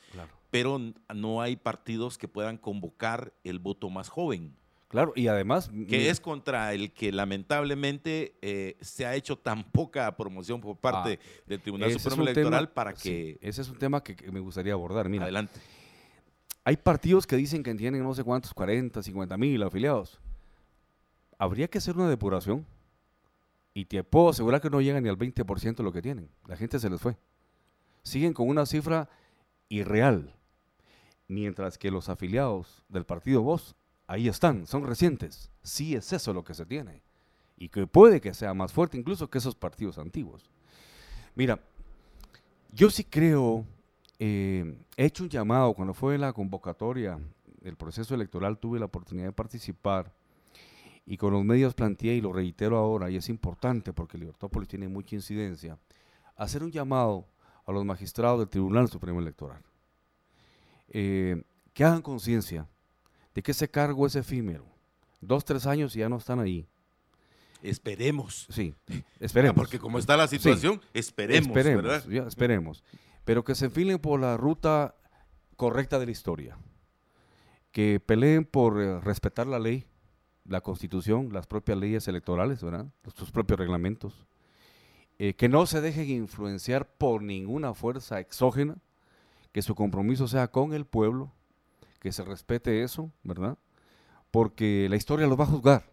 Pero 0.52 0.80
no 1.14 1.42
hay 1.42 1.56
partidos 1.56 2.18
que 2.18 2.28
puedan 2.28 2.58
convocar 2.58 3.34
el 3.44 3.60
voto 3.60 3.90
más 3.90 4.10
joven. 4.10 4.54
Claro, 4.88 5.14
y 5.16 5.28
además... 5.28 5.70
Que 5.90 6.10
es 6.10 6.20
contra 6.20 6.74
el 6.74 6.94
que 6.94 7.12
lamentablemente 7.12 8.38
eh, 8.42 8.78
se 8.82 9.06
ha 9.06 9.16
hecho 9.16 9.38
tan 9.38 9.64
poca 9.72 10.16
promoción 10.16 10.62
por 10.62 10.78
parte 10.78 11.20
ah, 11.22 11.44
del 11.48 11.60
Tribunal 11.60 11.92
Supremo 12.00 12.24
Electoral 12.24 12.70
para 12.72 12.94
que... 12.94 13.38
ese 13.42 13.62
es 13.62 13.70
un 13.70 13.78
tema 13.78 14.04
que, 14.04 14.32
me 14.32 14.40
gustaría 14.40 14.74
abordar. 14.74 15.10
Mira, 15.10 15.24
Adelante. 15.24 15.60
Hay 16.64 16.78
partidos 16.78 17.28
que 17.28 17.36
dicen 17.36 17.62
que 17.62 17.74
tienen 17.76 18.02
no 18.02 18.14
sé 18.16 18.24
cuántos, 18.24 18.54
40, 18.54 19.04
50 19.04 19.38
mil 19.38 19.62
afiliados. 19.62 20.20
habría 21.38 21.68
que 21.68 21.78
hacer 21.78 21.96
una 21.96 22.10
depuración. 22.10 22.66
Y 23.78 23.86
te 23.86 24.04
puedo 24.04 24.30
asegurar 24.30 24.62
que 24.62 24.70
no 24.70 24.80
llegan 24.80 25.04
ni 25.04 25.10
al 25.10 25.18
20% 25.18 25.76
de 25.76 25.84
lo 25.84 25.92
que 25.92 26.02
tienen. 26.02 26.30
La 26.48 26.56
gente 26.56 26.80
se 26.80 26.90
les 26.90 27.02
fue. 27.02 27.18
Siguen 28.04 28.34
con 28.34 28.48
una 28.48 28.66
cifra 28.66 29.10
irreal. 29.68 30.34
Mientras 31.28 31.78
que 31.78 31.92
los 31.92 32.08
afiliados 32.08 32.84
del 32.88 33.06
partido 33.06 33.42
Voz, 33.42 33.76
ahí 34.08 34.28
están, 34.28 34.68
son 34.68 34.86
recientes. 34.86 35.52
Sí 35.64 35.96
es 35.96 36.12
eso 36.14 36.34
lo 36.34 36.44
que 36.44 36.54
se 36.54 36.66
tiene. 36.66 37.02
Y 37.58 37.70
que 37.70 37.88
puede 37.88 38.22
que 38.22 38.34
sea 38.34 38.54
más 38.54 38.74
fuerte 38.74 38.98
incluso 38.98 39.30
que 39.30 39.38
esos 39.38 39.56
partidos 39.56 39.98
antiguos. 39.98 40.50
Mira, 41.36 41.60
yo 42.72 42.90
sí 42.90 43.04
creo, 43.04 43.66
eh, 44.20 44.78
he 44.98 45.06
hecho 45.06 45.24
un 45.24 45.30
llamado 45.30 45.74
cuando 45.74 45.94
fue 45.94 46.18
la 46.18 46.34
convocatoria 46.34 47.20
del 47.62 47.78
proceso 47.78 48.14
electoral, 48.14 48.58
tuve 48.58 48.80
la 48.80 48.86
oportunidad 48.86 49.28
de 49.28 49.34
participar 49.34 50.14
y 51.06 51.18
con 51.18 51.34
los 51.34 51.46
medios 51.46 51.74
planteé, 51.74 52.16
y 52.16 52.22
lo 52.22 52.34
reitero 52.34 52.78
ahora, 52.78 53.10
y 53.10 53.16
es 53.16 53.30
importante 53.30 53.94
porque 53.94 54.18
Libertópolis 54.18 54.68
tiene 54.68 54.88
mucha 54.88 55.16
incidencia, 55.16 55.78
hacer 56.36 56.64
un 56.64 56.72
llamado 56.72 57.28
a 57.66 57.72
los 57.72 57.86
magistrados 57.86 58.40
del 58.40 58.50
Tribunal 58.50 58.90
Supremo 58.90 59.20
Electoral. 59.20 59.62
Eh, 60.90 61.44
que 61.74 61.84
hagan 61.84 62.02
conciencia 62.02 62.68
de 63.36 63.44
que 63.44 63.52
ese 63.52 63.70
cargo 63.70 64.08
es 64.08 64.16
efímero. 64.16 64.66
Dos, 65.22 65.46
tres 65.46 65.68
años 65.68 65.96
y 65.96 66.00
ya 66.00 66.10
no 66.10 66.18
están 66.18 66.40
ahí. 66.40 66.66
Esperemos. 67.62 68.48
Sí, 68.50 68.74
esperemos. 69.20 69.56
Porque 69.56 69.78
como 69.78 70.00
está 70.00 70.18
la 70.18 70.28
situación, 70.28 70.82
esperemos, 70.94 71.48
esperemos, 71.48 71.84
¿verdad? 71.84 72.08
ya, 72.10 72.24
esperemos. 72.24 72.84
Pero 73.26 73.44
que 73.44 73.56
se 73.56 73.66
enfilen 73.66 74.00
por 74.00 74.20
la 74.20 74.38
ruta 74.38 74.96
correcta 75.58 76.00
de 76.00 76.06
la 76.06 76.12
historia. 76.12 76.58
Que 77.72 78.00
peleen 78.00 78.46
por 78.46 78.82
eh, 78.82 79.00
respetar 79.02 79.48
la 79.48 79.60
ley, 79.60 79.86
la 80.46 80.62
constitución, 80.62 81.34
las 81.34 81.48
propias 81.48 81.78
leyes 81.78 82.08
electorales, 82.08 82.64
¿verdad? 82.64 82.86
Sus 83.16 83.32
propios 83.32 83.60
reglamentos. 83.60 84.26
Eh, 85.18 85.34
que 85.34 85.50
no 85.50 85.66
se 85.66 85.82
dejen 85.82 86.10
influenciar 86.10 86.88
por 86.88 87.22
ninguna 87.22 87.74
fuerza 87.74 88.20
exógena, 88.20 88.78
que 89.52 89.62
su 89.62 89.76
compromiso 89.76 90.28
sea 90.28 90.50
con 90.50 90.74
el 90.74 90.86
pueblo, 90.86 91.32
que 92.00 92.12
se 92.12 92.24
respete 92.24 92.84
eso, 92.84 93.12
¿verdad? 93.24 93.58
Porque 94.32 94.88
la 94.90 94.96
historia 94.96 95.28
los 95.28 95.40
va 95.40 95.44
a 95.44 95.48
juzgar 95.48 95.92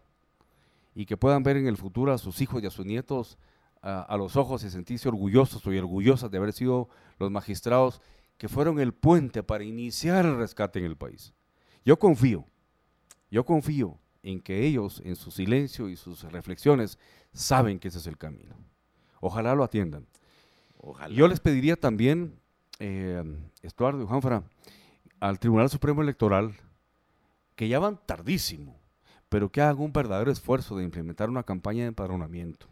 y 0.95 1.05
que 1.05 1.17
puedan 1.17 1.43
ver 1.43 1.57
en 1.57 1.67
el 1.67 1.77
futuro 1.77 2.13
a 2.13 2.17
sus 2.17 2.41
hijos 2.41 2.61
y 2.61 2.67
a 2.67 2.71
sus 2.71 2.85
nietos 2.85 3.37
a, 3.81 4.01
a 4.01 4.17
los 4.17 4.35
ojos 4.35 4.63
y 4.63 4.69
sentirse 4.69 5.09
orgullosos 5.09 5.65
y 5.65 5.77
orgullosas 5.77 6.29
de 6.29 6.37
haber 6.37 6.53
sido 6.53 6.89
los 7.19 7.31
magistrados 7.31 8.01
que 8.37 8.49
fueron 8.49 8.79
el 8.79 8.93
puente 8.93 9.43
para 9.43 9.63
iniciar 9.63 10.25
el 10.25 10.37
rescate 10.37 10.79
en 10.79 10.85
el 10.85 10.97
país. 10.97 11.33
Yo 11.85 11.97
confío, 11.97 12.45
yo 13.29 13.45
confío 13.45 13.99
en 14.23 14.39
que 14.39 14.65
ellos, 14.65 15.01
en 15.03 15.15
su 15.15 15.31
silencio 15.31 15.89
y 15.89 15.95
sus 15.95 16.23
reflexiones, 16.23 16.97
saben 17.33 17.79
que 17.79 17.89
ese 17.89 17.97
es 17.97 18.07
el 18.07 18.17
camino. 18.17 18.55
Ojalá 19.19 19.53
lo 19.53 19.63
atiendan. 19.63 20.07
Ojalá. 20.77 21.13
Yo 21.13 21.27
les 21.27 21.39
pediría 21.39 21.75
también, 21.75 22.39
eh, 22.79 23.23
Estuardo 23.61 24.01
y 24.01 24.05
Juanfra, 24.05 24.43
al 25.23 25.39
Tribunal 25.39 25.69
Supremo 25.69 26.01
Electoral, 26.01 26.53
que 27.55 27.69
ya 27.69 27.79
van 27.79 27.97
tardísimo, 28.05 28.77
pero 29.29 29.49
que 29.49 29.61
hagan 29.61 29.79
un 29.79 29.93
verdadero 29.93 30.29
esfuerzo 30.29 30.75
de 30.75 30.83
implementar 30.83 31.29
una 31.29 31.43
campaña 31.43 31.83
de 31.83 31.87
empadronamiento. 31.87 32.67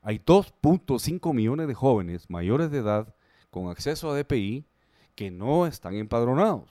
Hay 0.00 0.20
2.5 0.20 1.34
millones 1.34 1.66
de 1.66 1.74
jóvenes 1.74 2.30
mayores 2.30 2.70
de 2.70 2.78
edad 2.78 3.12
con 3.50 3.68
acceso 3.68 4.12
a 4.12 4.16
DPI 4.16 4.64
que 5.16 5.32
no 5.32 5.66
están 5.66 5.96
empadronados. 5.96 6.70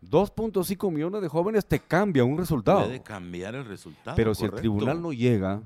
2.5 0.00 0.90
millones 0.90 1.20
de 1.20 1.28
jóvenes 1.28 1.66
te 1.66 1.78
cambia 1.78 2.24
un 2.24 2.38
resultado. 2.38 2.84
Puede 2.84 3.02
cambiar 3.02 3.54
el 3.54 3.66
resultado. 3.66 4.16
Pero 4.16 4.34
si 4.34 4.46
el 4.46 4.52
tribunal 4.52 5.02
no 5.02 5.12
llega 5.12 5.60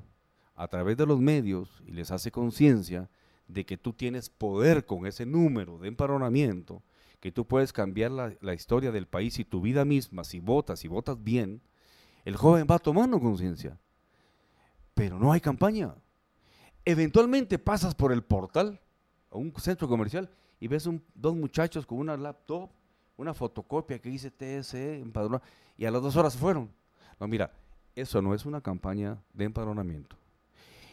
a 0.53 0.67
través 0.67 0.97
de 0.97 1.05
los 1.05 1.21
medios 1.21 1.81
y 1.87 1.93
les 1.93 2.11
hace 2.11 2.29
conciencia 2.29 3.09
de 3.47 3.65
que 3.65 3.77
tú 3.77 3.93
tienes 3.93 4.29
poder 4.29 4.85
con 4.85 5.07
ese 5.07 5.25
número 5.25 5.77
de 5.77 5.87
empadronamiento, 5.87 6.83
que 7.25 7.31
tú 7.31 7.43
puedes 7.47 7.73
cambiar 7.73 8.11
la, 8.11 8.35
la 8.39 8.53
historia 8.53 8.91
del 8.91 9.07
país 9.07 9.39
y 9.39 9.45
tu 9.45 9.59
vida 9.59 9.83
misma, 9.83 10.23
si 10.23 10.39
votas, 10.39 10.81
si 10.81 10.87
votas 10.87 11.23
bien, 11.23 11.59
el 12.23 12.35
joven 12.35 12.67
va 12.69 12.77
tomando 12.77 13.19
conciencia. 13.19 13.79
Pero 14.93 15.17
no 15.17 15.31
hay 15.31 15.41
campaña. 15.41 15.95
Eventualmente 16.85 17.57
pasas 17.57 17.95
por 17.95 18.13
el 18.13 18.23
portal 18.23 18.79
a 19.31 19.37
un 19.37 19.51
centro 19.55 19.87
comercial 19.87 20.29
y 20.59 20.67
ves 20.67 20.87
dos 21.15 21.35
muchachos 21.35 21.87
con 21.87 21.97
una 21.97 22.15
laptop, 22.15 22.69
una 23.17 23.33
fotocopia 23.33 23.97
que 23.97 24.09
dice 24.09 24.29
TSE 24.29 24.99
empadronado, 24.99 25.43
y 25.79 25.85
a 25.85 25.89
las 25.89 26.03
dos 26.03 26.15
horas 26.17 26.37
fueron. 26.37 26.69
No, 27.19 27.27
mira, 27.27 27.51
eso 27.95 28.21
no 28.21 28.35
es 28.35 28.45
una 28.45 28.61
campaña 28.61 29.17
de 29.33 29.45
empadronamiento. 29.45 30.15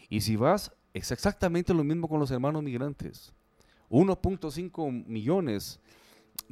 Y 0.09 0.23
si 0.23 0.37
vas, 0.37 0.73
es 0.95 1.13
exactamente 1.13 1.75
lo 1.75 1.85
mismo 1.85 2.09
con 2.09 2.21
los 2.21 2.31
hermanos 2.31 2.63
migrantes. 2.63 3.35
1.5 3.91 5.05
millones 5.07 5.79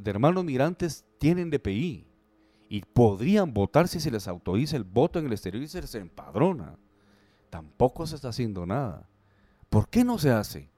de 0.03 0.11
hermanos 0.11 0.45
migrantes 0.45 1.05
tienen 1.19 1.51
DPI 1.51 2.07
y 2.69 2.83
podrían 2.83 3.53
votar 3.53 3.89
si 3.89 4.01
se 4.01 4.11
les 4.11 4.29
autoriza 4.29 4.77
el 4.77 4.85
voto 4.85 5.19
en 5.19 5.27
el 5.27 5.33
exterior 5.33 5.63
y 5.63 5.69
se 5.69 5.81
les 5.81 5.95
empadrona. 5.95 6.79
Tampoco 7.51 8.07
se 8.07 8.15
está 8.15 8.29
haciendo 8.29 8.65
nada. 8.65 9.09
¿Por 9.69 9.89
qué 9.89 10.05
no 10.05 10.19
se 10.19 10.31
hace? 10.31 10.71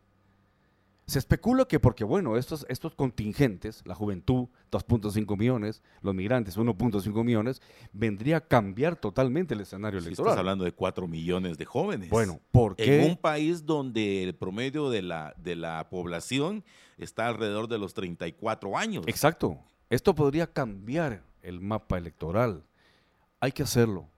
Se 1.13 1.19
especula 1.19 1.67
que 1.67 1.79
porque, 1.79 2.05
bueno, 2.05 2.39
estos, 2.39 2.65
estos 2.71 2.95
contingentes, 2.95 3.83
la 3.85 3.95
juventud, 3.95 4.49
2.5 4.71 5.37
millones, 5.37 5.83
los 6.01 6.15
migrantes, 6.15 6.57
1.5 6.57 7.23
millones, 7.23 7.61
vendría 7.93 8.39
a 8.39 8.41
cambiar 8.41 8.97
totalmente 8.97 9.53
el 9.53 9.61
escenario 9.61 9.99
electoral. 9.99 10.31
estás 10.31 10.39
hablando 10.39 10.65
de 10.65 10.73
4 10.73 11.07
millones 11.07 11.59
de 11.59 11.67
jóvenes. 11.67 12.09
Bueno, 12.09 12.41
¿por 12.51 12.77
qué? 12.77 13.03
En 13.03 13.11
un 13.11 13.17
país 13.19 13.67
donde 13.67 14.23
el 14.23 14.35
promedio 14.35 14.89
de 14.89 15.03
la, 15.03 15.35
de 15.37 15.55
la 15.55 15.87
población 15.91 16.65
está 16.97 17.27
alrededor 17.29 17.69
de 17.69 17.77
los 17.77 17.93
34 17.93 18.79
años. 18.79 19.05
Exacto. 19.07 19.59
Esto 19.91 20.15
podría 20.15 20.47
cambiar 20.47 21.23
el 21.43 21.61
mapa 21.61 21.99
electoral. 21.99 22.65
Hay 23.39 23.53
que 23.53 23.65
hacerlo. 23.65 24.09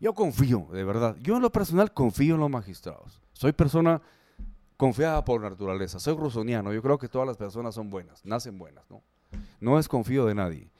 Yo 0.00 0.14
confío, 0.14 0.66
de 0.72 0.82
verdad. 0.82 1.14
Yo 1.20 1.36
en 1.36 1.42
lo 1.42 1.52
personal 1.52 1.92
confío 1.92 2.36
en 2.36 2.40
los 2.40 2.48
magistrados. 2.48 3.20
Soy 3.34 3.52
persona 3.52 4.00
confiada 4.78 5.22
por 5.24 5.42
naturaleza. 5.42 5.98
Soy 5.98 6.16
rusoniano. 6.16 6.72
Yo 6.72 6.80
creo 6.80 6.96
que 6.96 7.08
todas 7.08 7.28
las 7.28 7.36
personas 7.36 7.74
son 7.74 7.90
buenas, 7.90 8.24
nacen 8.24 8.56
buenas. 8.56 8.88
No, 8.88 9.02
no 9.60 9.76
desconfío 9.76 10.24
de 10.24 10.34
nadie. 10.34 10.70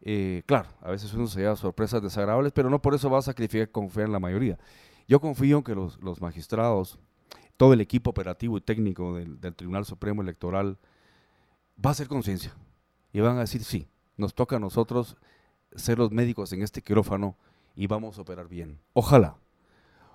Eh, 0.00 0.42
claro, 0.46 0.70
a 0.80 0.90
veces 0.90 1.12
uno 1.12 1.26
se 1.26 1.40
lleva 1.40 1.56
sorpresas 1.56 2.00
desagradables, 2.00 2.52
pero 2.52 2.70
no 2.70 2.80
por 2.80 2.94
eso 2.94 3.10
va 3.10 3.18
a 3.18 3.22
sacrificar 3.22 3.70
confiar 3.70 4.06
en 4.06 4.12
la 4.12 4.20
mayoría. 4.20 4.58
Yo 5.06 5.20
confío 5.20 5.58
en 5.58 5.64
que 5.64 5.74
los, 5.74 6.00
los 6.00 6.22
magistrados, 6.22 6.98
todo 7.58 7.74
el 7.74 7.82
equipo 7.82 8.10
operativo 8.10 8.56
y 8.56 8.60
técnico 8.62 9.16
del, 9.16 9.40
del 9.40 9.54
Tribunal 9.54 9.84
Supremo 9.84 10.22
Electoral 10.22 10.78
va 11.84 11.90
a 11.90 11.92
hacer 11.92 12.06
conciencia 12.06 12.54
y 13.12 13.20
van 13.20 13.36
a 13.36 13.40
decir, 13.40 13.64
sí, 13.64 13.88
nos 14.16 14.34
toca 14.34 14.56
a 14.56 14.60
nosotros 14.60 15.16
ser 15.74 15.98
los 15.98 16.12
médicos 16.12 16.52
en 16.52 16.62
este 16.62 16.82
quirófano 16.82 17.36
y 17.74 17.88
vamos 17.88 18.16
a 18.16 18.22
operar 18.22 18.48
bien. 18.48 18.78
Ojalá. 18.92 19.36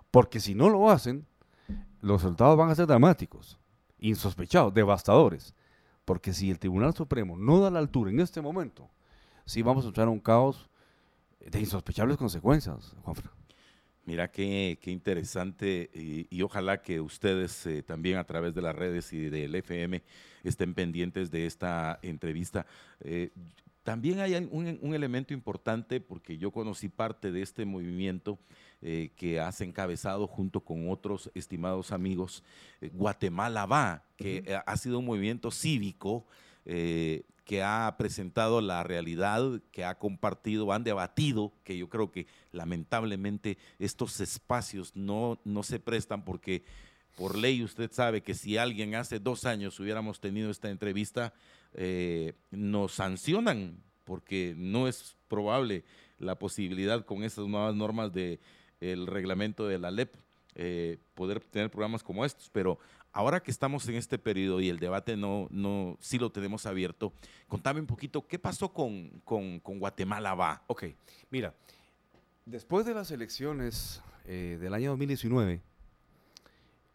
Porque 0.10 0.40
si 0.40 0.56
no 0.56 0.70
lo 0.70 0.90
hacen, 0.90 1.28
los 2.06 2.22
resultados 2.22 2.56
van 2.56 2.70
a 2.70 2.76
ser 2.76 2.86
dramáticos, 2.86 3.58
insospechados, 3.98 4.72
devastadores. 4.72 5.56
Porque 6.06 6.34
si 6.34 6.52
el 6.52 6.60
Tribunal 6.60 6.94
Supremo 6.94 7.36
no 7.36 7.60
da 7.60 7.72
la 7.72 7.80
altura 7.80 8.12
en 8.12 8.20
este 8.20 8.42
momento, 8.42 8.88
sí 9.44 9.64
vamos 9.64 9.86
a 9.86 9.88
entrar 9.88 10.08
a 10.08 10.12
un 10.12 10.20
caos 10.20 10.70
de 11.40 11.60
insospechables 11.60 12.18
consecuencias, 12.18 12.96
Juanfra. 13.02 13.32
Mira 14.06 14.30
qué, 14.30 14.78
qué 14.80 14.92
interesante 14.92 15.90
y, 16.30 16.40
ojalá 16.44 16.84
que 16.84 17.02
ustedes 17.02 17.66
eh, 17.66 17.82
también 17.82 18.20
a 18.20 18.24
través 18.24 18.54
de 18.54 18.62
las 18.62 18.76
redes 18.76 19.12
y 19.12 19.30
del 19.30 19.56
FM 19.56 20.04
estén 20.44 20.76
pendientes 20.76 21.32
de 21.32 21.48
esta 21.48 21.98
entrevista. 22.04 22.68
Eh, 23.00 23.32
también 23.82 24.20
hay 24.20 24.36
un, 24.36 24.78
un 24.80 24.94
elemento 24.94 25.34
importante 25.34 26.00
porque 26.02 26.38
yo 26.38 26.52
conocí 26.52 26.88
parte 26.88 27.32
de 27.32 27.42
este 27.42 27.66
movimiento 27.66 28.38
eh, 28.88 29.10
que 29.16 29.40
has 29.40 29.62
encabezado 29.62 30.28
junto 30.28 30.60
con 30.60 30.92
otros 30.92 31.32
estimados 31.34 31.92
amigos, 31.92 32.44
eh, 32.82 32.92
Guatemala 32.94 33.66
Va, 33.66 34.04
que 34.16 34.62
ha 34.64 34.78
sido 34.78 35.00
un 35.00 35.06
movimiento 35.06 35.50
cívico 35.50 36.28
eh, 36.66 37.24
que 37.46 37.64
ha 37.64 37.96
presentado 37.98 38.62
la 38.62 38.84
realidad, 38.84 39.60
que 39.72 39.86
ha 39.86 39.98
compartido, 39.98 40.72
han 40.72 40.84
debatido, 40.84 41.52
que 41.64 41.76
yo 41.76 41.90
creo 41.90 42.12
que 42.12 42.28
lamentablemente 42.52 43.58
estos 43.80 44.20
espacios 44.20 44.96
no, 44.96 45.40
no 45.46 45.64
se 45.64 45.80
prestan 45.80 46.24
porque 46.24 46.64
por 47.16 47.36
ley 47.36 47.64
usted 47.64 47.92
sabe 47.92 48.22
que 48.22 48.36
si 48.36 48.58
alguien 48.58 48.94
hace 48.94 49.18
dos 49.18 49.46
años 49.46 49.80
hubiéramos 49.80 50.20
tenido 50.20 50.52
esta 50.52 50.70
entrevista, 50.70 51.34
eh, 51.74 52.34
nos 52.52 52.94
sancionan 52.94 53.82
porque 54.04 54.54
no 54.56 54.88
es 54.88 55.16
probable 55.28 55.84
la 56.20 56.38
posibilidad 56.38 57.04
con 57.04 57.24
estas 57.24 57.48
nuevas 57.48 57.76
normas 57.76 58.14
del 58.86 59.08
reglamento 59.08 59.68
de 59.68 59.80
la 59.80 59.92
LEP 59.92 60.16
eh, 60.58 61.00
poder 61.16 61.42
tener 61.42 61.70
programas 61.70 62.02
como 62.02 62.24
estos, 62.24 62.50
pero 62.50 62.80
ahora 63.12 63.42
que 63.42 63.52
estamos 63.52 63.88
en 63.90 63.96
este 63.96 64.18
periodo 64.18 64.62
y 64.62 64.70
el 64.70 64.80
debate 64.80 65.18
no, 65.18 65.48
no, 65.52 65.98
sí 66.00 66.18
lo 66.18 66.32
tenemos 66.32 66.66
abierto, 66.66 67.12
contame 67.50 67.82
un 67.82 67.88
poquito, 67.88 68.26
¿qué 68.26 68.40
pasó 68.40 68.72
con, 68.72 69.10
con, 69.26 69.60
con 69.60 69.80
Guatemala 69.80 70.34
va? 70.34 70.64
Ok, 70.68 70.86
mira, 71.30 71.54
después 72.46 72.86
de 72.86 72.94
las 72.94 73.12
elecciones 73.12 74.02
eh, 74.26 74.58
del 74.62 74.74
año 74.74 74.92
2019, 74.92 75.62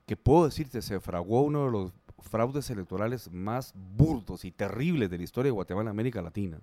que 0.07 0.17
puedo 0.17 0.47
decirte 0.47 0.81
se 0.81 0.99
fraguó 0.99 1.43
uno 1.43 1.67
de 1.67 1.71
los 1.71 1.93
fraudes 2.19 2.71
electorales 2.71 3.31
más 3.31 3.75
burdos 3.75 4.47
y 4.47 4.53
terribles 4.53 5.11
de 5.11 5.19
la 5.19 5.25
historia 5.25 5.49
de 5.49 5.55
Guatemala 5.55 5.91
América 5.91 6.23
Latina, 6.23 6.61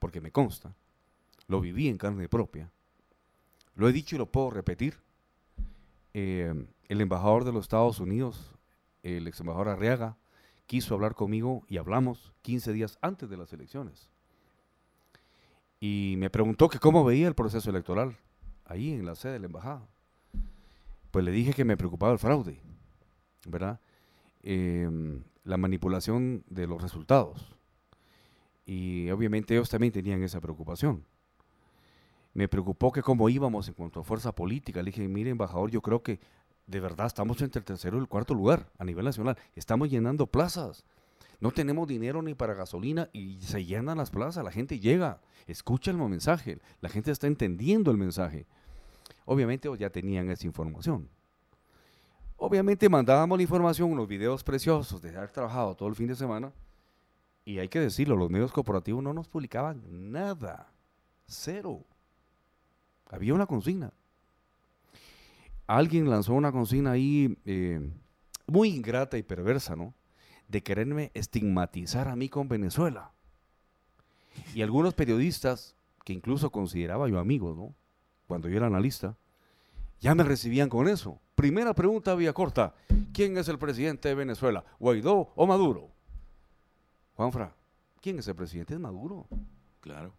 porque 0.00 0.20
me 0.20 0.32
consta, 0.32 0.74
lo 1.46 1.60
viví 1.60 1.86
en 1.86 1.98
carne 1.98 2.28
propia, 2.28 2.68
lo 3.76 3.88
he 3.88 3.92
dicho 3.92 4.16
y 4.16 4.18
lo 4.18 4.26
puedo 4.26 4.50
repetir, 4.50 4.98
eh, 6.14 6.66
el 6.88 7.00
embajador 7.00 7.44
de 7.44 7.52
los 7.52 7.66
Estados 7.66 8.00
Unidos, 8.00 8.54
el 9.02 9.28
ex 9.28 9.40
embajador 9.40 9.68
Arriaga, 9.68 10.16
quiso 10.66 10.94
hablar 10.94 11.14
conmigo 11.14 11.62
y 11.68 11.76
hablamos 11.76 12.32
15 12.42 12.72
días 12.72 12.98
antes 13.02 13.28
de 13.28 13.36
las 13.36 13.52
elecciones. 13.52 14.08
Y 15.78 16.14
me 16.16 16.30
preguntó 16.30 16.68
que 16.68 16.78
cómo 16.78 17.04
veía 17.04 17.28
el 17.28 17.34
proceso 17.34 17.68
electoral 17.70 18.16
ahí 18.64 18.92
en 18.92 19.04
la 19.04 19.14
sede 19.14 19.34
de 19.34 19.38
la 19.40 19.46
embajada. 19.46 19.86
Pues 21.10 21.24
le 21.24 21.30
dije 21.30 21.52
que 21.52 21.64
me 21.64 21.76
preocupaba 21.76 22.12
el 22.12 22.18
fraude, 22.18 22.60
¿verdad? 23.46 23.80
Em, 24.42 25.22
la 25.44 25.56
manipulación 25.56 26.44
de 26.48 26.66
los 26.66 26.80
resultados. 26.80 27.54
Y 28.64 29.10
obviamente 29.10 29.54
ellos 29.54 29.68
también 29.68 29.92
tenían 29.92 30.22
esa 30.22 30.40
preocupación. 30.40 31.04
Me 32.36 32.48
preocupó 32.48 32.92
que 32.92 33.00
cómo 33.00 33.30
íbamos 33.30 33.66
en 33.66 33.72
cuanto 33.72 34.00
a 34.00 34.04
fuerza 34.04 34.30
política. 34.30 34.82
Le 34.82 34.90
dije, 34.90 35.08
mire, 35.08 35.30
embajador, 35.30 35.70
yo 35.70 35.80
creo 35.80 36.02
que 36.02 36.20
de 36.66 36.80
verdad 36.80 37.06
estamos 37.06 37.40
entre 37.40 37.60
el 37.60 37.64
tercero 37.64 37.96
y 37.96 38.00
el 38.00 38.08
cuarto 38.08 38.34
lugar 38.34 38.68
a 38.76 38.84
nivel 38.84 39.06
nacional. 39.06 39.38
Estamos 39.54 39.88
llenando 39.88 40.26
plazas. 40.26 40.84
No 41.40 41.50
tenemos 41.50 41.88
dinero 41.88 42.20
ni 42.20 42.34
para 42.34 42.52
gasolina 42.52 43.08
y 43.14 43.40
se 43.40 43.64
llenan 43.64 43.96
las 43.96 44.10
plazas. 44.10 44.44
La 44.44 44.52
gente 44.52 44.78
llega, 44.78 45.22
escucha 45.46 45.90
el 45.90 45.96
mensaje, 45.96 46.58
la 46.82 46.90
gente 46.90 47.10
está 47.10 47.26
entendiendo 47.26 47.90
el 47.90 47.96
mensaje. 47.96 48.46
Obviamente 49.24 49.70
ya 49.78 49.88
tenían 49.88 50.28
esa 50.28 50.46
información. 50.46 51.08
Obviamente 52.36 52.90
mandábamos 52.90 53.38
la 53.38 53.44
información, 53.44 53.92
unos 53.92 54.08
videos 54.08 54.44
preciosos 54.44 55.00
de 55.00 55.16
haber 55.16 55.30
trabajado 55.30 55.74
todo 55.74 55.88
el 55.88 55.94
fin 55.94 56.08
de 56.08 56.14
semana. 56.14 56.52
Y 57.46 57.60
hay 57.60 57.70
que 57.70 57.80
decirlo, 57.80 58.14
los 58.14 58.28
medios 58.28 58.52
corporativos 58.52 59.02
no 59.02 59.14
nos 59.14 59.26
publicaban 59.26 60.12
nada. 60.12 60.70
Cero. 61.26 61.82
Había 63.10 63.34
una 63.34 63.46
consigna 63.46 63.92
alguien 65.66 66.08
lanzó 66.08 66.34
una 66.34 66.52
consigna 66.52 66.92
ahí 66.92 67.36
eh, 67.44 67.90
muy 68.46 68.68
ingrata 68.68 69.18
y 69.18 69.22
perversa, 69.22 69.76
¿no? 69.76 69.94
De 70.48 70.62
quererme 70.62 71.10
estigmatizar 71.14 72.08
a 72.08 72.16
mí 72.16 72.28
con 72.28 72.48
Venezuela. 72.48 73.10
Y 74.54 74.62
algunos 74.62 74.94
periodistas, 74.94 75.74
que 76.04 76.12
incluso 76.12 76.50
consideraba 76.50 77.08
yo 77.08 77.18
amigos, 77.18 77.56
¿no? 77.56 77.74
Cuando 78.28 78.48
yo 78.48 78.56
era 78.56 78.66
analista, 78.66 79.16
ya 80.00 80.14
me 80.14 80.22
recibían 80.22 80.68
con 80.68 80.88
eso. 80.88 81.18
Primera 81.34 81.74
pregunta 81.74 82.14
vía 82.14 82.32
corta, 82.32 82.74
¿quién 83.12 83.36
es 83.38 83.48
el 83.48 83.58
presidente 83.58 84.08
de 84.08 84.14
Venezuela? 84.14 84.64
¿Guaidó 84.78 85.32
o 85.34 85.46
Maduro? 85.46 85.90
Juanfra, 87.14 87.54
¿quién 88.00 88.18
es 88.18 88.28
el 88.28 88.34
presidente? 88.36 88.74
Es 88.74 88.80
Maduro. 88.80 89.26
Claro. 89.80 90.12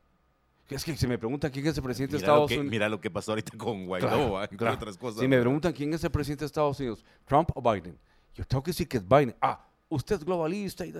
Es 0.70 0.84
que 0.84 0.98
si 0.98 1.08
me 1.08 1.18
preguntan 1.18 1.50
quién 1.50 1.66
es 1.66 1.78
el 1.78 1.84
presidente 1.84 2.14
de 2.14 2.20
Estados 2.20 2.52
Unidos. 2.52 2.68
Mira 2.70 2.90
lo 2.90 3.00
que 3.00 3.10
pasó 3.10 3.32
ahorita 3.32 3.58
con 3.58 3.86
Guaidó, 3.86 4.44
y 4.52 4.58
con 4.58 4.68
otras 4.68 4.98
cosas. 4.98 5.22
Si 5.22 5.28
me 5.28 5.40
preguntan 5.40 5.72
quién 5.72 5.94
es 5.94 6.04
el 6.04 6.12
presidente 6.12 6.42
de 6.42 6.48
Estados 6.48 6.80
Unidos, 6.80 7.06
Trump 7.26 7.50
o 7.56 7.62
Biden, 7.62 7.98
yo 8.36 8.46
tengo 8.46 8.62
que 8.64 8.72
decir 8.72 8.88
que 8.88 8.98
es 8.98 9.08
Biden. 9.08 9.36
Ah, 9.42 9.66
usted 9.90 10.16
es 10.18 10.26
globalista. 10.26 10.86
Y 10.86 10.94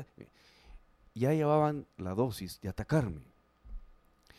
ya 1.14 1.34
llevaban 1.34 1.86
la 1.98 2.14
dosis 2.14 2.62
de 2.62 2.70
atacarme. 2.70 3.22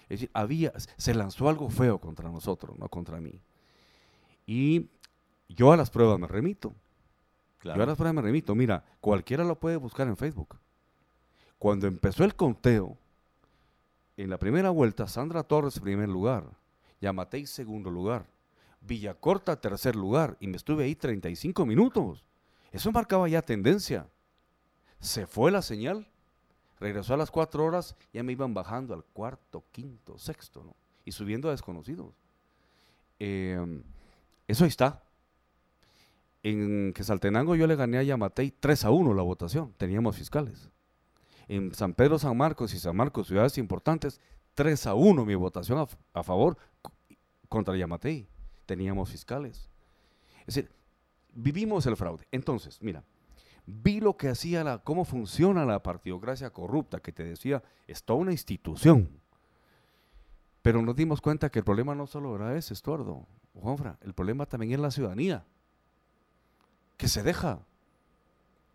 Es 0.09 0.21
decir, 0.21 0.31
había, 0.33 0.73
se 0.97 1.15
lanzó 1.15 1.49
algo 1.49 1.69
feo 1.69 1.99
contra 1.99 2.31
nosotros, 2.31 2.79
no 2.79 2.89
contra 2.89 3.21
mí. 3.21 3.39
Y 4.47 4.89
yo 5.49 5.73
a 5.73 5.77
las 5.77 5.91
pruebas 5.91 6.19
me 6.19 6.27
remito. 6.27 6.75
Yo 7.63 7.75
a 7.75 7.87
las 7.87 7.97
pruebas 7.97 8.15
me 8.15 8.23
remito. 8.23 8.55
Mira, 8.55 8.83
cualquiera 9.01 9.45
lo 9.45 9.59
puede 9.59 9.77
buscar 9.77 10.09
en 10.09 10.17
Facebook. 10.17 10.57
Cuando 11.59 11.87
empezó 11.87 12.25
el 12.25 12.35
conteo, 12.35 12.97
en 14.19 14.31
la 14.31 14.39
primera 14.39 14.71
vuelta, 14.71 15.07
Sandra 15.07 15.45
Torres, 15.45 15.79
primer 15.79 16.09
lugar. 16.09 16.51
Yamatei, 17.01 17.47
segundo 17.47 17.89
lugar. 17.89 18.27
Villacorta, 18.81 19.61
tercer 19.61 19.95
lugar. 19.95 20.37
Y 20.41 20.49
me 20.49 20.57
estuve 20.57 20.83
ahí 20.83 20.97
35 20.97 21.65
minutos. 21.65 22.25
Eso 22.73 22.91
marcaba 22.91 23.29
ya 23.29 23.43
tendencia. 23.43 24.09
Se 24.99 25.29
fue 25.29 25.53
la 25.53 25.63
señal. 25.63 26.09
Regresó 26.81 27.15
a 27.15 27.17
las 27.17 27.31
cuatro 27.31 27.65
horas, 27.65 27.95
ya 28.13 28.25
me 28.25 28.33
iban 28.33 28.55
bajando 28.55 28.93
al 28.93 29.05
cuarto, 29.05 29.65
quinto, 29.71 30.19
sexto, 30.19 30.65
¿no? 30.65 30.75
Y 31.05 31.13
subiendo 31.13 31.49
a 31.49 31.53
desconocidos. 31.53 32.13
Em, 33.21 33.85
eso 34.49 34.65
ahí 34.65 34.69
está. 34.69 35.03
En 36.43 36.93
Quesaltenango 36.93 37.55
yo 37.55 37.69
le 37.69 37.77
gané 37.77 37.99
a 37.99 38.03
Yamatei 38.03 38.51
3 38.51 38.85
a 38.85 38.91
1 38.91 39.15
la 39.15 39.23
votación. 39.23 39.73
Teníamos 39.77 40.17
fiscales 40.17 40.71
en 41.49 41.75
San 41.75 41.95
Pedro, 41.95 42.19
San 42.19 42.37
Marcos 42.37 42.75
y 42.75 42.79
San 42.79 42.95
Marcos, 42.95 43.27
ciudades 43.27 43.59
importantes, 43.59 44.21
3 44.55 44.87
a 44.87 44.95
1 44.95 45.25
mi 45.25 45.35
votación 45.35 45.87
a, 46.13 46.23
favor 46.23 46.59
contra 47.49 47.77
Yamatei. 47.77 48.29
Teníamos 48.67 49.11
fiscales. 49.11 49.71
Es 50.41 50.55
decir, 50.55 50.71
vivimos 51.33 51.87
el 51.87 51.97
fraude. 51.97 52.27
Entonces, 52.31 52.83
mira, 52.83 53.05
vi 53.67 54.01
lo 54.01 54.17
que 54.17 54.29
hacía 54.29 54.65
la, 54.65 54.79
cómo 54.79 55.05
funciona 55.05 55.65
la 55.65 55.83
partidocracia 55.83 56.51
corrupta, 56.51 57.01
que 57.01 57.13
te 57.13 57.25
decía, 57.25 57.63
es 57.87 58.03
toda 58.03 58.19
una 58.19 58.33
institución. 58.33 59.09
Pero 60.61 60.83
nos 60.83 60.97
dimos 60.97 61.21
cuenta 61.21 61.51
que 61.51 61.61
el 61.61 61.65
problema 61.65 61.95
no 61.95 62.07
solo 62.07 62.35
era 62.37 62.57
ese, 62.57 62.75
Estuardo, 62.75 63.27
Juanfra, 63.55 63.99
el 64.03 64.13
problema 64.13 64.45
también 64.45 64.73
es 64.73 64.81
la 64.81 64.91
ciudadanía, 64.91 65.47
que 66.97 67.09
se 67.09 67.23
deja. 67.23 67.61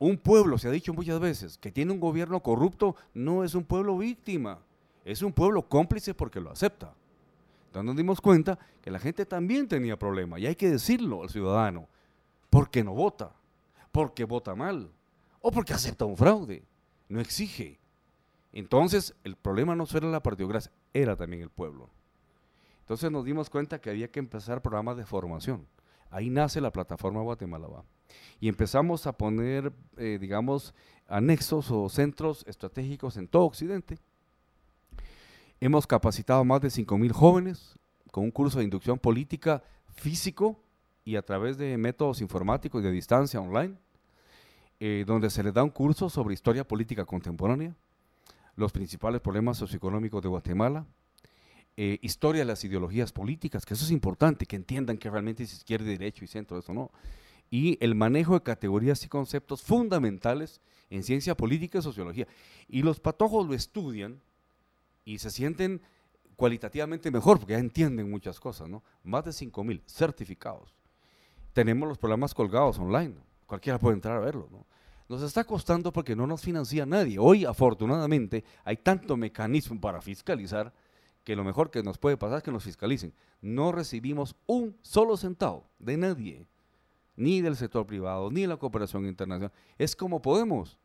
Un 0.03 0.17
pueblo, 0.17 0.57
se 0.57 0.67
ha 0.67 0.71
dicho 0.71 0.93
muchas 0.93 1.17
veces, 1.21 1.57
que 1.57 1.71
tiene 1.71 1.93
un 1.93 2.01
gobierno 2.01 2.41
corrupto, 2.41 2.97
no 3.13 3.45
es 3.45 3.55
un 3.55 3.63
pueblo 3.63 3.97
víctima, 3.97 4.59
es 5.05 5.21
un 5.21 5.31
pueblo 5.31 5.69
cómplice 5.69 6.13
porque 6.13 6.41
lo 6.41 6.51
acepta. 6.51 6.93
Entonces 7.67 7.85
nos 7.85 7.95
dimos 7.95 8.19
cuenta 8.19 8.59
que 8.81 8.91
la 8.91 8.99
gente 8.99 9.25
también 9.25 9.65
tenía 9.65 9.97
problemas 9.97 10.41
y 10.41 10.45
hay 10.47 10.57
que 10.57 10.69
decirlo 10.69 11.23
al 11.23 11.29
ciudadano, 11.29 11.87
porque 12.49 12.83
no 12.83 12.93
vota, 12.93 13.31
porque 13.93 14.25
vota 14.25 14.53
mal 14.55 14.91
o 15.39 15.49
porque 15.53 15.71
acepta 15.71 16.03
un 16.03 16.17
fraude, 16.17 16.65
no 17.07 17.21
exige. 17.21 17.79
Entonces 18.51 19.15
el 19.23 19.37
problema 19.37 19.73
no 19.73 19.85
solo 19.85 20.07
era 20.07 20.11
la 20.11 20.21
partiocracia, 20.21 20.73
era 20.93 21.15
también 21.15 21.43
el 21.43 21.49
pueblo. 21.49 21.89
Entonces 22.81 23.09
nos 23.09 23.23
dimos 23.23 23.49
cuenta 23.49 23.79
que 23.79 23.89
había 23.89 24.09
que 24.09 24.19
empezar 24.19 24.61
programas 24.61 24.97
de 24.97 25.05
formación. 25.05 25.65
Ahí 26.11 26.29
nace 26.29 26.59
la 26.59 26.71
plataforma 26.73 27.21
Guatemala 27.21 27.69
y 28.39 28.47
empezamos 28.47 29.07
a 29.07 29.13
poner, 29.13 29.71
eh, 29.97 30.17
digamos, 30.19 30.73
anexos 31.07 31.71
o 31.71 31.89
centros 31.89 32.43
estratégicos 32.47 33.17
en 33.17 33.27
todo 33.27 33.43
Occidente. 33.43 33.97
Hemos 35.59 35.87
capacitado 35.87 36.41
a 36.41 36.43
más 36.43 36.61
de 36.61 36.69
5.000 36.69 37.11
jóvenes 37.11 37.77
con 38.11 38.25
un 38.25 38.31
curso 38.31 38.59
de 38.59 38.65
inducción 38.65 38.99
política 38.99 39.63
físico 39.95 40.59
y 41.05 41.15
a 41.15 41.21
través 41.21 41.57
de 41.57 41.77
métodos 41.77 42.21
informáticos 42.21 42.83
de 42.83 42.91
distancia 42.91 43.39
online, 43.39 43.75
eh, 44.79 45.03
donde 45.05 45.29
se 45.29 45.43
les 45.43 45.53
da 45.53 45.63
un 45.63 45.69
curso 45.69 46.09
sobre 46.09 46.33
historia 46.33 46.67
política 46.67 47.05
contemporánea, 47.05 47.75
los 48.55 48.71
principales 48.71 49.21
problemas 49.21 49.57
socioeconómicos 49.57 50.21
de 50.21 50.29
Guatemala, 50.29 50.85
eh, 51.75 51.97
historia 52.01 52.41
de 52.41 52.45
las 52.45 52.63
ideologías 52.63 53.11
políticas, 53.11 53.65
que 53.65 53.73
eso 53.73 53.85
es 53.85 53.91
importante, 53.91 54.45
que 54.45 54.55
entiendan 54.55 54.97
que 54.97 55.09
realmente 55.09 55.43
es 55.43 55.53
izquierda, 55.53 55.85
derecho 55.85 56.23
y 56.23 56.27
centro, 56.27 56.59
eso 56.59 56.73
no, 56.73 56.91
y 57.53 57.77
el 57.85 57.93
manejo 57.93 58.33
de 58.33 58.41
categorías 58.41 59.05
y 59.05 59.07
conceptos 59.07 59.61
fundamentales 59.61 60.59
en 60.89 61.03
ciencia 61.03 61.37
política 61.37 61.77
y 61.77 61.81
sociología. 61.83 62.27
Y 62.67 62.81
los 62.81 62.99
patojos 62.99 63.45
lo 63.45 63.53
estudian 63.53 64.19
y 65.05 65.19
se 65.19 65.29
sienten 65.29 65.79
cualitativamente 66.35 67.11
mejor 67.11 67.37
porque 67.37 67.53
ya 67.53 67.59
entienden 67.59 68.09
muchas 68.09 68.39
cosas, 68.39 68.67
¿no? 68.69 68.81
Más 69.03 69.23
de 69.25 69.29
5.000 69.29 69.83
certificados. 69.85 70.73
Tenemos 71.53 71.87
los 71.87 71.99
programas 71.99 72.33
colgados 72.33 72.79
online, 72.79 73.17
cualquiera 73.45 73.77
puede 73.77 73.97
entrar 73.97 74.17
a 74.17 74.21
verlos, 74.21 74.49
¿no? 74.49 74.65
Nos 75.07 75.21
está 75.21 75.43
costando 75.43 75.93
porque 75.93 76.15
no 76.15 76.25
nos 76.25 76.41
financia 76.41 76.87
nadie. 76.87 77.19
Hoy, 77.19 77.45
afortunadamente, 77.45 78.43
hay 78.63 78.77
tanto 78.77 79.15
mecanismo 79.15 79.79
para 79.79 80.01
fiscalizar 80.01 80.73
que 81.23 81.35
lo 81.35 81.43
mejor 81.43 81.69
que 81.69 81.83
nos 81.83 81.99
puede 81.99 82.17
pasar 82.17 82.37
es 82.37 82.43
que 82.43 82.51
nos 82.51 82.63
fiscalicen. 82.63 83.13
No 83.41 83.71
recibimos 83.71 84.35
un 84.47 84.75
solo 84.81 85.17
centavo 85.17 85.69
de 85.77 85.97
nadie 85.97 86.47
ni 87.15 87.41
del 87.41 87.55
sector 87.55 87.85
privado, 87.85 88.31
ni 88.31 88.41
de 88.41 88.47
la 88.47 88.57
cooperación 88.57 89.05
internacional. 89.05 89.51
Es 89.77 89.95
como 89.95 90.21
podemos. 90.21 90.77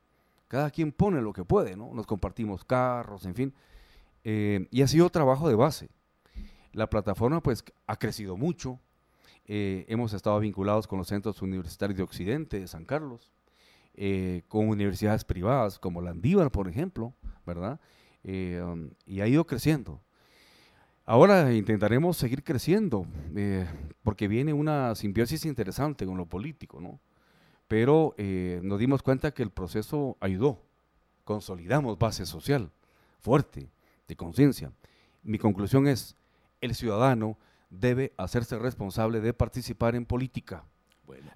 Cada 0.47 0.71
quien 0.71 0.93
pone 0.93 1.21
lo 1.21 1.33
que 1.33 1.45
puede, 1.45 1.77
¿no? 1.77 1.93
Nos 1.93 2.07
compartimos 2.07 2.65
carros, 2.65 3.27
en 3.27 3.35
fin. 3.35 3.55
Eh, 4.25 4.67
y 4.71 4.83
ha 4.83 4.89
sido 4.89 5.09
trabajo 5.11 5.49
de 5.49 5.55
base. 5.55 5.91
La 6.73 6.89
plataforma, 6.89 7.43
pues, 7.43 7.65
ha 7.87 7.97
crecido 7.97 8.37
mucho. 8.37 8.81
Eh, 9.45 9.85
hemos 9.89 10.13
estado 10.13 10.39
vinculados 10.41 10.87
con 10.87 10.99
los 10.99 11.09
centros 11.09 11.41
universitarios 11.43 11.97
de 11.97 12.03
Occidente, 12.03 12.61
de 12.61 12.67
San 12.67 12.85
Carlos, 12.85 13.31
eh, 13.95 14.43
con 14.49 14.69
universidades 14.69 15.25
privadas 15.25 15.79
como 15.79 16.01
la 16.03 16.15
por 16.51 16.69
ejemplo, 16.69 17.15
¿verdad? 17.47 17.81
Um, 18.25 18.91
y 19.07 19.21
ha 19.21 19.27
ido 19.27 19.47
creciendo. 19.47 20.03
Ahora 21.11 21.55
intentaremos 21.55 22.19
seguir 22.19 22.45
creciendo, 22.45 23.07
eh, 23.35 23.67
porque 24.03 24.29
viene 24.29 24.53
una 24.53 24.95
simbiosis 24.95 25.47
interesante 25.47 26.05
con 26.05 26.19
lo 26.19 26.27
político, 26.27 26.83
¿no? 26.83 27.01
Pero 27.67 28.15
eh, 28.19 28.61
nos 28.63 28.79
dimos 28.79 29.03
cuenta 29.03 29.31
que 29.31 29.43
el 29.43 29.49
proceso 29.51 30.19
ayudó, 30.21 30.61
consolidamos 31.25 31.99
base 31.99 32.27
social 32.27 32.71
fuerte, 33.21 33.71
de 34.07 34.17
conciencia. 34.17 34.71
Mi 35.23 35.39
conclusión 35.39 35.87
es, 35.87 36.15
el 36.61 36.75
ciudadano 36.75 37.39
debe 37.71 38.13
hacerse 38.19 38.59
responsable 38.59 39.23
de 39.23 39.33
participar 39.33 39.95
en 39.95 40.05
política. 40.05 40.67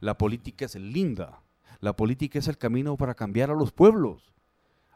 La 0.01 0.19
política 0.19 0.67
es 0.67 0.75
linda, 0.75 1.41
la 1.81 1.97
política 1.97 2.39
es 2.39 2.47
el 2.47 2.59
camino 2.59 2.99
para 2.99 3.15
cambiar 3.15 3.51
a 3.51 3.55
los 3.55 3.73
pueblos. 3.73 4.35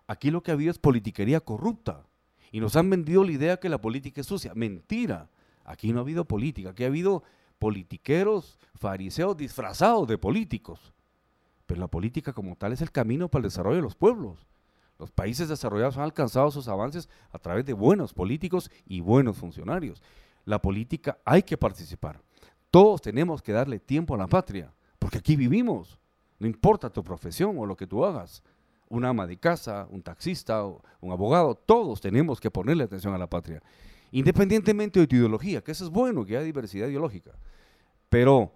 Aquí 0.07 0.31
lo 0.31 0.43
que 0.43 0.51
ha 0.51 0.55
habido 0.55 0.71
es 0.71 0.79
politiquería 0.79 1.41
corrupta. 1.41 2.05
Y 2.53 2.61
nos 2.61 2.77
han 2.77 2.89
vendido 2.91 3.25
la 3.25 3.33
idea 3.33 3.57
que 3.59 3.69
la 3.69 3.81
política 3.81 4.21
es 4.21 4.27
sucia. 4.27 4.53
Mentira. 4.55 5.29
Aquí 5.65 5.93
no 5.93 5.99
ha 5.99 6.03
habido 6.03 6.25
política. 6.25 6.71
Aquí 6.71 6.85
ha 6.85 6.89
habido 6.89 7.23
politiqueros, 7.59 8.59
fariseos 8.75 9.37
disfrazados 9.37 10.07
de 10.09 10.19
políticos. 10.19 10.93
Pero 11.67 11.81
la 11.81 11.89
política 11.89 12.33
como 12.33 12.57
tal 12.57 12.73
es 12.73 12.81
el 12.81 12.93
camino 12.93 13.29
para 13.29 13.41
el 13.41 13.51
desarrollo 13.51 13.77
de 13.77 13.83
los 13.83 13.97
pueblos. 13.97 14.47
Los 14.99 15.11
países 15.11 15.49
desarrollados 15.49 15.97
han 15.97 16.05
alcanzado 16.05 16.51
sus 16.51 16.69
avances 16.69 17.09
a 17.31 17.39
través 17.39 17.67
de 17.67 17.75
buenos 17.75 18.15
políticos 18.15 18.71
y 18.87 19.01
buenos 19.01 19.37
funcionarios. 19.37 20.03
La 20.45 20.63
política 20.63 21.19
hay 21.25 21.43
que 21.43 21.59
participar. 21.59 22.21
Todos 22.71 23.03
tenemos 23.03 23.43
que 23.43 23.53
darle 23.53 23.79
tiempo 23.79 24.15
a 24.15 24.19
la 24.19 24.27
patria, 24.27 24.73
porque 24.99 25.19
aquí 25.19 25.37
vivimos. 25.37 25.99
No 26.39 26.47
importa 26.47 26.91
tu 26.91 27.03
profesión 27.03 27.59
o 27.59 27.67
lo 27.67 27.77
que 27.77 27.87
tú 27.87 28.05
hagas. 28.05 28.43
Un 28.89 29.05
ama 29.05 29.27
de 29.27 29.37
casa, 29.37 29.87
un 29.91 30.03
taxista, 30.03 30.65
un 30.65 31.13
abogado, 31.13 31.55
todos 31.55 32.01
tenemos 32.01 32.41
que 32.41 32.51
ponerle 32.51 32.85
atención 32.85 33.15
a 33.15 33.19
la 33.19 33.29
patria. 33.29 33.63
Independientemente 34.13 35.01
de 35.01 35.07
tu 35.07 35.17
ideología, 35.17 35.63
que 35.63 35.73
eso 35.73 35.85
es 35.85 35.91
bueno, 35.91 36.25
que 36.25 36.37
haya 36.37 36.45
diversidad 36.45 36.89
ideológica. 36.89 37.33
Pero 38.09 38.55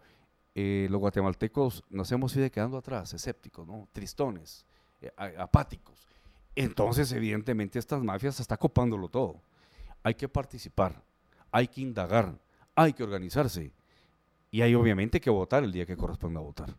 eh, 0.54 0.88
los 0.90 1.00
guatemaltecos 1.00 1.84
nos 1.90 2.10
hemos 2.12 2.34
ido 2.36 2.50
quedando 2.50 2.78
atrás, 2.78 3.12
escépticos, 3.14 3.66
¿no? 3.66 3.88
tristones, 3.92 4.64
eh, 5.00 5.10
apáticos. 5.38 6.06
Entonces, 6.54 7.12
evidentemente, 7.12 7.78
estas 7.78 8.02
mafias 8.02 8.40
están 8.40 8.58
copándolo 8.58 9.08
todo. 9.08 9.42
Hay 10.02 10.14
que 10.14 10.28
participar, 10.28 11.02
hay 11.50 11.68
que 11.68 11.80
indagar, 11.80 12.38
hay 12.74 12.92
que 12.92 13.02
organizarse 13.02 13.72
y 14.50 14.62
hay 14.62 14.74
obviamente 14.74 15.20
que 15.20 15.30
votar 15.30 15.62
el 15.64 15.72
día 15.72 15.86
que 15.86 15.96
corresponda 15.96 16.40
votar. 16.40 16.74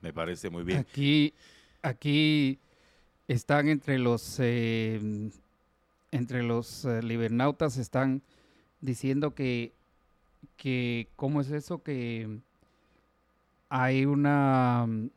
Me 0.00 0.12
parece 0.12 0.50
muy 0.50 0.64
bien. 0.64 0.78
Aquí, 0.78 1.34
aquí 1.82 2.58
están 3.30 3.68
entre 3.68 3.98
los 3.98 4.38
eh, 4.40 5.30
entre 6.10 6.42
los 6.42 6.84
eh, 6.84 7.00
libernautas 7.00 7.76
están 7.76 8.22
diciendo 8.80 9.34
que 9.34 9.72
que 10.56 11.08
cómo 11.14 11.40
es 11.40 11.50
eso 11.52 11.82
que 11.82 12.40
hay 13.68 14.04
una 14.04 14.84
mm, 14.86 15.10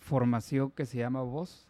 formación 0.00 0.70
que 0.70 0.86
se 0.86 0.98
llama 0.98 1.22
voz 1.22 1.66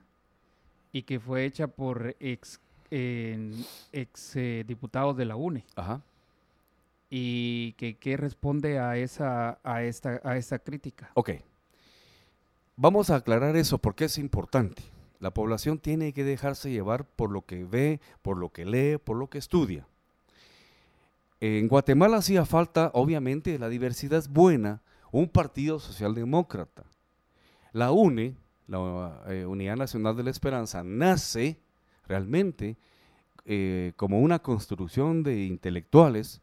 y 0.92 1.02
que 1.02 1.18
fue 1.18 1.46
hecha 1.46 1.66
por 1.66 2.14
ex, 2.20 2.60
ex 2.90 4.36
eh, 4.36 4.64
diputados 4.66 5.16
de 5.16 5.24
la 5.24 5.34
UNE. 5.34 5.64
Ajá. 5.74 6.02
Y 7.10 7.72
que, 7.72 8.16
responde 8.16 8.78
a 8.78 8.96
esa, 8.96 9.58
a, 9.64 9.82
esta, 9.82 10.20
a 10.24 10.36
esta 10.36 10.58
crítica. 10.58 11.10
Ok. 11.14 11.30
Vamos 12.76 13.10
a 13.10 13.16
aclarar 13.16 13.56
eso 13.56 13.78
porque 13.78 14.04
es 14.04 14.18
importante. 14.18 14.82
La 15.20 15.32
población 15.32 15.78
tiene 15.78 16.12
que 16.12 16.24
dejarse 16.24 16.70
llevar 16.70 17.06
por 17.06 17.30
lo 17.30 17.42
que 17.42 17.64
ve, 17.64 18.00
por 18.22 18.36
lo 18.36 18.50
que 18.50 18.64
lee, 18.64 18.98
por 18.98 19.16
lo 19.16 19.28
que 19.28 19.38
estudia. 19.38 19.86
En 21.40 21.68
Guatemala 21.68 22.18
hacía 22.18 22.44
falta, 22.44 22.90
obviamente, 22.94 23.58
la 23.58 23.68
diversidad 23.68 24.18
es 24.18 24.28
buena, 24.28 24.82
un 25.10 25.28
partido 25.28 25.78
socialdemócrata. 25.78 26.84
La 27.72 27.92
UNE 27.92 28.36
la 28.66 29.22
eh, 29.28 29.46
Unidad 29.46 29.76
Nacional 29.76 30.16
de 30.16 30.22
la 30.22 30.30
Esperanza 30.30 30.82
nace 30.82 31.60
realmente 32.06 32.76
eh, 33.44 33.92
como 33.96 34.20
una 34.20 34.38
construcción 34.40 35.22
de 35.22 35.44
intelectuales 35.44 36.40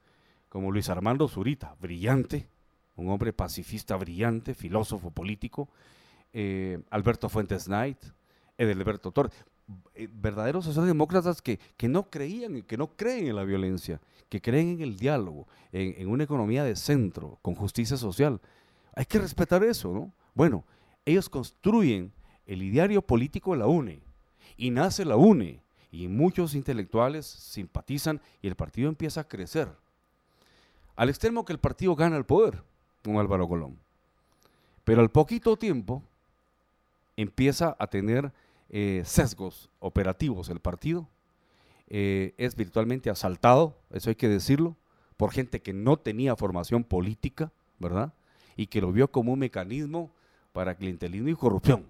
como 0.50 0.72
Luis 0.72 0.90
Armando 0.90 1.28
Zurita, 1.28 1.76
brillante, 1.80 2.48
un 2.96 3.10
hombre 3.10 3.34
pacifista 3.34 3.96
brillante, 3.96 4.54
filósofo 4.54 5.10
político, 5.10 5.70
eh, 6.34 6.80
Alberto 6.90 7.30
Fuentes 7.30 7.66
Knight, 7.66 7.98
Edelberto 8.62 9.12
Torres, 9.12 9.34
verdaderos 10.14 10.66
socialdemócratas 10.66 11.42
que, 11.42 11.60
que, 11.78 11.88
no 11.88 12.10
creían 12.10 12.58
y 12.58 12.62
que 12.62 12.78
no 12.78 12.96
creen 12.96 13.28
en 13.28 13.36
la 13.36 13.44
violencia, 13.44 14.00
que 14.30 14.42
creen 14.42 14.70
en 14.70 14.82
el 14.82 14.98
diálogo, 14.98 15.48
en, 15.72 15.96
en 15.98 16.08
una 16.08 16.26
economía 16.26 16.64
de 16.64 16.76
centro, 16.76 17.40
con 17.42 17.56
justicia 17.56 17.98
social. 17.98 18.40
Hay 18.94 19.06
que 19.06 19.20
respetar 19.20 19.64
eso, 19.64 19.92
¿no? 19.92 20.14
Bueno, 20.36 20.64
ellos 21.06 21.28
construyen 21.28 22.12
el 22.46 22.62
ideario 22.62 23.02
político 23.02 23.54
de 23.54 23.58
la 23.58 23.68
UNE 23.68 24.00
y 24.58 24.70
nace 24.70 25.06
la 25.06 25.16
UNE 25.16 25.60
y 25.92 26.08
muchos 26.08 26.54
intelectuales 26.54 27.26
simpatizan 27.26 28.22
y 28.42 28.48
el 28.48 28.56
partido 28.56 28.90
empieza 28.90 29.22
a 29.22 29.28
crecer. 29.28 29.70
Al 30.96 31.10
extremo 31.10 31.46
que 31.46 31.54
el 31.54 31.60
partido 31.60 31.96
gana 31.96 32.18
el 32.18 32.26
poder 32.26 32.64
con 33.04 33.18
Álvaro 33.18 33.48
Colón. 33.48 33.78
Pero 34.84 35.02
al 35.02 35.10
poquito 35.10 35.58
tiempo 35.58 36.04
empieza 37.18 37.76
a 37.80 37.88
tener 37.88 38.32
eh, 38.74 39.04
sesgos 39.06 39.70
operativos 39.80 40.50
el 40.50 40.62
partido. 40.62 41.08
Eh, 41.90 42.34
es 42.38 42.56
virtualmente 42.56 43.10
asaltado, 43.10 43.76
eso 43.92 44.10
hay 44.10 44.16
que 44.16 44.30
decirlo, 44.30 44.78
por 45.18 45.32
gente 45.32 45.62
que 45.62 45.74
no 45.74 45.98
tenía 45.98 46.38
formación 46.38 46.86
política, 46.86 47.52
¿verdad? 47.80 48.14
Y 48.56 48.68
que 48.68 48.80
lo 48.80 48.94
vio 48.94 49.10
como 49.12 49.34
un 49.34 49.40
mecanismo 49.40 50.10
para 50.54 50.76
clientelismo 50.76 51.28
y 51.28 51.36
corrupción. 51.36 51.86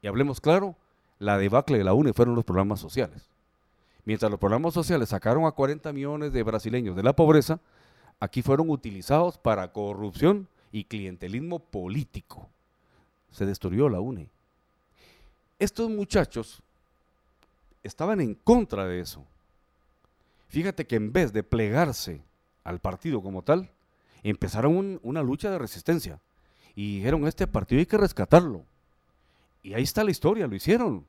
Y 0.00 0.06
hablemos 0.06 0.40
claro, 0.40 0.74
la 1.18 1.36
debacle 1.36 1.78
de 1.78 1.84
la 1.84 1.92
UNE 1.92 2.14
fueron 2.14 2.34
los 2.34 2.44
programas 2.44 2.80
sociales. 2.80 3.28
Mientras 4.06 4.30
los 4.30 4.40
programas 4.40 4.72
sociales 4.72 5.10
sacaron 5.10 5.44
a 5.44 5.52
40 5.52 5.92
millones 5.92 6.32
de 6.32 6.42
brasileños 6.42 6.96
de 6.96 7.02
la 7.02 7.14
pobreza, 7.14 7.60
aquí 8.18 8.40
fueron 8.40 8.70
utilizados 8.70 9.36
para 9.36 9.70
corrupción 9.70 10.48
y 10.72 10.84
clientelismo 10.84 11.58
político. 11.58 12.48
Se 13.30 13.44
destruyó 13.44 13.90
la 13.90 14.00
UNE. 14.00 14.28
Estos 15.62 15.88
muchachos 15.88 16.60
estaban 17.84 18.20
en 18.20 18.34
contra 18.34 18.84
de 18.84 18.98
eso. 18.98 19.24
Fíjate 20.48 20.88
que 20.88 20.96
en 20.96 21.12
vez 21.12 21.32
de 21.32 21.44
plegarse 21.44 22.20
al 22.64 22.80
partido 22.80 23.22
como 23.22 23.42
tal, 23.42 23.70
empezaron 24.24 24.98
una 25.04 25.22
lucha 25.22 25.52
de 25.52 25.58
resistencia 25.58 26.18
y 26.74 26.96
dijeron, 26.96 27.28
este 27.28 27.46
partido 27.46 27.78
hay 27.78 27.86
que 27.86 27.96
rescatarlo. 27.96 28.64
Y 29.62 29.74
ahí 29.74 29.84
está 29.84 30.02
la 30.02 30.10
historia, 30.10 30.48
lo 30.48 30.56
hicieron, 30.56 31.06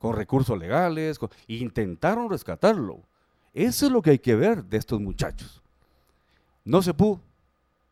con 0.00 0.16
recursos 0.16 0.58
legales, 0.58 1.20
intentaron 1.46 2.28
rescatarlo. 2.28 2.98
Eso 3.52 3.86
es 3.86 3.92
lo 3.92 4.02
que 4.02 4.10
hay 4.10 4.18
que 4.18 4.34
ver 4.34 4.64
de 4.64 4.76
estos 4.76 5.00
muchachos. 5.00 5.62
No 6.64 6.82
se 6.82 6.94
pudo, 6.94 7.20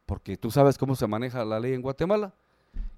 porque 0.04 0.36
tú 0.36 0.50
sabes 0.50 0.76
cómo 0.76 0.96
se 0.96 1.06
maneja 1.06 1.44
la 1.44 1.60
ley 1.60 1.74
en 1.74 1.82
Guatemala. 1.82 2.34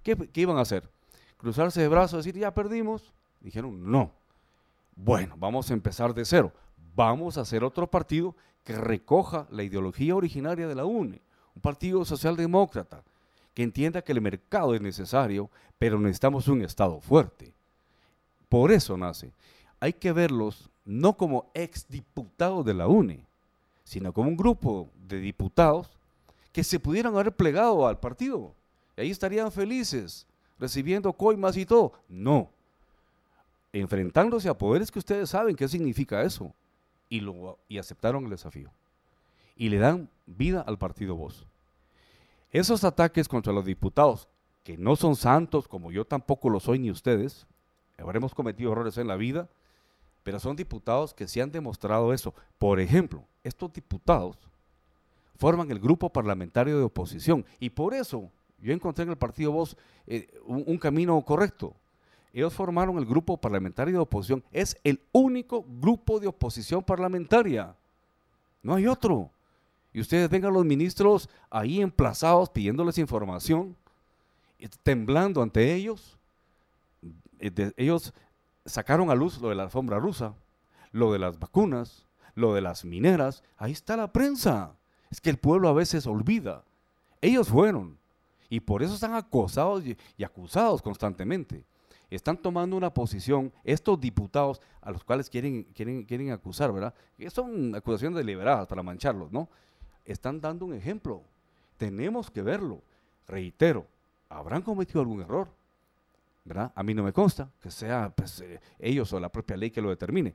¿Qué, 0.03 0.17
iban 0.37 0.57
a 0.57 0.63
hacer? 0.63 0.89
Cruzarse 1.37 1.81
de 1.81 1.89
brazos, 1.89 2.25
decir, 2.25 2.41
ya 2.41 2.55
perdimos. 2.55 3.13
Dijeron, 3.41 3.91
no. 3.91 4.11
Bueno, 4.97 5.35
vamos 5.39 5.71
a 5.71 5.75
empezar 5.75 6.15
de 6.15 6.25
cero. 6.25 6.53
Vamos 6.95 7.37
a 7.37 7.43
hacer 7.43 7.65
otro 7.65 7.87
partido 7.89 8.35
que 8.63 8.77
recoja 8.77 9.47
la 9.51 9.63
ideología 9.63 10.17
originaria 10.17 10.67
de 10.67 10.75
la 10.75 10.85
UNE, 10.85 11.21
un 11.55 11.63
partido 11.63 12.05
socialdemócrata, 12.05 13.03
que 13.53 13.63
entienda 13.63 14.03
que 14.03 14.13
el 14.13 14.21
mercado 14.21 14.75
es 14.75 14.81
necesario, 14.81 15.51
pero 15.79 15.99
necesitamos 15.99 16.49
un 16.49 16.63
Estado 16.63 17.01
fuerte. 17.01 17.53
Por 18.49 18.73
eso 18.73 18.97
nace. 18.97 19.33
Hay 19.81 19.93
que 19.93 20.13
verlos 20.13 20.71
no 20.85 21.17
como 21.17 21.51
exdiputados 21.55 22.65
de 22.65 22.75
la 22.75 22.87
UNE, 22.87 23.27
sino 23.85 24.13
como 24.13 24.29
un 24.29 24.37
grupo 24.37 24.89
de 25.07 25.19
diputados 25.21 25.91
que 26.53 26.65
se 26.65 26.81
pudieran 26.81 27.15
haber 27.15 27.33
plegado 27.33 27.87
al 27.87 27.99
partido. 27.99 28.55
Y 28.97 29.03
ahí 29.03 29.11
estarían 29.11 29.53
felices, 29.53 30.27
recibiendo 30.59 31.13
coimas 31.13 31.57
y 31.57 31.67
todo. 31.67 31.93
No. 32.09 32.51
Enfrentándose 33.73 34.49
a 34.49 34.57
poderes 34.57 34.91
que 34.91 34.99
ustedes 34.99 35.31
saben 35.31 35.57
qué 35.57 35.69
significa 35.69 36.23
eso. 36.23 36.53
Y, 37.09 37.23
y 37.69 37.79
aceptaron 37.79 38.25
el 38.25 38.31
desafío. 38.31 38.71
Y 39.57 39.69
le 39.69 39.79
dan 39.79 40.09
vida 40.27 40.61
al 40.61 40.79
partido 40.79 41.17
Voz. 41.17 41.47
Esos 42.51 42.85
ataques 42.85 43.29
contra 43.29 43.53
los 43.53 43.65
diputados, 43.65 44.29
que 44.63 44.79
no 44.79 44.97
son 44.97 45.17
santos 45.17 45.67
como 45.67 45.91
yo 45.91 46.05
tampoco 46.05 46.49
lo 46.49 46.61
soy 46.61 46.79
ni 46.79 46.91
ustedes, 46.91 47.47
habremos 47.99 48.35
cometido 48.35 48.73
errores 48.73 48.97
en 48.97 49.09
la 49.09 49.17
vida, 49.17 49.49
pero 50.23 50.41
son 50.41 50.57
diputados 50.57 51.15
que 51.15 51.29
sí 51.29 51.41
han 51.41 51.51
demostrado 51.51 52.13
eso. 52.13 52.35
Por 52.59 52.81
ejemplo, 52.81 53.25
estos 53.43 53.73
diputados 53.73 54.39
forman 55.37 55.71
el 55.71 55.81
grupo 55.81 56.11
parlamentario 56.11 56.79
de 56.79 56.85
oposición 56.85 57.45
y 57.59 57.71
por 57.71 57.93
eso 57.93 58.31
yo 58.65 58.73
encontré 58.73 59.03
en 59.05 59.11
el 59.11 59.19
partido 59.19 59.53
Voz 59.53 59.77
eh, 60.07 60.27
un, 60.47 60.79
camino 60.79 61.21
correcto. 61.21 61.75
Ellos 62.33 62.55
formaron 62.55 62.97
el 62.97 63.05
grupo 63.05 63.37
parlamentario 63.37 63.93
de 63.93 64.01
oposición. 64.01 64.43
Es 64.53 64.79
el 64.85 65.01
único 65.13 65.63
grupo 65.63 66.19
de 66.19 66.29
oposición 66.29 66.83
parlamentaria. 66.83 67.77
No 68.63 68.75
hay 68.75 68.87
otro. 68.87 69.31
Y 69.93 70.01
ustedes 70.01 70.31
vengan 70.31 70.55
los 70.55 70.65
ministros 70.65 71.29
ahí 71.51 71.83
emplazados 71.83 72.49
pidiéndoles 72.49 72.97
información, 72.97 73.77
temblando 74.83 75.43
ante 75.43 75.75
ellos. 75.75 76.17
Eh, 77.41 77.73
ellos 77.77 78.15
sacaron 78.65 79.11
a 79.11 79.15
luz 79.15 79.43
lo 79.43 79.51
de 79.51 79.57
la 79.57 79.65
alfombra 79.65 79.99
rusa, 79.99 80.35
lo 80.91 81.13
de 81.13 81.19
las 81.19 81.39
vacunas, 81.39 82.07
lo 82.35 82.55
de 82.55 82.63
las 82.63 82.87
mineras. 82.87 83.43
Ahí 83.59 83.73
está 83.73 83.95
la 83.95 84.11
prensa. 84.11 84.75
Es 85.11 85.21
que 85.21 85.29
el 85.29 85.37
pueblo 85.37 85.69
a 85.69 85.75
veces 85.75 86.07
olvida. 86.07 86.65
Ellos 87.21 87.49
fueron. 87.49 88.03
Y 88.49 88.61
por 88.61 88.83
eso 88.83 88.95
están 88.95 89.15
acosados 89.15 89.85
y, 89.87 90.25
acusados 90.25 90.83
constantemente 90.83 91.65
están 92.11 92.37
tomando 92.37 92.77
una 92.77 92.93
posición 92.95 93.53
estos 93.65 94.01
diputados 94.01 94.61
a 94.81 94.93
los 94.93 95.03
cuales 95.03 95.29
quieren, 95.29 95.65
quieren, 95.75 96.05
quieren 96.05 96.31
acusar, 96.31 96.73
¿verdad? 96.73 96.95
Son 97.29 97.75
acusaciones 97.75 98.17
deliberadas 98.17 98.69
para 98.69 98.83
mancharlos, 98.83 99.33
¿no? 99.33 99.49
Están 100.05 100.41
dando 100.41 100.65
un 100.65 100.75
ejemplo. 100.75 101.23
Tenemos 101.77 102.31
que 102.31 102.43
verlo. 102.43 102.83
Reitero, 103.27 103.87
¿habrán 104.29 104.63
cometido 104.63 105.01
algún 105.01 105.23
error? 105.23 105.49
¿Verdad? 106.45 106.73
A 106.75 106.83
mí 106.83 106.93
no 106.93 107.03
me 107.03 107.13
consta 107.13 107.51
que 107.61 107.71
sea 107.71 108.13
pues, 108.15 108.41
eh, 108.43 108.61
ellos 108.79 109.13
o 109.13 109.19
la 109.19 109.31
propia 109.31 109.57
ley 109.57 109.71
que 109.71 109.81
lo 109.81 109.89
determine. 109.89 110.35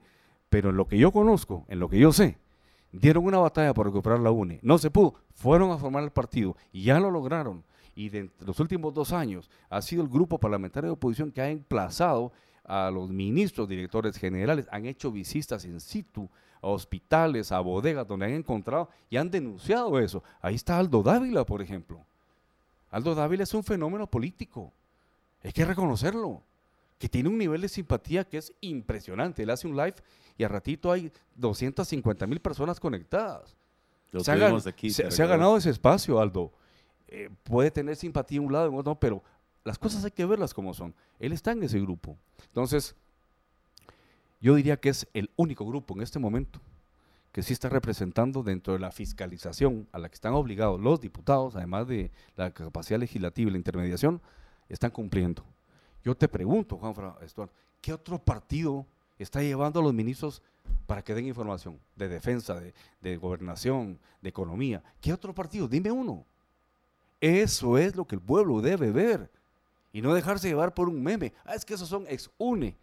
Pero 0.49 0.72
en 0.72 0.77
lo 0.77 0.88
que 0.88 0.98
yo 0.98 1.11
conozco, 1.11 1.65
en 1.68 1.80
lo 1.80 1.88
que 1.88 1.99
yo 1.99 2.11
sé, 2.11 2.38
dieron 2.91 3.26
una 3.26 3.38
batalla 3.38 3.73
por 3.73 3.86
recuperar 3.86 4.19
la 4.19 4.31
UNE. 4.31 4.60
No 4.64 4.80
se 4.80 4.90
pudo. 4.90 5.15
Fueron 5.34 5.72
a 5.72 5.77
formar 5.77 6.03
el 6.03 6.11
partido 6.11 6.56
y 6.72 6.84
ya 6.84 6.99
lo 6.99 7.11
lograron 7.11 7.64
y 7.99 8.07
de 8.07 8.30
los 8.39 8.57
últimos 8.61 8.93
dos 8.93 9.11
años 9.11 9.49
ha 9.69 9.81
sido 9.81 10.01
el 10.01 10.07
grupo 10.07 10.39
parlamentario 10.39 10.88
de 10.88 10.93
oposición 10.93 11.34
que 11.34 11.41
ha 11.41 11.49
emplazado 11.49 12.31
a 12.63 12.89
los 12.89 13.09
ministros, 13.09 13.67
directores 13.67 14.15
generales, 14.15 14.67
han 14.71 14.85
hecho 14.85 15.11
visitas 15.11 15.65
in 15.65 15.81
situ 15.81 16.30
a 16.61 16.67
hospitales, 16.67 17.51
a 17.51 17.59
bodegas 17.59 18.07
donde 18.07 18.27
han 18.27 18.31
encontrado 18.31 18.89
y 19.09 19.17
han 19.17 19.30
denunciado 19.30 19.99
eso. 19.99 20.23
Ahí 20.41 20.55
está 20.55 20.77
Aldo 20.77 21.03
Dávila, 21.03 21.45
por 21.45 21.61
ejemplo. 21.61 21.99
Aldo 22.89 23.15
Dávila 23.15 23.43
es 23.43 23.53
un 23.53 23.65
fenómeno 23.65 24.07
político, 24.07 24.71
hay 25.43 25.51
que 25.51 25.65
reconocerlo, 25.65 26.41
que 26.97 27.09
tiene 27.09 27.27
un 27.27 27.38
nivel 27.38 27.59
de 27.59 27.67
simpatía 27.67 28.23
que 28.23 28.38
es 28.38 28.53
impresionante. 28.61 29.43
Él 29.43 29.49
hace 29.49 29.67
un 29.67 29.76
live 29.76 29.95
y 30.38 30.45
a 30.45 30.47
ratito 30.47 30.89
hay 30.89 31.11
250 31.35 32.26
mil 32.27 32.39
personas 32.39 32.80
conectadas. 32.80 33.57
Se 34.23 34.31
ha, 34.31 34.69
aquí, 34.69 34.89
se 34.89 35.21
ha 35.21 35.27
ganado 35.27 35.57
ese 35.57 35.69
espacio, 35.69 36.21
Aldo. 36.21 36.53
Eh, 37.11 37.30
puede 37.44 37.72
tener 37.72 37.95
simpatía 37.95 38.38
en 38.38 38.45
un 38.45 38.53
lado 38.53 38.68
en 38.68 38.76
otro, 38.76 38.99
pero 38.99 39.23
las 39.64 39.80
cosas 39.80 40.06
hay 40.06 40.11
que 40.11 40.26
verlas 40.26 40.53
como 40.53 40.73
son. 40.73 40.94
Él 41.19 41.31
está 41.31 41.52
en 41.52 41.64
ese 41.64 41.80
grupo. 41.80 42.15
Entonces, 42.45 42.95
yo 44.40 44.53
diría 44.53 44.77
que 44.77 44.90
es 44.90 45.07
el 45.14 45.31
único 45.36 45.65
grupo 45.65 45.95
en 45.95 46.02
este 46.02 46.19
momento 46.19 46.61
que 47.31 47.44
sí 47.44 47.53
está 47.53 47.69
representando 47.69 48.44
dentro 48.44 48.73
de 48.73 48.80
la 48.80 48.91
fiscalización 48.91 49.88
a 49.91 49.99
la 49.99 50.10
que 50.10 50.15
están 50.15 50.34
obligados 50.34 50.80
los 50.80 51.02
diputados, 51.02 51.56
además 51.56 51.88
de 51.88 52.11
la 52.36 52.52
capacidad 52.52 52.99
legislativa 52.99 53.49
y 53.49 53.52
la 53.52 53.57
intermediación, 53.57 54.22
están 54.68 54.91
cumpliendo. 54.91 55.44
Yo 56.03 56.15
te 56.15 56.27
pregunto, 56.27 56.77
Juan 56.77 56.94
Estuardo, 57.22 57.53
¿qué 57.81 57.94
otro 57.94 58.19
partido 58.19 58.86
está 59.18 59.41
llevando 59.41 59.80
a 59.80 59.84
los 59.84 59.94
ministros 59.94 60.41
para 60.88 61.03
que 61.03 61.14
den 61.14 61.27
información 61.27 61.80
de 61.95 62.07
defensa, 62.07 62.60
de, 62.60 62.73
de 63.02 63.18
gobernación, 63.18 63.99
de 64.22 64.30
economía? 64.30 64.84
¿Qué 65.02 65.14
otro 65.14 65.34
partido? 65.34 65.68
Dime 65.68 65.91
uno. 65.91 66.26
Eso 67.21 67.77
es 67.77 67.95
lo 67.95 68.05
que 68.05 68.15
el 68.15 68.21
pueblo 68.21 68.61
debe 68.61 68.91
ver. 68.91 69.29
Y 69.91 70.01
no 70.01 70.13
dejarse 70.13 70.47
llevar 70.47 70.73
por 70.73 70.87
un 70.87 71.01
meme. 71.01 71.33
Ah, 71.45 71.55
es 71.55 71.65
que 71.65 71.73
esos 71.73 71.89
son 71.89 72.05
ex-UNE. 72.07 72.75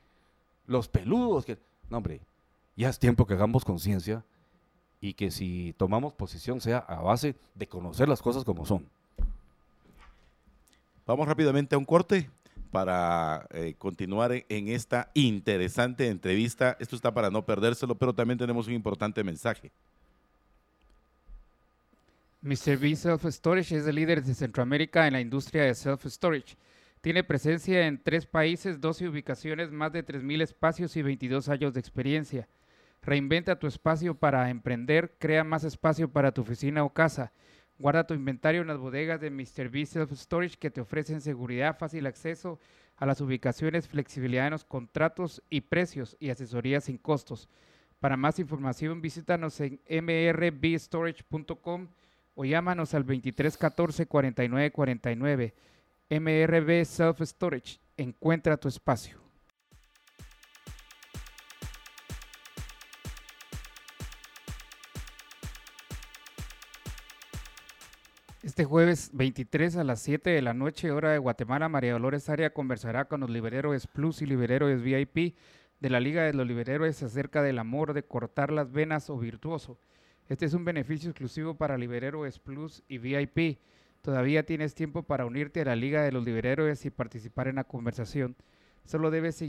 Los 0.66 0.88
peludos. 0.88 1.44
Que... 1.44 1.58
No, 1.88 1.98
hombre, 1.98 2.20
ya 2.76 2.88
es 2.88 2.98
tiempo 2.98 3.26
que 3.26 3.34
hagamos 3.34 3.64
conciencia 3.64 4.24
y 5.00 5.14
que 5.14 5.30
si 5.30 5.74
tomamos 5.76 6.12
posición 6.12 6.60
sea 6.60 6.78
a 6.78 7.00
base 7.00 7.36
de 7.54 7.66
conocer 7.66 8.08
las 8.08 8.20
cosas 8.20 8.44
como 8.44 8.66
son. 8.66 8.86
Vamos 11.06 11.28
rápidamente 11.28 11.74
a 11.74 11.78
un 11.78 11.84
corte 11.84 12.28
para 12.72 13.46
eh, 13.50 13.74
continuar 13.78 14.32
en 14.32 14.68
esta 14.68 15.10
interesante 15.14 16.08
entrevista. 16.08 16.76
Esto 16.80 16.96
está 16.96 17.14
para 17.14 17.30
no 17.30 17.46
perdérselo, 17.46 17.94
pero 17.94 18.12
también 18.12 18.38
tenemos 18.38 18.66
un 18.66 18.74
importante 18.74 19.22
mensaje. 19.22 19.70
Mr. 22.46 22.78
B 22.78 22.94
Self 22.94 23.24
Storage 23.24 23.76
es 23.76 23.88
el 23.88 23.96
líder 23.96 24.22
de 24.22 24.32
Centroamérica 24.32 25.08
en 25.08 25.14
la 25.14 25.20
industria 25.20 25.64
de 25.64 25.74
Self 25.74 26.06
Storage. 26.06 26.56
Tiene 27.00 27.24
presencia 27.24 27.88
en 27.88 28.00
tres 28.00 28.24
países, 28.24 28.80
12 28.80 29.08
ubicaciones, 29.08 29.72
más 29.72 29.90
de 29.90 30.06
3.000 30.06 30.42
espacios 30.42 30.96
y 30.96 31.02
22 31.02 31.48
años 31.48 31.74
de 31.74 31.80
experiencia. 31.80 32.48
Reinventa 33.02 33.58
tu 33.58 33.66
espacio 33.66 34.14
para 34.14 34.48
emprender, 34.48 35.16
crea 35.18 35.42
más 35.42 35.64
espacio 35.64 36.08
para 36.08 36.30
tu 36.30 36.42
oficina 36.42 36.84
o 36.84 36.94
casa. 36.94 37.32
Guarda 37.80 38.06
tu 38.06 38.14
inventario 38.14 38.60
en 38.60 38.68
las 38.68 38.78
bodegas 38.78 39.20
de 39.20 39.30
Mr. 39.30 39.68
B 39.68 39.84
Self 39.84 40.12
Storage 40.12 40.56
que 40.56 40.70
te 40.70 40.80
ofrecen 40.80 41.20
seguridad, 41.20 41.76
fácil 41.76 42.06
acceso 42.06 42.60
a 42.96 43.06
las 43.06 43.20
ubicaciones, 43.20 43.88
flexibilidad 43.88 44.46
en 44.46 44.52
los 44.52 44.64
contratos 44.64 45.42
y 45.50 45.62
precios 45.62 46.16
y 46.20 46.30
asesoría 46.30 46.80
sin 46.80 46.96
costos. 46.96 47.48
Para 47.98 48.16
más 48.16 48.38
información 48.38 49.00
visítanos 49.00 49.60
en 49.60 49.80
mrbstorage.com 49.88 51.88
o 52.36 52.44
llámanos 52.44 52.94
al 52.94 53.02
2314 53.02 54.06
4949. 54.06 55.54
MRB 56.08 56.84
Self 56.84 57.20
Storage. 57.22 57.80
Encuentra 57.96 58.56
tu 58.56 58.68
espacio. 58.68 59.26
Este 68.42 68.64
jueves 68.64 69.10
23 69.12 69.76
a 69.76 69.82
las 69.82 70.00
7 70.02 70.30
de 70.30 70.40
la 70.40 70.54
noche, 70.54 70.92
hora 70.92 71.10
de 71.10 71.18
Guatemala, 71.18 71.68
María 71.68 71.94
Dolores 71.94 72.28
Aria 72.28 72.54
conversará 72.54 73.06
con 73.06 73.20
los 73.20 73.30
libereros 73.30 73.88
Plus 73.88 74.22
y 74.22 74.26
libereros 74.26 74.80
VIP 74.80 75.36
de 75.80 75.90
la 75.90 75.98
Liga 75.98 76.22
de 76.22 76.32
los 76.32 76.46
Libereros 76.46 77.02
acerca 77.02 77.42
del 77.42 77.58
amor 77.58 77.92
de 77.92 78.04
cortar 78.04 78.52
las 78.52 78.70
venas 78.70 79.10
o 79.10 79.18
virtuoso. 79.18 79.80
Este 80.28 80.46
es 80.46 80.54
un 80.54 80.64
beneficio 80.64 81.10
exclusivo 81.10 81.54
para 81.54 81.78
Liberhéroes 81.78 82.40
Plus 82.40 82.82
y 82.88 82.98
VIP. 82.98 83.60
Todavía 84.02 84.44
tienes 84.44 84.74
tiempo 84.74 85.04
para 85.04 85.24
unirte 85.24 85.60
a 85.60 85.64
la 85.64 85.76
Liga 85.76 86.02
de 86.02 86.10
los 86.10 86.24
Liberhéroes 86.24 86.84
y 86.84 86.90
participar 86.90 87.46
en 87.46 87.54
la 87.56 87.64
conversación. 87.64 88.34
Solo 88.84 89.12
debes 89.12 89.40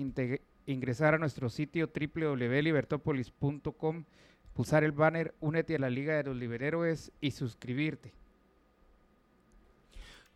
ingresar 0.66 1.16
a 1.16 1.18
nuestro 1.18 1.50
sitio 1.50 1.92
www.libertopolis.com, 1.92 4.06
pulsar 4.54 4.84
el 4.84 4.92
banner 4.92 5.34
Únete 5.40 5.76
a 5.76 5.80
la 5.80 5.90
Liga 5.90 6.16
de 6.16 6.24
los 6.24 6.36
Liberhéroes 6.36 7.12
y 7.22 7.32
suscribirte. 7.32 8.14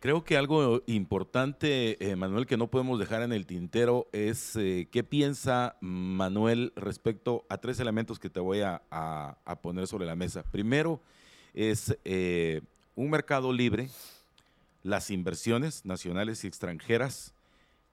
Creo 0.02 0.24
que 0.24 0.36
algo 0.36 0.82
importante, 0.86 1.96
eh, 2.04 2.16
Manuel, 2.16 2.44
que 2.44 2.56
no 2.56 2.66
podemos 2.66 2.98
dejar 2.98 3.22
en 3.22 3.32
el 3.32 3.46
tintero 3.46 4.08
es 4.10 4.56
eh, 4.56 4.88
qué 4.90 5.04
piensa 5.04 5.76
Manuel 5.80 6.72
respecto 6.74 7.46
a 7.48 7.58
tres 7.58 7.78
elementos 7.78 8.18
que 8.18 8.28
te 8.28 8.40
voy 8.40 8.62
a, 8.62 8.82
poner 9.62 9.86
sobre 9.86 10.04
la 10.04 10.16
mesa. 10.16 10.42
Primero 10.42 11.00
es 11.54 11.96
eh, 12.04 12.62
un 12.96 13.10
mercado 13.10 13.52
libre, 13.52 13.90
las 14.82 15.08
inversiones 15.08 15.84
nacionales 15.84 16.42
y 16.42 16.48
extranjeras, 16.48 17.32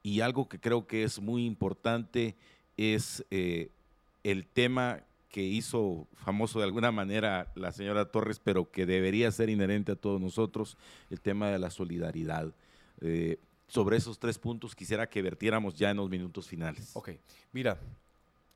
y 0.02 0.22
algo 0.22 0.50
que 0.50 0.60
creo 0.60 0.88
que 0.88 1.04
es 1.04 1.20
muy 1.22 1.46
importante 1.46 2.36
es 2.76 3.24
el 3.30 4.48
tema 4.52 5.04
que 5.30 5.44
hizo 5.44 6.08
famoso 6.14 6.60
de 6.60 6.66
alguna 6.66 6.92
manera 6.92 7.52
la 7.56 7.72
señora 7.72 8.12
Torres, 8.12 8.40
pero 8.40 8.70
que 8.72 8.86
debería 8.86 9.32
ser 9.32 9.50
inherente 9.50 9.92
a 9.92 9.96
todos 9.96 10.20
nosotros, 10.20 10.78
el 11.10 11.22
tema 11.22 11.50
de 11.50 11.60
la 11.60 11.70
solidaridad. 11.70 12.54
Eh, 13.02 13.40
sobre 13.68 13.98
esos 13.98 14.18
tres 14.18 14.40
puntos 14.40 14.76
quisiera 14.76 15.08
que 15.08 15.22
vertiéramos 15.22 15.76
ya 15.76 15.92
en 15.92 15.98
los 15.98 16.10
minutos 16.10 16.48
finales. 16.48 16.92
Ok, 16.96 17.12
mira, 17.54 17.80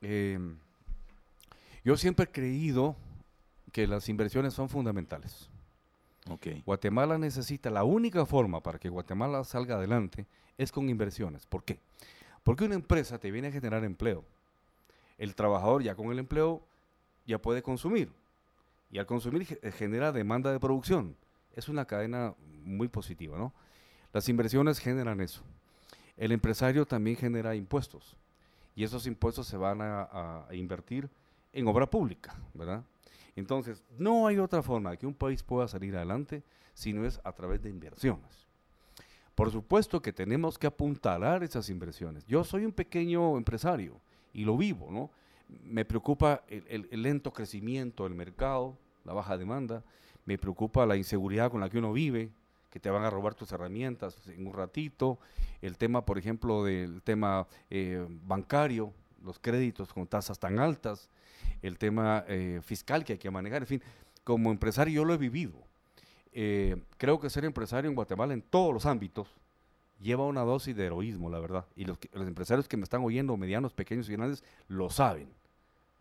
em, 0.01 0.57
yo 1.85 1.95
siempre 1.95 2.25
he 2.25 2.31
creído 2.31 2.95
que 3.71 3.85
las 3.85 4.09
inversiones 4.09 4.53
son 4.53 4.67
fundamentales. 4.67 5.49
Okay. 6.29 6.63
Guatemala 6.65 7.17
necesita, 7.17 7.69
la 7.69 7.83
única 7.83 8.25
forma 8.25 8.63
para 8.63 8.79
que 8.79 8.89
Guatemala 8.89 9.43
salga 9.43 9.75
adelante 9.75 10.25
es 10.57 10.71
con 10.71 10.89
inversiones. 10.89 11.45
¿Por 11.45 11.63
qué? 11.63 11.79
Porque 12.43 12.63
una 12.63 12.75
empresa 12.75 13.19
te 13.19 13.29
viene 13.29 13.49
a 13.49 13.51
generar 13.51 13.83
empleo 13.83 14.23
el 15.23 15.35
trabajador 15.35 15.81
ya 15.81 15.95
con 15.95 16.11
el 16.11 16.19
empleo 16.19 16.61
ya 17.25 17.41
puede 17.41 17.63
consumir. 17.63 18.11
Y 18.91 18.99
al 18.99 19.05
consumir 19.05 19.57
eh, 19.61 19.71
genera 19.71 20.11
demanda 20.11 20.51
de 20.51 20.59
producción. 20.59 21.15
Es 21.55 21.69
una 21.69 21.85
cadena 21.85 22.35
muy 22.65 22.89
positiva, 22.89 23.37
¿no? 23.37 23.53
Las 24.11 24.27
inversiones 24.27 24.79
generan 24.79 25.21
eso. 25.21 25.41
El 26.17 26.33
empresario 26.33 26.85
también 26.85 27.15
genera 27.15 27.55
impuestos. 27.55 28.17
Y 28.75 28.83
esos 28.83 29.07
impuestos 29.07 29.47
se 29.47 29.55
van 29.55 29.79
a, 29.81 30.45
invertir 30.51 31.09
en 31.53 31.67
obra 31.67 31.89
pública, 31.89 32.35
¿verdad? 32.53 32.83
Entonces, 33.35 33.81
no 33.97 34.27
hay 34.27 34.37
otra 34.39 34.61
forma 34.61 34.91
de 34.91 34.97
que 34.97 35.07
un 35.07 35.13
país 35.13 35.41
pueda 35.41 35.67
salir 35.67 35.95
adelante 35.95 36.43
si 36.73 36.91
no 36.91 37.05
es 37.05 37.21
a 37.23 37.31
través 37.31 37.61
de 37.61 37.69
inversiones. 37.69 38.47
Por 39.35 39.51
supuesto 39.51 40.01
que 40.01 40.11
tenemos 40.11 40.59
que 40.59 40.67
apuntalar 40.67 41.43
esas 41.43 41.69
inversiones. 41.69 42.25
Yo 42.25 42.43
soy 42.43 42.65
un 42.65 42.73
pequeño 42.73 43.37
empresario 43.37 44.01
y 44.33 44.43
lo 44.45 44.57
vivo, 44.57 44.89
¿no? 44.91 45.11
Me 45.63 45.85
preocupa 45.85 46.43
el, 46.47 46.89
lento 46.91 47.31
crecimiento 47.31 48.03
del 48.03 48.15
mercado, 48.15 48.77
la 49.05 49.13
baja 49.13 49.37
demanda, 49.37 49.83
me 50.25 50.37
preocupa 50.37 50.85
la 50.85 50.97
inseguridad 50.97 51.51
con 51.51 51.61
la 51.61 51.69
que 51.69 51.77
uno 51.77 51.93
vive, 51.93 52.31
que 52.69 52.79
te 52.79 52.89
van 52.89 53.03
a 53.03 53.09
robar 53.09 53.35
tus 53.35 53.51
herramientas 53.51 54.17
en 54.27 54.47
un 54.47 54.53
ratito, 54.53 55.19
el 55.61 55.77
tema, 55.77 56.05
por 56.05 56.17
ejemplo, 56.17 56.63
del 56.63 57.03
tema 57.03 57.47
eh, 57.69 58.05
bancario, 58.25 58.93
los 59.23 59.37
créditos 59.37 59.93
con 59.93 60.07
tasas 60.07 60.39
tan 60.39 60.59
altas, 60.59 61.09
el 61.61 61.77
tema 61.77 62.25
eh, 62.27 62.59
fiscal 62.63 63.05
que 63.05 63.13
hay 63.13 63.19
que 63.19 63.29
manejar, 63.29 63.61
en 63.61 63.67
fin, 63.67 63.81
como 64.23 64.49
empresario 64.49 64.95
yo 64.95 65.05
lo 65.05 65.13
he 65.13 65.17
vivido. 65.17 65.53
Eh, 66.31 66.81
creo 66.97 67.19
que 67.19 67.29
ser 67.29 67.45
empresario 67.45 67.89
en 67.89 67.95
Guatemala 67.95 68.33
en 68.33 68.41
todos 68.41 68.73
los 68.73 68.87
ámbitos 68.87 69.27
lleva 70.03 70.25
una 70.25 70.41
dosis 70.41 70.75
de 70.75 70.85
heroísmo, 70.85 71.29
la 71.29 71.39
verdad. 71.39 71.65
Y 71.75 71.85
los, 71.85 71.97
empresarios 72.13 72.67
que 72.67 72.77
me 72.77 72.83
están 72.83 73.03
oyendo, 73.03 73.35
medianos, 73.37 73.73
pequeños 73.73 74.09
y 74.09 74.13
grandes, 74.13 74.43
lo 74.67 74.89
saben, 74.89 75.29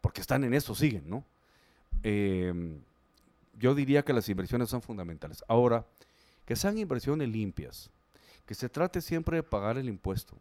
porque 0.00 0.20
están 0.20 0.44
en 0.44 0.52
eso, 0.52 0.74
siguen, 0.74 1.08
¿no? 1.08 1.24
Eh, 2.02 2.52
yo 3.58 3.74
diría 3.74 4.04
que 4.04 4.12
las 4.12 4.28
inversiones 4.28 4.68
son 4.68 4.82
fundamentales. 4.82 5.44
Ahora, 5.48 5.86
que 6.44 6.56
sean 6.56 6.76
inversiones 6.78 7.28
limpias, 7.28 7.90
que 8.44 8.54
se 8.54 8.68
trate 8.68 9.00
siempre 9.00 9.36
de 9.36 9.42
pagar 9.42 9.78
el 9.78 9.88
impuesto, 9.88 10.36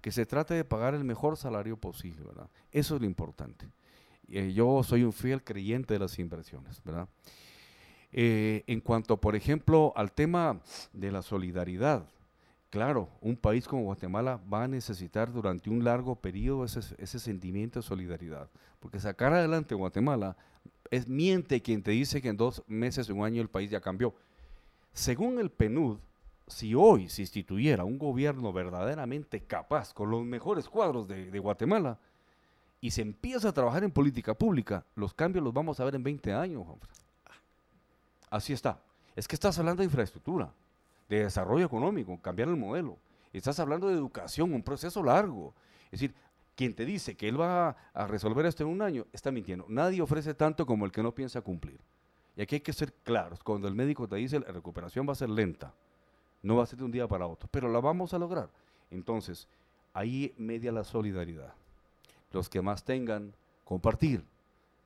que 0.00 0.12
se 0.12 0.24
trate 0.24 0.54
de 0.54 0.64
pagar 0.64 0.94
el 0.94 1.04
mejor 1.04 1.36
salario 1.36 1.76
posible, 1.76 2.24
¿verdad? 2.24 2.48
Eso 2.72 2.94
es 2.94 3.00
lo 3.00 3.06
importante. 3.06 3.66
Eh, 4.28 4.52
yo 4.52 4.82
soy 4.84 5.02
un 5.02 5.12
fiel 5.12 5.42
creyente 5.42 5.94
de 5.94 6.00
las 6.00 6.18
inversiones, 6.18 6.80
¿verdad? 6.84 7.08
Eh, 8.12 8.64
en 8.66 8.80
cuanto, 8.80 9.16
por 9.20 9.36
ejemplo, 9.36 9.92
al 9.96 10.12
tema 10.12 10.60
de 10.92 11.12
la 11.12 11.22
solidaridad, 11.22 12.06
claro, 12.70 13.10
un 13.20 13.36
país 13.36 13.66
como 13.66 13.82
Guatemala 13.82 14.40
va 14.52 14.64
a 14.64 14.68
necesitar 14.68 15.32
durante 15.32 15.68
un 15.68 15.84
largo 15.84 16.16
periodo 16.16 16.64
ese, 16.64 17.18
sentimiento 17.18 17.80
de 17.80 17.82
solidaridad, 17.82 18.48
porque 18.78 19.00
sacar 19.00 19.32
adelante 19.32 19.74
Guatemala 19.74 20.36
es 20.90 21.08
miente 21.08 21.60
quien 21.60 21.82
te 21.82 21.90
dice 21.90 22.22
que 22.22 22.28
en 22.28 22.36
dos 22.36 22.62
meses 22.66 23.10
o 23.10 23.14
un 23.14 23.24
año 23.24 23.42
el 23.42 23.48
país 23.48 23.70
ya 23.70 23.80
cambió. 23.80 24.14
Según 24.92 25.38
el 25.38 25.50
PNUD, 25.50 25.98
si 26.46 26.74
hoy 26.74 27.08
se 27.08 27.22
instituyera 27.22 27.84
un 27.84 27.98
gobierno 27.98 28.52
verdaderamente 28.52 29.40
capaz, 29.40 29.92
con 29.92 30.10
los 30.10 30.24
mejores 30.24 30.68
cuadros 30.68 31.06
de, 31.06 31.30
de, 31.30 31.38
Guatemala, 31.38 31.98
y 32.80 32.90
se 32.90 33.02
empieza 33.02 33.50
a 33.50 33.52
trabajar 33.52 33.84
en 33.84 33.90
política 33.90 34.34
pública, 34.34 34.84
los 34.96 35.14
cambios 35.14 35.44
los 35.44 35.52
vamos 35.52 35.78
a 35.78 35.84
ver 35.84 35.94
en 35.94 36.02
20 36.02 36.32
años. 36.32 36.66
Así 38.30 38.52
está. 38.52 38.80
Es 39.14 39.28
que 39.28 39.36
estás 39.36 39.58
hablando 39.58 39.80
de 39.80 39.86
infraestructura, 39.86 40.52
de 41.10 41.24
desarrollo 41.24 41.66
económico, 41.66 42.16
cambiar 42.22 42.48
el 42.48 42.56
modelo. 42.56 42.96
Estás 43.32 43.58
hablando 43.58 43.88
de 43.88 43.94
educación, 43.94 44.54
un 44.54 44.62
proceso 44.62 45.02
largo. 45.02 45.52
Es 45.86 46.00
decir, 46.00 46.14
quien 46.54 46.72
te 46.72 46.84
dice 46.84 47.16
que 47.16 47.28
él 47.28 47.38
va 47.38 47.76
a 47.92 48.06
resolver 48.06 48.46
esto 48.46 48.62
en 48.62 48.68
un 48.68 48.80
año, 48.80 49.06
está 49.12 49.32
mintiendo. 49.32 49.66
Nadie 49.68 50.00
ofrece 50.00 50.34
tanto 50.34 50.64
como 50.64 50.86
el 50.86 50.92
que 50.92 51.02
no 51.02 51.12
piensa 51.12 51.40
cumplir. 51.40 51.80
Y 52.36 52.42
aquí 52.42 52.54
hay 52.56 52.60
que 52.60 52.72
ser 52.72 52.92
claros. 52.92 53.42
Cuando 53.42 53.66
el 53.66 53.74
médico 53.74 54.06
te 54.06 54.16
dice 54.16 54.38
la 54.38 54.52
recuperación 54.52 55.06
va 55.06 55.12
a 55.12 55.16
ser 55.16 55.30
lenta, 55.30 55.74
no 56.42 56.56
va 56.56 56.62
a 56.62 56.66
ser 56.66 56.78
de 56.78 56.84
un 56.84 56.92
día 56.92 57.08
para 57.08 57.26
otro, 57.26 57.48
pero 57.50 57.68
la 57.68 57.80
vamos 57.80 58.14
a 58.14 58.18
lograr. 58.18 58.48
Entonces, 58.92 59.48
ahí 59.92 60.32
media 60.38 60.70
la 60.70 60.84
solidaridad. 60.84 61.52
Los 62.30 62.48
que 62.48 62.62
más 62.62 62.84
tengan, 62.84 63.34
compartir. 63.64 64.22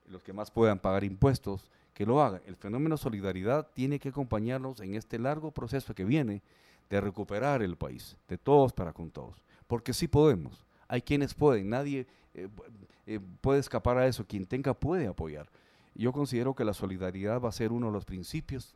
Los 0.09 0.23
que 0.23 0.33
más 0.33 0.51
puedan 0.51 0.79
pagar 0.79 1.05
impuestos, 1.05 1.71
que 1.95 2.05
lo 2.05 2.21
hagan. 2.21 2.43
El 2.45 2.57
fenómeno 2.57 2.97
solidaridad 2.97 3.69
tiene 3.73 3.99
que 3.99 4.11
acompañarnos 4.11 4.81
en 4.81 4.95
este 4.95 5.19
largo 5.19 5.53
proceso 5.53 5.95
que 5.95 6.05
viene 6.05 6.43
de 6.91 7.01
recuperar 7.01 7.63
el 7.63 7.77
país, 7.77 8.17
de 8.29 8.37
todos 8.37 8.73
para 8.73 8.93
con 8.93 9.11
todos. 9.11 9.43
Porque 9.67 9.95
sí 9.95 10.09
podemos. 10.09 10.65
Hay 10.89 11.01
quienes 11.01 11.33
pueden, 11.33 11.71
nadie 11.71 12.07
eh, 12.35 12.49
eh, 13.07 13.21
puede 13.41 13.61
escapar 13.61 13.97
a 13.97 14.07
eso. 14.07 14.27
Quien 14.27 14.45
tenga 14.45 14.75
puede 14.75 15.07
apoyar. 15.07 15.49
Yo 15.95 16.13
considero 16.13 16.55
que 16.55 16.65
la 16.65 16.75
solidaridad 16.75 17.41
va 17.41 17.49
a 17.49 17.53
ser 17.53 17.73
uno 17.73 17.87
de 17.87 17.93
los 17.93 18.05
principios. 18.05 18.75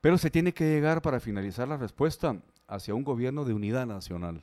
Pero 0.00 0.18
se 0.18 0.30
tiene 0.30 0.52
que 0.52 0.64
llegar 0.64 1.02
para 1.02 1.18
finalizar 1.18 1.66
la 1.66 1.78
respuesta 1.78 2.36
hacia 2.68 2.94
un 2.94 3.02
gobierno 3.02 3.44
de 3.44 3.54
unidad 3.54 3.86
nacional. 3.86 4.42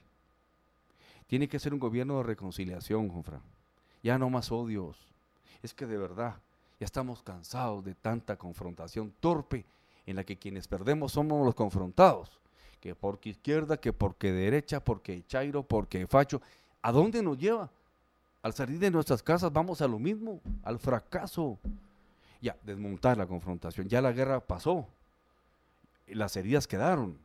Tiene 1.27 1.47
que 1.47 1.59
ser 1.59 1.73
un 1.73 1.79
gobierno 1.79 2.17
de 2.17 2.23
reconciliación, 2.23 3.07
Jonfra. 3.09 3.39
Ya 4.01 4.17
no 4.17 4.29
más 4.29 4.51
odios. 4.51 4.97
Es 5.61 5.73
que 5.73 5.85
de 5.85 5.97
verdad, 5.97 6.35
ya 6.79 6.85
estamos 6.85 7.21
cansados 7.21 7.83
de 7.83 7.95
tanta 7.95 8.35
confrontación 8.37 9.13
torpe 9.19 9.65
en 10.05 10.15
la 10.15 10.23
que 10.23 10.37
quienes 10.37 10.67
perdemos 10.67 11.13
somos 11.13 11.45
los 11.45 11.55
confrontados. 11.55 12.39
Que 12.79 12.95
porque 12.95 13.29
izquierda, 13.29 13.77
que 13.77 13.93
porque 13.93 14.31
derecha, 14.31 14.83
porque 14.83 15.23
chairo, 15.27 15.63
porque 15.63 16.05
facho. 16.07 16.41
¿A 16.81 16.91
dónde 16.91 17.21
nos 17.21 17.37
lleva? 17.37 17.69
Al 18.41 18.53
salir 18.53 18.77
de 18.77 18.91
nuestras 18.91 19.23
casas 19.23 19.53
vamos 19.53 19.81
a 19.81 19.87
lo 19.87 19.97
mismo, 19.97 20.41
al 20.63 20.77
fracaso. 20.77 21.57
Ya, 22.41 22.57
desmontar 22.63 23.17
la 23.17 23.25
confrontación. 23.25 23.87
Ya 23.87 24.01
la 24.01 24.11
guerra 24.11 24.41
pasó. 24.41 24.85
Las 26.07 26.35
heridas 26.35 26.67
quedaron. 26.67 27.17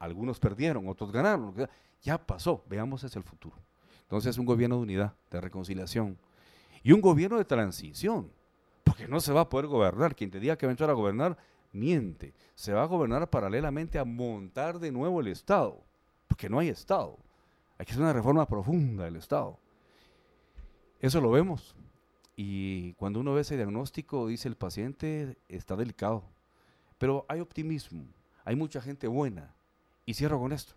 Algunos 0.00 0.40
perdieron, 0.40 0.88
otros 0.88 1.12
ganaron. 1.12 1.54
Ya 2.02 2.18
pasó. 2.18 2.64
Veamos 2.68 3.04
hacia 3.04 3.20
el 3.20 3.24
futuro. 3.24 3.54
Entonces, 4.02 4.38
un 4.38 4.46
gobierno 4.46 4.74
de 4.74 4.82
unidad, 4.82 5.14
de 5.30 5.40
reconciliación. 5.40 6.18
Y 6.82 6.90
un 6.90 7.00
gobierno 7.00 7.38
de 7.38 7.44
transición. 7.44 8.28
Porque 9.00 9.10
no 9.10 9.20
se 9.20 9.32
va 9.32 9.40
a 9.40 9.48
poder 9.48 9.66
gobernar. 9.66 10.14
Quien 10.14 10.30
te 10.30 10.38
diga 10.38 10.58
que 10.58 10.66
va 10.66 10.70
a 10.70 10.74
entrar 10.74 10.90
a 10.90 10.92
gobernar, 10.92 11.38
miente. 11.72 12.34
Se 12.54 12.74
va 12.74 12.82
a 12.82 12.86
gobernar 12.86 13.30
paralelamente 13.30 13.98
a 13.98 14.04
montar 14.04 14.78
de 14.78 14.92
nuevo 14.92 15.22
el 15.22 15.28
Estado. 15.28 15.82
Porque 16.28 16.50
no 16.50 16.58
hay 16.58 16.68
Estado. 16.68 17.16
Hay 17.78 17.86
que 17.86 17.92
hacer 17.92 18.02
una 18.02 18.12
reforma 18.12 18.46
profunda 18.46 19.04
del 19.04 19.16
Estado. 19.16 19.58
Eso 21.00 21.18
lo 21.22 21.30
vemos. 21.30 21.74
Y 22.36 22.92
cuando 22.94 23.20
uno 23.20 23.32
ve 23.32 23.40
ese 23.40 23.56
diagnóstico, 23.56 24.26
dice 24.26 24.48
el 24.48 24.56
paciente 24.56 25.38
está 25.48 25.76
delicado. 25.76 26.22
Pero 26.98 27.24
hay 27.26 27.40
optimismo, 27.40 28.04
hay 28.44 28.54
mucha 28.54 28.82
gente 28.82 29.06
buena. 29.06 29.54
Y 30.04 30.12
cierro 30.12 30.38
con 30.38 30.52
esto. 30.52 30.74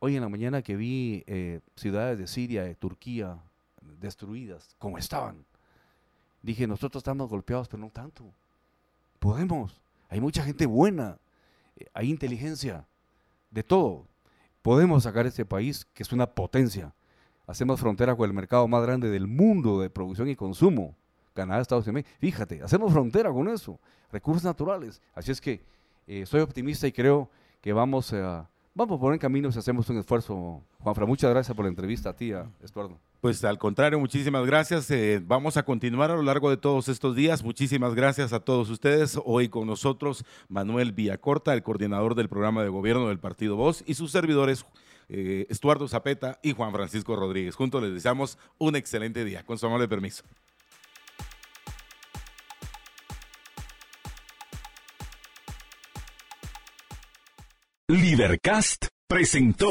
Hoy 0.00 0.16
en 0.16 0.22
la 0.22 0.28
mañana 0.28 0.62
que 0.62 0.74
vi 0.74 1.22
eh, 1.28 1.60
ciudades 1.76 2.18
de 2.18 2.26
Siria, 2.26 2.64
de 2.64 2.74
Turquía, 2.74 3.38
destruidas, 4.00 4.74
como 4.78 4.98
estaban, 4.98 5.44
dije, 6.44 6.66
nosotros 6.66 7.00
estamos 7.00 7.28
golpeados, 7.28 7.68
pero 7.68 7.82
no 7.82 7.90
tanto. 7.90 8.24
Podemos. 9.18 9.80
Hay 10.08 10.20
mucha 10.20 10.42
gente 10.42 10.66
buena, 10.66 11.18
eh, 11.76 11.86
hay 11.92 12.10
inteligencia, 12.10 12.86
de 13.50 13.62
todo. 13.62 14.06
Podemos 14.62 15.04
sacar 15.04 15.26
este 15.26 15.44
país, 15.44 15.86
que 15.94 16.02
es 16.02 16.12
una 16.12 16.26
potencia 16.26 16.92
hacemos 17.46 17.80
frontera 17.80 18.16
con 18.16 18.28
el 18.28 18.34
mercado 18.34 18.66
más 18.68 18.82
grande 18.82 19.10
del 19.10 19.26
mundo 19.26 19.80
de 19.80 19.90
producción 19.90 20.28
y 20.28 20.36
consumo, 20.36 20.94
Canadá, 21.34 21.60
Estados 21.60 21.86
Unidos. 21.86 22.08
Fíjate, 22.18 22.62
hacemos 22.62 22.92
frontera 22.92 23.30
con 23.32 23.48
eso, 23.48 23.78
recursos 24.10 24.44
naturales. 24.44 25.00
Así 25.14 25.32
es 25.32 25.40
que 25.40 25.60
eh, 26.06 26.26
soy 26.26 26.40
optimista 26.40 26.86
y 26.86 26.92
creo 26.92 27.28
que 27.60 27.72
vamos 27.72 28.12
a, 28.12 28.48
vamos 28.74 28.98
por 28.98 29.18
camino 29.18 29.50
si 29.50 29.58
hacemos 29.58 29.88
un 29.88 29.98
esfuerzo. 29.98 30.62
Juanfra, 30.80 31.06
muchas 31.06 31.30
gracias 31.30 31.54
por 31.56 31.64
la 31.64 31.70
entrevista 31.70 32.10
a 32.10 32.12
ti, 32.14 32.32
a 32.32 32.46
Estuardo. 32.62 32.98
Pues 33.24 33.42
al 33.42 33.56
contrario, 33.56 33.98
muchísimas 33.98 34.44
gracias. 34.44 34.90
Eh, 34.90 35.18
vamos 35.24 35.56
a 35.56 35.62
continuar 35.62 36.10
a 36.10 36.14
lo 36.14 36.20
largo 36.20 36.50
de 36.50 36.58
todos 36.58 36.90
estos 36.90 37.16
días. 37.16 37.42
Muchísimas 37.42 37.94
gracias 37.94 38.34
a 38.34 38.40
todos 38.40 38.68
ustedes. 38.68 39.18
Hoy 39.24 39.48
con 39.48 39.66
nosotros 39.66 40.26
Manuel 40.50 40.92
Villacorta, 40.92 41.54
el 41.54 41.62
coordinador 41.62 42.16
del 42.16 42.28
programa 42.28 42.62
de 42.62 42.68
gobierno 42.68 43.08
del 43.08 43.18
Partido 43.18 43.56
Voz 43.56 43.82
y 43.86 43.94
sus 43.94 44.12
servidores 44.12 44.66
eh, 45.08 45.46
Estuardo 45.48 45.88
Zapeta 45.88 46.38
y 46.42 46.52
Juan 46.52 46.70
Francisco 46.72 47.16
Rodríguez. 47.16 47.54
Juntos 47.54 47.82
les 47.82 47.94
deseamos 47.94 48.36
un 48.58 48.76
excelente 48.76 49.24
día. 49.24 49.42
Con 49.42 49.56
su 49.56 49.64
amable 49.68 49.88
permiso. 49.88 50.22
Libercast 57.88 58.88
presentó 59.08 59.70